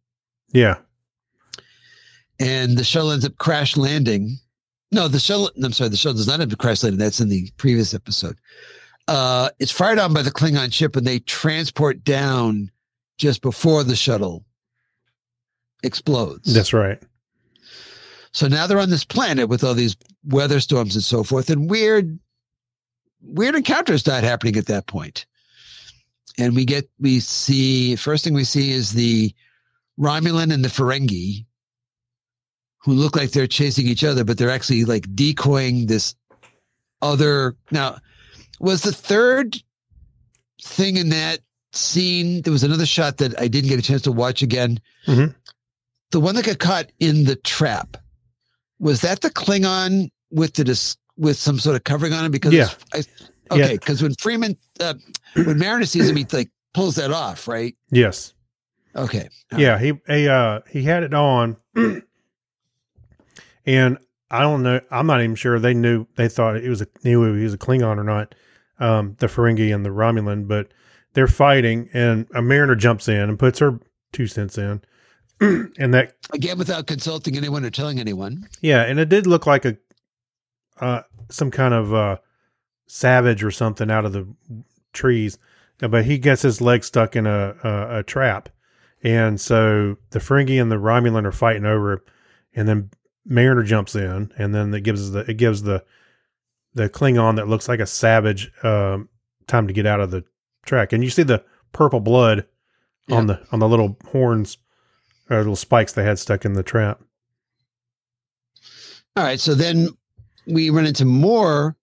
Yeah. 0.53 0.77
and 2.39 2.77
the 2.77 2.83
shuttle 2.83 3.11
ends 3.11 3.25
up 3.25 3.37
crash 3.37 3.77
landing. 3.77 4.37
No, 4.91 5.07
the 5.07 5.19
shuttle. 5.19 5.51
I'm 5.63 5.73
sorry, 5.73 5.89
the 5.89 5.97
shuttle 5.97 6.17
does 6.17 6.27
not 6.27 6.39
end 6.39 6.51
up 6.53 6.59
crash 6.59 6.83
landing. 6.83 6.99
That's 6.99 7.19
in 7.19 7.29
the 7.29 7.49
previous 7.57 7.93
episode. 7.93 8.37
Uh, 9.07 9.49
it's 9.59 9.71
fired 9.71 9.99
on 9.99 10.13
by 10.13 10.21
the 10.21 10.31
Klingon 10.31 10.73
ship, 10.73 10.95
and 10.95 11.05
they 11.05 11.19
transport 11.19 12.03
down 12.03 12.71
just 13.17 13.41
before 13.41 13.83
the 13.83 13.95
shuttle 13.95 14.45
explodes. 15.83 16.53
That's 16.53 16.73
right. 16.73 17.01
So 18.31 18.47
now 18.47 18.67
they're 18.67 18.79
on 18.79 18.89
this 18.89 19.05
planet 19.05 19.47
with 19.47 19.63
all 19.63 19.73
these 19.73 19.95
weather 20.25 20.59
storms 20.59 20.95
and 20.95 21.03
so 21.03 21.23
forth, 21.23 21.49
and 21.49 21.69
weird, 21.69 22.19
weird 23.25 23.55
encounters 23.55 24.01
start 24.01 24.23
happening 24.23 24.57
at 24.57 24.67
that 24.67 24.87
point. 24.87 25.25
And 26.37 26.55
we 26.55 26.65
get, 26.65 26.89
we 26.99 27.19
see, 27.19 27.95
first 27.95 28.23
thing 28.23 28.33
we 28.33 28.43
see 28.43 28.71
is 28.71 28.91
the 28.91 29.33
Romulan 29.99 30.53
and 30.53 30.63
the 30.63 30.69
Ferengi, 30.69 31.45
who 32.79 32.93
look 32.93 33.15
like 33.15 33.31
they're 33.31 33.47
chasing 33.47 33.87
each 33.87 34.03
other, 34.03 34.23
but 34.23 34.37
they're 34.37 34.49
actually 34.49 34.85
like 34.85 35.13
decoying 35.15 35.87
this 35.87 36.13
other. 37.01 37.55
Now, 37.71 37.97
was 38.59 38.81
the 38.81 38.91
third 38.91 39.57
thing 40.61 40.97
in 40.97 41.09
that 41.09 41.39
scene? 41.73 42.41
There 42.41 42.53
was 42.53 42.63
another 42.63 42.85
shot 42.85 43.17
that 43.17 43.39
I 43.39 43.47
didn't 43.47 43.69
get 43.69 43.79
a 43.79 43.83
chance 43.83 44.01
to 44.03 44.11
watch 44.11 44.41
again. 44.41 44.79
Mhm. 45.07 45.33
The 46.11 46.19
one 46.19 46.35
that 46.35 46.45
got 46.45 46.59
caught 46.59 46.91
in 46.99 47.23
the 47.23 47.35
trap 47.37 47.97
was 48.79 49.01
that 49.01 49.21
the 49.21 49.29
Klingon 49.29 50.09
with 50.31 50.53
the 50.53 50.63
dis- 50.63 50.97
with 51.17 51.37
some 51.37 51.59
sort 51.59 51.75
of 51.75 51.83
covering 51.83 52.13
on 52.13 52.25
him 52.25 52.31
because 52.31 52.53
Yeah. 52.53 52.69
I, 52.93 53.03
okay 53.51 53.73
because 53.73 54.01
when 54.01 54.13
Freeman 54.15 54.57
uh, 54.79 54.95
when 55.35 55.57
Mariner 55.59 55.85
sees 55.85 56.09
him 56.09 56.15
he 56.15 56.25
like 56.33 56.49
pulls 56.73 56.95
that 56.95 57.11
off 57.11 57.47
right 57.47 57.75
Yes. 57.91 58.33
okay 58.95 59.29
Yeah. 59.57 59.77
He 59.79 59.93
he 60.07 60.27
uh 60.27 60.61
he 60.69 60.83
had 60.83 61.03
it 61.03 61.13
on, 61.13 61.57
and 63.65 63.97
I 64.31 64.41
don't 64.41 64.63
know. 64.63 64.81
I'm 64.91 65.07
not 65.07 65.21
even 65.21 65.35
sure 65.35 65.59
they 65.59 65.73
knew. 65.73 66.07
They 66.15 66.27
thought 66.27 66.57
it 66.57 66.67
was 66.69 66.81
a 66.81 66.87
knew 67.03 67.33
he 67.35 67.43
was 67.43 67.53
a 67.53 67.57
Klingon 67.57 67.97
or 67.97 68.03
not. 68.03 68.33
Um, 68.79 69.15
the 69.19 69.27
Ferengi 69.27 69.73
and 69.73 69.85
the 69.85 69.89
Romulan, 69.91 70.47
but 70.47 70.73
they're 71.13 71.27
fighting, 71.27 71.89
and 71.93 72.27
a 72.33 72.41
Mariner 72.41 72.75
jumps 72.75 73.07
in 73.07 73.29
and 73.29 73.39
puts 73.39 73.59
her 73.59 73.79
two 74.11 74.27
cents 74.27 74.57
in, 74.57 74.81
and 75.39 75.93
that 75.93 76.15
again 76.33 76.57
without 76.57 76.87
consulting 76.87 77.37
anyone 77.37 77.63
or 77.63 77.69
telling 77.69 77.99
anyone 77.99 78.47
Yeah, 78.61 78.81
and 78.81 78.99
it 78.99 79.07
did 79.09 79.27
look 79.27 79.45
like 79.45 79.63
a 79.63 79.77
uh 80.79 81.01
some 81.29 81.51
kind 81.51 81.73
of 81.73 81.93
uh 81.93 82.17
savage 82.87 83.43
or 83.43 83.51
something 83.51 83.89
out 83.89 84.05
of 84.05 84.13
the 84.13 84.27
trees. 84.93 85.37
Uh, 85.81 85.87
But 85.87 86.05
he 86.05 86.17
gets 86.17 86.41
his 86.41 86.61
leg 86.61 86.83
stuck 86.83 87.15
in 87.15 87.25
a 87.27 87.55
a, 87.63 87.99
a 87.99 88.03
trap. 88.03 88.49
And 89.03 89.39
so 89.39 89.97
the 90.11 90.19
Ferengi 90.19 90.59
and 90.59 90.71
the 90.71 90.77
Romulan 90.77 91.25
are 91.25 91.31
fighting 91.31 91.65
over 91.65 91.93
it, 91.93 92.01
and 92.55 92.67
then 92.67 92.89
Mariner 93.25 93.61
jumps 93.63 93.95
in, 93.95 94.31
and 94.37 94.53
then 94.55 94.73
it 94.73 94.81
gives 94.81 95.11
the 95.11 95.19
it 95.29 95.37
gives 95.37 95.61
the 95.63 95.83
the 96.73 96.89
Klingon 96.89 97.35
that 97.35 97.47
looks 97.47 97.67
like 97.69 97.79
a 97.79 97.85
savage 97.85 98.51
um, 98.63 99.09
time 99.47 99.67
to 99.67 99.73
get 99.73 99.85
out 99.85 99.99
of 99.99 100.11
the 100.11 100.23
track. 100.65 100.91
And 100.91 101.03
you 101.03 101.09
see 101.09 101.23
the 101.23 101.43
purple 101.71 101.99
blood 101.99 102.47
on 103.11 103.27
the 103.27 103.39
on 103.51 103.59
the 103.59 103.67
little 103.67 103.97
horns 104.11 104.57
or 105.29 105.37
little 105.37 105.55
spikes 105.55 105.93
they 105.93 106.03
had 106.03 106.17
stuck 106.19 106.43
in 106.45 106.53
the 106.53 106.63
trap. 106.63 107.01
all 109.15 109.23
right 109.23 109.39
so 109.39 109.53
then 109.53 109.89
we 110.47 110.69
run 110.69 110.85
into 110.85 111.05
more 111.05 111.75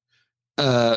uh 0.59 0.97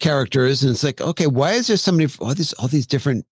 characters 0.00 0.62
and 0.62 0.70
it's 0.70 0.84
like 0.84 1.00
okay 1.00 1.26
why 1.26 1.52
is 1.52 1.66
there 1.66 1.76
so 1.76 1.90
many 1.90 2.08
all 2.20 2.34
these 2.34 2.52
all 2.54 2.68
these 2.68 2.86
different 2.86 3.26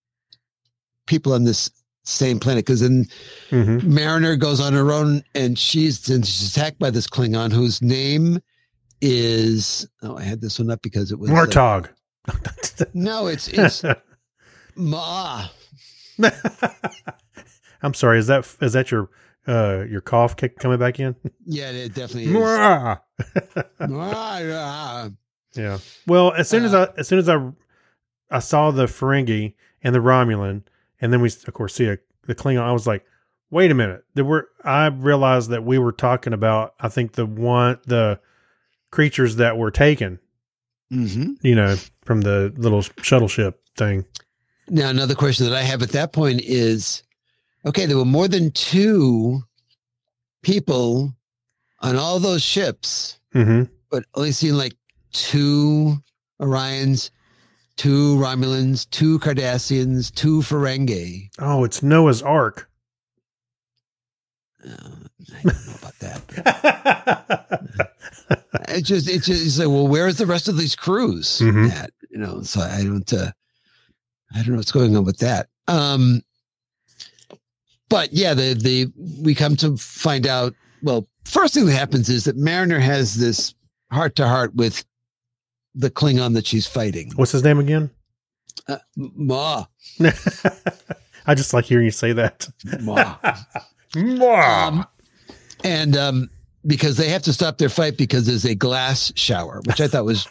people 1.07 1.33
on 1.33 1.45
this 1.45 1.71
same 2.03 2.39
planet 2.39 2.65
because 2.65 2.81
then 2.81 3.07
Mm-hmm. 3.51 3.95
Mariner 3.95 4.35
goes 4.37 4.61
on 4.61 4.73
her 4.73 4.91
own 4.93 5.23
and 5.37 5.57
she's 5.57 6.09
and 6.11 6.27
she's 6.27 6.51
attacked 6.57 6.81
by 6.81 6.91
this 6.91 7.07
Klingon 7.07 7.53
whose 7.53 7.81
name 7.81 8.41
is 9.01 9.87
oh 10.03 10.17
I 10.17 10.23
had 10.23 10.41
this 10.41 10.59
one 10.59 10.71
up 10.71 10.83
because 10.83 11.13
it 11.13 11.19
was 11.19 11.31
uh, 11.31 11.35
Martog. 11.35 11.89
no 12.95 13.29
it's 13.29 13.47
it's 13.49 13.85
Ma 14.77 15.47
I'm 17.83 17.95
sorry. 17.95 18.19
Is 18.19 18.27
that 18.27 18.53
is 18.61 18.73
that 18.73 18.91
your 18.91 19.09
uh 19.49 19.85
your 19.89 20.01
cough 20.01 20.37
kick 20.37 20.59
coming 20.59 20.79
back 20.79 20.99
in? 21.01 21.15
yeah 21.47 21.71
it 21.71 21.95
definitely 21.95 22.25
is 22.25 22.33
yeah. 25.55 25.79
Well, 26.07 26.33
as 26.33 26.49
soon 26.49 26.65
as 26.65 26.75
Uh, 26.75 26.93
I 26.97 27.01
as 27.01 27.09
soon 27.09 27.19
as 27.19 27.29
I 27.29 27.51
I 28.31 28.41
saw 28.41 28.71
the 28.71 28.87
Ferengi 28.87 29.55
and 29.83 29.95
the 29.95 30.01
Romulan, 30.01 30.63
and 31.01 31.13
then 31.13 31.21
we 31.21 31.29
of 31.29 31.55
course 31.55 31.75
see 31.75 31.87
a, 31.89 31.99
the 32.27 32.35
Klingon, 32.35 32.63
I 32.63 32.73
was 32.73 32.87
like, 32.87 33.05
wait 33.51 33.71
a 33.71 33.75
minute. 33.75 34.05
There 34.15 34.25
were 34.25 34.49
I 34.65 34.87
realized 34.87 35.51
that 35.51 35.65
we 35.65 35.79
were 35.79 35.93
talking 35.93 36.33
about 36.33 36.75
I 36.81 36.89
think 36.89 37.13
the 37.13 37.27
one 37.27 37.79
the 37.87 38.21
creatures 38.91 39.37
that 39.37 39.57
were 39.57 39.71
taken 39.71 40.19
Mm-hmm. 40.93 41.45
you 41.45 41.57
know, 41.57 41.75
from 42.05 42.21
the 42.21 42.53
little 42.57 42.81
shuttle 43.03 43.27
ship 43.27 43.61
thing. 43.77 44.05
Now, 44.69 44.89
another 44.89 45.17
question 45.17 45.45
that 45.47 45.53
I 45.57 45.63
have 45.63 45.83
at 45.83 45.89
that 45.91 46.13
point 46.13 46.43
is 46.43 47.03
okay, 47.67 47.87
there 47.87 47.97
were 47.99 48.05
more 48.05 48.29
than 48.29 48.51
two 48.53 49.43
people 50.43 51.13
on 51.81 51.97
all 51.97 52.19
those 52.19 52.43
ships, 52.43 53.19
hmm 53.33 53.65
but 53.91 54.05
only 54.15 54.33
seen 54.33 54.57
like 54.59 54.75
two 55.13 55.97
Orions, 56.41 57.11
two 57.77 58.17
Romulans, 58.17 58.89
two 58.91 59.19
Cardassians, 59.21 60.13
two 60.13 60.41
Ferengi. 60.41 61.29
Oh, 61.39 61.63
it's 61.65 61.83
Noah's 61.85 62.21
Ark. 62.21 62.69
Uh, 64.65 64.71
I 64.73 65.43
don't 65.43 65.67
know 65.67 65.75
about 65.79 65.99
that. 66.01 67.91
It 68.69 68.83
just, 68.85 69.09
it 69.09 69.23
just, 69.23 69.47
it's 69.47 69.59
like, 69.59 69.69
well, 69.69 69.87
where 69.87 70.09
is 70.09 70.19
the 70.19 70.27
rest 70.27 70.49
of 70.49 70.57
these 70.59 70.75
crews 70.75 71.41
at? 71.41 71.93
You 72.11 72.19
know, 72.19 72.43
so 72.43 72.61
I 72.61 72.83
don't, 72.83 73.11
uh, 73.13 73.31
I 74.35 74.39
don't 74.39 74.51
know 74.51 74.57
what's 74.57 74.73
going 74.73 74.97
on 74.97 75.05
with 75.05 75.19
that. 75.19 75.47
Um, 75.69 76.23
but 77.89 78.13
yeah, 78.13 78.35
the, 78.35 78.55
the, 78.55 78.93
we 79.23 79.35
come 79.35 79.57
to 79.57 79.77
find 79.77 80.27
out, 80.27 80.55
well, 80.83 81.07
first 81.25 81.55
thing 81.55 81.67
that 81.67 81.73
happens 81.73 82.09
is 82.09 82.25
that 82.25 82.37
Mariner 82.37 82.79
has 82.79 83.17
this 83.17 83.55
heart 83.91 84.17
to 84.17 84.27
heart 84.27 84.55
with 84.55 84.85
the 85.75 85.91
Klingon 85.91 86.35
that 86.35 86.47
she's 86.47 86.67
fighting. 86.67 87.13
What's 87.17 87.33
his 87.33 87.45
name 87.45 87.59
again? 87.59 87.91
Uh, 88.69 88.79
Ma, 88.97 89.67
I 91.27 91.35
just 91.35 91.53
like 91.53 91.67
hearing 91.67 91.85
you 91.85 91.91
say 91.91 92.13
that. 92.13 92.49
Ma. 92.81 93.17
Mwah. 93.93 94.69
Um, 94.69 94.87
and 95.65 95.97
um, 95.97 96.31
because 96.67 96.97
they 96.97 97.09
have 97.09 97.23
to 97.23 97.33
stop 97.33 97.59
their 97.59 97.69
fight 97.69 97.97
because 97.97 98.27
there's 98.27 98.45
a 98.45 98.55
glass 98.55 99.13
shower, 99.17 99.61
which 99.67 99.81
I 99.81 99.89
thought 99.89 100.05
was, 100.05 100.27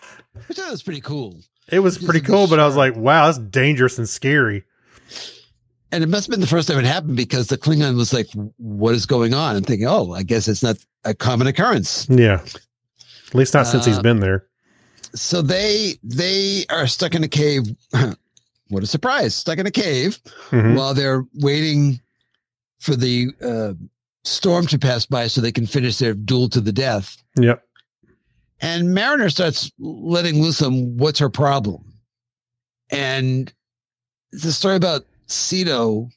which 0.47 0.59
I 0.59 0.63
thought 0.63 0.71
was 0.71 0.83
pretty 0.83 1.01
cool. 1.01 1.39
it 1.69 1.79
was 1.79 1.97
pretty 1.97 2.21
cool, 2.21 2.47
but 2.47 2.59
I 2.59 2.65
was 2.65 2.75
like, 2.75 2.95
wow, 2.95 3.25
that's 3.25 3.37
dangerous 3.37 3.97
and 3.97 4.07
scary. 4.09 4.65
And 5.91 6.03
it 6.03 6.07
must 6.07 6.25
have 6.27 6.31
been 6.31 6.41
the 6.41 6.47
first 6.47 6.67
time 6.67 6.79
it 6.79 6.85
happened 6.85 7.15
because 7.15 7.47
the 7.47 7.57
Klingon 7.57 7.95
was 7.95 8.11
like, 8.13 8.27
"What 8.57 8.95
is 8.95 9.05
going 9.05 9.33
on?" 9.33 9.55
And 9.55 9.65
thinking, 9.65 9.87
"Oh, 9.87 10.13
I 10.13 10.23
guess 10.23 10.47
it's 10.47 10.63
not 10.63 10.77
a 11.03 11.13
common 11.13 11.47
occurrence." 11.47 12.07
Yeah. 12.09 12.41
At 13.27 13.35
least 13.35 13.53
not 13.53 13.67
since 13.67 13.85
he's 13.85 13.99
been 13.99 14.19
there. 14.19 14.45
So 15.13 15.41
they 15.41 15.95
they 16.03 16.65
are 16.69 16.87
stuck 16.87 17.15
in 17.15 17.23
a 17.23 17.27
cave. 17.27 17.63
what 18.69 18.83
a 18.83 18.87
surprise! 18.87 19.35
Stuck 19.35 19.59
in 19.59 19.67
a 19.67 19.71
cave 19.71 20.19
Mhm. 20.49 20.75
while 20.75 20.93
they're 20.93 21.25
waiting 21.35 22.01
for 22.79 22.95
the 22.95 23.29
uh, 23.41 23.73
storm 24.23 24.67
to 24.67 24.77
pass 24.79 25.05
by 25.05 25.27
so 25.27 25.39
they 25.39 25.51
can 25.51 25.65
finish 25.67 25.97
their 25.97 26.13
duel 26.13 26.49
to 26.49 26.61
the 26.61 26.71
death. 26.73 27.15
Yep. 27.39 27.63
And 28.61 28.93
Mariner 28.93 29.29
starts 29.29 29.71
letting 29.79 30.41
loose 30.41 30.61
on 30.61 30.97
what's 30.97 31.19
her 31.19 31.29
problem. 31.29 31.93
And 32.89 33.51
it's 34.31 34.45
a 34.45 34.53
story 34.53 34.75
about 34.75 35.05
Sito, 35.27 36.09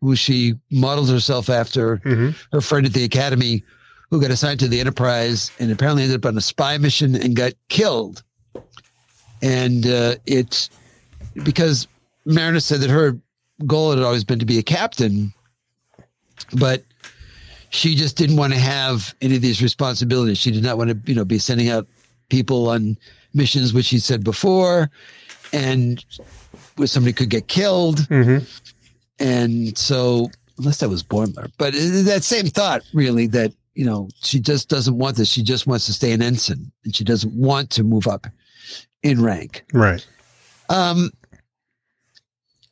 who 0.00 0.14
she 0.16 0.54
modeled 0.70 1.10
herself 1.10 1.48
after, 1.48 1.96
hmm 1.96 2.30
her 2.52 2.60
friend 2.60 2.86
at 2.86 2.92
the 2.92 3.04
academy, 3.04 3.62
who 4.10 4.20
got 4.20 4.30
assigned 4.30 4.60
to 4.60 4.68
the 4.68 4.78
Enterprise 4.80 5.50
and 5.58 5.70
apparently 5.72 6.02
ended 6.04 6.24
up 6.24 6.28
on 6.28 6.36
a 6.38 6.40
spy 6.40 6.78
mission 6.78 7.14
and 7.14 7.34
got 7.34 7.52
killed. 7.68 8.22
And 9.42 9.86
uh, 9.86 10.16
it's 10.26 10.70
because 11.44 11.88
Mariner 12.24 12.60
said 12.60 12.80
that 12.80 12.90
her 12.90 13.18
goal 13.66 13.90
had 13.90 14.02
always 14.02 14.24
been 14.24 14.38
to 14.38 14.46
be 14.46 14.58
a 14.58 14.62
captain, 14.62 15.32
but 16.58 16.84
she 17.70 17.94
just 17.94 18.16
didn't 18.16 18.36
want 18.36 18.52
to 18.52 18.58
have 18.58 19.14
any 19.20 19.36
of 19.36 19.42
these 19.42 19.60
responsibilities. 19.62 20.38
She 20.38 20.50
did 20.50 20.62
not 20.62 20.78
want 20.78 20.90
to, 20.90 20.98
you 21.04 21.14
know, 21.14 21.24
be 21.24 21.38
sending 21.38 21.68
out 21.68 21.86
people 22.28 22.68
on 22.68 22.96
missions, 23.34 23.72
which 23.74 23.86
she 23.86 23.98
said 23.98 24.24
before, 24.24 24.90
and 25.52 26.04
where 26.76 26.86
somebody 26.86 27.12
could 27.12 27.30
get 27.30 27.48
killed. 27.48 28.06
hmm 28.06 28.38
And 29.18 29.76
so, 29.76 30.30
unless 30.58 30.78
that 30.78 30.88
was 30.88 31.02
Boimler, 31.02 31.50
but 31.58 31.74
that 31.74 32.22
same 32.22 32.46
thought, 32.46 32.82
really, 32.92 33.26
that, 33.28 33.52
you 33.74 33.84
know, 33.84 34.08
she 34.22 34.40
just 34.40 34.68
doesn't 34.68 34.96
want 34.96 35.16
this. 35.16 35.28
She 35.28 35.42
just 35.42 35.66
wants 35.66 35.86
to 35.86 35.92
stay 35.92 36.12
an 36.12 36.22
ensign 36.22 36.70
and 36.84 36.94
she 36.94 37.04
doesn't 37.04 37.34
want 37.34 37.70
to 37.70 37.82
move 37.82 38.06
up 38.06 38.26
in 39.02 39.22
rank. 39.22 39.64
Right. 39.72 40.06
Um, 40.68 41.10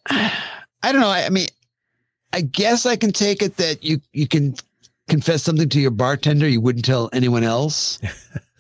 I 0.07 0.93
don't 0.93 1.01
know. 1.01 1.09
I, 1.09 1.27
I 1.27 1.31
mean, 1.31 1.49
I 2.33 2.41
guess 2.41 2.87
I 2.87 2.97
can 2.97 3.13
take 3.13 3.43
it 3.43 3.57
that 3.59 3.85
you, 3.85 4.01
you 4.13 4.27
can 4.27 4.55
confess 5.09 5.43
something 5.43 5.69
to 5.69 5.81
your 5.81 5.91
bartender 5.91 6.49
you 6.49 6.61
wouldn't 6.61 6.85
tell 6.85 7.11
anyone 7.13 7.45
else 7.45 7.99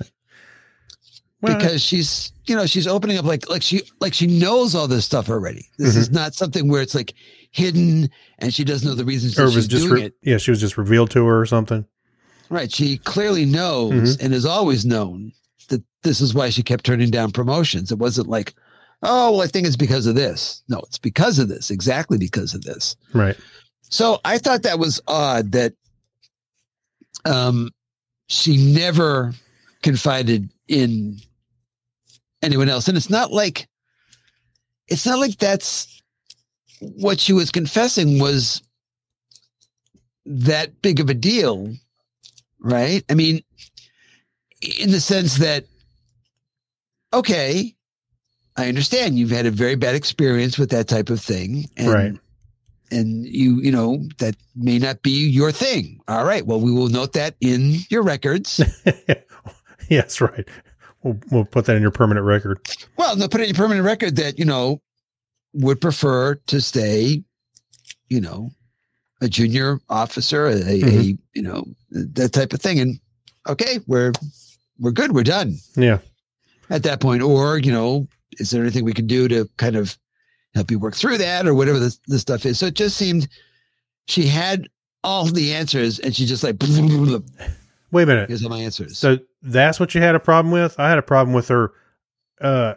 Well, 1.44 1.58
because 1.58 1.82
she's, 1.82 2.32
you 2.46 2.56
know, 2.56 2.66
she's 2.66 2.86
opening 2.86 3.18
up 3.18 3.24
like, 3.24 3.48
like 3.48 3.62
she, 3.62 3.82
like 4.00 4.14
she 4.14 4.26
knows 4.26 4.74
all 4.74 4.88
this 4.88 5.04
stuff 5.04 5.28
already. 5.28 5.68
This 5.78 5.96
is 5.96 6.10
not 6.10 6.34
something 6.34 6.68
where 6.68 6.82
it's 6.82 6.94
like 6.94 7.14
hidden 7.50 8.10
and 8.38 8.52
she 8.52 8.64
doesn't 8.64 8.88
know 8.88 8.94
the 8.94 9.04
reasons 9.04 9.38
or 9.38 9.42
that 9.42 9.42
it 9.42 9.44
was 9.46 9.54
she's 9.54 9.68
just 9.68 9.86
doing 9.86 9.94
re- 9.94 10.06
it. 10.06 10.14
yeah, 10.22 10.38
she 10.38 10.50
was 10.50 10.60
just 10.60 10.76
revealed 10.76 11.10
to 11.12 11.24
her 11.26 11.40
or 11.40 11.46
something. 11.46 11.84
Right. 12.50 12.70
She 12.70 12.98
clearly 12.98 13.44
knows 13.44 14.18
and 14.18 14.32
has 14.32 14.44
always 14.44 14.84
known 14.84 15.32
that 15.68 15.82
this 16.02 16.20
is 16.20 16.34
why 16.34 16.50
she 16.50 16.62
kept 16.62 16.84
turning 16.84 17.10
down 17.10 17.30
promotions. 17.30 17.90
It 17.90 17.98
wasn't 17.98 18.28
like, 18.28 18.54
oh, 19.02 19.32
well, 19.32 19.42
I 19.42 19.46
think 19.46 19.66
it's 19.66 19.76
because 19.76 20.06
of 20.06 20.14
this. 20.14 20.62
No, 20.68 20.78
it's 20.80 20.98
because 20.98 21.38
of 21.38 21.48
this, 21.48 21.70
exactly 21.70 22.18
because 22.18 22.54
of 22.54 22.62
this. 22.62 22.96
Right. 23.12 23.36
So 23.82 24.20
I 24.24 24.38
thought 24.38 24.62
that 24.62 24.78
was 24.78 25.00
odd 25.06 25.52
that 25.52 25.74
um, 27.24 27.70
she 28.28 28.56
never 28.56 29.32
confided 29.82 30.50
in 30.68 31.18
anyone 32.44 32.68
else. 32.68 32.88
And 32.88 32.96
it's 32.96 33.10
not 33.10 33.32
like, 33.32 33.68
it's 34.88 35.06
not 35.06 35.18
like 35.18 35.38
that's 35.38 36.02
what 36.80 37.20
she 37.20 37.32
was 37.32 37.50
confessing 37.50 38.18
was 38.18 38.62
that 40.26 40.80
big 40.82 41.00
of 41.00 41.10
a 41.10 41.14
deal, 41.14 41.72
right? 42.60 43.04
I 43.10 43.14
mean, 43.14 43.42
in 44.78 44.90
the 44.90 45.00
sense 45.00 45.38
that, 45.38 45.66
okay, 47.12 47.74
I 48.56 48.68
understand 48.68 49.18
you've 49.18 49.30
had 49.30 49.46
a 49.46 49.50
very 49.50 49.74
bad 49.74 49.94
experience 49.94 50.58
with 50.58 50.70
that 50.70 50.88
type 50.88 51.10
of 51.10 51.20
thing. 51.20 51.66
And, 51.76 51.88
Right. 51.88 52.12
And 52.90 53.26
you, 53.26 53.60
you 53.60 53.72
know, 53.72 54.04
that 54.18 54.36
may 54.54 54.78
not 54.78 55.02
be 55.02 55.26
your 55.28 55.50
thing. 55.50 56.00
All 56.06 56.24
right. 56.24 56.46
Well, 56.46 56.60
we 56.60 56.70
will 56.70 56.88
note 56.88 57.14
that 57.14 57.34
in 57.40 57.78
your 57.90 58.02
records. 58.02 58.60
yes, 59.88 60.20
right. 60.20 60.46
We'll 61.04 61.20
we'll 61.30 61.44
put 61.44 61.66
that 61.66 61.76
in 61.76 61.82
your 61.82 61.90
permanent 61.92 62.26
record. 62.26 62.58
well, 62.96 63.14
they'll 63.14 63.28
put 63.28 63.40
it 63.40 63.44
in 63.44 63.54
your 63.54 63.56
permanent 63.64 63.86
record 63.86 64.16
that, 64.16 64.38
you 64.38 64.44
know, 64.44 64.80
would 65.52 65.80
prefer 65.80 66.34
to 66.34 66.60
stay, 66.60 67.22
you 68.08 68.20
know, 68.20 68.50
a 69.20 69.28
junior 69.28 69.78
officer, 69.88 70.46
a, 70.46 70.54
a 70.56 70.80
Mhm. 70.80 71.18
you 71.34 71.42
know, 71.42 71.64
that 71.90 72.32
type 72.32 72.52
of 72.52 72.60
thing. 72.60 72.80
And 72.80 72.98
okay, 73.48 73.78
we're 73.86 74.12
we're 74.80 74.90
good. 74.90 75.12
We're 75.14 75.22
done. 75.22 75.58
Yeah. 75.76 75.98
at 76.70 76.82
that 76.84 76.98
point 77.00 77.22
or 77.22 77.58
you 77.58 77.70
know 77.70 78.08
is 78.40 78.50
there 78.50 78.62
anything 78.62 78.84
we 78.84 78.92
can 78.94 79.06
do 79.06 79.28
to 79.28 79.46
kind 79.58 79.76
of 79.76 79.96
help 80.54 80.70
you 80.70 80.78
work 80.78 80.94
through 80.94 81.18
that 81.18 81.46
or 81.46 81.54
whatever 81.54 81.78
the, 81.78 81.94
this 82.08 82.22
stuff 82.22 82.46
is 82.46 82.58
so 82.58 82.66
it 82.66 82.74
just 82.74 82.96
seemed 82.96 83.28
she 84.08 84.26
had 84.26 84.66
all 85.04 85.26
the 85.26 85.52
answers 85.52 85.98
and 86.00 86.16
she 86.16 86.24
just 86.24 86.42
like 86.42 86.56
Wait 87.94 88.02
a 88.02 88.06
minute. 88.06 88.42
all 88.42 88.50
my 88.50 88.58
answers 88.58 88.98
So 88.98 89.18
that's 89.42 89.80
what 89.80 89.94
you 89.94 90.02
had 90.02 90.14
a 90.14 90.20
problem 90.20 90.52
with? 90.52 90.78
I 90.78 90.88
had 90.90 90.98
a 90.98 91.02
problem 91.02 91.34
with 91.34 91.48
her 91.48 91.72
uh 92.40 92.74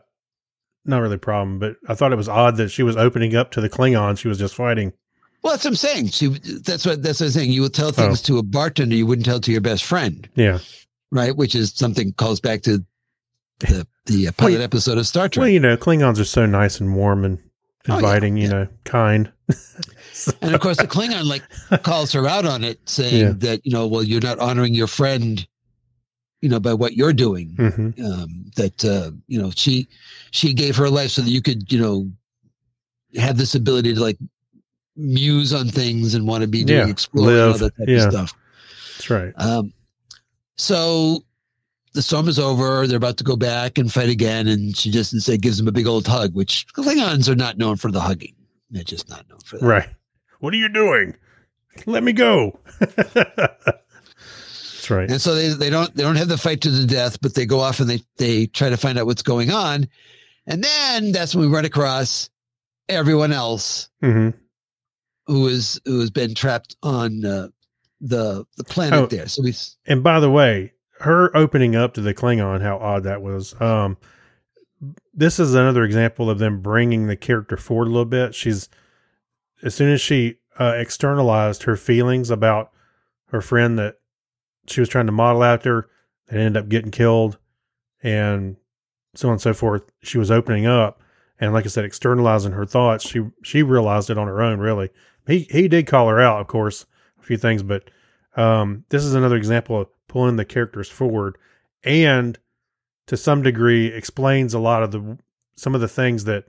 not 0.85 1.02
really 1.02 1.15
a 1.15 1.18
problem, 1.18 1.60
but 1.60 1.76
I 1.89 1.95
thought 1.95 2.14
it 2.14 2.15
was 2.18 2.30
odd 2.30 2.56
that 2.57 2.69
she 2.69 2.81
was 2.84 2.95
opening 2.95 3.35
up 3.35 3.52
to 3.52 3.61
the 3.61 3.69
Klingon 3.69 4.18
she 4.18 4.30
was 4.30 4.38
just 4.38 4.56
fighting. 4.56 4.94
well 5.44 5.53
that's 5.53 5.65
what 5.65 5.72
i'm 5.72 5.76
saying 5.76 6.07
she 6.07 6.27
that's 6.64 6.85
what 6.85 7.03
that's 7.03 7.19
what 7.19 7.26
i'm 7.27 7.31
saying 7.31 7.52
you 7.52 7.61
would 7.64 7.73
tell 7.73 7.91
things 7.91 8.22
to 8.22 8.38
a 8.38 8.44
bartender 8.44 8.95
you 8.95 9.06
wouldn't 9.06 9.26
tell 9.26 9.39
to 9.39 9.52
your 9.52 9.61
best 9.61 9.84
friend 9.84 10.30
Yeah. 10.35 10.60
right 11.11 11.35
which 11.35 11.56
is 11.56 11.72
something 11.76 12.14
calls 12.14 12.39
back 12.39 12.61
to 12.64 12.84
the 13.60 13.85
the 14.06 14.27
uh, 14.27 14.31
pilot 14.34 14.53
Well, 14.53 14.61
episode 14.64 14.98
of 14.98 15.06
star 15.07 15.27
trek 15.30 15.41
Well, 15.41 15.49
you 15.49 15.60
know, 15.60 15.76
Klingons 15.77 16.19
are 16.19 16.23
so 16.26 16.45
nice 16.45 16.80
and 16.80 16.95
warm 16.95 17.26
and 17.26 17.39
Oh, 17.89 17.94
yeah, 17.94 17.95
inviting, 17.99 18.35
you 18.38 18.44
yeah. 18.44 18.49
know, 18.49 18.68
kind. 18.84 19.31
and 20.41 20.53
of 20.55 20.61
course 20.61 20.77
the 20.77 20.87
klingon 20.87 21.25
like 21.25 21.43
calls 21.83 22.11
her 22.13 22.27
out 22.27 22.45
on 22.45 22.63
it 22.63 22.79
saying 22.87 23.25
Yeah. 23.25 23.33
that 23.37 23.65
you 23.65 23.71
know 23.71 23.87
well 23.87 24.03
you're 24.03 24.21
not 24.21 24.39
honoring 24.39 24.73
your 24.73 24.87
friend 24.87 25.45
you 26.41 26.49
know 26.49 26.59
by 26.59 26.73
what 26.73 26.93
you're 26.93 27.13
doing 27.13 27.49
hmm 27.57 27.89
um, 28.05 28.45
that 28.55 28.83
uh, 28.85 29.11
you 29.27 29.41
know 29.41 29.51
she 29.55 29.87
she 30.31 30.53
gave 30.53 30.75
her 30.77 30.89
life 30.89 31.11
so 31.11 31.21
that 31.21 31.29
you 31.29 31.41
could 31.41 31.71
you 31.71 31.79
know 31.79 32.09
have 33.15 33.37
this 33.37 33.55
ability 33.55 33.93
to 33.93 33.99
like 34.01 34.17
muse 34.95 35.53
on 35.53 35.67
things 35.67 36.13
and 36.15 36.27
want 36.27 36.41
to 36.41 36.47
be 36.47 36.63
doing 36.63 36.79
Yeah, 36.87 36.91
exploring 36.91 37.35
and 37.37 37.51
all 37.53 37.57
that 37.57 37.77
type 37.77 37.87
yeah. 37.87 38.05
of 38.05 38.11
stuff. 38.11 38.33
That's 38.97 39.09
right. 39.09 39.33
Um, 39.37 39.71
so 40.57 41.23
the 41.93 42.01
storm 42.01 42.27
is 42.27 42.39
over. 42.39 42.85
They're 42.87 42.97
about 42.97 43.17
to 43.17 43.23
go 43.23 43.35
back 43.35 43.77
and 43.77 43.91
fight 43.91 44.09
again, 44.09 44.47
and 44.47 44.75
she 44.75 44.91
just 44.91 45.13
instead 45.13 45.41
gives 45.41 45.59
him 45.59 45.67
a 45.67 45.71
big 45.71 45.87
old 45.87 46.05
hug, 46.07 46.33
which 46.33 46.65
Klingons 46.73 47.29
are 47.29 47.35
not 47.35 47.57
known 47.57 47.75
for 47.75 47.91
the 47.91 47.99
hugging. 47.99 48.35
They're 48.71 48.83
just 48.83 49.07
not 49.09 49.27
known 49.29 49.39
for 49.39 49.57
that. 49.59 49.65
Right. 49.65 49.89
What 50.39 50.53
are 50.53 50.57
you 50.57 50.69
doing? 50.69 51.15
Let 51.85 52.03
me 52.03 52.14
go. 52.14 52.59
That's 52.80 53.14
That's 54.88 54.89
right. 54.89 55.09
And 55.09 55.22
so 55.22 55.35
they, 55.35 55.49
they 55.49 55.69
don't 55.69 55.93
they 55.95 56.03
don't 56.03 56.15
have 56.15 56.27
the 56.30 56.38
fight 56.38 56.61
to 56.61 56.69
the 56.69 56.85
death, 56.88 57.19
but 57.22 57.34
they 57.35 57.45
go 57.45 57.59
off 57.59 57.80
and 57.80 57.89
they 57.89 58.01
they 58.18 58.47
try 58.47 58.69
to 58.69 58.77
find 58.77 58.97
out 58.97 59.05
what's 59.05 59.22
going 59.22 59.51
on. 59.51 59.88
And 60.45 60.64
then 60.64 61.11
that's 61.11 61.35
when 61.35 61.47
we 61.49 61.53
run 61.53 61.65
across 61.65 62.30
everyone 62.89 63.34
else 63.34 63.89
hmm 64.01 64.30
who 65.26 65.47
is 65.47 65.80
who 65.84 65.99
has 65.99 66.09
been 66.09 66.34
trapped 66.34 66.77
on 66.84 67.26
uh, 67.26 67.49
the 67.99 68.45
the 68.55 68.64
planet 68.64 68.99
Oh. 68.99 69.05
there. 69.07 69.27
So 69.27 69.43
we 69.43 69.53
And 69.85 70.01
by 70.03 70.19
the 70.22 70.31
way, 70.31 70.72
her 70.99 71.35
opening 71.35 71.76
up 71.76 71.93
to 71.95 72.01
the 72.01 72.14
Klingon, 72.14 72.61
how 72.61 72.77
odd 72.77 73.03
that 73.03 73.22
was. 73.22 73.59
Um, 73.59 73.97
this 75.14 75.39
is 75.39 75.53
another 75.53 75.84
example 75.84 76.30
of 76.30 76.39
them 76.39 76.61
bringing 76.61 77.07
the 77.07 77.18
character 77.18 77.57
forward 77.57 77.88
a 77.88 77.91
little 77.91 78.05
bit. 78.05 78.34
She's 78.34 78.69
as 79.63 79.75
soon 79.75 79.91
as 79.91 80.01
she 80.01 80.38
uh, 80.59 80.73
externalized 80.77 81.63
her 81.63 81.75
feelings 81.75 82.29
about 82.29 82.71
her 83.27 83.41
friend 83.41 83.77
that 83.77 83.95
she 84.67 84.79
was 84.79 84.89
trying 84.89 85.05
to 85.05 85.11
model 85.11 85.43
after, 85.43 85.89
that 86.27 86.38
ended 86.38 86.57
up 86.57 86.69
getting 86.69 86.91
killed, 86.91 87.38
and 88.03 88.57
so 89.15 89.29
on 89.29 89.34
and 89.34 89.41
so 89.41 89.53
forth. 89.53 89.84
She 90.01 90.17
was 90.17 90.31
opening 90.31 90.65
up, 90.65 91.01
and 91.39 91.53
like 91.53 91.65
I 91.65 91.69
said, 91.69 91.85
externalizing 91.85 92.51
her 92.53 92.65
thoughts. 92.65 93.07
She 93.07 93.21
she 93.43 93.63
realized 93.63 94.09
it 94.09 94.17
on 94.17 94.27
her 94.27 94.41
own. 94.41 94.59
Really, 94.59 94.89
he 95.25 95.47
he 95.49 95.67
did 95.67 95.88
call 95.88 96.07
her 96.09 96.19
out, 96.19 96.41
of 96.41 96.47
course, 96.47 96.85
a 97.19 97.23
few 97.23 97.38
things, 97.38 97.63
but 97.63 97.89
um, 98.35 98.85
this 98.89 99.03
is 99.03 99.15
another 99.15 99.35
example 99.35 99.81
of 99.81 99.88
pulling 100.07 100.35
the 100.35 100.45
characters 100.45 100.89
forward, 100.89 101.38
and 101.84 102.38
to 103.07 103.17
some 103.17 103.41
degree 103.41 103.88
explains 103.88 104.53
a 104.53 104.59
lot 104.59 104.84
of 104.84 104.91
the 104.91 105.17
some 105.55 105.73
of 105.73 105.81
the 105.81 105.88
things 105.88 106.25
that 106.25 106.45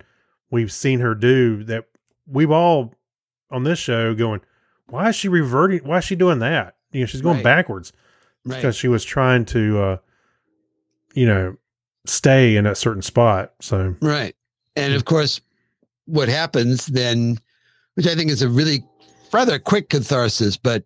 we've 0.50 0.72
seen 0.72 1.00
her 1.00 1.14
do 1.14 1.64
that 1.64 1.86
we've 2.26 2.50
all 2.50 2.94
on 3.50 3.64
this 3.64 3.78
show 3.78 4.14
going, 4.14 4.40
why 4.88 5.08
is 5.08 5.16
she 5.16 5.28
reverting? 5.28 5.80
Why 5.84 5.98
is 5.98 6.04
she 6.04 6.16
doing 6.16 6.38
that? 6.40 6.76
You 6.92 7.00
know, 7.00 7.06
she's 7.06 7.20
going 7.20 7.36
Right. 7.36 7.44
backwards 7.44 7.92
right. 8.44 8.56
because 8.56 8.76
she 8.76 8.88
was 8.88 9.04
trying 9.04 9.44
to, 9.46 9.80
uh, 9.80 9.96
you 11.14 11.26
know, 11.26 11.56
stay 12.06 12.56
in 12.56 12.66
a 12.66 12.74
certain 12.74 13.02
spot. 13.02 13.52
So 13.60 13.94
Right. 14.00 14.34
And 14.76 14.94
of 14.94 15.04
course, 15.04 15.40
what 16.06 16.28
happens 16.28 16.86
then, 16.86 17.38
which 17.94 18.06
I 18.06 18.14
think 18.14 18.30
is 18.30 18.42
a 18.42 18.48
really 18.48 18.84
rather 19.32 19.58
quick 19.58 19.90
catharsis, 19.90 20.56
but 20.56 20.84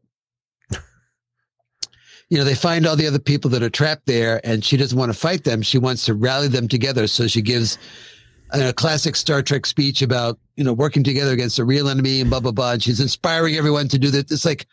you 2.28 2.38
know, 2.38 2.44
they 2.44 2.54
find 2.54 2.86
all 2.86 2.96
the 2.96 3.06
other 3.06 3.18
people 3.18 3.50
that 3.50 3.62
are 3.62 3.70
trapped 3.70 4.06
there 4.06 4.40
and 4.44 4.64
she 4.64 4.76
doesn't 4.76 4.98
want 4.98 5.12
to 5.12 5.18
fight 5.18 5.44
them. 5.44 5.62
She 5.62 5.78
wants 5.78 6.04
to 6.06 6.14
rally 6.14 6.48
them 6.48 6.66
together. 6.66 7.06
So 7.06 7.26
she 7.26 7.42
gives 7.42 7.78
a 8.52 8.72
classic 8.72 9.16
Star 9.16 9.42
Trek 9.42 9.64
speech 9.66 10.02
about, 10.02 10.38
you 10.56 10.64
know, 10.64 10.72
working 10.72 11.02
together 11.02 11.32
against 11.32 11.58
a 11.58 11.64
real 11.64 11.88
enemy 11.88 12.20
and 12.20 12.28
blah, 12.30 12.40
blah, 12.40 12.52
blah. 12.52 12.72
And 12.72 12.82
she's 12.82 13.00
inspiring 13.00 13.54
everyone 13.56 13.88
to 13.88 13.98
do 13.98 14.10
that. 14.10 14.30
It's 14.30 14.44
like, 14.44 14.66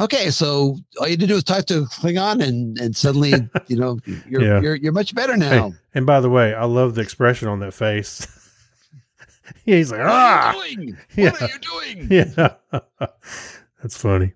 okay, 0.00 0.30
so 0.30 0.76
all 1.00 1.06
you 1.06 1.12
had 1.12 1.20
to 1.20 1.26
do 1.26 1.34
is 1.36 1.44
talk 1.44 1.66
to 1.66 1.82
Klingon 1.86 2.42
and, 2.46 2.78
and 2.78 2.94
suddenly, 2.96 3.32
you 3.66 3.76
know, 3.76 3.98
you're, 4.28 4.42
Yeah. 4.42 4.60
you're, 4.60 4.74
you're 4.76 4.92
much 4.92 5.14
better 5.14 5.36
now. 5.36 5.72
and 5.94 6.06
by 6.06 6.20
the 6.20 6.30
way, 6.30 6.54
I 6.54 6.64
love 6.66 6.94
the 6.94 7.00
expression 7.02 7.48
on 7.48 7.58
that 7.60 7.74
face. 7.74 8.26
He's 9.64 9.90
like, 9.90 10.00
ah, 10.02 10.52
What 10.54 10.66
are 10.66 10.68
you 10.70 10.76
doing? 10.76 10.96
Yeah. 11.16 11.30
What 11.30 11.42
are 11.42 11.48
you 11.48 11.58
doing? 11.98 12.08
yeah, 12.10 12.80
that's 13.82 13.96
funny. 13.96 14.32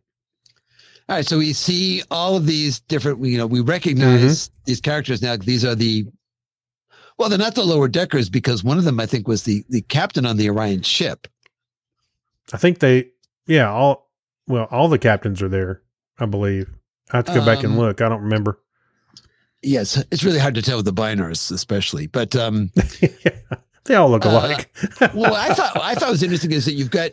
All 1.09 1.17
right, 1.17 1.27
so 1.27 1.39
we 1.39 1.53
see 1.53 2.03
all 2.11 2.37
of 2.37 2.47
these 2.47 2.79
different. 2.81 3.21
You 3.25 3.37
know, 3.39 3.47
we 3.47 3.61
recognize 3.61 4.51
these 4.65 4.81
characters 4.81 5.21
now. 5.23 5.37
These 5.37 5.65
are 5.65 5.75
the, 5.75 6.07
well, 7.21 7.29
they're 7.29 7.39
not 7.39 7.55
the 7.55 7.63
lower 7.63 7.87
deckers 7.87 8.31
because 8.31 8.65
one 8.65 8.79
of 8.79 8.85
them, 8.85 8.99
I 8.99 9.05
think, 9.05 9.29
was 9.29 9.43
the 9.43 9.63
the 9.69 9.83
captain 9.83 10.25
on 10.25 10.39
the 10.39 10.49
Orion 10.49 10.81
ship. 10.81 11.29
I 12.51 12.57
think 12.57 12.79
they, 12.79 13.11
yeah, 13.47 13.71
all 13.71 14.11
well, 14.47 14.67
all 14.71 14.89
the 14.89 14.99
captains 14.99 15.43
are 15.43 15.49
there. 15.49 15.83
I 16.19 16.25
believe. 16.25 16.71
I 17.13 17.17
have 17.17 17.27
to 17.27 17.35
go 17.35 17.45
back 17.45 17.63
and 17.63 17.75
Um, 17.75 17.79
look. 17.79 18.01
I 18.01 18.09
don't 18.09 18.23
remember. 18.23 18.59
Yes, 19.61 20.03
it's 20.11 20.25
really 20.25 20.39
hard 20.39 20.55
to 20.55 20.63
tell 20.63 20.79
with 20.79 20.87
the 20.87 20.95
Bynars, 20.95 21.53
especially. 21.53 22.07
But 22.07 22.35
um, 22.35 22.73
they 23.85 23.97
all 23.97 24.09
look 24.09 24.25
uh, 24.25 24.31
alike. 24.31 24.75
well, 25.15 25.35
I 25.35 25.53
thought 25.53 25.77
I 25.77 25.95
thought 25.95 26.09
it 26.09 26.13
was 26.13 26.23
interesting 26.23 26.53
is 26.53 26.65
that 26.65 26.73
you've 26.73 26.91
got 26.91 27.11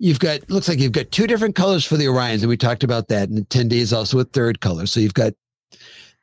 you've 0.00 0.18
got 0.18 0.50
looks 0.50 0.68
like 0.68 0.80
you've 0.80 0.90
got 0.90 1.12
two 1.12 1.28
different 1.28 1.54
colors 1.54 1.84
for 1.84 1.96
the 1.96 2.06
Orions, 2.06 2.40
and 2.40 2.48
we 2.48 2.56
talked 2.56 2.82
about 2.82 3.06
that. 3.08 3.28
And 3.28 3.48
Tendi's 3.48 3.92
also 3.92 4.18
a 4.18 4.24
third 4.24 4.60
color. 4.60 4.86
So 4.86 4.98
you've 4.98 5.14
got 5.14 5.34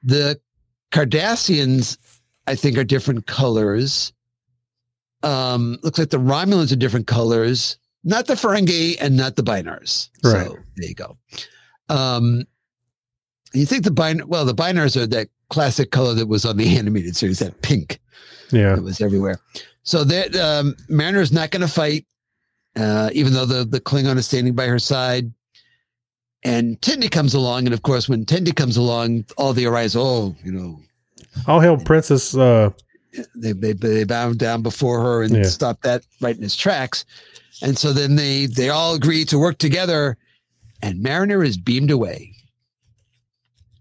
the 0.03 0.41
Cardassians, 0.91 1.97
I 2.47 2.55
think, 2.55 2.77
are 2.77 2.83
different 2.83 3.27
colors. 3.27 4.13
Um, 5.23 5.77
looks 5.83 5.99
like 5.99 6.09
the 6.09 6.17
Romulans 6.17 6.71
are 6.71 6.77
different 6.77 7.07
colors, 7.07 7.77
not 8.03 8.25
the 8.25 8.33
Ferengi 8.33 8.97
and 8.99 9.15
not 9.15 9.35
the 9.35 9.43
Bynars. 9.43 10.09
Right. 10.23 10.47
So 10.47 10.57
there 10.75 10.89
you 10.89 10.95
go. 10.95 11.17
Um, 11.89 12.45
you 13.53 13.65
think 13.65 13.83
the 13.83 13.91
bin 13.91 14.27
well, 14.27 14.45
the 14.45 14.55
Bynars 14.55 14.99
are 14.99 15.05
that 15.07 15.27
classic 15.49 15.91
color 15.91 16.13
that 16.15 16.27
was 16.27 16.45
on 16.45 16.57
the 16.57 16.77
animated 16.77 17.15
series, 17.15 17.39
that 17.39 17.61
pink 17.61 17.99
yeah, 18.51 18.75
it 18.75 18.83
was 18.83 19.01
everywhere. 19.01 19.39
So 19.83 20.03
that 20.03 20.35
um, 20.35 20.75
Mariner's 20.89 21.31
not 21.31 21.51
going 21.51 21.61
to 21.61 21.67
fight, 21.67 22.05
uh, 22.75 23.09
even 23.13 23.33
though 23.33 23.45
the 23.45 23.65
the 23.65 23.79
Klingon 23.79 24.17
is 24.17 24.27
standing 24.27 24.53
by 24.53 24.67
her 24.67 24.79
side. 24.79 25.31
And 26.43 26.81
Tendi 26.81 27.09
comes 27.09 27.35
along, 27.35 27.65
and 27.65 27.73
of 27.73 27.83
course, 27.83 28.09
when 28.09 28.25
Tendi 28.25 28.55
comes 28.55 28.75
along, 28.75 29.25
all 29.37 29.53
the 29.53 29.65
Orions, 29.65 29.95
oh, 29.95 30.35
you 30.43 30.51
know, 30.51 30.79
all 31.47 31.59
hail 31.59 31.77
Princess. 31.77 32.35
Uh, 32.35 32.71
they 33.35 33.51
they 33.53 33.73
they 33.73 34.03
bow 34.03 34.33
down 34.33 34.61
before 34.61 35.01
her 35.01 35.23
and 35.23 35.35
Yeah. 35.37 35.43
stop 35.43 35.81
that 35.81 36.03
right 36.21 36.35
in 36.35 36.41
his 36.41 36.55
tracks. 36.55 37.05
And 37.61 37.77
so 37.77 37.93
then 37.93 38.15
they 38.15 38.45
they 38.45 38.69
all 38.69 38.95
agree 38.95 39.25
to 39.25 39.37
work 39.37 39.57
together, 39.57 40.17
and 40.81 41.01
Mariner 41.03 41.43
is 41.43 41.57
beamed 41.57 41.91
away, 41.91 42.31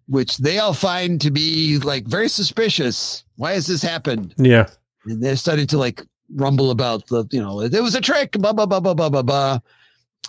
which 0.07 0.39
they 0.39 0.59
all 0.59 0.75
find 0.75 1.21
to 1.21 1.31
be 1.31 1.79
like 1.79 2.07
very 2.07 2.29
suspicious. 2.29 3.25
Why 3.37 3.53
has 3.53 3.67
this 3.67 3.83
happened? 3.83 4.35
yeah, 4.37 4.69
and 5.07 5.23
they're 5.23 5.37
starting 5.37 5.67
to 5.69 5.79
like 5.79 6.03
rumble 6.37 6.71
about 6.71 7.07
the 7.09 7.25
you 7.33 7.41
know 7.41 7.61
it 7.61 7.73
was 7.83 7.95
a 7.97 8.01
trick 8.01 8.33
blah 8.33 8.53
blah 8.53 8.67
blah 8.67 8.79
blah 8.81 8.95
blah 8.95 9.09
blah 9.09 9.23
blah 9.23 9.59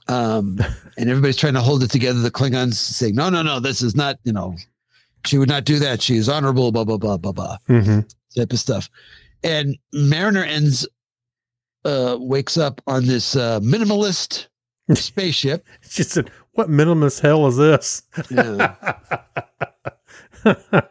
um 0.08 0.58
and 0.98 1.10
everybody's 1.12 1.38
trying 1.38 1.54
to 1.54 1.62
hold 1.62 1.84
it 1.84 1.92
together 1.92 2.18
the 2.22 2.32
klingons 2.32 2.74
saying 2.74 3.14
no 3.14 3.30
no 3.30 3.44
no 3.44 3.60
this 3.60 3.84
is 3.84 3.96
not 3.96 4.18
you 4.24 4.34
know 4.34 4.56
she 5.26 5.38
would 5.38 5.50
not 5.50 5.64
do 5.66 5.80
that 5.80 6.02
she 6.02 6.16
is 6.18 6.28
honorable 6.30 6.72
blah 6.72 6.84
blah 6.84 6.98
blah 6.98 7.18
blah 7.18 7.32
blah 7.32 7.58
hmm 7.68 8.00
type 8.36 8.52
of 8.54 8.60
stuff 8.60 8.90
and 9.44 9.78
mariner 9.94 10.44
ends 10.44 10.88
uh 11.86 12.16
wakes 12.20 12.58
up 12.58 12.82
on 12.88 13.06
this 13.06 13.36
uh 13.36 13.60
minimalist 13.60 14.48
spaceship 14.94 15.66
She 15.90 16.04
said, 16.04 16.30
"What 16.54 16.70
minimalist 16.70 17.20
hell 17.22 17.48
is 17.48 17.58
this?" 17.58 18.04
Yeah. 18.30 18.76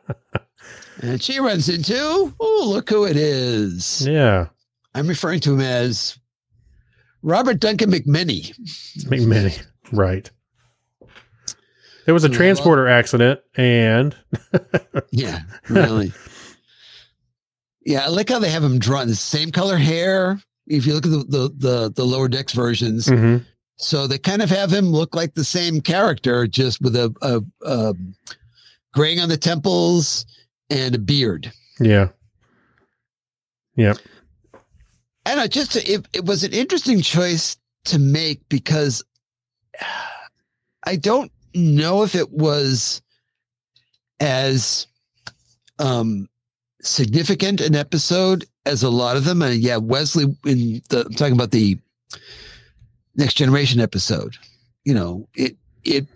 and 1.03 1.23
she 1.23 1.39
runs 1.41 1.69
into 1.69 2.35
oh 2.39 2.65
look 2.69 2.89
who 2.91 3.05
it 3.05 3.17
is 3.17 4.07
yeah, 4.07 4.47
i'm 4.95 5.09
referring 5.09 5.41
to 5.41 5.55
him 5.55 5.61
as 5.61 6.19
robert 7.23 7.59
duncan 7.59 7.91
mcmenney 7.91 8.55
McMini. 9.05 9.61
Right. 9.93 10.31
There 12.11 12.15
was 12.15 12.25
a 12.25 12.29
Yeah, 12.29 12.37
transporter 12.39 12.89
accident, 12.89 13.39
and 13.55 14.17
Yeah, 15.13 15.43
really. 15.69 16.13
yeah, 17.87 18.01
I 18.05 18.09
like 18.09 18.29
how 18.31 18.41
they 18.41 18.51
have 18.51 18.65
him 18.65 18.81
drawn 18.81 19.07
the 19.07 19.15
same 19.15 19.53
color 19.53 19.77
hair. 19.77 20.43
If 20.67 20.87
you 20.89 20.95
look 20.95 21.07
at 21.07 21.13
the 21.13 21.19
the 21.29 21.55
the, 21.57 21.93
the 21.95 22.05
lower 22.05 22.27
decks 22.27 22.53
versions, 22.53 23.07
Mhm. 23.07 23.45
so 23.77 24.09
they 24.09 24.19
kind 24.19 24.43
of 24.43 24.51
have 24.51 24.73
him 24.73 24.87
look 24.87 25.15
like 25.15 25.35
the 25.35 25.45
same 25.45 25.81
character, 25.81 26.49
just 26.49 26.81
with 26.83 26.97
a, 26.97 27.15
a, 27.23 27.43
a 27.65 27.95
graying 28.93 29.21
on 29.21 29.29
the 29.29 29.37
temples 29.37 30.27
and 30.69 30.97
a 30.97 30.99
beard. 30.99 31.53
yeah, 31.79 32.09
yep, 33.77 33.99
And 35.27 35.39
I 35.39 35.45
know, 35.45 35.47
just 35.47 35.77
it, 35.77 36.09
it 36.13 36.25
was 36.25 36.43
an 36.43 36.53
interesting 36.53 37.03
choice 37.03 37.57
to 37.85 38.01
make 38.01 38.41
because 38.49 39.05
I 40.85 40.97
don't 40.97 41.31
know 41.55 42.03
if 42.03 42.15
it 42.15 42.31
was 42.31 43.03
as 44.21 44.87
um 45.79 46.29
significant 46.83 47.61
an 47.61 47.75
episode 47.75 48.45
as 48.67 48.83
a 48.83 48.91
lot 48.91 49.17
of 49.17 49.25
them. 49.25 49.43
And 49.43 49.57
yeah, 49.57 49.77
Wesley 49.77 50.25
in 50.45 50.83
the 50.89 51.05
I'm 51.07 51.15
talking 51.15 51.35
about 51.35 51.51
the 51.51 51.79
next 53.17 53.35
generation 53.35 53.81
episode. 53.81 54.37
You 54.85 54.95
know, 54.95 55.29
it 55.35 55.57
it 55.85 56.07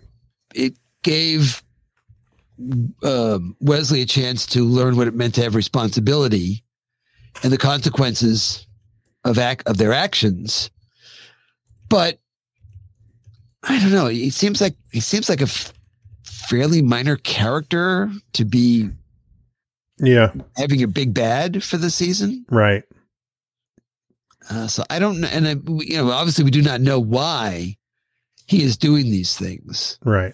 it 0.53 0.75
gave 1.03 1.61
um, 3.03 3.55
Wesley 3.59 4.01
a 4.01 4.05
chance 4.05 4.45
to 4.47 4.63
learn 4.63 4.95
what 4.95 5.07
it 5.07 5.13
meant 5.13 5.35
to 5.35 5.43
have 5.43 5.55
responsibility 5.55 6.63
and 7.43 7.51
the 7.51 7.57
consequences 7.57 8.65
of 9.23 9.37
act 9.37 9.67
of 9.67 9.77
their 9.77 9.93
actions. 9.93 10.69
But 11.89 12.19
I 13.67 13.79
don't 13.79 13.91
know. 13.91 14.07
He 14.07 14.29
seems 14.29 14.61
like 14.61 14.75
he 14.91 14.99
seems 14.99 15.27
like 15.29 15.41
a 15.41 15.45
f- 15.45 15.73
fairly 16.23 16.81
minor 16.81 17.15
character 17.17 18.11
to 18.33 18.45
be 18.45 18.89
yeah, 19.99 20.31
having 20.57 20.83
a 20.83 20.87
big 20.87 21.13
bad 21.13 21.63
for 21.63 21.77
the 21.77 21.89
season. 21.89 22.45
right, 22.49 22.83
Uh, 24.49 24.67
so 24.67 24.83
I 24.89 24.99
don't 24.99 25.21
know, 25.21 25.27
and 25.31 25.47
I, 25.47 25.53
we- 25.55 25.87
you 25.87 25.97
know, 25.97 26.11
obviously 26.11 26.43
we 26.43 26.51
do 26.51 26.61
not 26.61 26.81
know 26.81 26.99
why 26.99 27.77
he 28.47 28.61
is 28.63 28.77
doing 28.77 29.05
these 29.05 29.35
things. 29.37 29.97
right. 30.03 30.33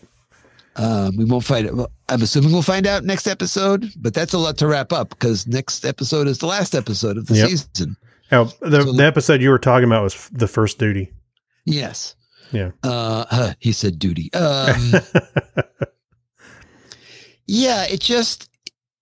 Um, 0.78 1.18
we 1.18 1.26
won't 1.26 1.44
find 1.44 1.68
it. 1.68 1.76
Well, 1.76 1.92
I'm 2.08 2.22
assuming 2.22 2.54
we'll 2.54 2.62
find 2.62 2.88
out 2.88 3.04
next 3.04 3.28
episode, 3.28 3.92
but 3.98 4.14
that's 4.14 4.32
a 4.34 4.38
lot 4.38 4.58
to 4.60 4.68
wrap 4.68 4.94
up 4.94 5.10
because 5.10 5.46
next 5.46 5.84
episode 5.86 6.28
is 6.28 6.38
the 6.38 6.46
last 6.48 6.74
episode 6.76 7.18
of 7.18 7.28
the 7.28 7.36
Yep. 7.36 7.50
season. 7.50 7.98
Now, 8.32 8.46
the, 8.62 8.82
So- 8.84 8.94
the 8.94 9.04
episode 9.04 9.42
you 9.42 9.50
were 9.50 9.60
talking 9.60 9.84
about 9.86 10.04
was 10.04 10.30
the 10.32 10.48
first 10.48 10.80
duty. 10.80 11.12
Yes. 11.66 12.16
Yeah. 12.52 12.72
Uh, 12.84 13.26
huh, 13.30 13.54
he 13.60 13.72
said 13.72 14.00
duty. 14.00 14.30
Um, 14.36 14.94
yeah, 17.48 17.84
it 17.86 18.00
just 18.00 18.50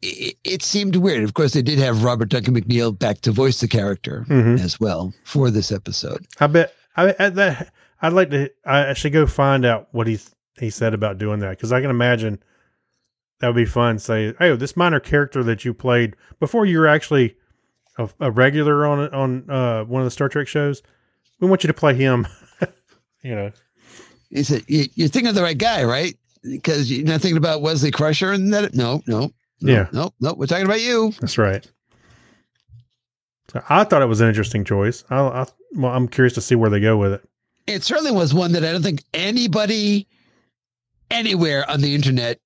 it, 0.01 0.37
it 0.43 0.63
seemed 0.63 0.95
weird. 0.95 1.23
Of 1.23 1.33
course, 1.33 1.53
they 1.53 1.61
did 1.61 1.79
have 1.79 2.03
Robert 2.03 2.29
Duncan 2.29 2.55
McNeill 2.55 2.97
back 2.97 3.21
to 3.21 3.31
voice 3.31 3.59
the 3.59 3.67
character 3.67 4.23
hmm 4.27 4.55
as 4.55 4.79
well 4.79 5.13
for 5.23 5.51
this 5.51 5.71
episode. 5.71 6.25
I 6.39 6.47
bet 6.47 6.73
I, 6.95 7.13
I 7.19 7.29
that 7.29 7.73
I'd 8.01 8.13
like 8.13 8.29
to. 8.31 8.49
I, 8.65 8.89
I 8.89 8.93
should 8.93 9.13
go 9.13 9.25
find 9.27 9.65
out 9.65 9.87
what 9.91 10.07
he 10.07 10.19
he 10.59 10.69
said 10.69 10.93
about 10.93 11.17
doing 11.17 11.39
that 11.39 11.51
because 11.51 11.71
I 11.71 11.81
can 11.81 11.89
imagine 11.89 12.41
that 13.39 13.47
would 13.47 13.55
be 13.55 13.65
fun. 13.65 13.99
Say, 13.99 14.33
hey, 14.39 14.55
this 14.55 14.75
minor 14.77 14.99
character 14.99 15.43
that 15.43 15.63
you 15.65 15.73
played 15.73 16.15
before 16.39 16.65
you 16.65 16.79
were 16.79 16.87
actually 16.87 17.35
a, 17.97 18.09
a 18.19 18.31
regular 18.31 18.85
on 18.85 19.13
on 19.13 19.49
uh, 19.49 19.83
one 19.83 20.01
of 20.01 20.05
the 20.05 20.11
Star 20.11 20.29
Trek 20.29 20.47
shows. 20.47 20.81
We 21.39 21.47
want 21.47 21.63
you 21.63 21.67
to 21.67 21.73
play 21.73 21.93
him. 21.93 22.27
you 23.23 23.35
know, 23.35 23.51
He 24.29 24.43
said, 24.43 24.63
you, 24.67 24.85
"You're 24.95 25.07
thinking 25.09 25.29
of 25.29 25.35
the 25.35 25.43
right 25.43 25.57
guy, 25.57 25.83
right? 25.83 26.15
Because 26.43 26.89
you're 26.91 27.05
not 27.05 27.21
thinking 27.21 27.37
about 27.37 27.61
Wesley 27.61 27.91
Crusher 27.91 28.31
and 28.31 28.53
that. 28.53 28.73
No, 28.73 29.01
no, 29.07 29.31
no, 29.61 29.73
Yeah. 29.73 29.87
no, 29.91 30.13
no. 30.21 30.33
We're 30.35 30.45
talking 30.45 30.65
about 30.65 30.81
you. 30.81 31.11
that's 31.19 31.37
right. 31.37 31.69
So 33.51 33.61
I 33.69 33.83
thought 33.83 34.01
it 34.01 34.05
was 34.07 34.21
an 34.21 34.27
interesting 34.27 34.63
choice. 34.63 35.03
I, 35.09 35.19
I 35.19 35.45
well, 35.73 35.91
I'm 35.91 36.07
curious 36.07 36.33
to 36.35 36.41
see 36.41 36.55
where 36.55 36.69
they 36.69 36.79
go 36.79 36.97
with 36.97 37.13
it. 37.13 37.21
It 37.67 37.83
certainly 37.83 38.11
was 38.11 38.33
one 38.33 38.51
that 38.53 38.63
I 38.63 38.71
don't 38.71 38.83
think 38.83 39.03
anybody 39.13 40.07
anywhere 41.11 41.69
on 41.69 41.81
the 41.81 41.95
internet 41.95 42.39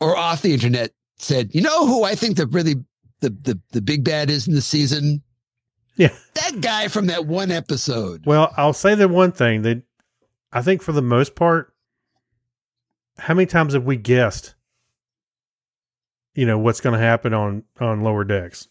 or 0.00 0.16
off 0.16 0.42
the 0.42 0.52
internet 0.52 0.92
said, 1.18 1.54
you 1.54 1.60
know 1.62 1.86
who 1.86 2.04
I 2.04 2.14
think 2.14 2.36
the 2.36 2.46
really 2.46 2.74
the 3.20 3.30
the, 3.30 3.60
the 3.72 3.80
big 3.80 4.04
bad 4.04 4.28
is 4.30 4.48
in 4.48 4.54
the 4.54 4.62
season? 4.62 5.22
Yeah. 5.96 6.12
That 6.34 6.60
guy 6.60 6.88
from 6.88 7.06
that 7.08 7.26
one 7.26 7.50
episode. 7.50 8.24
Well, 8.26 8.52
I'll 8.56 8.72
say 8.72 8.94
the 8.94 9.08
one 9.08 9.32
thing 9.32 9.62
that 9.62 9.82
I 10.52 10.62
think 10.62 10.82
for 10.82 10.92
the 10.92 11.02
most 11.02 11.34
part, 11.34 11.72
how 13.18 13.34
many 13.34 13.46
times 13.46 13.74
have 13.74 13.84
we 13.84 13.96
guessed, 13.96 14.54
you 16.34 16.46
know, 16.46 16.58
what's 16.58 16.80
going 16.80 16.98
to 16.98 17.04
happen 17.04 17.34
on 17.34 17.62
on 17.78 18.02
lower 18.02 18.24
decks? 18.24 18.68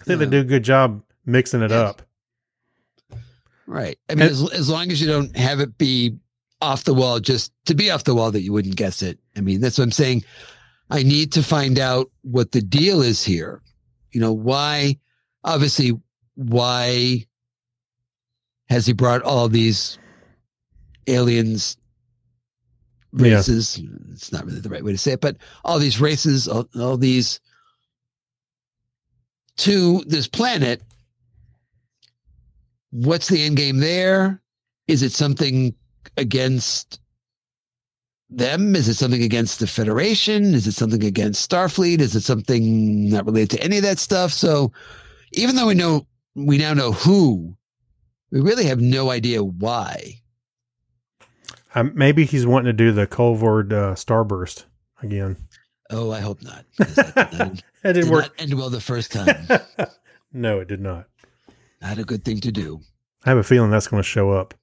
I 0.00 0.04
think 0.04 0.20
Yeah. 0.20 0.24
they 0.26 0.30
do 0.30 0.40
a 0.40 0.44
good 0.44 0.62
job 0.64 1.02
mixing 1.26 1.62
it 1.62 1.70
Yeah. 1.70 1.80
up. 1.80 2.02
Right. 3.66 3.98
I 4.08 4.14
mean, 4.14 4.22
And- 4.22 4.30
as, 4.30 4.50
as 4.52 4.68
long 4.68 4.90
as 4.90 5.00
you 5.00 5.06
don't 5.06 5.36
have 5.36 5.60
it 5.60 5.78
be 5.78 6.16
off 6.60 6.84
the 6.84 6.94
wall, 6.94 7.20
just 7.20 7.52
to 7.66 7.74
be 7.74 7.90
off 7.90 8.04
the 8.04 8.14
wall 8.14 8.30
that 8.32 8.42
you 8.42 8.52
wouldn't 8.52 8.76
guess 8.76 9.02
it. 9.02 9.18
I 9.36 9.40
mean, 9.40 9.60
that's 9.60 9.78
what 9.78 9.84
I'm 9.84 9.92
saying. 9.92 10.24
I 10.90 11.02
need 11.04 11.32
to 11.32 11.42
find 11.42 11.78
out 11.78 12.10
what 12.22 12.50
the 12.52 12.60
deal 12.60 13.00
is 13.00 13.22
here. 13.24 13.62
You 14.10 14.20
know, 14.20 14.32
why, 14.32 14.98
obviously, 15.44 15.92
why 16.34 17.26
has 18.68 18.86
he 18.86 18.92
brought 18.92 19.22
all 19.22 19.48
these 19.48 19.98
aliens, 21.10 21.76
Yeah. 23.12 23.36
races? 23.36 23.80
It's 24.12 24.32
not 24.32 24.44
really 24.46 24.60
the 24.60 24.68
right 24.68 24.84
way 24.84 24.92
to 24.92 24.98
say 24.98 25.12
it, 25.12 25.20
but 25.20 25.36
all 25.64 25.78
these 25.78 26.00
races, 26.00 26.48
all, 26.48 26.68
all 26.78 26.96
these 26.96 27.40
to 29.58 30.02
this 30.06 30.26
planet 30.26 30.82
what's 32.90 33.28
the 33.28 33.42
end 33.42 33.56
game 33.56 33.78
there? 33.78 34.40
Is 34.88 35.02
it 35.02 35.12
something 35.12 35.74
against 36.16 37.00
them? 38.28 38.74
Is 38.74 38.88
it 38.88 38.94
something 38.94 39.22
against 39.22 39.60
the 39.60 39.66
Federation? 39.66 40.54
Is 40.54 40.66
it 40.66 40.72
something 40.72 41.04
against 41.04 41.48
Starfleet? 41.48 42.00
Is 42.00 42.14
it 42.14 42.22
something 42.22 43.08
not 43.08 43.26
related 43.26 43.50
to 43.50 43.62
any 43.62 43.76
of 43.76 43.82
that 43.84 43.98
stuff? 43.98 44.32
So 44.32 44.72
even 45.32 45.56
though 45.56 45.66
we 45.66 45.74
know 45.74 46.06
we 46.34 46.58
now 46.58 46.74
know 46.74 46.92
who, 46.92 47.56
we 48.30 48.40
really 48.40 48.64
have 48.64 48.80
no 48.80 49.10
idea 49.10 49.42
why. 49.42 50.19
Um, 51.74 51.92
maybe 51.94 52.24
he's 52.24 52.46
wanting 52.46 52.66
to 52.66 52.72
do 52.72 52.92
the 52.92 53.06
Kolvoord 53.06 53.72
uh, 53.72 53.94
Starburst 53.94 54.64
again. 55.02 55.36
Oh, 55.90 56.10
I 56.10 56.20
hope 56.20 56.42
not. 56.42 56.64
That, 56.78 57.30
did 57.30 57.62
That 57.82 57.92
didn't 57.94 58.10
work. 58.10 58.24
not 58.24 58.32
end 58.38 58.54
well 58.54 58.70
the 58.70 58.80
first 58.80 59.12
time. 59.12 59.46
no, 60.32 60.60
it 60.60 60.68
did 60.68 60.80
not. 60.80 61.06
Not 61.80 61.98
a 61.98 62.04
good 62.04 62.24
thing 62.24 62.40
to 62.40 62.52
do. 62.52 62.80
I 63.24 63.30
have 63.30 63.38
a 63.38 63.42
feeling 63.42 63.70
that's 63.70 63.86
going 63.86 64.02
to 64.02 64.08
show 64.08 64.30
up. 64.30 64.54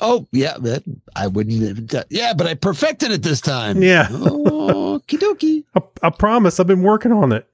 Oh, 0.00 0.26
yeah, 0.30 0.56
that 0.58 0.84
I 1.16 1.26
wouldn't 1.26 1.60
have 1.62 1.86
done. 1.86 2.04
Yeah, 2.10 2.32
but 2.32 2.46
I 2.46 2.54
perfected 2.54 3.10
it 3.10 3.22
this 3.22 3.40
time. 3.40 3.82
Yeah. 3.82 4.06
Oh, 4.10 5.00
dokie. 5.06 5.64
I, 5.74 5.80
I 6.06 6.10
promise. 6.10 6.60
I've 6.60 6.66
been 6.66 6.82
working 6.82 7.12
on 7.12 7.32
it. 7.32 7.46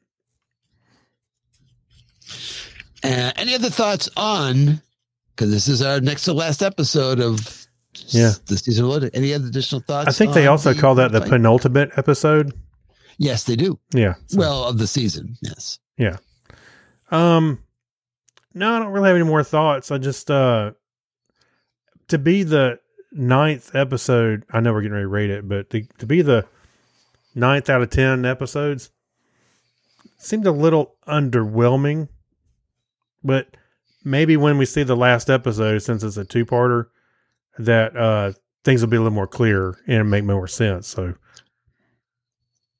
Uh, 3.02 3.32
any 3.36 3.54
other 3.54 3.70
thoughts 3.70 4.08
on? 4.16 4.80
Because 5.34 5.50
this 5.50 5.68
is 5.68 5.82
our 5.82 6.00
next 6.00 6.24
to 6.24 6.32
last 6.32 6.62
episode 6.62 7.20
of 7.20 7.63
Yeah. 8.08 8.32
the 8.46 8.56
season. 8.58 8.88
loaded. 8.88 9.10
Any 9.14 9.34
other 9.34 9.46
additional 9.46 9.80
thoughts? 9.80 10.08
I 10.08 10.12
think 10.12 10.34
they 10.34 10.46
also 10.46 10.72
the 10.72 10.80
call 10.80 10.94
that 10.96 11.12
the 11.12 11.20
penultimate 11.20 11.90
episode. 11.96 12.52
yes, 13.18 13.44
they 13.44 13.56
do. 13.56 13.78
Yeah. 13.92 14.14
so- 14.26 14.38
Well, 14.38 14.64
of 14.64 14.78
the 14.78 14.86
season, 14.86 15.36
yes. 15.42 15.78
Yeah. 15.96 16.16
Um, 17.10 17.62
no, 18.54 18.74
I 18.74 18.78
don't 18.80 18.92
really 18.92 19.08
have 19.08 19.16
any 19.16 19.24
more 19.24 19.44
thoughts. 19.44 19.90
I 19.90 19.98
just 19.98 20.30
uh, 20.30 20.72
to 22.08 22.18
be 22.18 22.42
the 22.42 22.78
ninth 23.12 23.74
episode. 23.74 24.44
I 24.50 24.60
know 24.60 24.72
we're 24.72 24.82
getting 24.82 24.94
ready 24.94 25.04
to 25.04 25.08
rate 25.08 25.30
it, 25.30 25.48
but 25.48 25.70
to, 25.70 25.82
to 25.98 26.06
be 26.06 26.22
the 26.22 26.46
ninth 27.34 27.68
out 27.70 27.82
of 27.82 27.90
ten 27.90 28.24
episodes 28.24 28.90
seemed 30.18 30.46
a 30.46 30.52
little 30.52 30.96
underwhelming. 31.06 32.08
But 33.22 33.56
maybe 34.04 34.36
when 34.36 34.58
we 34.58 34.66
see 34.66 34.82
the 34.82 34.96
last 34.96 35.30
episode, 35.30 35.78
since 35.78 36.02
it's 36.02 36.16
a 36.16 36.24
two-parter, 36.24 36.86
that 37.59 37.97
uh 37.97 38.32
things 38.64 38.81
will 38.81 38.89
be 38.89 38.97
a 38.97 39.01
little 39.01 39.14
more 39.14 39.26
clear 39.26 39.76
and 39.86 40.10
make 40.10 40.24
more 40.24 40.48
sense. 40.48 40.89
So. 40.89 41.14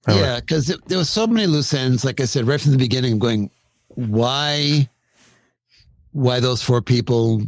I 0.07 0.11
don't 0.13 0.21
know. 0.21 0.27
Yeah, 0.27 0.41
because 0.41 0.67
there 0.87 0.99
was 0.99 1.09
so 1.09 1.27
many 1.27 1.47
loose 1.47 1.73
ends. 1.73 2.05
Like 2.05 2.21
I 2.21 2.25
said, 2.27 2.47
right 2.47 2.61
from 2.61 2.73
the 2.73 2.79
beginning, 2.79 3.13
I'm 3.15 3.19
going, 3.19 3.51
why, 3.89 4.89
why 6.13 6.41
those 6.41 6.63
four 6.63 6.83
people? 6.83 7.41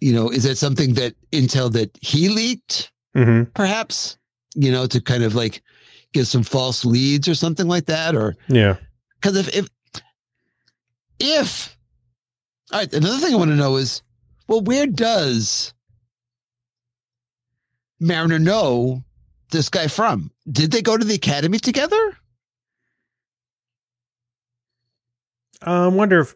You 0.00 0.12
know, 0.12 0.28
is 0.30 0.42
that 0.44 0.58
something 0.58 0.94
that 0.94 1.14
intel 1.32 1.72
that 1.72 1.96
he 2.00 2.28
leaked? 2.28 2.90
Mhm. 3.16 3.52
Perhaps, 3.54 4.16
you 4.54 4.70
know, 4.72 4.86
to 4.86 5.00
kind 5.00 5.22
of 5.24 5.34
like 5.34 5.62
give 6.12 6.26
some 6.28 6.42
false 6.42 6.84
leads 6.84 7.26
or 7.28 7.34
something 7.34 7.66
like 7.68 7.86
that, 7.86 8.14
or 8.14 8.34
Yeah. 8.48 8.76
because 9.20 9.36
if 9.36 9.48
if 9.56 9.68
if 11.18 11.76
all 12.72 12.80
right, 12.80 12.92
another 12.92 13.18
thing 13.18 13.34
I 13.34 13.36
want 13.36 13.50
to 13.50 13.56
know 13.56 13.76
is, 13.76 14.02
well, 14.48 14.60
where 14.62 14.86
does 14.86 15.74
Mariner 18.02 18.38
know 18.38 19.02
this 19.50 19.68
guy 19.68 19.86
from? 19.86 20.30
Did 20.50 20.70
they 20.72 20.82
go 20.82 20.96
to 20.96 21.04
the 21.04 21.14
academy 21.14 21.58
together? 21.58 22.16
I 25.62 25.86
wonder 25.86 26.20
if 26.20 26.34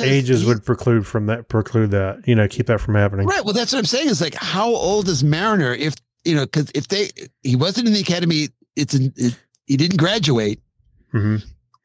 ages 0.00 0.42
he- 0.42 0.46
would 0.46 0.64
preclude 0.64 1.06
from 1.06 1.26
that 1.26 1.48
preclude 1.48 1.90
that 1.92 2.26
you 2.26 2.34
know 2.34 2.48
keep 2.48 2.66
that 2.66 2.80
from 2.80 2.94
happening 2.94 3.26
right. 3.26 3.44
Well, 3.44 3.54
that's 3.54 3.72
what 3.72 3.78
I'm 3.80 3.84
saying. 3.84 4.08
Is 4.08 4.20
like, 4.20 4.34
how 4.34 4.68
old 4.68 5.08
is 5.08 5.24
Mariner? 5.24 5.72
If 5.72 5.94
you 6.24 6.34
know, 6.34 6.44
because 6.46 6.70
if 6.74 6.88
they 6.88 7.10
he 7.42 7.56
wasn't 7.56 7.88
in 7.88 7.92
the 7.94 8.00
academy, 8.00 8.48
it's 8.76 8.94
in, 8.94 9.12
it, 9.16 9.36
he 9.66 9.76
didn't 9.76 9.98
graduate, 9.98 10.60
hmm 11.12 11.36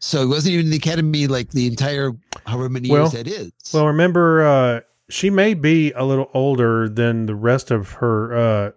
so 0.01 0.21
he 0.21 0.27
wasn't 0.27 0.53
even 0.53 0.67
in 0.67 0.71
the 0.71 0.77
academy 0.77 1.27
like 1.27 1.49
the 1.49 1.67
entire 1.67 2.11
however 2.45 2.69
many 2.69 2.89
Well- 2.89 3.01
years 3.03 3.11
that 3.13 3.27
is. 3.27 3.51
well 3.73 3.87
remember 3.87 4.45
uh 4.45 4.79
she 5.09 5.29
may 5.29 5.53
be 5.53 5.91
a 5.93 6.03
little 6.05 6.29
older 6.33 6.87
than 6.87 7.25
the 7.25 7.35
rest 7.35 7.71
of 7.71 7.91
her 7.93 8.35
uh 8.35 8.71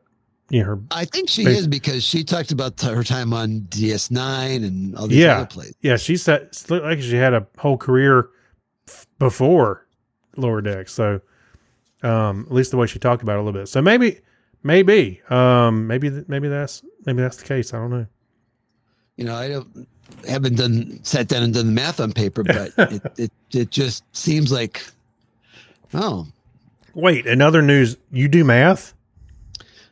you 0.50 0.60
know 0.60 0.66
her 0.66 0.80
I 0.90 1.04
think 1.04 1.28
she 1.30 1.44
Bas- 1.44 1.60
is 1.60 1.66
because 1.68 2.02
she 2.04 2.24
talked 2.24 2.52
about 2.52 2.80
her 2.82 3.02
time 3.04 3.32
on 3.32 3.60
DS9 3.70 4.64
and 4.66 4.96
all 4.96 5.06
these 5.06 5.18
Yeah. 5.18 5.36
other 5.38 5.46
places. 5.46 5.74
yeah 5.80 5.96
she 5.96 6.16
said 6.16 6.48
looked 6.68 6.84
like 6.84 7.00
she 7.00 7.16
had 7.16 7.34
a 7.34 7.46
whole 7.58 7.76
career 7.76 8.28
f- 8.88 9.06
before 9.18 9.86
lower 10.36 10.60
deck 10.60 10.88
so 10.88 11.20
um 12.02 12.46
at 12.48 12.52
least 12.54 12.70
the 12.70 12.76
way 12.76 12.86
she 12.86 12.98
talked 12.98 13.22
about 13.22 13.36
it 13.36 13.40
a 13.40 13.42
little 13.42 13.58
bit 13.60 13.68
so 13.68 13.80
maybe 13.82 14.18
maybe 14.62 15.20
um 15.30 15.86
maybe 15.86 16.10
maybe 16.28 16.48
that's 16.48 16.82
maybe 17.06 17.20
that's 17.22 17.36
the 17.36 17.44
case 17.44 17.72
i 17.74 17.78
don't 17.78 17.90
know 17.90 18.06
You 19.16 19.24
know, 19.26 19.34
I 19.36 19.48
don't 19.48 19.86
haven't 20.26 20.56
done 20.56 20.98
sat 21.04 21.28
down 21.28 21.42
and 21.42 21.52
done 21.54 21.66
the 21.66 21.72
math 21.72 22.00
on 22.00 22.12
paper, 22.12 22.42
but 22.42 22.72
it, 22.78 23.02
it 23.18 23.32
it 23.52 23.70
just 23.70 24.04
seems 24.16 24.50
like 24.50 24.82
oh 25.94 26.26
wait 26.94 27.26
in 27.26 27.40
other 27.40 27.62
news 27.62 27.96
you 28.10 28.28
do 28.28 28.44
math 28.44 28.94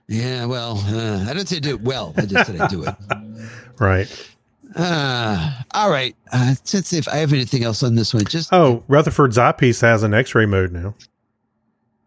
yeah. 0.08 0.44
Well, 0.44 0.78
uh, 0.88 1.22
I 1.22 1.32
didn't 1.34 1.46
say 1.46 1.60
do 1.60 1.68
it 1.70 1.82
well. 1.82 2.12
I 2.16 2.26
just 2.26 2.44
said 2.44 2.60
I 2.60 2.66
do 2.66 2.82
it. 2.82 2.92
right 3.78 4.28
Uh, 4.74 5.52
all 5.70 5.88
right. 5.88 6.16
Uh, 6.32 6.46
let's 6.48 6.88
see 6.88 6.98
if 6.98 7.06
I 7.06 7.18
have 7.18 7.32
anything 7.32 7.62
else 7.62 7.84
on 7.84 7.94
this 7.94 8.12
one. 8.12 8.24
Just 8.24 8.52
oh 8.52 8.82
rutherford's 8.88 9.38
eyepiece 9.38 9.80
has 9.82 10.02
an 10.02 10.12
x-ray 10.12 10.46
mode 10.46 10.72
now 10.72 10.96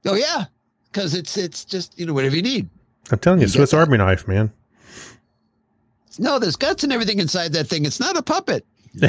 oh 0.06 0.16
yeah, 0.16 0.46
because 0.92 1.16
it's 1.16 1.38
it's 1.38 1.66
just 1.66 1.98
you 1.98 2.06
know 2.06 2.14
whatever 2.14 2.36
you 2.36 2.42
need. 2.42 2.70
I'm 3.12 3.20
telling 3.20 3.40
you, 3.40 3.46
You 3.46 3.50
Swiss. 3.52 3.74
Army 3.74 3.98
knife, 3.98 4.28
man. 4.28 4.52
No, 6.20 6.40
there's 6.40 6.56
guts 6.56 6.84
and 6.84 6.94
everything 6.94 7.20
inside 7.20 7.54
that 7.54 7.68
thing. 7.68 7.86
It's 7.86 8.00
not 8.00 8.16
a 8.16 8.22
puppet. 8.22 8.66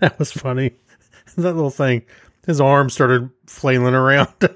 That 0.10 0.18
was 0.18 0.32
funny. 0.32 0.72
That 1.36 1.54
little 1.54 1.70
thing. 1.70 2.02
His 2.46 2.60
arm 2.60 2.90
started 2.90 3.30
flailing 3.46 3.94
around. 3.94 4.28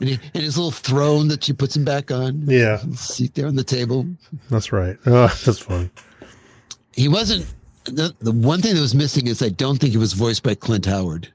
And, 0.00 0.08
he, 0.08 0.18
and 0.32 0.42
his 0.44 0.56
little 0.56 0.70
throne 0.70 1.26
that 1.28 1.42
she 1.42 1.52
puts 1.52 1.76
him 1.76 1.84
back 1.84 2.12
on. 2.12 2.42
yeah, 2.46 2.78
Seat 2.94 3.34
there 3.34 3.48
on 3.48 3.56
the 3.56 3.64
table. 3.64 4.06
that's 4.48 4.70
right. 4.72 4.96
Oh, 5.06 5.26
that's 5.44 5.58
funny. 5.58 5.90
He 6.94 7.08
wasn't. 7.08 7.52
The, 7.84 8.14
the 8.20 8.30
one 8.30 8.62
thing 8.62 8.76
that 8.76 8.80
was 8.80 8.94
missing 8.94 9.26
is 9.26 9.42
I 9.42 9.48
don't 9.48 9.78
think 9.80 9.90
he 9.90 9.98
was 9.98 10.12
voiced 10.12 10.44
by 10.44 10.54
Clint 10.54 10.86
Howard. 10.86 11.32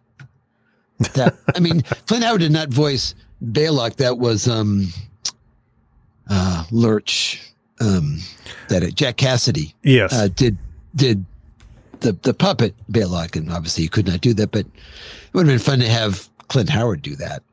That 1.14 1.36
I 1.56 1.60
mean, 1.60 1.82
Clint 2.08 2.24
Howard 2.24 2.40
did 2.40 2.54
not 2.54 2.70
voice 2.70 3.14
Balok. 3.44 3.98
That 3.98 4.18
was 4.18 4.48
um, 4.48 4.88
uh, 6.30 6.64
Lurch. 6.72 7.44
Um, 7.82 8.20
that 8.70 8.82
uh, 8.82 8.88
Jack 8.92 9.18
Cassidy 9.18 9.76
Yes. 9.84 10.12
uh, 10.14 10.30
did 10.34 10.58
did 10.96 11.26
the 12.02 12.14
the 12.24 12.34
puppet 12.34 12.74
Balok, 12.92 13.36
and 13.36 13.52
obviously 13.52 13.84
he 13.84 13.90
could 13.90 14.08
not 14.08 14.22
do 14.22 14.34
that. 14.36 14.52
But 14.52 14.66
it 14.66 15.34
would 15.34 15.48
have 15.48 15.54
been 15.54 15.60
fun 15.64 15.80
to 15.80 15.90
have 15.90 16.28
Clint 16.48 16.70
Howard 16.70 17.02
do 17.02 17.16
that. 17.18 17.44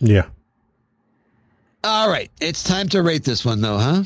yeah. 0.00 0.26
All 1.82 2.10
right, 2.10 2.30
it's 2.42 2.62
time 2.62 2.88
to 2.90 3.02
rate 3.02 3.24
this 3.24 3.42
one, 3.44 3.62
though, 3.62 3.78
huh? 3.78 4.04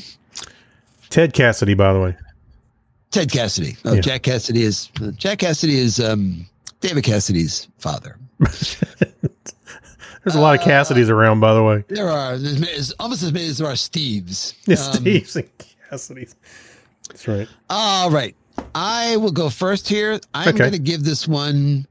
Ted 1.09 1.33
Cassidy, 1.33 1.73
by 1.73 1.91
the 1.91 1.99
way. 1.99 2.15
Ted 3.11 3.29
Cassidy. 3.31 3.75
Oh, 3.83 3.93
Yeah. 3.95 4.01
Jack 4.01 4.23
Cassidy 4.23 4.63
is 4.63 4.89
uh, 5.01 5.11
Jack 5.11 5.39
Cassidy 5.39 5.77
is 5.77 5.99
um, 5.99 6.45
David 6.79 7.03
Cassidy's 7.03 7.67
father. 7.79 8.17
There's 8.39 10.35
a 10.35 10.39
lot 10.41 10.55
of 10.55 10.61
Uh, 10.61 10.65
Cassidys 10.71 11.09
around, 11.09 11.39
by 11.39 11.53
the 11.53 11.63
way. 11.63 11.83
There 11.87 12.09
are 12.09 12.37
there's, 12.37 12.59
there's 12.59 12.91
almost 12.93 13.21
as 13.23 13.31
many 13.31 13.47
as 13.47 13.59
there 13.59 13.67
are 13.67 13.73
Steves. 13.73 14.55
Yeah, 14.65 14.77
Um, 14.77 14.93
Steve's 14.93 15.35
and 15.35 15.49
Cassidys. 15.91 16.33
That's 17.09 17.27
right. 17.27 17.47
All 17.69 18.09
right, 18.09 18.35
I 18.73 19.17
will 19.17 19.31
go 19.31 19.49
first 19.49 19.87
here. 19.87 20.19
I'm 20.33 20.49
Okay. 20.49 20.57
going 20.57 20.71
to 20.71 20.79
give 20.79 21.03
this 21.03 21.27
one. 21.27 21.87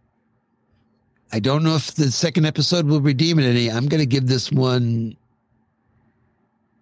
I 1.32 1.40
don't 1.40 1.62
know 1.64 1.74
if 1.74 1.94
the 1.94 2.10
second 2.10 2.44
episode 2.46 2.86
will 2.86 3.00
redeem 3.00 3.38
it 3.38 3.44
any. 3.44 3.70
I'm 3.70 3.86
going 3.86 4.00
to 4.00 4.06
give 4.06 4.26
this 4.26 4.52
one. 4.52 5.16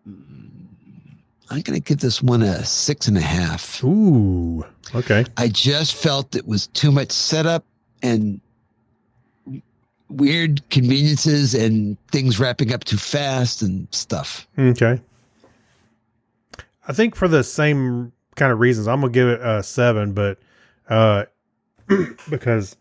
I'm 0.07 1.61
going 1.61 1.79
to 1.79 1.81
give 1.81 1.99
this 2.01 2.23
one 2.23 2.43
a 2.43 2.65
six 2.65 3.09
and 3.09 3.17
a 3.17 3.21
half. 3.23 3.83
Ooh. 3.85 4.65
Okay. 4.95 5.25
I 5.37 5.49
just 5.49 5.95
felt 5.95 6.35
it 6.35 6.47
was 6.47 6.67
too 6.69 6.91
much 6.91 7.13
setup 7.13 7.65
and 8.03 8.41
weird 10.09 10.69
conveniences 10.71 11.55
and 11.55 11.97
things 12.11 12.39
wrapping 12.41 12.73
up 12.73 12.85
too 12.85 12.97
fast 12.97 13.63
and 13.63 13.87
stuff. 13.91 14.47
Okay. 14.59 15.01
I 16.89 16.93
think 16.93 17.15
for 17.17 17.29
the 17.29 17.45
same 17.45 18.13
kind 18.37 18.53
of 18.53 18.61
reasons, 18.61 18.89
I'm 18.89 19.01
gonna 19.01 19.13
give 19.13 19.29
it 19.29 19.41
a 19.41 19.63
seven, 19.63 20.13
but 20.13 20.39
uh, 20.89 21.25
because 22.31 22.77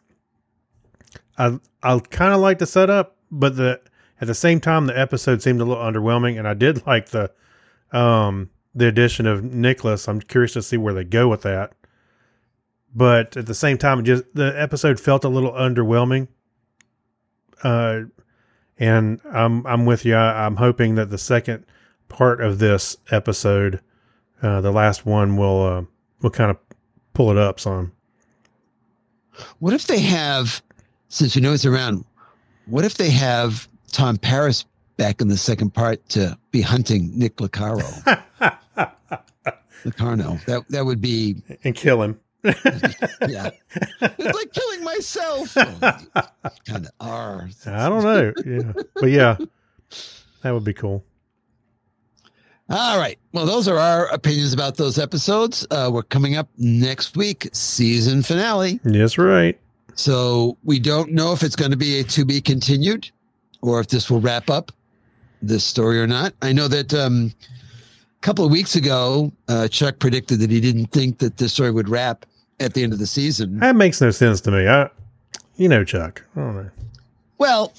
I 1.38 1.60
I 1.84 2.00
kind 2.00 2.34
of 2.34 2.40
like 2.40 2.60
the 2.60 2.66
setup, 2.66 3.18
but 3.32 3.56
the 3.56 3.82
at 4.20 4.28
the 4.28 4.36
same 4.36 4.60
time 4.60 4.86
the 4.86 4.98
episode 4.98 5.42
seemed 5.42 5.62
a 5.62 5.66
little 5.66 5.84
underwhelming, 5.84 6.38
and 6.38 6.48
I 6.48 6.54
did 6.54 6.86
like 6.88 7.10
the 7.10 7.32
um 7.92 8.50
the 8.74 8.88
addition 8.88 9.28
of 9.28 9.44
Nicholas. 9.44 10.08
I'm 10.08 10.22
curious 10.22 10.54
to 10.54 10.62
see 10.62 10.78
where 10.78 10.94
they 10.94 11.04
go 11.04 11.28
with 11.28 11.42
that. 11.42 11.74
But 12.94 13.38
at 13.38 13.46
the 13.46 13.54
same 13.54 13.78
time, 13.78 14.04
just 14.04 14.24
the 14.34 14.54
episode 14.60 15.00
felt 15.00 15.24
a 15.24 15.30
little 15.30 15.52
underwhelming. 15.52 16.28
Uh, 17.64 18.02
and 18.78 19.22
I'm 19.32 19.66
I'm 19.66 19.86
with 19.86 20.06
you. 20.06 20.16
I, 20.16 20.46
I'm 20.46 20.58
hoping 20.58 20.96
that 20.96 21.10
the 21.10 21.18
second 21.18 21.66
part 22.10 22.42
of 22.42 22.60
this 22.60 22.98
episode, 23.12 23.82
uh, 24.42 24.62
the 24.62 24.72
last 24.72 25.06
one, 25.06 25.38
will 25.38 25.64
uh, 25.66 25.84
will 26.22 26.30
kind 26.30 26.52
of 26.52 26.58
pull 27.14 27.32
it 27.32 27.38
up 27.38 27.60
some. 27.60 27.92
What 29.60 29.74
if 29.74 29.88
they 29.88 30.00
have, 30.00 30.62
since 31.08 31.36
we 31.36 31.42
know 31.42 31.54
it's 31.54 31.66
around, 31.66 32.06
what 32.66 32.86
if 32.86 32.96
they 32.96 33.10
have 33.10 33.68
Tom 33.92 34.18
Paris 34.18 34.66
back 34.98 35.22
in 35.22 35.30
the 35.30 35.38
second 35.38 35.74
part 35.74 36.08
to 36.10 36.38
be 36.52 36.62
hunting 36.62 37.12
Nick 37.18 37.38
Licaro? 37.38 37.82
Locarno. 39.86 40.40
That 40.46 40.68
that 40.70 40.86
would 40.86 41.02
be 41.02 41.42
and 41.64 41.76
kill 41.76 42.02
him. 42.02 42.20
yeah. 42.44 43.50
it's 44.02 44.36
like 44.36 44.52
killing 44.54 44.84
myself. 44.84 45.54
kind 46.66 46.86
of 46.86 46.92
are. 47.00 47.50
I 47.66 47.90
don't 47.90 48.04
know. 48.04 48.34
Yeah, 48.46 48.74
but 48.96 49.10
yeah, 49.10 49.38
that 50.42 50.52
would 50.52 50.64
be 50.64 50.74
cool. 50.74 51.04
All 52.72 52.98
right. 52.98 53.20
Well, 53.34 53.46
those 53.46 53.68
are 53.68 53.78
our 53.78 54.08
opinions 54.08 54.54
about 54.54 54.78
those 54.78 54.98
episodes. 54.98 55.68
Uh, 55.72 55.90
we're 55.92 56.04
coming 56.04 56.38
up 56.38 56.48
next 56.58 57.18
week, 57.18 57.50
season 57.52 58.24
finale. 58.24 58.80
Yes, 58.86 59.18
right. 59.18 59.60
So 59.96 60.58
we 60.64 60.80
don't 60.80 61.12
know 61.12 61.34
if 61.34 61.44
it's 61.44 61.56
going 61.56 61.72
to 61.72 61.78
be 61.78 62.00
a 62.00 62.04
to 62.06 62.24
be 62.24 62.40
continued 62.40 63.12
or 63.62 63.82
if 63.82 63.90
this 63.90 64.10
will 64.10 64.22
wrap 64.22 64.50
up 64.50 64.72
this 65.42 65.66
story 65.66 66.00
or 66.00 66.08
not. 66.08 66.34
I 66.42 66.54
know 66.54 66.70
that 66.70 66.94
um, 66.94 67.34
a 68.18 68.22
couple 68.22 68.46
of 68.46 68.52
weeks 68.52 68.78
ago, 68.78 69.34
uh, 69.50 69.68
Chuck 69.68 70.00
predicted 70.00 70.40
that 70.40 70.50
he 70.50 70.62
didn't 70.62 70.88
think 70.88 71.18
that 71.18 71.38
this 71.38 71.52
story 71.52 71.72
would 71.72 71.90
wrap 71.90 72.26
at 72.62 72.74
the 72.74 72.84
end 72.84 72.94
of 72.94 73.00
the 73.00 73.08
season. 73.08 73.60
That 73.60 73.76
makes 73.76 74.00
no 74.00 74.12
sense 74.12 74.40
to 74.42 74.52
me. 74.52 74.68
I, 74.68 74.90
you 75.58 75.68
know, 75.68 75.84
Chuck. 75.84 76.24
I 76.38 76.40
don't 76.40 76.56
know. 76.56 76.70
Well, 77.38 77.74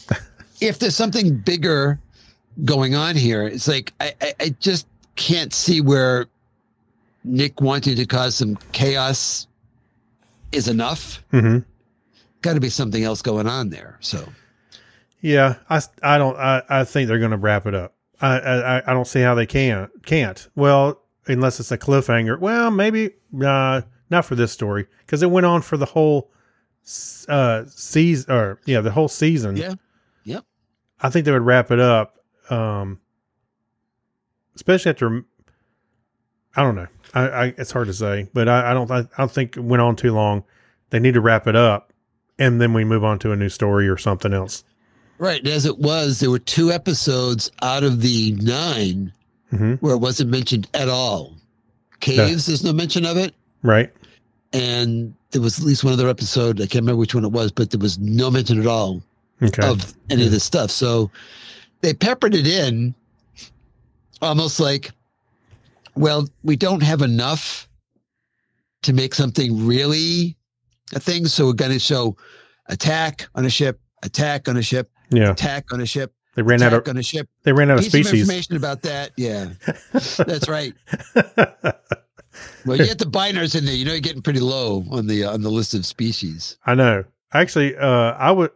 if 0.60 0.80
there's 0.80 0.96
something 0.96 1.36
bigger 1.38 1.98
going 2.64 2.94
on 2.94 3.16
here, 3.16 3.46
it's 3.46 3.68
like 3.68 3.92
I, 4.00 4.12
I, 4.20 4.34
I 4.40 4.48
just 4.60 4.86
can't 5.16 5.52
see 5.52 5.80
where 5.80 6.26
Nick 7.24 7.60
wanting 7.60 7.96
to 7.96 8.06
cause 8.06 8.34
some 8.36 8.56
chaos 8.72 9.46
is 10.52 10.68
enough. 10.68 11.22
hmm 11.30 11.58
Got 12.42 12.54
to 12.54 12.60
be 12.60 12.70
something 12.70 13.04
else 13.04 13.22
going 13.22 13.46
on 13.46 13.70
there. 13.70 13.98
So 14.00 14.26
Yeah, 15.20 15.56
I, 15.70 15.80
I 16.02 16.18
don't. 16.18 16.36
I, 16.36 16.62
I 16.68 16.84
think 16.84 17.06
they're 17.08 17.20
going 17.20 17.30
to 17.30 17.36
wrap 17.36 17.66
it 17.66 17.74
up. 17.74 17.94
I, 18.20 18.38
I 18.38 18.90
I 18.90 18.92
don't 18.92 19.06
see 19.06 19.20
how 19.20 19.34
they 19.36 19.46
can't 19.46 19.90
can't. 20.04 20.48
Well, 20.56 21.00
unless 21.26 21.60
it's 21.60 21.70
a 21.72 21.78
cliffhanger. 21.78 22.38
Well, 22.38 22.70
maybe 22.70 23.10
uh, 23.44 23.82
not 24.10 24.24
for 24.24 24.34
this 24.34 24.50
story 24.52 24.86
because 25.06 25.22
it 25.22 25.30
went 25.30 25.46
on 25.46 25.62
for 25.62 25.76
the 25.76 25.86
whole 25.86 26.30
uh 27.28 27.64
season 27.66 28.32
or 28.32 28.58
yeah 28.66 28.80
the 28.80 28.90
whole 28.90 29.06
season. 29.08 29.56
yeah, 29.56 29.74
yep. 30.24 30.44
I 31.00 31.10
think 31.10 31.24
they 31.26 31.32
would 31.32 31.42
wrap 31.42 31.70
it 31.70 31.78
up. 31.78 32.16
Um, 32.50 33.00
especially 34.54 34.90
after. 34.90 35.24
I 36.56 36.62
don't 36.62 36.74
know. 36.74 36.86
I, 37.14 37.20
I 37.28 37.44
it's 37.58 37.70
hard 37.72 37.86
to 37.88 37.94
say, 37.94 38.28
but 38.34 38.48
I, 38.48 38.70
I 38.70 38.74
don't. 38.74 38.90
I, 38.90 38.98
I 39.00 39.04
don't 39.18 39.30
think 39.30 39.56
it 39.56 39.60
went 39.60 39.80
on 39.82 39.96
too 39.96 40.12
long. 40.12 40.44
They 40.90 40.98
need 40.98 41.14
to 41.14 41.20
wrap 41.20 41.46
it 41.46 41.56
up, 41.56 41.92
and 42.38 42.60
then 42.60 42.72
we 42.74 42.84
move 42.84 43.04
on 43.04 43.18
to 43.20 43.32
a 43.32 43.36
new 43.36 43.48
story 43.48 43.88
or 43.88 43.96
something 43.96 44.32
else. 44.34 44.64
Right. 45.18 45.46
As 45.46 45.66
it 45.66 45.78
was, 45.78 46.20
there 46.20 46.30
were 46.30 46.38
two 46.40 46.72
episodes 46.72 47.50
out 47.62 47.84
of 47.84 48.00
the 48.02 48.32
nine 48.40 49.12
hmm 49.50 49.74
where 49.74 49.94
it 49.94 49.98
wasn't 49.98 50.30
mentioned 50.30 50.68
at 50.74 50.88
all. 50.88 51.36
Caves, 52.00 52.46
there's 52.46 52.64
no 52.64 52.72
mention 52.72 53.06
of 53.06 53.16
it. 53.16 53.32
Right. 53.62 53.92
And 54.52 55.14
there 55.30 55.40
was 55.40 55.58
at 55.60 55.64
least 55.64 55.84
one 55.84 55.92
other 55.92 56.08
episode. 56.08 56.60
I 56.60 56.64
can't 56.66 56.82
remember 56.82 56.98
which 56.98 57.14
one 57.14 57.24
it 57.24 57.30
was, 57.30 57.52
but 57.52 57.70
there 57.70 57.78
was 57.78 57.98
no 57.98 58.30
mention 58.30 58.58
at 58.60 58.66
all 58.66 59.02
Okay. 59.40 59.66
of 59.66 59.94
any 60.10 60.24
of 60.26 60.30
this 60.32 60.42
stuff. 60.44 60.70
So 60.70 61.10
they 61.82 61.92
peppered 61.94 62.34
it 62.34 62.46
in 62.46 62.94
almost 64.20 64.60
like, 64.60 64.90
well, 65.94 66.28
we 66.42 66.56
don't 66.56 66.82
have 66.82 67.02
enough 67.02 67.68
to 68.82 68.92
make 68.92 69.14
something 69.14 69.66
really 69.66 70.36
a 70.94 71.00
thing. 71.00 71.26
So 71.26 71.46
we're 71.46 71.52
going 71.52 71.72
to 71.72 71.78
show 71.78 72.16
attack 72.66 73.26
on 73.34 73.44
a 73.44 73.50
ship, 73.50 73.80
attack 74.02 74.48
on 74.48 74.56
a 74.56 74.62
ship, 74.62 74.90
yeah. 75.10 75.30
attack 75.32 75.72
on 75.72 75.80
a 75.80 75.86
ship, 75.86 76.14
They 76.34 76.42
ran 76.42 76.62
out 76.62 76.72
of 76.72 76.88
on 76.88 76.96
a 76.96 77.02
ship. 77.02 77.28
they 77.42 77.52
ran 77.52 77.70
out 77.70 77.78
of 77.78 77.84
Piece 77.84 77.94
of 77.94 78.06
species. 78.06 78.20
information 78.22 78.56
about 78.56 78.82
that. 78.82 79.10
Yeah, 79.16 79.50
that's 79.92 80.48
right. 80.48 80.72
Well, 82.64 82.78
you 82.78 82.86
get 82.86 82.98
the 82.98 83.04
Bynars 83.04 83.54
in 83.56 83.66
there. 83.66 83.74
You 83.74 83.84
know, 83.84 83.92
you're 83.92 84.00
getting 84.00 84.22
pretty 84.22 84.40
low 84.40 84.84
on 84.90 85.06
the 85.06 85.24
on 85.24 85.42
the 85.42 85.50
list 85.50 85.74
of 85.74 85.84
species. 85.84 86.56
I 86.64 86.74
know. 86.74 87.04
Actually, 87.34 87.76
uh, 87.76 87.86
I 88.12 88.30
would, 88.32 88.50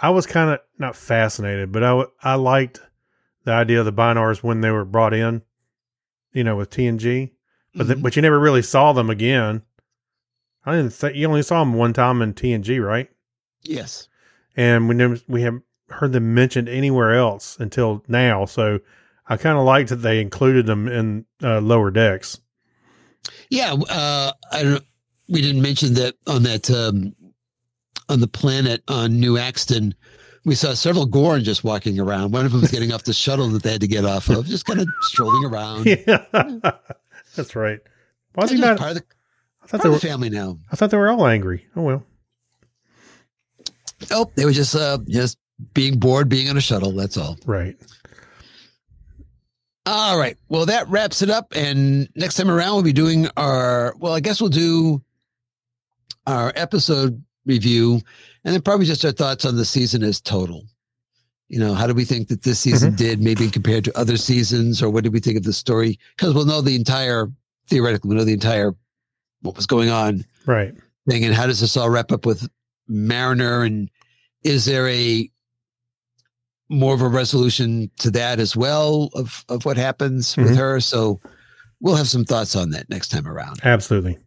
I 0.00 0.10
was 0.10 0.26
kind 0.26 0.50
of 0.50 0.60
not 0.78 0.96
fascinated, 0.96 1.72
but 1.72 1.82
I 1.82 2.04
I 2.22 2.34
liked 2.34 2.80
the 3.44 3.52
idea 3.52 3.80
of 3.80 3.84
the 3.86 3.92
Bynars 3.92 4.42
when 4.42 4.60
they 4.60 4.70
were 4.70 4.84
brought 4.84 5.14
in, 5.14 5.42
you 6.32 6.44
know, 6.44 6.56
with 6.56 6.70
TNG, 6.70 7.32
but 7.74 7.86
Mhm. 7.86 7.90
th- 7.90 8.02
but 8.02 8.16
you 8.16 8.22
never 8.22 8.38
really 8.38 8.62
saw 8.62 8.92
them 8.92 9.10
again. 9.10 9.62
I 10.66 10.76
didn't 10.76 10.92
think 10.92 11.16
you 11.16 11.26
only 11.26 11.42
saw 11.42 11.60
them 11.60 11.74
one 11.74 11.92
time 11.92 12.20
in 12.22 12.34
TNG, 12.34 12.78
right? 12.78 13.10
Yes. 13.62 14.08
And 14.56 14.88
we 14.88 14.94
never 14.94 15.18
we 15.28 15.42
haven't 15.42 15.64
heard 15.88 16.12
them 16.12 16.34
mentioned 16.34 16.68
anywhere 16.68 17.14
else 17.14 17.56
until 17.58 18.04
now. 18.08 18.44
So 18.44 18.80
I 19.26 19.36
kind 19.36 19.56
of 19.58 19.64
liked 19.64 19.88
that 19.90 19.96
they 19.96 20.20
included 20.20 20.66
them 20.66 20.86
in 20.88 21.24
uh, 21.42 21.60
lower 21.60 21.90
decks. 21.90 22.40
Yeah. 23.50 23.72
Uh, 23.72 24.32
I 24.52 24.62
don't. 24.62 24.84
We 25.28 25.42
didn't 25.42 25.60
mention 25.62 25.94
that 25.94 26.14
on 26.26 26.42
that 26.44 26.70
um, 26.70 27.14
on 28.08 28.20
the 28.20 28.28
planet 28.28 28.82
on 28.88 29.18
New 29.20 29.36
Axton 29.38 29.94
we 30.44 30.54
saw 30.54 30.72
several 30.74 31.04
Gorn 31.06 31.44
just 31.44 31.62
walking 31.62 32.00
around. 32.00 32.32
One 32.32 32.46
of 32.46 32.52
them 32.52 32.62
was 32.62 32.70
getting 32.70 32.92
off 32.92 33.04
the 33.04 33.12
shuttle 33.12 33.48
that 33.48 33.62
they 33.62 33.72
had 33.72 33.82
to 33.82 33.86
get 33.86 34.04
off 34.04 34.28
of, 34.30 34.46
just 34.46 34.64
kind 34.64 34.80
of 34.80 34.88
strolling 35.02 35.44
around. 35.44 35.86
Yeah, 36.06 36.24
that's 37.36 37.54
right. 37.54 37.78
Why 38.34 38.44
is 38.44 38.50
he 38.50 38.58
not? 38.58 38.78
part 38.78 38.92
of 38.92 38.96
the, 38.98 39.04
I 39.62 39.66
thought 39.66 39.70
part 39.70 39.82
they 39.82 39.88
of 39.88 39.92
were. 39.94 39.98
the 40.00 40.06
family 40.06 40.30
now. 40.30 40.58
I 40.72 40.76
thought 40.76 40.90
they 40.90 40.96
were 40.96 41.10
all 41.10 41.26
angry. 41.26 41.66
Oh 41.76 41.82
well. 41.82 42.02
Oh, 44.10 44.30
they 44.36 44.44
were 44.44 44.52
just 44.52 44.74
uh 44.74 44.98
just 45.06 45.38
being 45.74 45.98
bored, 45.98 46.28
being 46.28 46.48
on 46.48 46.56
a 46.56 46.60
shuttle. 46.60 46.92
That's 46.92 47.16
all. 47.16 47.36
Right. 47.44 47.76
All 49.84 50.18
right. 50.18 50.36
Well, 50.48 50.66
that 50.66 50.88
wraps 50.88 51.22
it 51.22 51.30
up. 51.30 51.52
And 51.54 52.08
next 52.14 52.34
time 52.36 52.50
around, 52.50 52.74
we'll 52.74 52.82
be 52.84 52.92
doing 52.92 53.28
our, 53.36 53.94
well, 53.98 54.12
I 54.12 54.20
guess 54.20 54.40
we'll 54.40 54.50
do 54.50 55.02
our 56.26 56.52
episode 56.54 57.22
review 57.58 58.00
and 58.44 58.54
then 58.54 58.62
probably 58.62 58.86
just 58.86 59.04
our 59.04 59.10
thoughts 59.10 59.44
on 59.44 59.56
the 59.56 59.64
season 59.64 60.04
as 60.04 60.20
total. 60.20 60.64
You 61.48 61.58
know, 61.58 61.72
how 61.74 61.86
do 61.86 61.94
we 61.94 62.04
think 62.04 62.28
that 62.28 62.42
this 62.42 62.60
season 62.60 62.94
did, 62.94 63.20
maybe 63.22 63.50
compared 63.50 63.82
to 63.84 63.98
other 63.98 64.18
seasons, 64.18 64.82
or 64.82 64.90
what 64.90 65.02
did 65.02 65.14
we 65.14 65.18
think 65.20 65.38
of 65.38 65.44
the 65.44 65.52
story? 65.54 65.98
Because 66.14 66.34
we'll 66.34 66.44
know 66.44 66.60
the 66.60 66.76
entire, 66.76 67.26
theoretically, 67.68 68.08
we'll 68.08 68.18
know 68.18 68.24
the 68.24 68.34
entire, 68.34 68.74
what 69.40 69.56
was 69.56 69.66
going 69.66 69.88
on 69.88 70.24
Right. 70.46 70.74
thing. 71.08 71.24
And 71.24 71.34
how 71.34 71.46
does 71.46 71.60
this 71.60 71.74
all 71.76 71.88
wrap 71.88 72.12
up 72.12 72.26
with 72.26 72.46
Mariner? 72.86 73.62
And 73.62 73.88
is 74.42 74.66
there 74.66 74.86
a 74.88 75.30
more 76.68 76.92
of 76.92 77.00
a 77.00 77.08
resolution 77.08 77.90
to 78.00 78.10
that 78.10 78.40
as 78.40 78.54
well 78.54 79.08
of, 79.14 79.42
of 79.48 79.64
what 79.64 79.78
happens 79.78 80.36
with 80.36 80.50
Mhm. 80.50 80.56
her? 80.56 80.80
So 80.80 81.18
we'll 81.80 81.96
have 81.96 82.08
some 82.10 82.26
thoughts 82.26 82.54
on 82.56 82.70
that 82.70 82.90
next 82.90 83.08
time 83.08 83.26
around. 83.26 83.60
Absolutely. 83.64 84.18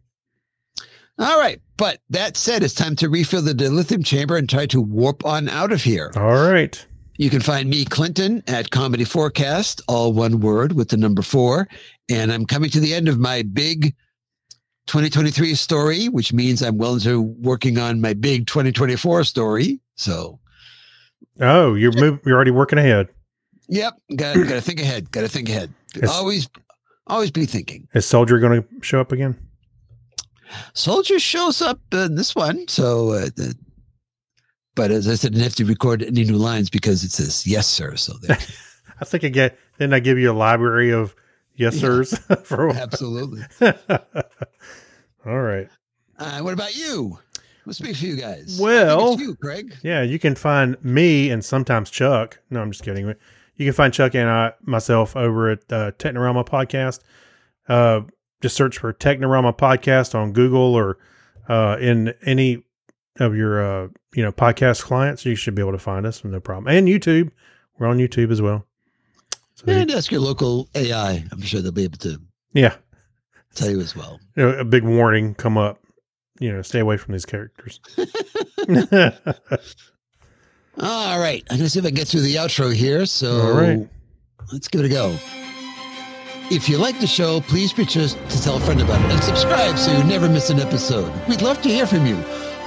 All 1.22 1.38
right. 1.38 1.60
But 1.76 2.00
that 2.10 2.36
said, 2.36 2.62
it's 2.62 2.74
time 2.74 2.96
to 2.96 3.08
refill 3.08 3.42
the 3.42 3.52
dilithium 3.54 4.04
chamber 4.04 4.36
and 4.36 4.48
try 4.48 4.66
to 4.66 4.80
warp 4.80 5.24
on 5.24 5.48
out 5.48 5.72
of 5.72 5.82
here. 5.82 6.10
All 6.16 6.50
right. 6.50 6.84
You 7.18 7.30
can 7.30 7.40
find 7.40 7.68
me, 7.68 7.84
Clinton, 7.84 8.42
at 8.46 8.70
Comedy 8.70 9.04
Forecast, 9.04 9.80
all 9.88 10.12
one 10.12 10.40
word 10.40 10.72
with 10.72 10.88
the 10.88 10.96
number 10.96 11.22
four. 11.22 11.68
And 12.10 12.32
I'm 12.32 12.46
coming 12.46 12.70
to 12.70 12.80
the 12.80 12.94
end 12.94 13.08
of 13.08 13.18
my 13.18 13.42
big 13.42 13.94
2023 14.86 15.54
story, 15.54 16.06
which 16.06 16.32
means 16.32 16.62
I'm 16.62 16.78
well 16.78 16.94
into 16.94 17.20
working 17.20 17.78
on 17.78 18.00
my 18.00 18.14
big 18.14 18.46
2024 18.46 19.24
story. 19.24 19.80
So, 19.94 20.40
Oh, 21.40 21.74
you're 21.74 21.92
move, 21.92 22.20
You're 22.26 22.34
already 22.36 22.50
working 22.50 22.78
ahead. 22.78 23.08
yep, 23.68 23.94
got 24.16 24.34
got 24.36 24.48
to 24.54 24.60
think 24.60 24.80
ahead. 24.80 25.10
Got 25.12 25.22
to 25.22 25.28
think 25.28 25.48
ahead. 25.48 25.72
Yes. 25.94 26.10
Always, 26.10 26.48
always 27.06 27.30
be 27.30 27.46
thinking. 27.46 27.88
Is 27.94 28.06
Soldier 28.06 28.38
going 28.38 28.62
to 28.62 28.68
show 28.82 29.00
up 29.00 29.12
again? 29.12 29.36
Soldier 30.74 31.18
shows 31.18 31.60
up 31.62 31.80
in 31.92 32.14
this 32.14 32.34
one, 32.34 32.66
so. 32.68 33.10
Uh, 33.12 33.26
the, 33.36 33.54
but 34.74 34.90
as 34.90 35.06
I 35.06 35.14
said, 35.16 35.32
I 35.32 35.34
didn't 35.34 35.44
have 35.44 35.54
to 35.56 35.64
record 35.66 36.02
any 36.02 36.24
new 36.24 36.36
lines 36.36 36.70
because 36.70 37.04
it 37.04 37.12
says 37.12 37.46
yes, 37.46 37.66
sir. 37.68 37.94
So 37.96 38.14
there. 38.22 38.38
I 39.00 39.04
think 39.04 39.24
I 39.24 39.28
get. 39.28 39.58
Didn't 39.78 39.94
I 39.94 40.00
give 40.00 40.18
you 40.18 40.30
a 40.30 40.32
library 40.34 40.90
of 40.92 41.14
yes 41.56 41.74
Yeah. 41.74 41.80
sirs 41.80 42.18
for 42.44 42.70
absolutely. 42.70 43.42
All 45.26 45.40
right. 45.40 45.68
Uh, 46.18 46.40
what 46.40 46.52
about 46.54 46.74
you? 46.76 47.18
What 47.64 47.76
speaks 47.76 48.00
for 48.00 48.06
you 48.06 48.16
guys? 48.16 48.58
Well- 48.60 49.18
you, 49.20 49.34
Craig. 49.36 49.74
Yeah, 49.82 50.02
you 50.02 50.18
can 50.18 50.34
find 50.34 50.82
me 50.84 51.30
and 51.30 51.44
sometimes 51.44 51.90
Chuck. 51.90 52.38
No, 52.50 52.60
I'm 52.60 52.70
just 52.72 52.82
kidding. 52.84 53.06
You 53.56 53.66
can 53.66 53.72
find 53.72 53.92
Chuck 53.94 54.14
and 54.14 54.28
I 54.28 54.52
myself 54.62 55.14
over 55.16 55.50
at 55.50 55.60
uh, 55.72 55.92
Technorama 55.92 56.46
Podcast. 56.46 57.00
Uh, 57.68 58.00
just 58.42 58.56
search 58.56 58.76
for 58.78 58.92
Technorama 58.92 59.56
Podcast 59.56 60.14
on 60.14 60.32
Google 60.32 60.74
or 60.74 60.98
uh, 61.48 61.76
in 61.80 62.12
any 62.26 62.64
of 63.18 63.34
your 63.34 63.62
uh, 63.62 63.88
you 64.14 64.22
know 64.22 64.32
podcast 64.32 64.82
clients. 64.82 65.24
You 65.24 65.34
should 65.34 65.54
be 65.54 65.62
able 65.62 65.72
to 65.72 65.78
find 65.78 66.04
us, 66.04 66.22
no 66.24 66.40
problem. 66.40 66.74
And 66.74 66.88
YouTube, 66.88 67.30
we're 67.78 67.86
on 67.86 67.98
YouTube 67.98 68.30
as 68.30 68.42
well. 68.42 68.66
So 69.54 69.64
And 69.68 69.90
ask 69.90 70.10
your 70.10 70.20
local 70.20 70.68
AI. 70.74 71.24
I'm 71.30 71.40
sure 71.42 71.60
they'll 71.62 71.72
be 71.72 71.84
able 71.84 71.98
to 71.98 72.20
yeah, 72.52 72.74
tell 73.54 73.70
you 73.70 73.80
as 73.80 73.94
well. 73.96 74.18
you 74.36 74.42
know, 74.44 74.58
a 74.58 74.64
big 74.64 74.82
warning 74.84 75.34
come 75.34 75.56
up. 75.56 75.78
You 76.40 76.52
know, 76.52 76.62
stay 76.62 76.80
away 76.80 76.96
from 76.96 77.12
these 77.12 77.24
characters. 77.26 77.80
All 80.78 81.20
right. 81.20 81.44
I'm 81.50 81.58
going 81.58 81.64
to 81.64 81.68
see 81.70 81.78
if 81.78 81.84
I 81.84 81.88
can 81.88 81.94
get 81.94 82.08
through 82.08 82.22
the 82.22 82.36
outro 82.36 82.74
here. 82.74 83.04
So 83.06 83.40
All 83.42 83.52
right. 83.52 83.86
let's 84.52 84.68
give 84.68 84.80
it 84.80 84.86
a 84.86 84.88
go. 84.88 85.16
If 86.52 86.68
you 86.68 86.76
like 86.76 87.00
the 87.00 87.06
show, 87.06 87.40
please 87.40 87.72
be 87.72 87.86
sure 87.86 88.06
to 88.06 88.42
tell 88.42 88.58
a 88.58 88.60
friend 88.60 88.82
about 88.82 89.00
it 89.06 89.10
and 89.10 89.24
subscribe 89.24 89.78
so 89.78 89.90
you 89.90 90.04
never 90.04 90.28
miss 90.28 90.50
an 90.50 90.60
episode. 90.60 91.10
We'd 91.26 91.40
love 91.40 91.62
to 91.62 91.70
hear 91.70 91.86
from 91.86 92.04
you. 92.04 92.16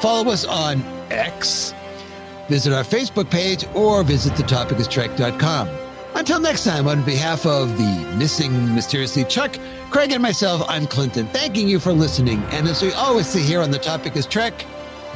Follow 0.02 0.32
us 0.32 0.44
on 0.44 0.82
X, 1.12 1.72
visit 2.50 2.74
our 2.74 2.84
Facebook 2.84 3.30
page, 3.30 3.64
or 3.76 4.02
visit 4.04 4.34
thetopicistrek.com. 4.34 5.70
Until 6.16 6.40
next 6.40 6.64
time, 6.64 6.88
on 6.88 7.04
behalf 7.04 7.46
of 7.46 7.78
the 7.78 8.16
missing 8.18 8.74
mysteriously 8.74 9.24
Chuck, 9.24 9.56
Craig, 9.92 10.12
and 10.12 10.24
myself, 10.24 10.64
I'm 10.68 10.88
Clinton, 10.88 11.28
thanking 11.28 11.68
you 11.70 11.80
for 11.80 11.94
listening. 11.94 12.42
And 12.46 12.68
as 12.68 12.82
we 12.82 12.92
always 12.94 13.28
say 13.28 13.42
here 13.42 13.62
on 13.62 13.70
The 13.70 13.78
Topic 13.78 14.16
is 14.16 14.26
Trek, 14.26 14.66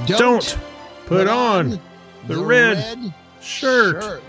don't, 0.05 0.19
Don't 0.19 0.57
put 1.07 1.27
on 1.27 1.79
the 2.27 2.37
red 2.37 3.11
shirt. 3.41 4.21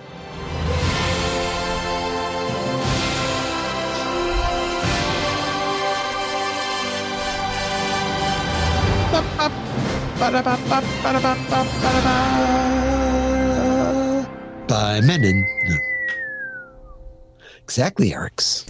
By 14.69 15.01
Menon. 15.01 15.47
Exactly, 17.63 18.11
Erics. 18.11 18.67